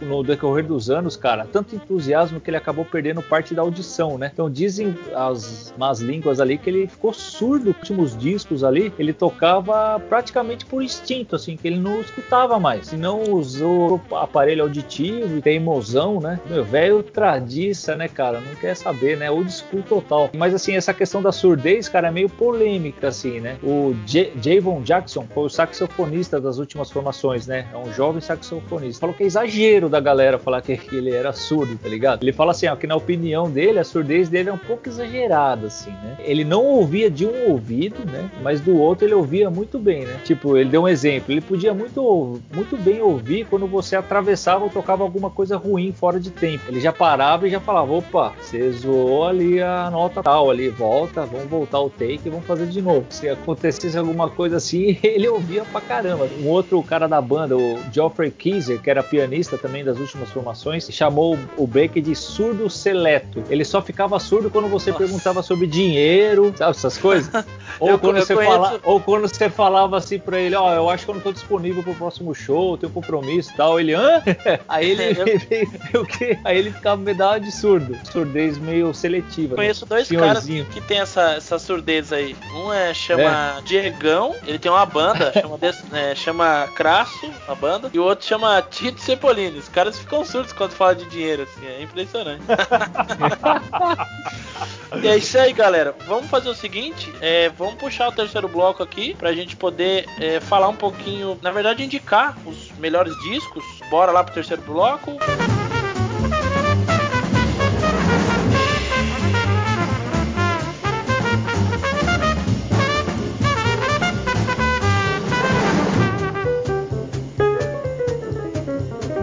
no 0.02 0.24
decorrer 0.24 0.66
dos 0.66 0.90
anos, 0.90 1.16
cara, 1.16 1.48
tanto 1.50 1.76
entusiasmo 1.76 2.40
que 2.40 2.50
ele 2.50 2.58
acabou 2.58 2.84
perdendo 2.84 3.22
parte 3.22 3.54
da 3.54 3.62
audição, 3.62 4.18
né? 4.18 4.30
Então 4.34 4.50
dizem 4.50 4.96
as 5.16 5.74
más 5.78 6.00
línguas 6.00 6.40
ali 6.40 6.58
que 6.58 6.70
ele 6.70 6.88
ficou 6.88 7.14
surdo 7.14 7.62
nos 7.62 7.78
últimos 7.78 8.18
discos 8.18 8.64
ali, 8.64 8.94
ele 8.98 9.14
tocava 9.14 10.00
praticamente 10.00 10.66
por 10.66 10.82
instinto, 10.82 11.36
assim, 11.36 11.56
que 11.56 11.68
ele 11.68 11.80
não 11.80 12.02
escutava 12.02 12.60
mais. 12.60 12.88
Se 12.88 12.98
não 12.98 13.22
usou 13.24 14.02
aparelho 14.12 14.64
auditivo 14.64 15.11
e 15.12 15.42
teimosão, 15.42 16.20
né? 16.20 16.40
Meu, 16.50 16.64
velho 16.64 17.04
tradiça, 17.04 17.96
né, 17.96 18.08
cara? 18.08 18.40
Não 18.40 18.56
quer 18.56 18.76
saber, 18.76 19.18
né? 19.18 19.30
Old 19.30 19.52
school 19.52 19.84
total. 19.84 20.30
Mas 20.36 20.54
assim, 20.54 20.76
essa 20.76 20.94
questão 20.94 21.22
da 21.22 21.32
surdez, 21.32 21.90
cara, 21.90 22.08
é 22.08 22.12
meio 22.12 22.30
polêmica, 22.30 23.08
assim, 23.08 23.40
né? 23.40 23.58
O 23.64 23.96
J 24.06 24.32
Javon 24.42 24.82
Jackson 24.82 25.26
foi 25.34 25.46
o 25.46 25.50
saxofonista 25.50 26.40
das 26.40 26.58
últimas 26.58 26.90
formações, 26.90 27.48
né? 27.48 27.68
É 27.74 27.78
um 27.78 27.92
jovem 27.94 28.22
saxofonista. 28.22 29.02
Falou 29.02 29.16
que 29.16 29.24
é 29.24 29.26
exagero 29.26 29.90
da 29.90 30.00
galera 30.00 30.38
falar 30.38 30.62
que 30.62 30.80
ele 30.92 31.12
era 31.12 31.34
surdo, 31.34 31.78
tá 31.78 31.90
ligado? 31.90 32.24
Ele 32.24 32.34
fala 32.34 32.52
assim, 32.52 32.68
ó, 32.68 32.76
que 32.76 32.88
na 32.88 32.96
opinião 32.96 33.50
dele, 33.50 33.80
a 33.80 33.84
surdez 33.84 34.30
dele 34.30 34.50
é 34.50 34.54
um 34.54 34.58
pouco 34.58 34.88
exagerada, 34.88 35.68
assim, 35.68 35.92
né? 35.92 36.18
Ele 36.20 36.44
não 36.44 36.64
ouvia 36.66 37.10
de 37.10 37.26
um 37.26 37.50
ouvido, 37.50 38.00
né? 38.10 38.30
Mas 38.42 38.62
do 38.62 38.78
outro 38.78 39.06
ele 39.06 39.14
ouvia 39.14 39.50
muito 39.50 39.80
bem, 39.80 40.06
né? 40.06 40.20
Tipo, 40.24 40.58
ele 40.58 40.70
deu 40.70 40.84
um 40.84 40.88
exemplo. 40.88 41.32
Ele 41.32 41.42
podia 41.42 41.74
muito, 41.74 42.42
muito 42.54 42.78
bem 42.78 43.02
ouvir 43.02 43.46
quando 43.46 43.68
você 43.68 43.96
atravessava 43.96 44.64
ou 44.64 44.70
tocava 44.70 44.91
alguma 45.00 45.30
coisa 45.30 45.58
ruim 45.58 45.92
fora 45.92 46.20
de 46.20 46.32
tempo. 46.32 46.64
Ele 46.68 46.80
já 46.80 46.92
parava 46.92 47.48
e 47.48 47.52
já 47.52 47.60
falava: 47.60 47.94
opa, 47.94 48.34
você 48.40 48.72
zoou 48.72 49.26
ali 49.26 49.62
a 49.62 49.90
nota 49.90 50.24
tal, 50.24 50.50
ali, 50.50 50.70
volta, 50.70 51.26
vamos 51.26 51.48
voltar 51.48 51.80
o 51.80 51.90
take 51.90 52.22
e 52.26 52.30
vamos 52.30 52.46
fazer 52.46 52.68
de 52.68 52.82
novo. 52.82 53.06
Se 53.10 53.30
acontecesse 53.30 53.98
alguma 53.98 54.30
coisa 54.30 54.58
assim, 54.58 54.98
ele 55.04 55.28
ouvia 55.28 55.64
pra 55.66 55.82
caramba. 55.82 56.28
Um 56.42 56.48
outro 56.48 56.82
cara 56.84 57.08
da 57.08 57.22
banda, 57.22 57.58
o 57.58 57.80
Geoffrey 57.92 58.32
Keyser, 58.32 58.82
que 58.82 58.90
era 58.90 59.04
pianista 59.04 59.58
também 59.58 59.84
das 59.84 60.00
últimas 60.00 60.30
formações, 60.30 60.88
chamou 60.92 61.38
o 61.58 61.68
Baker 61.68 62.02
de 62.02 62.16
surdo 62.16 62.70
seleto. 62.70 63.44
Ele 63.50 63.64
só 63.64 63.82
ficava 63.82 64.20
surdo 64.20 64.50
quando 64.50 64.68
você 64.68 64.92
Nossa. 64.92 65.04
perguntava 65.04 65.42
sobre 65.42 65.68
dinheiro, 65.68 66.54
sabe 66.56 66.72
essas 66.72 66.98
coisas? 66.98 67.32
ou, 67.80 67.98
quando 67.98 68.18
você 68.18 68.36
fala, 68.36 68.80
ou 68.84 69.00
quando 69.00 69.28
você 69.28 69.50
falava 69.50 69.98
assim 69.98 70.20
pra 70.20 70.40
ele, 70.40 70.56
ó, 70.56 70.70
oh, 70.70 70.74
eu 70.74 70.90
acho 70.90 71.06
que 71.06 71.12
eu 71.12 71.16
não 71.16 71.22
tô 71.22 71.32
disponível 71.32 71.84
pro 71.84 71.94
próximo 71.96 72.34
show, 72.34 72.78
tenho 72.78 72.92
compromisso 72.92 73.52
e 73.54 73.58
tal. 73.58 73.80
Ele, 73.80 73.94
hã? 73.94 74.22
Aí 74.68 74.81
ele, 74.90 75.04
eu... 75.94 76.02
o 76.02 76.06
quê? 76.06 76.38
Aí 76.44 76.58
ele 76.58 76.72
ficava 76.72 77.02
medalha 77.02 77.40
de 77.40 77.52
surdo. 77.52 77.98
Surdez 78.10 78.58
meio 78.58 78.94
seletiva. 78.94 79.50
Né? 79.50 79.56
Conheço 79.56 79.86
né? 79.86 79.90
dois 79.90 80.08
Senhorzinho. 80.08 80.66
caras 80.66 80.74
que 80.74 80.88
tem 80.88 81.00
essa, 81.00 81.34
essa 81.34 81.60
surdez 81.60 82.12
aí. 82.12 82.36
Um 82.54 82.74
é 82.74 82.94
chama 82.94 83.58
é. 83.58 83.62
Diegão, 83.64 84.36
ele 84.46 84.60
tem 84.60 84.72
uma 84.72 84.86
banda, 84.86 85.32
chama, 85.34 85.60
é, 85.94 86.16
chama 86.16 86.68
Crasso, 86.76 87.30
a 87.48 87.56
banda, 87.56 87.90
e 87.94 88.00
o 88.00 88.04
outro 88.04 88.26
chama 88.26 88.62
Tito 88.62 89.02
Cepolini. 89.02 89.60
Os 89.60 89.70
caras 89.70 89.98
ficam 89.98 90.26
surdos 90.26 90.54
quando 90.54 90.72
falam 90.72 90.96
de 90.96 91.06
dinheiro, 91.06 91.44
assim, 91.44 91.66
é 91.66 91.82
impressionante. 91.82 92.44
e 95.02 95.08
é 95.08 95.18
isso 95.18 95.38
aí, 95.38 95.54
galera. 95.54 95.96
Vamos 96.08 96.30
fazer 96.30 96.50
o 96.50 96.56
seguinte: 96.56 97.14
é, 97.22 97.50
vamos 97.50 97.76
puxar 97.76 98.10
o 98.10 98.12
terceiro 98.12 98.48
bloco 98.48 98.84
aqui 98.84 99.16
pra 99.16 99.34
gente 99.34 99.56
poder 99.56 100.06
é, 100.20 100.40
falar 100.40 100.68
um 100.68 100.76
pouquinho, 100.76 101.38
na 101.42 101.52
verdade, 101.52 101.84
indicar 101.84 102.38
os 102.46 102.72
melhores 102.78 103.14
discos. 103.22 103.64
Bora 103.90 104.12
lá 104.12 104.24
pro 104.24 104.34
terceiro 104.34 104.62
bloco. 104.62 104.71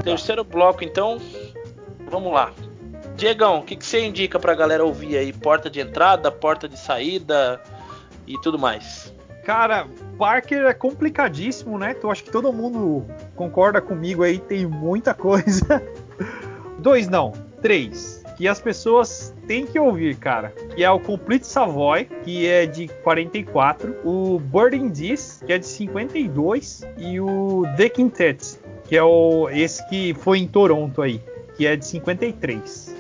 Terceiro 0.05 0.45
bloco, 0.45 0.85
então, 0.85 1.19
vamos 2.11 2.33
lá. 2.33 2.53
Diegão, 3.17 3.59
o 3.59 3.63
que, 3.63 3.77
que 3.77 3.85
você 3.85 4.05
indica 4.05 4.39
pra 4.39 4.55
galera 4.55 4.85
ouvir 4.85 5.17
aí? 5.17 5.33
Porta 5.33 5.69
de 5.69 5.81
entrada, 5.81 6.31
porta 6.31 6.69
de 6.69 6.79
saída 6.79 7.61
e 8.27 8.39
tudo 8.41 8.59
mais. 8.59 9.08
Cara, 9.49 9.87
Parker 10.19 10.67
é 10.67 10.75
complicadíssimo, 10.75 11.79
né? 11.79 11.95
Então 11.97 12.11
acho 12.11 12.23
que 12.23 12.31
todo 12.31 12.53
mundo 12.53 13.07
concorda 13.35 13.81
comigo 13.81 14.23
aí, 14.23 14.39
tem 14.39 14.67
muita 14.67 15.15
coisa. 15.15 15.83
Dois 16.79 17.09
não, 17.09 17.33
três. 17.63 18.23
Que 18.37 18.47
as 18.47 18.61
pessoas 18.61 19.35
têm 19.47 19.65
que 19.65 19.81
ouvir, 19.81 20.17
cara. 20.17 20.53
Que 20.77 20.85
é 20.85 20.91
o 20.91 21.01
Complete 21.01 21.47
Savoy, 21.47 22.05
que 22.25 22.47
é 22.47 22.67
de 22.67 22.89
44. 23.03 23.97
O 24.05 24.39
Burning 24.39 24.91
This, 24.91 25.43
que 25.47 25.55
é 25.55 25.57
de 25.57 25.65
52. 25.65 26.87
E 26.99 27.19
o 27.19 27.63
The 27.79 27.89
Quintet, 27.89 28.61
que 28.87 28.99
é 28.99 29.03
o, 29.03 29.49
esse 29.49 29.83
que 29.89 30.13
foi 30.13 30.41
em 30.41 30.47
Toronto 30.47 31.01
aí, 31.01 31.23
que 31.57 31.67
é 31.67 31.75
de 31.75 31.87
53. 31.87 32.99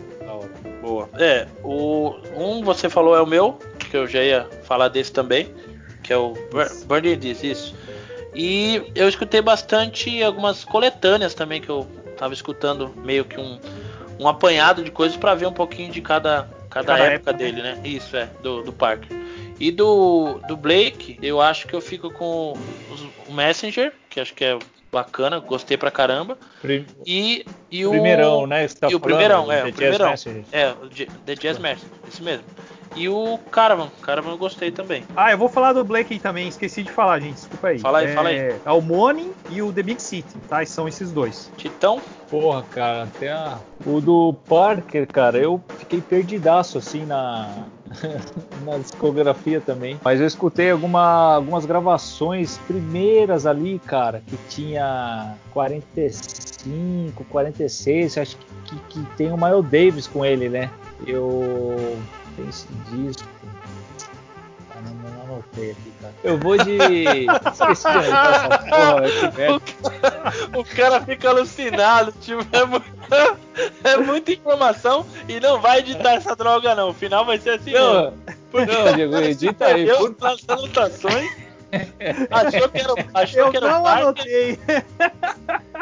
Boa. 0.81 1.07
É, 1.19 1.47
o 1.63 2.15
um 2.35 2.65
você 2.65 2.89
falou 2.89 3.15
é 3.15 3.21
o 3.21 3.27
meu, 3.27 3.59
que 3.79 3.95
eu 3.95 4.07
já 4.07 4.23
ia 4.23 4.49
falar 4.63 4.89
desse 4.89 5.13
também, 5.13 5.53
que 6.09 6.13
é 6.15 6.17
o 6.17 6.33
Burning 6.87 7.19
This, 7.19 7.45
isso. 7.45 7.75
E 8.35 8.83
eu 8.95 9.07
escutei 9.07 9.43
bastante 9.43 10.23
algumas 10.23 10.65
coletâneas 10.65 11.35
também 11.35 11.61
que 11.61 11.69
eu 11.69 11.87
tava 12.17 12.33
escutando 12.33 12.95
meio 13.05 13.27
que 13.27 13.39
um, 13.39 13.61
um 14.19 14.27
apanhado 14.27 14.83
de 14.83 14.91
coisas 14.91 15.19
para 15.19 15.35
ver 15.35 15.45
um 15.45 15.53
pouquinho 15.53 15.93
de 15.93 16.01
cada, 16.01 16.49
cada, 16.71 16.95
cada 16.95 16.99
época, 16.99 17.31
época, 17.31 17.33
né? 17.33 17.39
dele, 17.39 17.63
né? 17.63 17.81
Isso 17.85 18.17
é, 18.17 18.27
do, 18.43 18.63
do 18.63 18.73
Parker. 18.73 19.15
E 19.61 19.71
do, 19.71 20.41
do 20.49 20.57
Blake, 20.57 21.19
eu 21.21 21.43
acho 21.43 21.67
que 21.67 21.75
eu 21.75 21.81
fico 21.81 22.11
com 22.11 22.55
o 23.29 23.33
Messenger, 23.33 23.93
que 24.09 24.19
acho 24.19 24.33
que 24.33 24.47
é 24.47 24.59
bacana, 24.91 25.39
gostei 25.41 25.77
pra 25.77 25.91
caramba. 25.91 26.39
E, 27.05 27.45
e 27.71 27.85
o. 27.85 27.91
Primeirão, 27.91 28.47
né? 28.47 28.67
Tá 28.69 28.89
e 28.91 28.95
o 28.95 29.01
primeirão, 29.01 29.53
é, 29.53 29.65
o 29.67 29.73
primeirão. 29.75 30.15
É, 30.53 30.71
o 30.71 30.89
The 31.27 31.35
Jazz 31.35 31.59
Messenger, 31.59 31.91
esse 32.09 32.23
mesmo. 32.23 32.45
E 32.99 33.09
o 33.09 33.39
Caravan, 33.53 33.89
Caravan 34.03 34.31
eu 34.31 34.39
gostei 34.39 34.73
também. 34.73 35.05
Ah, 35.17 35.31
eu 35.31 35.39
vou 35.39 35.49
falar 35.49 35.73
do 35.73 35.85
Blake 35.85 36.19
também, 36.19 36.49
esqueci 36.49 36.83
de 36.83 36.91
falar, 36.91 37.21
gente, 37.21 37.35
desculpa 37.35 37.69
aí. 37.69 37.79
Fala 37.79 37.99
aí, 37.99 38.07
é, 38.07 38.13
fala 38.13 38.29
aí. 38.29 38.57
É 38.65 38.73
o 38.73 38.83
Money 38.83 39.31
e 39.51 39.63
o 39.63 39.73
The 39.73 39.85
Big 39.85 40.03
City, 40.03 40.37
tá? 40.49 40.67
São 40.67 40.89
esses 40.89 41.13
dois. 41.13 41.49
Titão? 41.57 42.01
Porra, 42.29 42.65
cara, 42.73 43.05
até 43.05 43.31
a... 43.31 43.57
o 43.87 44.01
do 44.01 44.35
Parker, 44.49 45.07
cara, 45.07 45.39
eu 45.39 45.63
fiquei 45.79 46.01
perdidaço 46.01 46.77
assim 46.77 47.07
na 47.07 47.67
na 48.65 48.79
discografia 48.79 49.61
também. 49.61 49.99
Mas 50.03 50.21
eu 50.21 50.27
escutei 50.27 50.73
alguma, 50.73 51.35
algumas 51.37 51.65
gravações 51.65 52.59
primeiras 52.67 53.47
ali, 53.47 53.79
cara, 53.79 54.23
que 54.27 54.37
tinha 54.49 55.35
45, 55.53 57.25
46, 57.25 58.19
acho 58.19 58.37
que, 58.37 58.47
que, 58.65 58.79
que 58.89 59.17
tem 59.17 59.33
o 59.33 59.37
Miles 59.37 59.71
Davis 59.71 60.07
com 60.09 60.25
ele, 60.25 60.49
né? 60.49 60.69
Eu 61.07 61.97
tenho 62.39 62.49
esse 62.49 62.66
disco. 62.91 63.28
Não, 64.80 65.22
anotei 65.24 65.72
aqui, 65.72 65.93
cara. 66.01 66.14
Eu 66.22 66.39
vou 66.39 66.57
de. 66.57 66.76
Esqueci 66.76 67.82
de 67.82 67.99
anotar 67.99 69.03
essa 69.03 69.28
porra, 69.32 69.61
o, 70.57 70.64
cara 70.64 71.01
fica 71.01 71.30
alucinado, 71.30 72.12
tipo, 72.20 72.47
é, 72.53 72.64
muito, 72.64 72.86
é 73.82 73.97
muita 73.97 74.32
informação 74.32 75.05
e 75.28 75.41
não 75.41 75.61
vai 75.61 75.80
editar 75.80 76.14
essa 76.14 76.36
droga, 76.36 76.76
não. 76.76 76.91
O 76.91 76.95
final 76.95 77.26
vai 77.26 77.39
ser 77.39 77.51
assim. 77.51 77.72
Não, 77.72 78.14
mesmo. 78.53 78.72
não 78.86 78.95
Diego, 78.95 79.16
edita 79.16 79.66
aí. 79.66 79.89
Eu, 79.89 80.14
nas 80.20 80.45
anotações. 80.49 81.48
Achou 82.31 82.69
que 82.69 82.81
era, 82.81 82.95
achou 83.14 83.41
eu 83.41 83.51
que 83.51 83.57
era 83.57 83.69
não 83.69 83.83
o 83.83 83.87
anotei. 83.87 84.59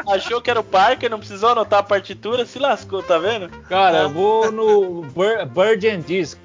Achou 0.07 0.41
que 0.41 0.49
era 0.49 0.59
o 0.59 0.63
Parker, 0.63 1.09
não 1.09 1.19
precisou 1.19 1.49
anotar 1.49 1.79
a 1.79 1.83
partitura, 1.83 2.45
se 2.45 2.59
lascou, 2.59 3.03
tá 3.03 3.17
vendo? 3.17 3.49
Cara, 3.67 4.03
eu 4.03 4.09
vou 4.09 4.51
no 4.51 5.01
Bird 5.01 5.87
and 5.87 5.99
Disc. 5.99 6.37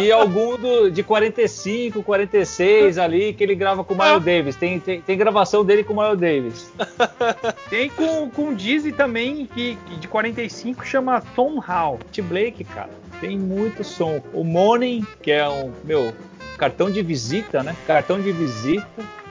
E 0.00 0.12
algum 0.12 0.56
do, 0.56 0.90
de 0.90 1.02
45, 1.02 2.02
46 2.02 2.98
ali, 2.98 3.32
que 3.32 3.42
ele 3.42 3.56
grava 3.56 3.82
com 3.82 3.94
o 3.94 3.98
Miles 3.98 4.22
Davis. 4.22 4.56
Tem, 4.56 4.78
tem, 4.78 5.00
tem, 5.00 5.18
gravação 5.18 5.64
dele 5.64 5.82
com 5.82 5.94
o 5.94 5.96
Miles 5.96 6.18
Davis. 6.18 6.72
Tem 7.68 7.90
com, 7.90 8.30
com 8.30 8.48
o 8.50 8.54
Dizzy 8.54 8.92
também, 8.92 9.46
que, 9.46 9.76
que 9.86 9.96
de 9.96 10.08
45 10.08 10.86
chama 10.86 11.20
Tom 11.34 11.58
Hall. 11.58 11.98
T. 12.12 12.22
Blake, 12.22 12.64
cara. 12.64 12.90
Tem 13.20 13.36
muito 13.36 13.82
som. 13.82 14.22
O 14.32 14.44
Morning, 14.44 15.04
que 15.20 15.32
é 15.32 15.48
um, 15.48 15.72
meu, 15.84 16.14
cartão 16.58 16.90
de 16.90 17.00
visita, 17.00 17.62
né? 17.62 17.74
Cartão 17.86 18.20
de 18.20 18.32
visita. 18.32 18.86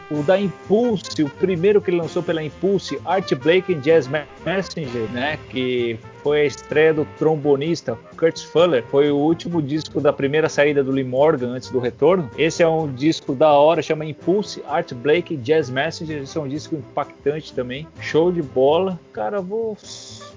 O 0.10 0.24
da 0.24 0.40
Impulse, 0.40 1.22
o 1.22 1.30
primeiro 1.30 1.82
que 1.82 1.90
ele 1.92 1.98
lançou 1.98 2.24
pela 2.24 2.42
Impulse, 2.42 2.98
Art 3.04 3.30
Blake 3.36 3.74
and 3.74 3.80
Jazz 3.80 4.10
Messenger, 4.46 5.12
né? 5.12 5.38
Que 5.50 6.00
foi 6.24 6.42
a 6.42 6.46
estreia 6.46 6.94
do 6.94 7.06
trombonista 7.18 8.00
Curtis 8.18 8.44
Fuller. 8.44 8.86
Foi 8.90 9.12
o 9.12 9.18
último 9.18 9.62
disco 9.62 10.00
da 10.00 10.14
primeira 10.14 10.48
saída 10.48 10.82
do 10.82 10.92
Lee 10.92 11.04
Morgan 11.04 11.50
antes 11.50 11.70
do 11.70 11.80
retorno. 11.80 12.32
Esse 12.38 12.64
é 12.64 12.68
um 12.70 12.90
disco 12.90 13.36
da 13.36 13.52
hora, 13.52 13.82
chama 13.82 14.06
Impulse 14.06 14.64
Art 14.66 14.94
Blake 14.94 15.36
Jazz 15.36 15.70
Messenger. 15.70 16.24
Esse 16.24 16.38
é 16.38 16.42
um 16.42 16.48
disco 16.48 16.76
impactante 16.76 17.52
também. 17.52 17.86
Show 18.00 18.32
de 18.32 18.42
bola. 18.42 18.98
Cara, 19.12 19.42
vou, 19.42 19.76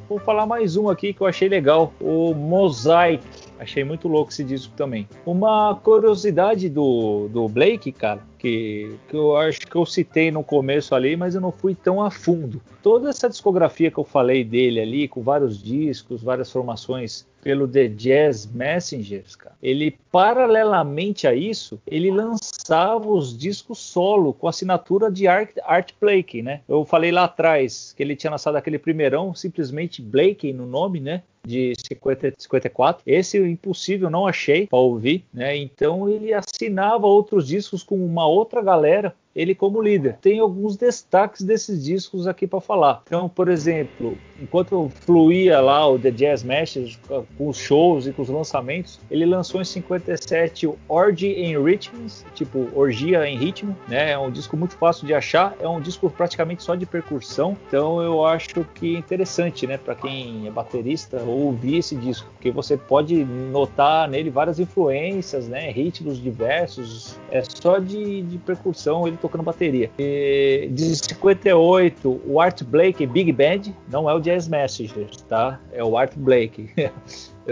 vou 0.08 0.18
falar 0.18 0.46
mais 0.46 0.76
um 0.76 0.88
aqui 0.88 1.12
que 1.12 1.20
eu 1.20 1.28
achei 1.28 1.48
legal. 1.48 1.92
O 2.00 2.34
Mosaic 2.34 3.22
Achei 3.60 3.84
muito 3.84 4.08
louco 4.08 4.32
esse 4.32 4.42
disco 4.42 4.72
também. 4.74 5.06
Uma 5.26 5.74
curiosidade 5.74 6.66
do, 6.70 7.28
do 7.28 7.46
Blake, 7.46 7.92
cara, 7.92 8.22
que, 8.40 8.96
que 9.06 9.14
eu 9.14 9.36
acho 9.36 9.60
que 9.60 9.76
eu 9.76 9.84
citei 9.84 10.30
no 10.30 10.42
começo 10.42 10.94
ali, 10.94 11.14
mas 11.14 11.34
eu 11.34 11.42
não 11.42 11.52
fui 11.52 11.74
tão 11.74 12.02
a 12.02 12.10
fundo. 12.10 12.60
Toda 12.82 13.10
essa 13.10 13.28
discografia 13.28 13.90
que 13.90 13.98
eu 13.98 14.04
falei 14.04 14.42
dele 14.42 14.80
ali, 14.80 15.06
com 15.06 15.22
vários 15.22 15.62
discos, 15.62 16.22
várias 16.22 16.50
formações 16.50 17.28
pelo 17.42 17.68
The 17.68 17.88
Jazz 17.88 18.46
Messengers, 18.46 19.36
cara, 19.36 19.56
ele 19.62 19.96
paralelamente 20.10 21.26
a 21.26 21.34
isso, 21.34 21.80
ele 21.86 22.10
lançava 22.10 23.08
os 23.08 23.36
discos 23.36 23.78
solo 23.78 24.32
com 24.32 24.48
assinatura 24.48 25.10
de 25.10 25.26
Art, 25.26 25.56
Art 25.64 25.92
Blakey, 26.00 26.42
né? 26.42 26.60
Eu 26.68 26.84
falei 26.84 27.10
lá 27.10 27.24
atrás 27.24 27.94
que 27.96 28.02
ele 28.02 28.16
tinha 28.16 28.30
lançado 28.30 28.56
aquele 28.56 28.78
primeirão, 28.78 29.34
simplesmente 29.34 30.02
Blakey 30.02 30.52
no 30.52 30.66
nome, 30.66 31.00
né? 31.00 31.22
de 31.44 31.72
50, 31.86 32.34
54. 32.38 33.02
Esse 33.06 33.38
impossível 33.38 34.10
não 34.10 34.26
achei 34.26 34.66
para 34.66 34.78
ouvir, 34.78 35.24
né? 35.32 35.56
Então 35.56 36.08
ele 36.08 36.32
assinava 36.32 37.06
outros 37.06 37.46
discos 37.46 37.82
com 37.82 37.96
uma 38.04 38.26
outra 38.30 38.62
galera 38.62 39.14
ele 39.34 39.54
como 39.54 39.80
líder. 39.80 40.16
Tem 40.20 40.38
alguns 40.40 40.76
destaques 40.76 41.42
desses 41.42 41.84
discos 41.84 42.26
aqui 42.26 42.46
para 42.46 42.60
falar. 42.60 43.02
Então, 43.06 43.28
por 43.28 43.48
exemplo, 43.48 44.16
enquanto 44.40 44.90
fluía 45.00 45.60
lá 45.60 45.86
o 45.88 45.98
The 45.98 46.10
Jazz 46.10 46.42
Masters 46.42 46.98
com 47.36 47.48
os 47.48 47.56
shows 47.56 48.06
e 48.06 48.12
com 48.12 48.22
os 48.22 48.28
lançamentos, 48.28 48.98
ele 49.10 49.24
lançou 49.24 49.60
em 49.60 49.64
57 49.64 50.66
o 50.66 50.78
Orgy 50.88 51.28
in 51.28 51.62
Rhythms, 51.62 52.24
tipo 52.34 52.68
orgia 52.74 53.26
em 53.26 53.36
ritmo, 53.36 53.76
né? 53.88 54.12
É 54.12 54.18
um 54.18 54.30
disco 54.30 54.56
muito 54.56 54.74
fácil 54.74 55.06
de 55.06 55.14
achar, 55.14 55.56
é 55.60 55.68
um 55.68 55.80
disco 55.80 56.10
praticamente 56.10 56.62
só 56.62 56.74
de 56.74 56.86
percussão. 56.86 57.56
Então, 57.68 58.02
eu 58.02 58.24
acho 58.24 58.64
que 58.74 58.96
é 58.96 58.98
interessante, 58.98 59.66
né, 59.66 59.76
para 59.76 59.94
quem 59.94 60.46
é 60.46 60.50
baterista 60.50 61.20
ouvir 61.22 61.78
esse 61.78 61.94
disco, 61.94 62.28
porque 62.32 62.50
você 62.50 62.76
pode 62.76 63.24
notar 63.24 64.08
nele 64.08 64.30
várias 64.30 64.58
influências, 64.58 65.48
né, 65.48 65.70
ritmos 65.70 66.20
diversos, 66.20 67.18
é 67.30 67.42
só 67.42 67.78
de, 67.78 68.22
de 68.22 68.38
percussão 68.38 69.06
ele 69.06 69.16
tocando 69.20 69.42
bateria. 69.42 69.90
E 69.98 70.68
de 70.72 70.96
58, 70.96 72.20
o 72.26 72.40
Art 72.40 72.62
Blake 72.64 73.06
Big 73.06 73.32
Band, 73.32 73.72
não 73.90 74.08
é 74.08 74.14
o 74.14 74.20
Jazz 74.20 74.48
Messengers, 74.48 75.22
tá? 75.28 75.60
É 75.72 75.84
o 75.84 75.96
Art 75.96 76.12
Blake. 76.16 76.70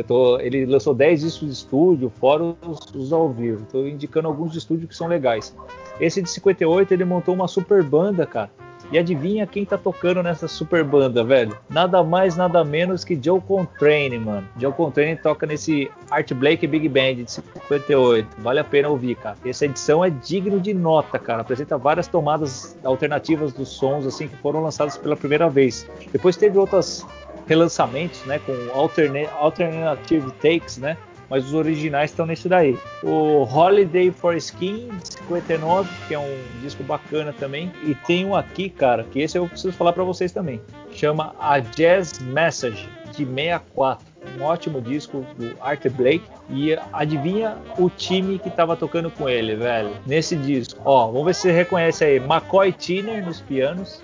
Tô, 0.07 0.39
ele 0.39 0.64
lançou 0.64 0.95
10 0.95 1.23
discos 1.23 1.49
de 1.49 1.55
estúdio, 1.55 2.12
fora 2.21 2.45
os, 2.45 2.79
os 2.95 3.12
ao 3.12 3.31
vivo. 3.31 3.64
Estou 3.64 3.89
indicando 3.89 4.29
alguns 4.29 4.53
de 4.53 4.59
estúdio 4.59 4.87
que 4.87 4.95
são 4.95 5.09
legais. 5.09 5.55
Esse 6.01 6.23
de 6.23 6.31
58, 6.31 6.93
ele 6.95 7.05
montou 7.05 7.35
uma 7.35 7.49
super 7.49 7.83
banda, 7.83 8.25
cara 8.25 8.51
e 8.91 8.99
adivinha 8.99 9.47
quem 9.47 9.64
tá 9.64 9.76
tocando 9.76 10.22
nessa 10.22 10.49
super 10.49 10.82
banda, 10.84 11.22
velho? 11.22 11.57
Nada 11.68 12.03
mais, 12.03 12.36
nada 12.36 12.64
menos 12.64 13.05
que 13.05 13.18
Joe 13.22 13.41
Contrane, 13.41 14.18
mano. 14.18 14.49
Joe 14.59 14.72
Contrane 14.72 15.16
toca 15.16 15.47
nesse 15.47 15.91
Art 16.11 16.32
Blake 16.32 16.66
Big 16.66 16.89
Band 16.89 17.24
de 17.24 17.30
58. 17.30 18.28
Vale 18.39 18.61
a 18.61 18.64
pena 18.64 18.89
ouvir, 18.89 19.14
cara. 19.16 19.36
Essa 19.45 19.66
edição 19.66 20.05
é 20.05 20.11
digno 20.11 20.61
de 20.61 20.72
nota, 20.72 21.18
cara. 21.18 21.43
Apresenta 21.43 21.76
várias 21.76 22.07
tomadas 22.07 22.76
alternativas 22.84 23.53
dos 23.53 23.68
sons, 23.68 24.07
assim, 24.07 24.28
que 24.28 24.36
foram 24.36 24.62
lançados 24.62 24.97
pela 24.97 25.16
primeira 25.16 25.49
vez. 25.49 25.89
Depois 26.12 26.36
teve 26.36 26.59
outros 26.59 27.07
relançamentos, 27.47 28.22
né, 28.26 28.39
com 28.39 28.53
alternative 29.34 30.30
takes, 30.32 30.76
né? 30.76 30.99
Mas 31.29 31.47
os 31.47 31.55
originais 31.55 32.11
estão 32.11 32.26
nesse 32.26 32.49
daí. 32.49 32.79
O 33.03 33.43
Holiday 33.43 34.11
for 34.11 34.37
Skin, 34.37 34.89
de 34.89 35.14
59, 35.14 35.89
que 36.07 36.14
é 36.14 36.18
um 36.18 36.39
disco 36.61 36.83
bacana 36.83 37.33
também. 37.33 37.70
E 37.85 37.95
tem 37.95 38.24
um 38.24 38.35
aqui, 38.35 38.68
cara, 38.70 39.05
que 39.05 39.20
esse 39.20 39.37
eu 39.37 39.47
preciso 39.49 39.72
falar 39.72 39.93
para 39.93 40.05
vocês 40.05 40.33
também. 40.33 40.61
Chama 40.93 41.35
A 41.39 41.59
Jazz 41.61 42.18
Message, 42.20 42.89
de 43.16 43.24
64. 43.24 44.07
Um 44.39 44.43
ótimo 44.43 44.81
disco 44.81 45.24
do 45.37 45.55
Art 45.61 45.87
Blake. 45.89 46.24
E 46.51 46.76
adivinha 46.93 47.57
o 47.79 47.91
time 47.91 48.39
que 48.39 48.51
tava 48.51 48.76
tocando 48.76 49.11
com 49.11 49.29
ele, 49.29 49.55
velho? 49.55 49.91
Nesse 50.07 50.37
disco. 50.37 50.81
Ó, 50.85 51.07
vamos 51.09 51.26
ver 51.26 51.35
se 51.35 51.43
você 51.43 51.53
reconhece 51.53 52.05
aí. 52.05 52.16
McCoy 52.16 52.72
Tiner 52.72 53.24
nos 53.24 53.41
pianos. 53.41 54.03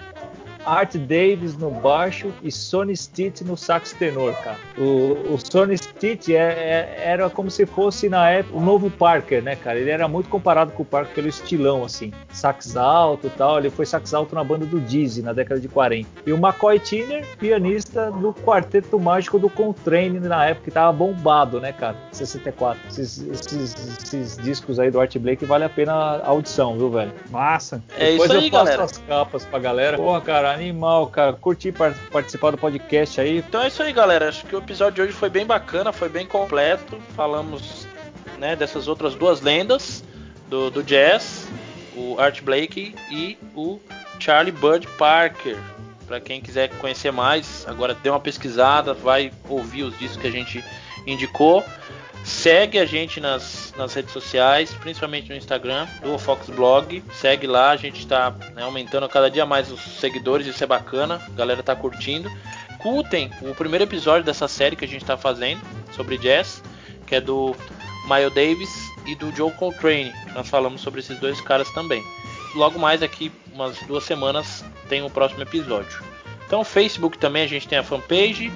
Art 0.67 0.97
Davis 0.97 1.57
no 1.57 1.71
baixo 1.71 2.33
e 2.43 2.51
Sonny 2.51 2.97
Stitt 2.97 3.45
no 3.45 3.57
sax 3.57 3.93
tenor, 3.93 4.35
cara. 4.43 4.59
O, 4.79 5.35
o 5.35 5.39
Sonny 5.39 5.77
Stitt 5.77 6.35
é, 6.35 6.39
é, 6.39 7.03
era 7.05 7.31
como 7.31 7.51
se 7.51 7.67
fosse 7.67 8.09
na 8.09 8.29
época 8.31 8.57
o 8.57 8.61
novo 8.61 8.91
Parker, 8.91 9.43
né, 9.43 9.57
cara? 9.57 9.79
Ele 9.79 9.91
era 9.91 10.09
muito 10.09 10.29
comparado 10.29 10.73
com 10.73 10.83
o 10.83 10.87
Parker 10.87 11.15
pelo 11.15 11.29
estilão, 11.29 11.85
assim, 11.85 12.13
sax 12.33 12.77
alto 12.77 13.27
e 13.27 13.31
tal. 13.31 13.59
Ele 13.59 13.71
foi 13.71 13.87
sax 13.87 14.15
alto 14.15 14.35
na 14.35 14.45
banda 14.45 14.67
do 14.67 14.81
Dizzy 14.81 15.23
na 15.23 15.33
década 15.33 15.61
de 15.61 15.69
40. 15.69 16.09
E 16.27 16.33
o 16.33 16.37
McCoy 16.37 16.79
Tyner, 16.79 17.25
pianista 17.39 18.11
do 18.11 18.33
Quarteto 18.33 18.99
Mágico 18.99 19.39
do 19.39 19.49
Coltrane 19.51 20.21
na 20.21 20.47
época, 20.47 20.65
que 20.65 20.71
tava 20.71 20.93
bombado, 20.93 21.61
né, 21.61 21.73
cara? 21.73 21.97
64. 22.13 22.81
Esses, 22.89 23.23
esses, 23.23 24.03
esses 24.03 24.37
discos 24.39 24.79
aí 24.79 24.91
do 24.91 25.01
Art 25.01 25.17
Blake 25.19 25.45
vale 25.45 25.65
a 25.65 25.69
pena 25.69 25.93
a 25.93 26.29
audição, 26.29 26.77
viu, 26.77 26.91
velho? 26.91 27.13
Massa. 27.31 27.83
É 27.99 28.13
Depois 28.13 28.31
isso 28.31 28.39
aí, 28.39 28.47
eu 28.47 28.51
passo 28.51 28.65
galera. 28.65 28.85
as 28.85 28.99
capas 28.99 29.45
pra 29.45 29.59
galera. 29.59 29.97
Porra, 29.97 30.21
cara, 30.21 30.54
animal, 30.55 31.07
cara. 31.09 31.33
Curti 31.33 31.73
participar 32.11 32.51
do 32.51 32.59
podcast 32.59 33.21
aí. 33.21 33.39
Então 33.39 33.63
é 33.63 33.69
isso 33.69 33.83
aí, 33.83 33.93
galera. 33.93 34.29
Acho 34.29 34.47
que 34.47 34.55
o 34.55 34.59
episódio 34.59 34.95
de 34.95 35.03
hoje 35.03 35.13
foi 35.13 35.29
bem 35.29 35.47
bacana, 35.47 35.93
foi 35.93 36.09
bem 36.09 36.27
completo. 36.27 36.99
Falamos 37.15 37.87
né, 38.39 38.57
dessas 38.57 38.89
outras 38.89 39.15
duas 39.15 39.41
lendas 39.41 40.05
do, 40.49 40.71
do 40.71 40.83
jazz, 40.83 41.49
o 41.97 42.19
Art 42.19 42.43
Blakey 42.43 42.95
e 43.11 43.39
o 43.55 43.81
Charlie 44.19 44.53
Bud 44.53 44.87
Parker. 44.99 45.57
Para 46.07 46.21
quem 46.21 46.41
quiser 46.41 46.69
conhecer 46.79 47.11
mais, 47.11 47.65
agora 47.67 47.95
dê 47.95 48.11
uma 48.11 48.21
pesquisada, 48.21 48.93
vai 48.93 49.33
ouvir 49.49 49.85
os 49.85 49.99
discos 49.99 50.19
que 50.19 50.27
a 50.27 50.31
gente 50.31 50.63
indicou. 51.07 51.65
Segue 52.23 52.79
a 52.79 52.85
gente 52.85 53.21
nas, 53.21 53.64
nas 53.77 53.93
redes 53.95 54.13
sociais, 54.13 54.73
principalmente 54.75 55.29
no 55.29 55.37
Instagram, 55.37 55.87
do 56.03 56.19
Fox 56.19 56.49
Blog. 56.49 57.03
Segue 57.13 57.47
lá, 57.47 57.71
a 57.71 57.77
gente 57.77 58.01
está 58.01 58.31
né, 58.55 58.63
aumentando 58.63 59.09
cada 59.09 59.31
dia 59.31 59.45
mais 59.45 59.71
os 59.71 59.81
seguidores, 59.81 60.47
isso 60.47 60.63
é 60.63 60.67
bacana, 60.67 61.21
a 61.27 61.37
galera 61.37 61.63
tá 61.63 61.75
curtindo. 61.75 62.31
Curtem 62.79 63.31
o 63.41 63.55
primeiro 63.55 63.85
episódio 63.85 64.25
dessa 64.25 64.47
série 64.47 64.77
que 64.77 64.85
a 64.85 64.89
gente 64.89 65.03
está 65.03 65.17
fazendo 65.17 65.61
sobre 65.93 66.19
jazz, 66.19 66.63
que 67.07 67.15
é 67.15 67.21
do 67.21 67.57
Miles 68.09 68.35
Davis 68.35 68.71
e 69.07 69.15
do 69.15 69.35
Joe 69.35 69.51
Coltrane. 69.53 70.13
Nós 70.35 70.49
falamos 70.49 70.81
sobre 70.81 71.01
esses 71.01 71.19
dois 71.19 71.41
caras 71.41 71.69
também. 71.71 72.03
Logo 72.55 72.79
mais 72.79 73.03
aqui, 73.03 73.33
umas 73.53 73.79
duas 73.83 74.05
semanas, 74.05 74.65
tem 74.89 75.03
o 75.03 75.11
próximo 75.11 75.43
episódio. 75.43 76.03
Então, 76.47 76.63
Facebook 76.63 77.19
também 77.19 77.43
a 77.43 77.49
gente 77.49 77.67
tem 77.67 77.79
a 77.79 77.83
fanpage 77.83 78.53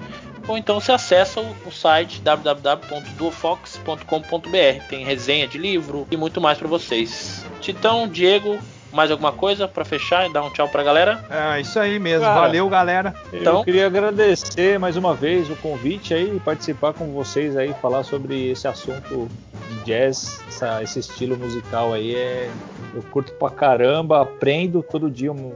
ou 0.48 0.56
então 0.56 0.80
você 0.80 0.90
acessa 0.90 1.40
o, 1.40 1.54
o 1.66 1.70
site 1.70 2.20
www.duofox.com.br. 2.22 4.88
Tem 4.88 5.04
resenha 5.04 5.46
de 5.46 5.58
livro 5.58 6.08
e 6.10 6.16
muito 6.16 6.40
mais 6.40 6.58
para 6.58 6.66
vocês. 6.66 7.46
Titão, 7.60 8.08
Diego, 8.08 8.58
mais 8.92 9.10
alguma 9.10 9.32
coisa 9.32 9.68
para 9.68 9.84
fechar 9.84 10.28
e 10.28 10.32
dar 10.32 10.42
um 10.42 10.50
tchau 10.50 10.68
pra 10.68 10.82
galera? 10.82 11.24
É 11.30 11.60
isso 11.60 11.78
aí 11.78 11.98
mesmo. 11.98 12.24
Cara, 12.24 12.40
Valeu, 12.40 12.68
galera. 12.68 13.14
Então, 13.32 13.58
eu 13.58 13.64
queria 13.64 13.86
agradecer 13.86 14.78
mais 14.78 14.96
uma 14.96 15.14
vez 15.14 15.50
o 15.50 15.56
convite 15.56 16.14
aí 16.14 16.36
e 16.36 16.40
participar 16.40 16.94
com 16.94 17.12
vocês 17.12 17.56
aí, 17.56 17.74
falar 17.80 18.02
sobre 18.02 18.50
esse 18.50 18.66
assunto 18.66 19.28
de 19.68 19.84
jazz, 19.84 20.40
essa, 20.48 20.82
esse 20.82 21.00
estilo 21.00 21.36
musical 21.36 21.92
aí. 21.92 22.14
É, 22.14 22.50
eu 22.94 23.02
curto 23.10 23.32
pra 23.34 23.50
caramba, 23.50 24.22
aprendo 24.22 24.82
todo 24.82 25.10
dia 25.10 25.30
um, 25.30 25.52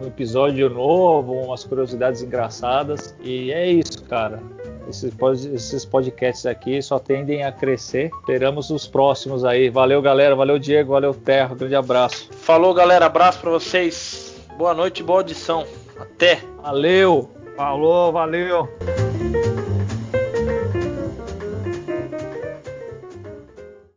um 0.00 0.06
episódio 0.06 0.70
novo, 0.70 1.34
umas 1.34 1.64
curiosidades 1.64 2.22
engraçadas. 2.22 3.14
E 3.22 3.52
é 3.52 3.70
isso, 3.70 4.02
cara. 4.04 4.42
Esses, 4.88 5.12
esses 5.46 5.84
podcasts 5.84 6.46
aqui 6.46 6.80
só 6.82 6.98
tendem 6.98 7.44
a 7.44 7.52
crescer. 7.52 8.10
Esperamos 8.20 8.70
os 8.70 8.86
próximos 8.86 9.44
aí. 9.44 9.68
Valeu, 9.68 10.00
galera. 10.00 10.34
Valeu, 10.34 10.58
Diego. 10.58 10.92
Valeu, 10.92 11.14
Terra. 11.14 11.54
Grande 11.54 11.74
abraço. 11.74 12.28
Falou, 12.32 12.72
galera. 12.74 13.06
Abraço 13.06 13.40
para 13.40 13.50
vocês. 13.50 14.34
Boa 14.56 14.74
noite, 14.74 15.02
boa 15.02 15.20
audição. 15.20 15.64
Até. 15.98 16.40
Valeu. 16.62 17.30
Falou, 17.56 18.10
valeu. 18.10 18.68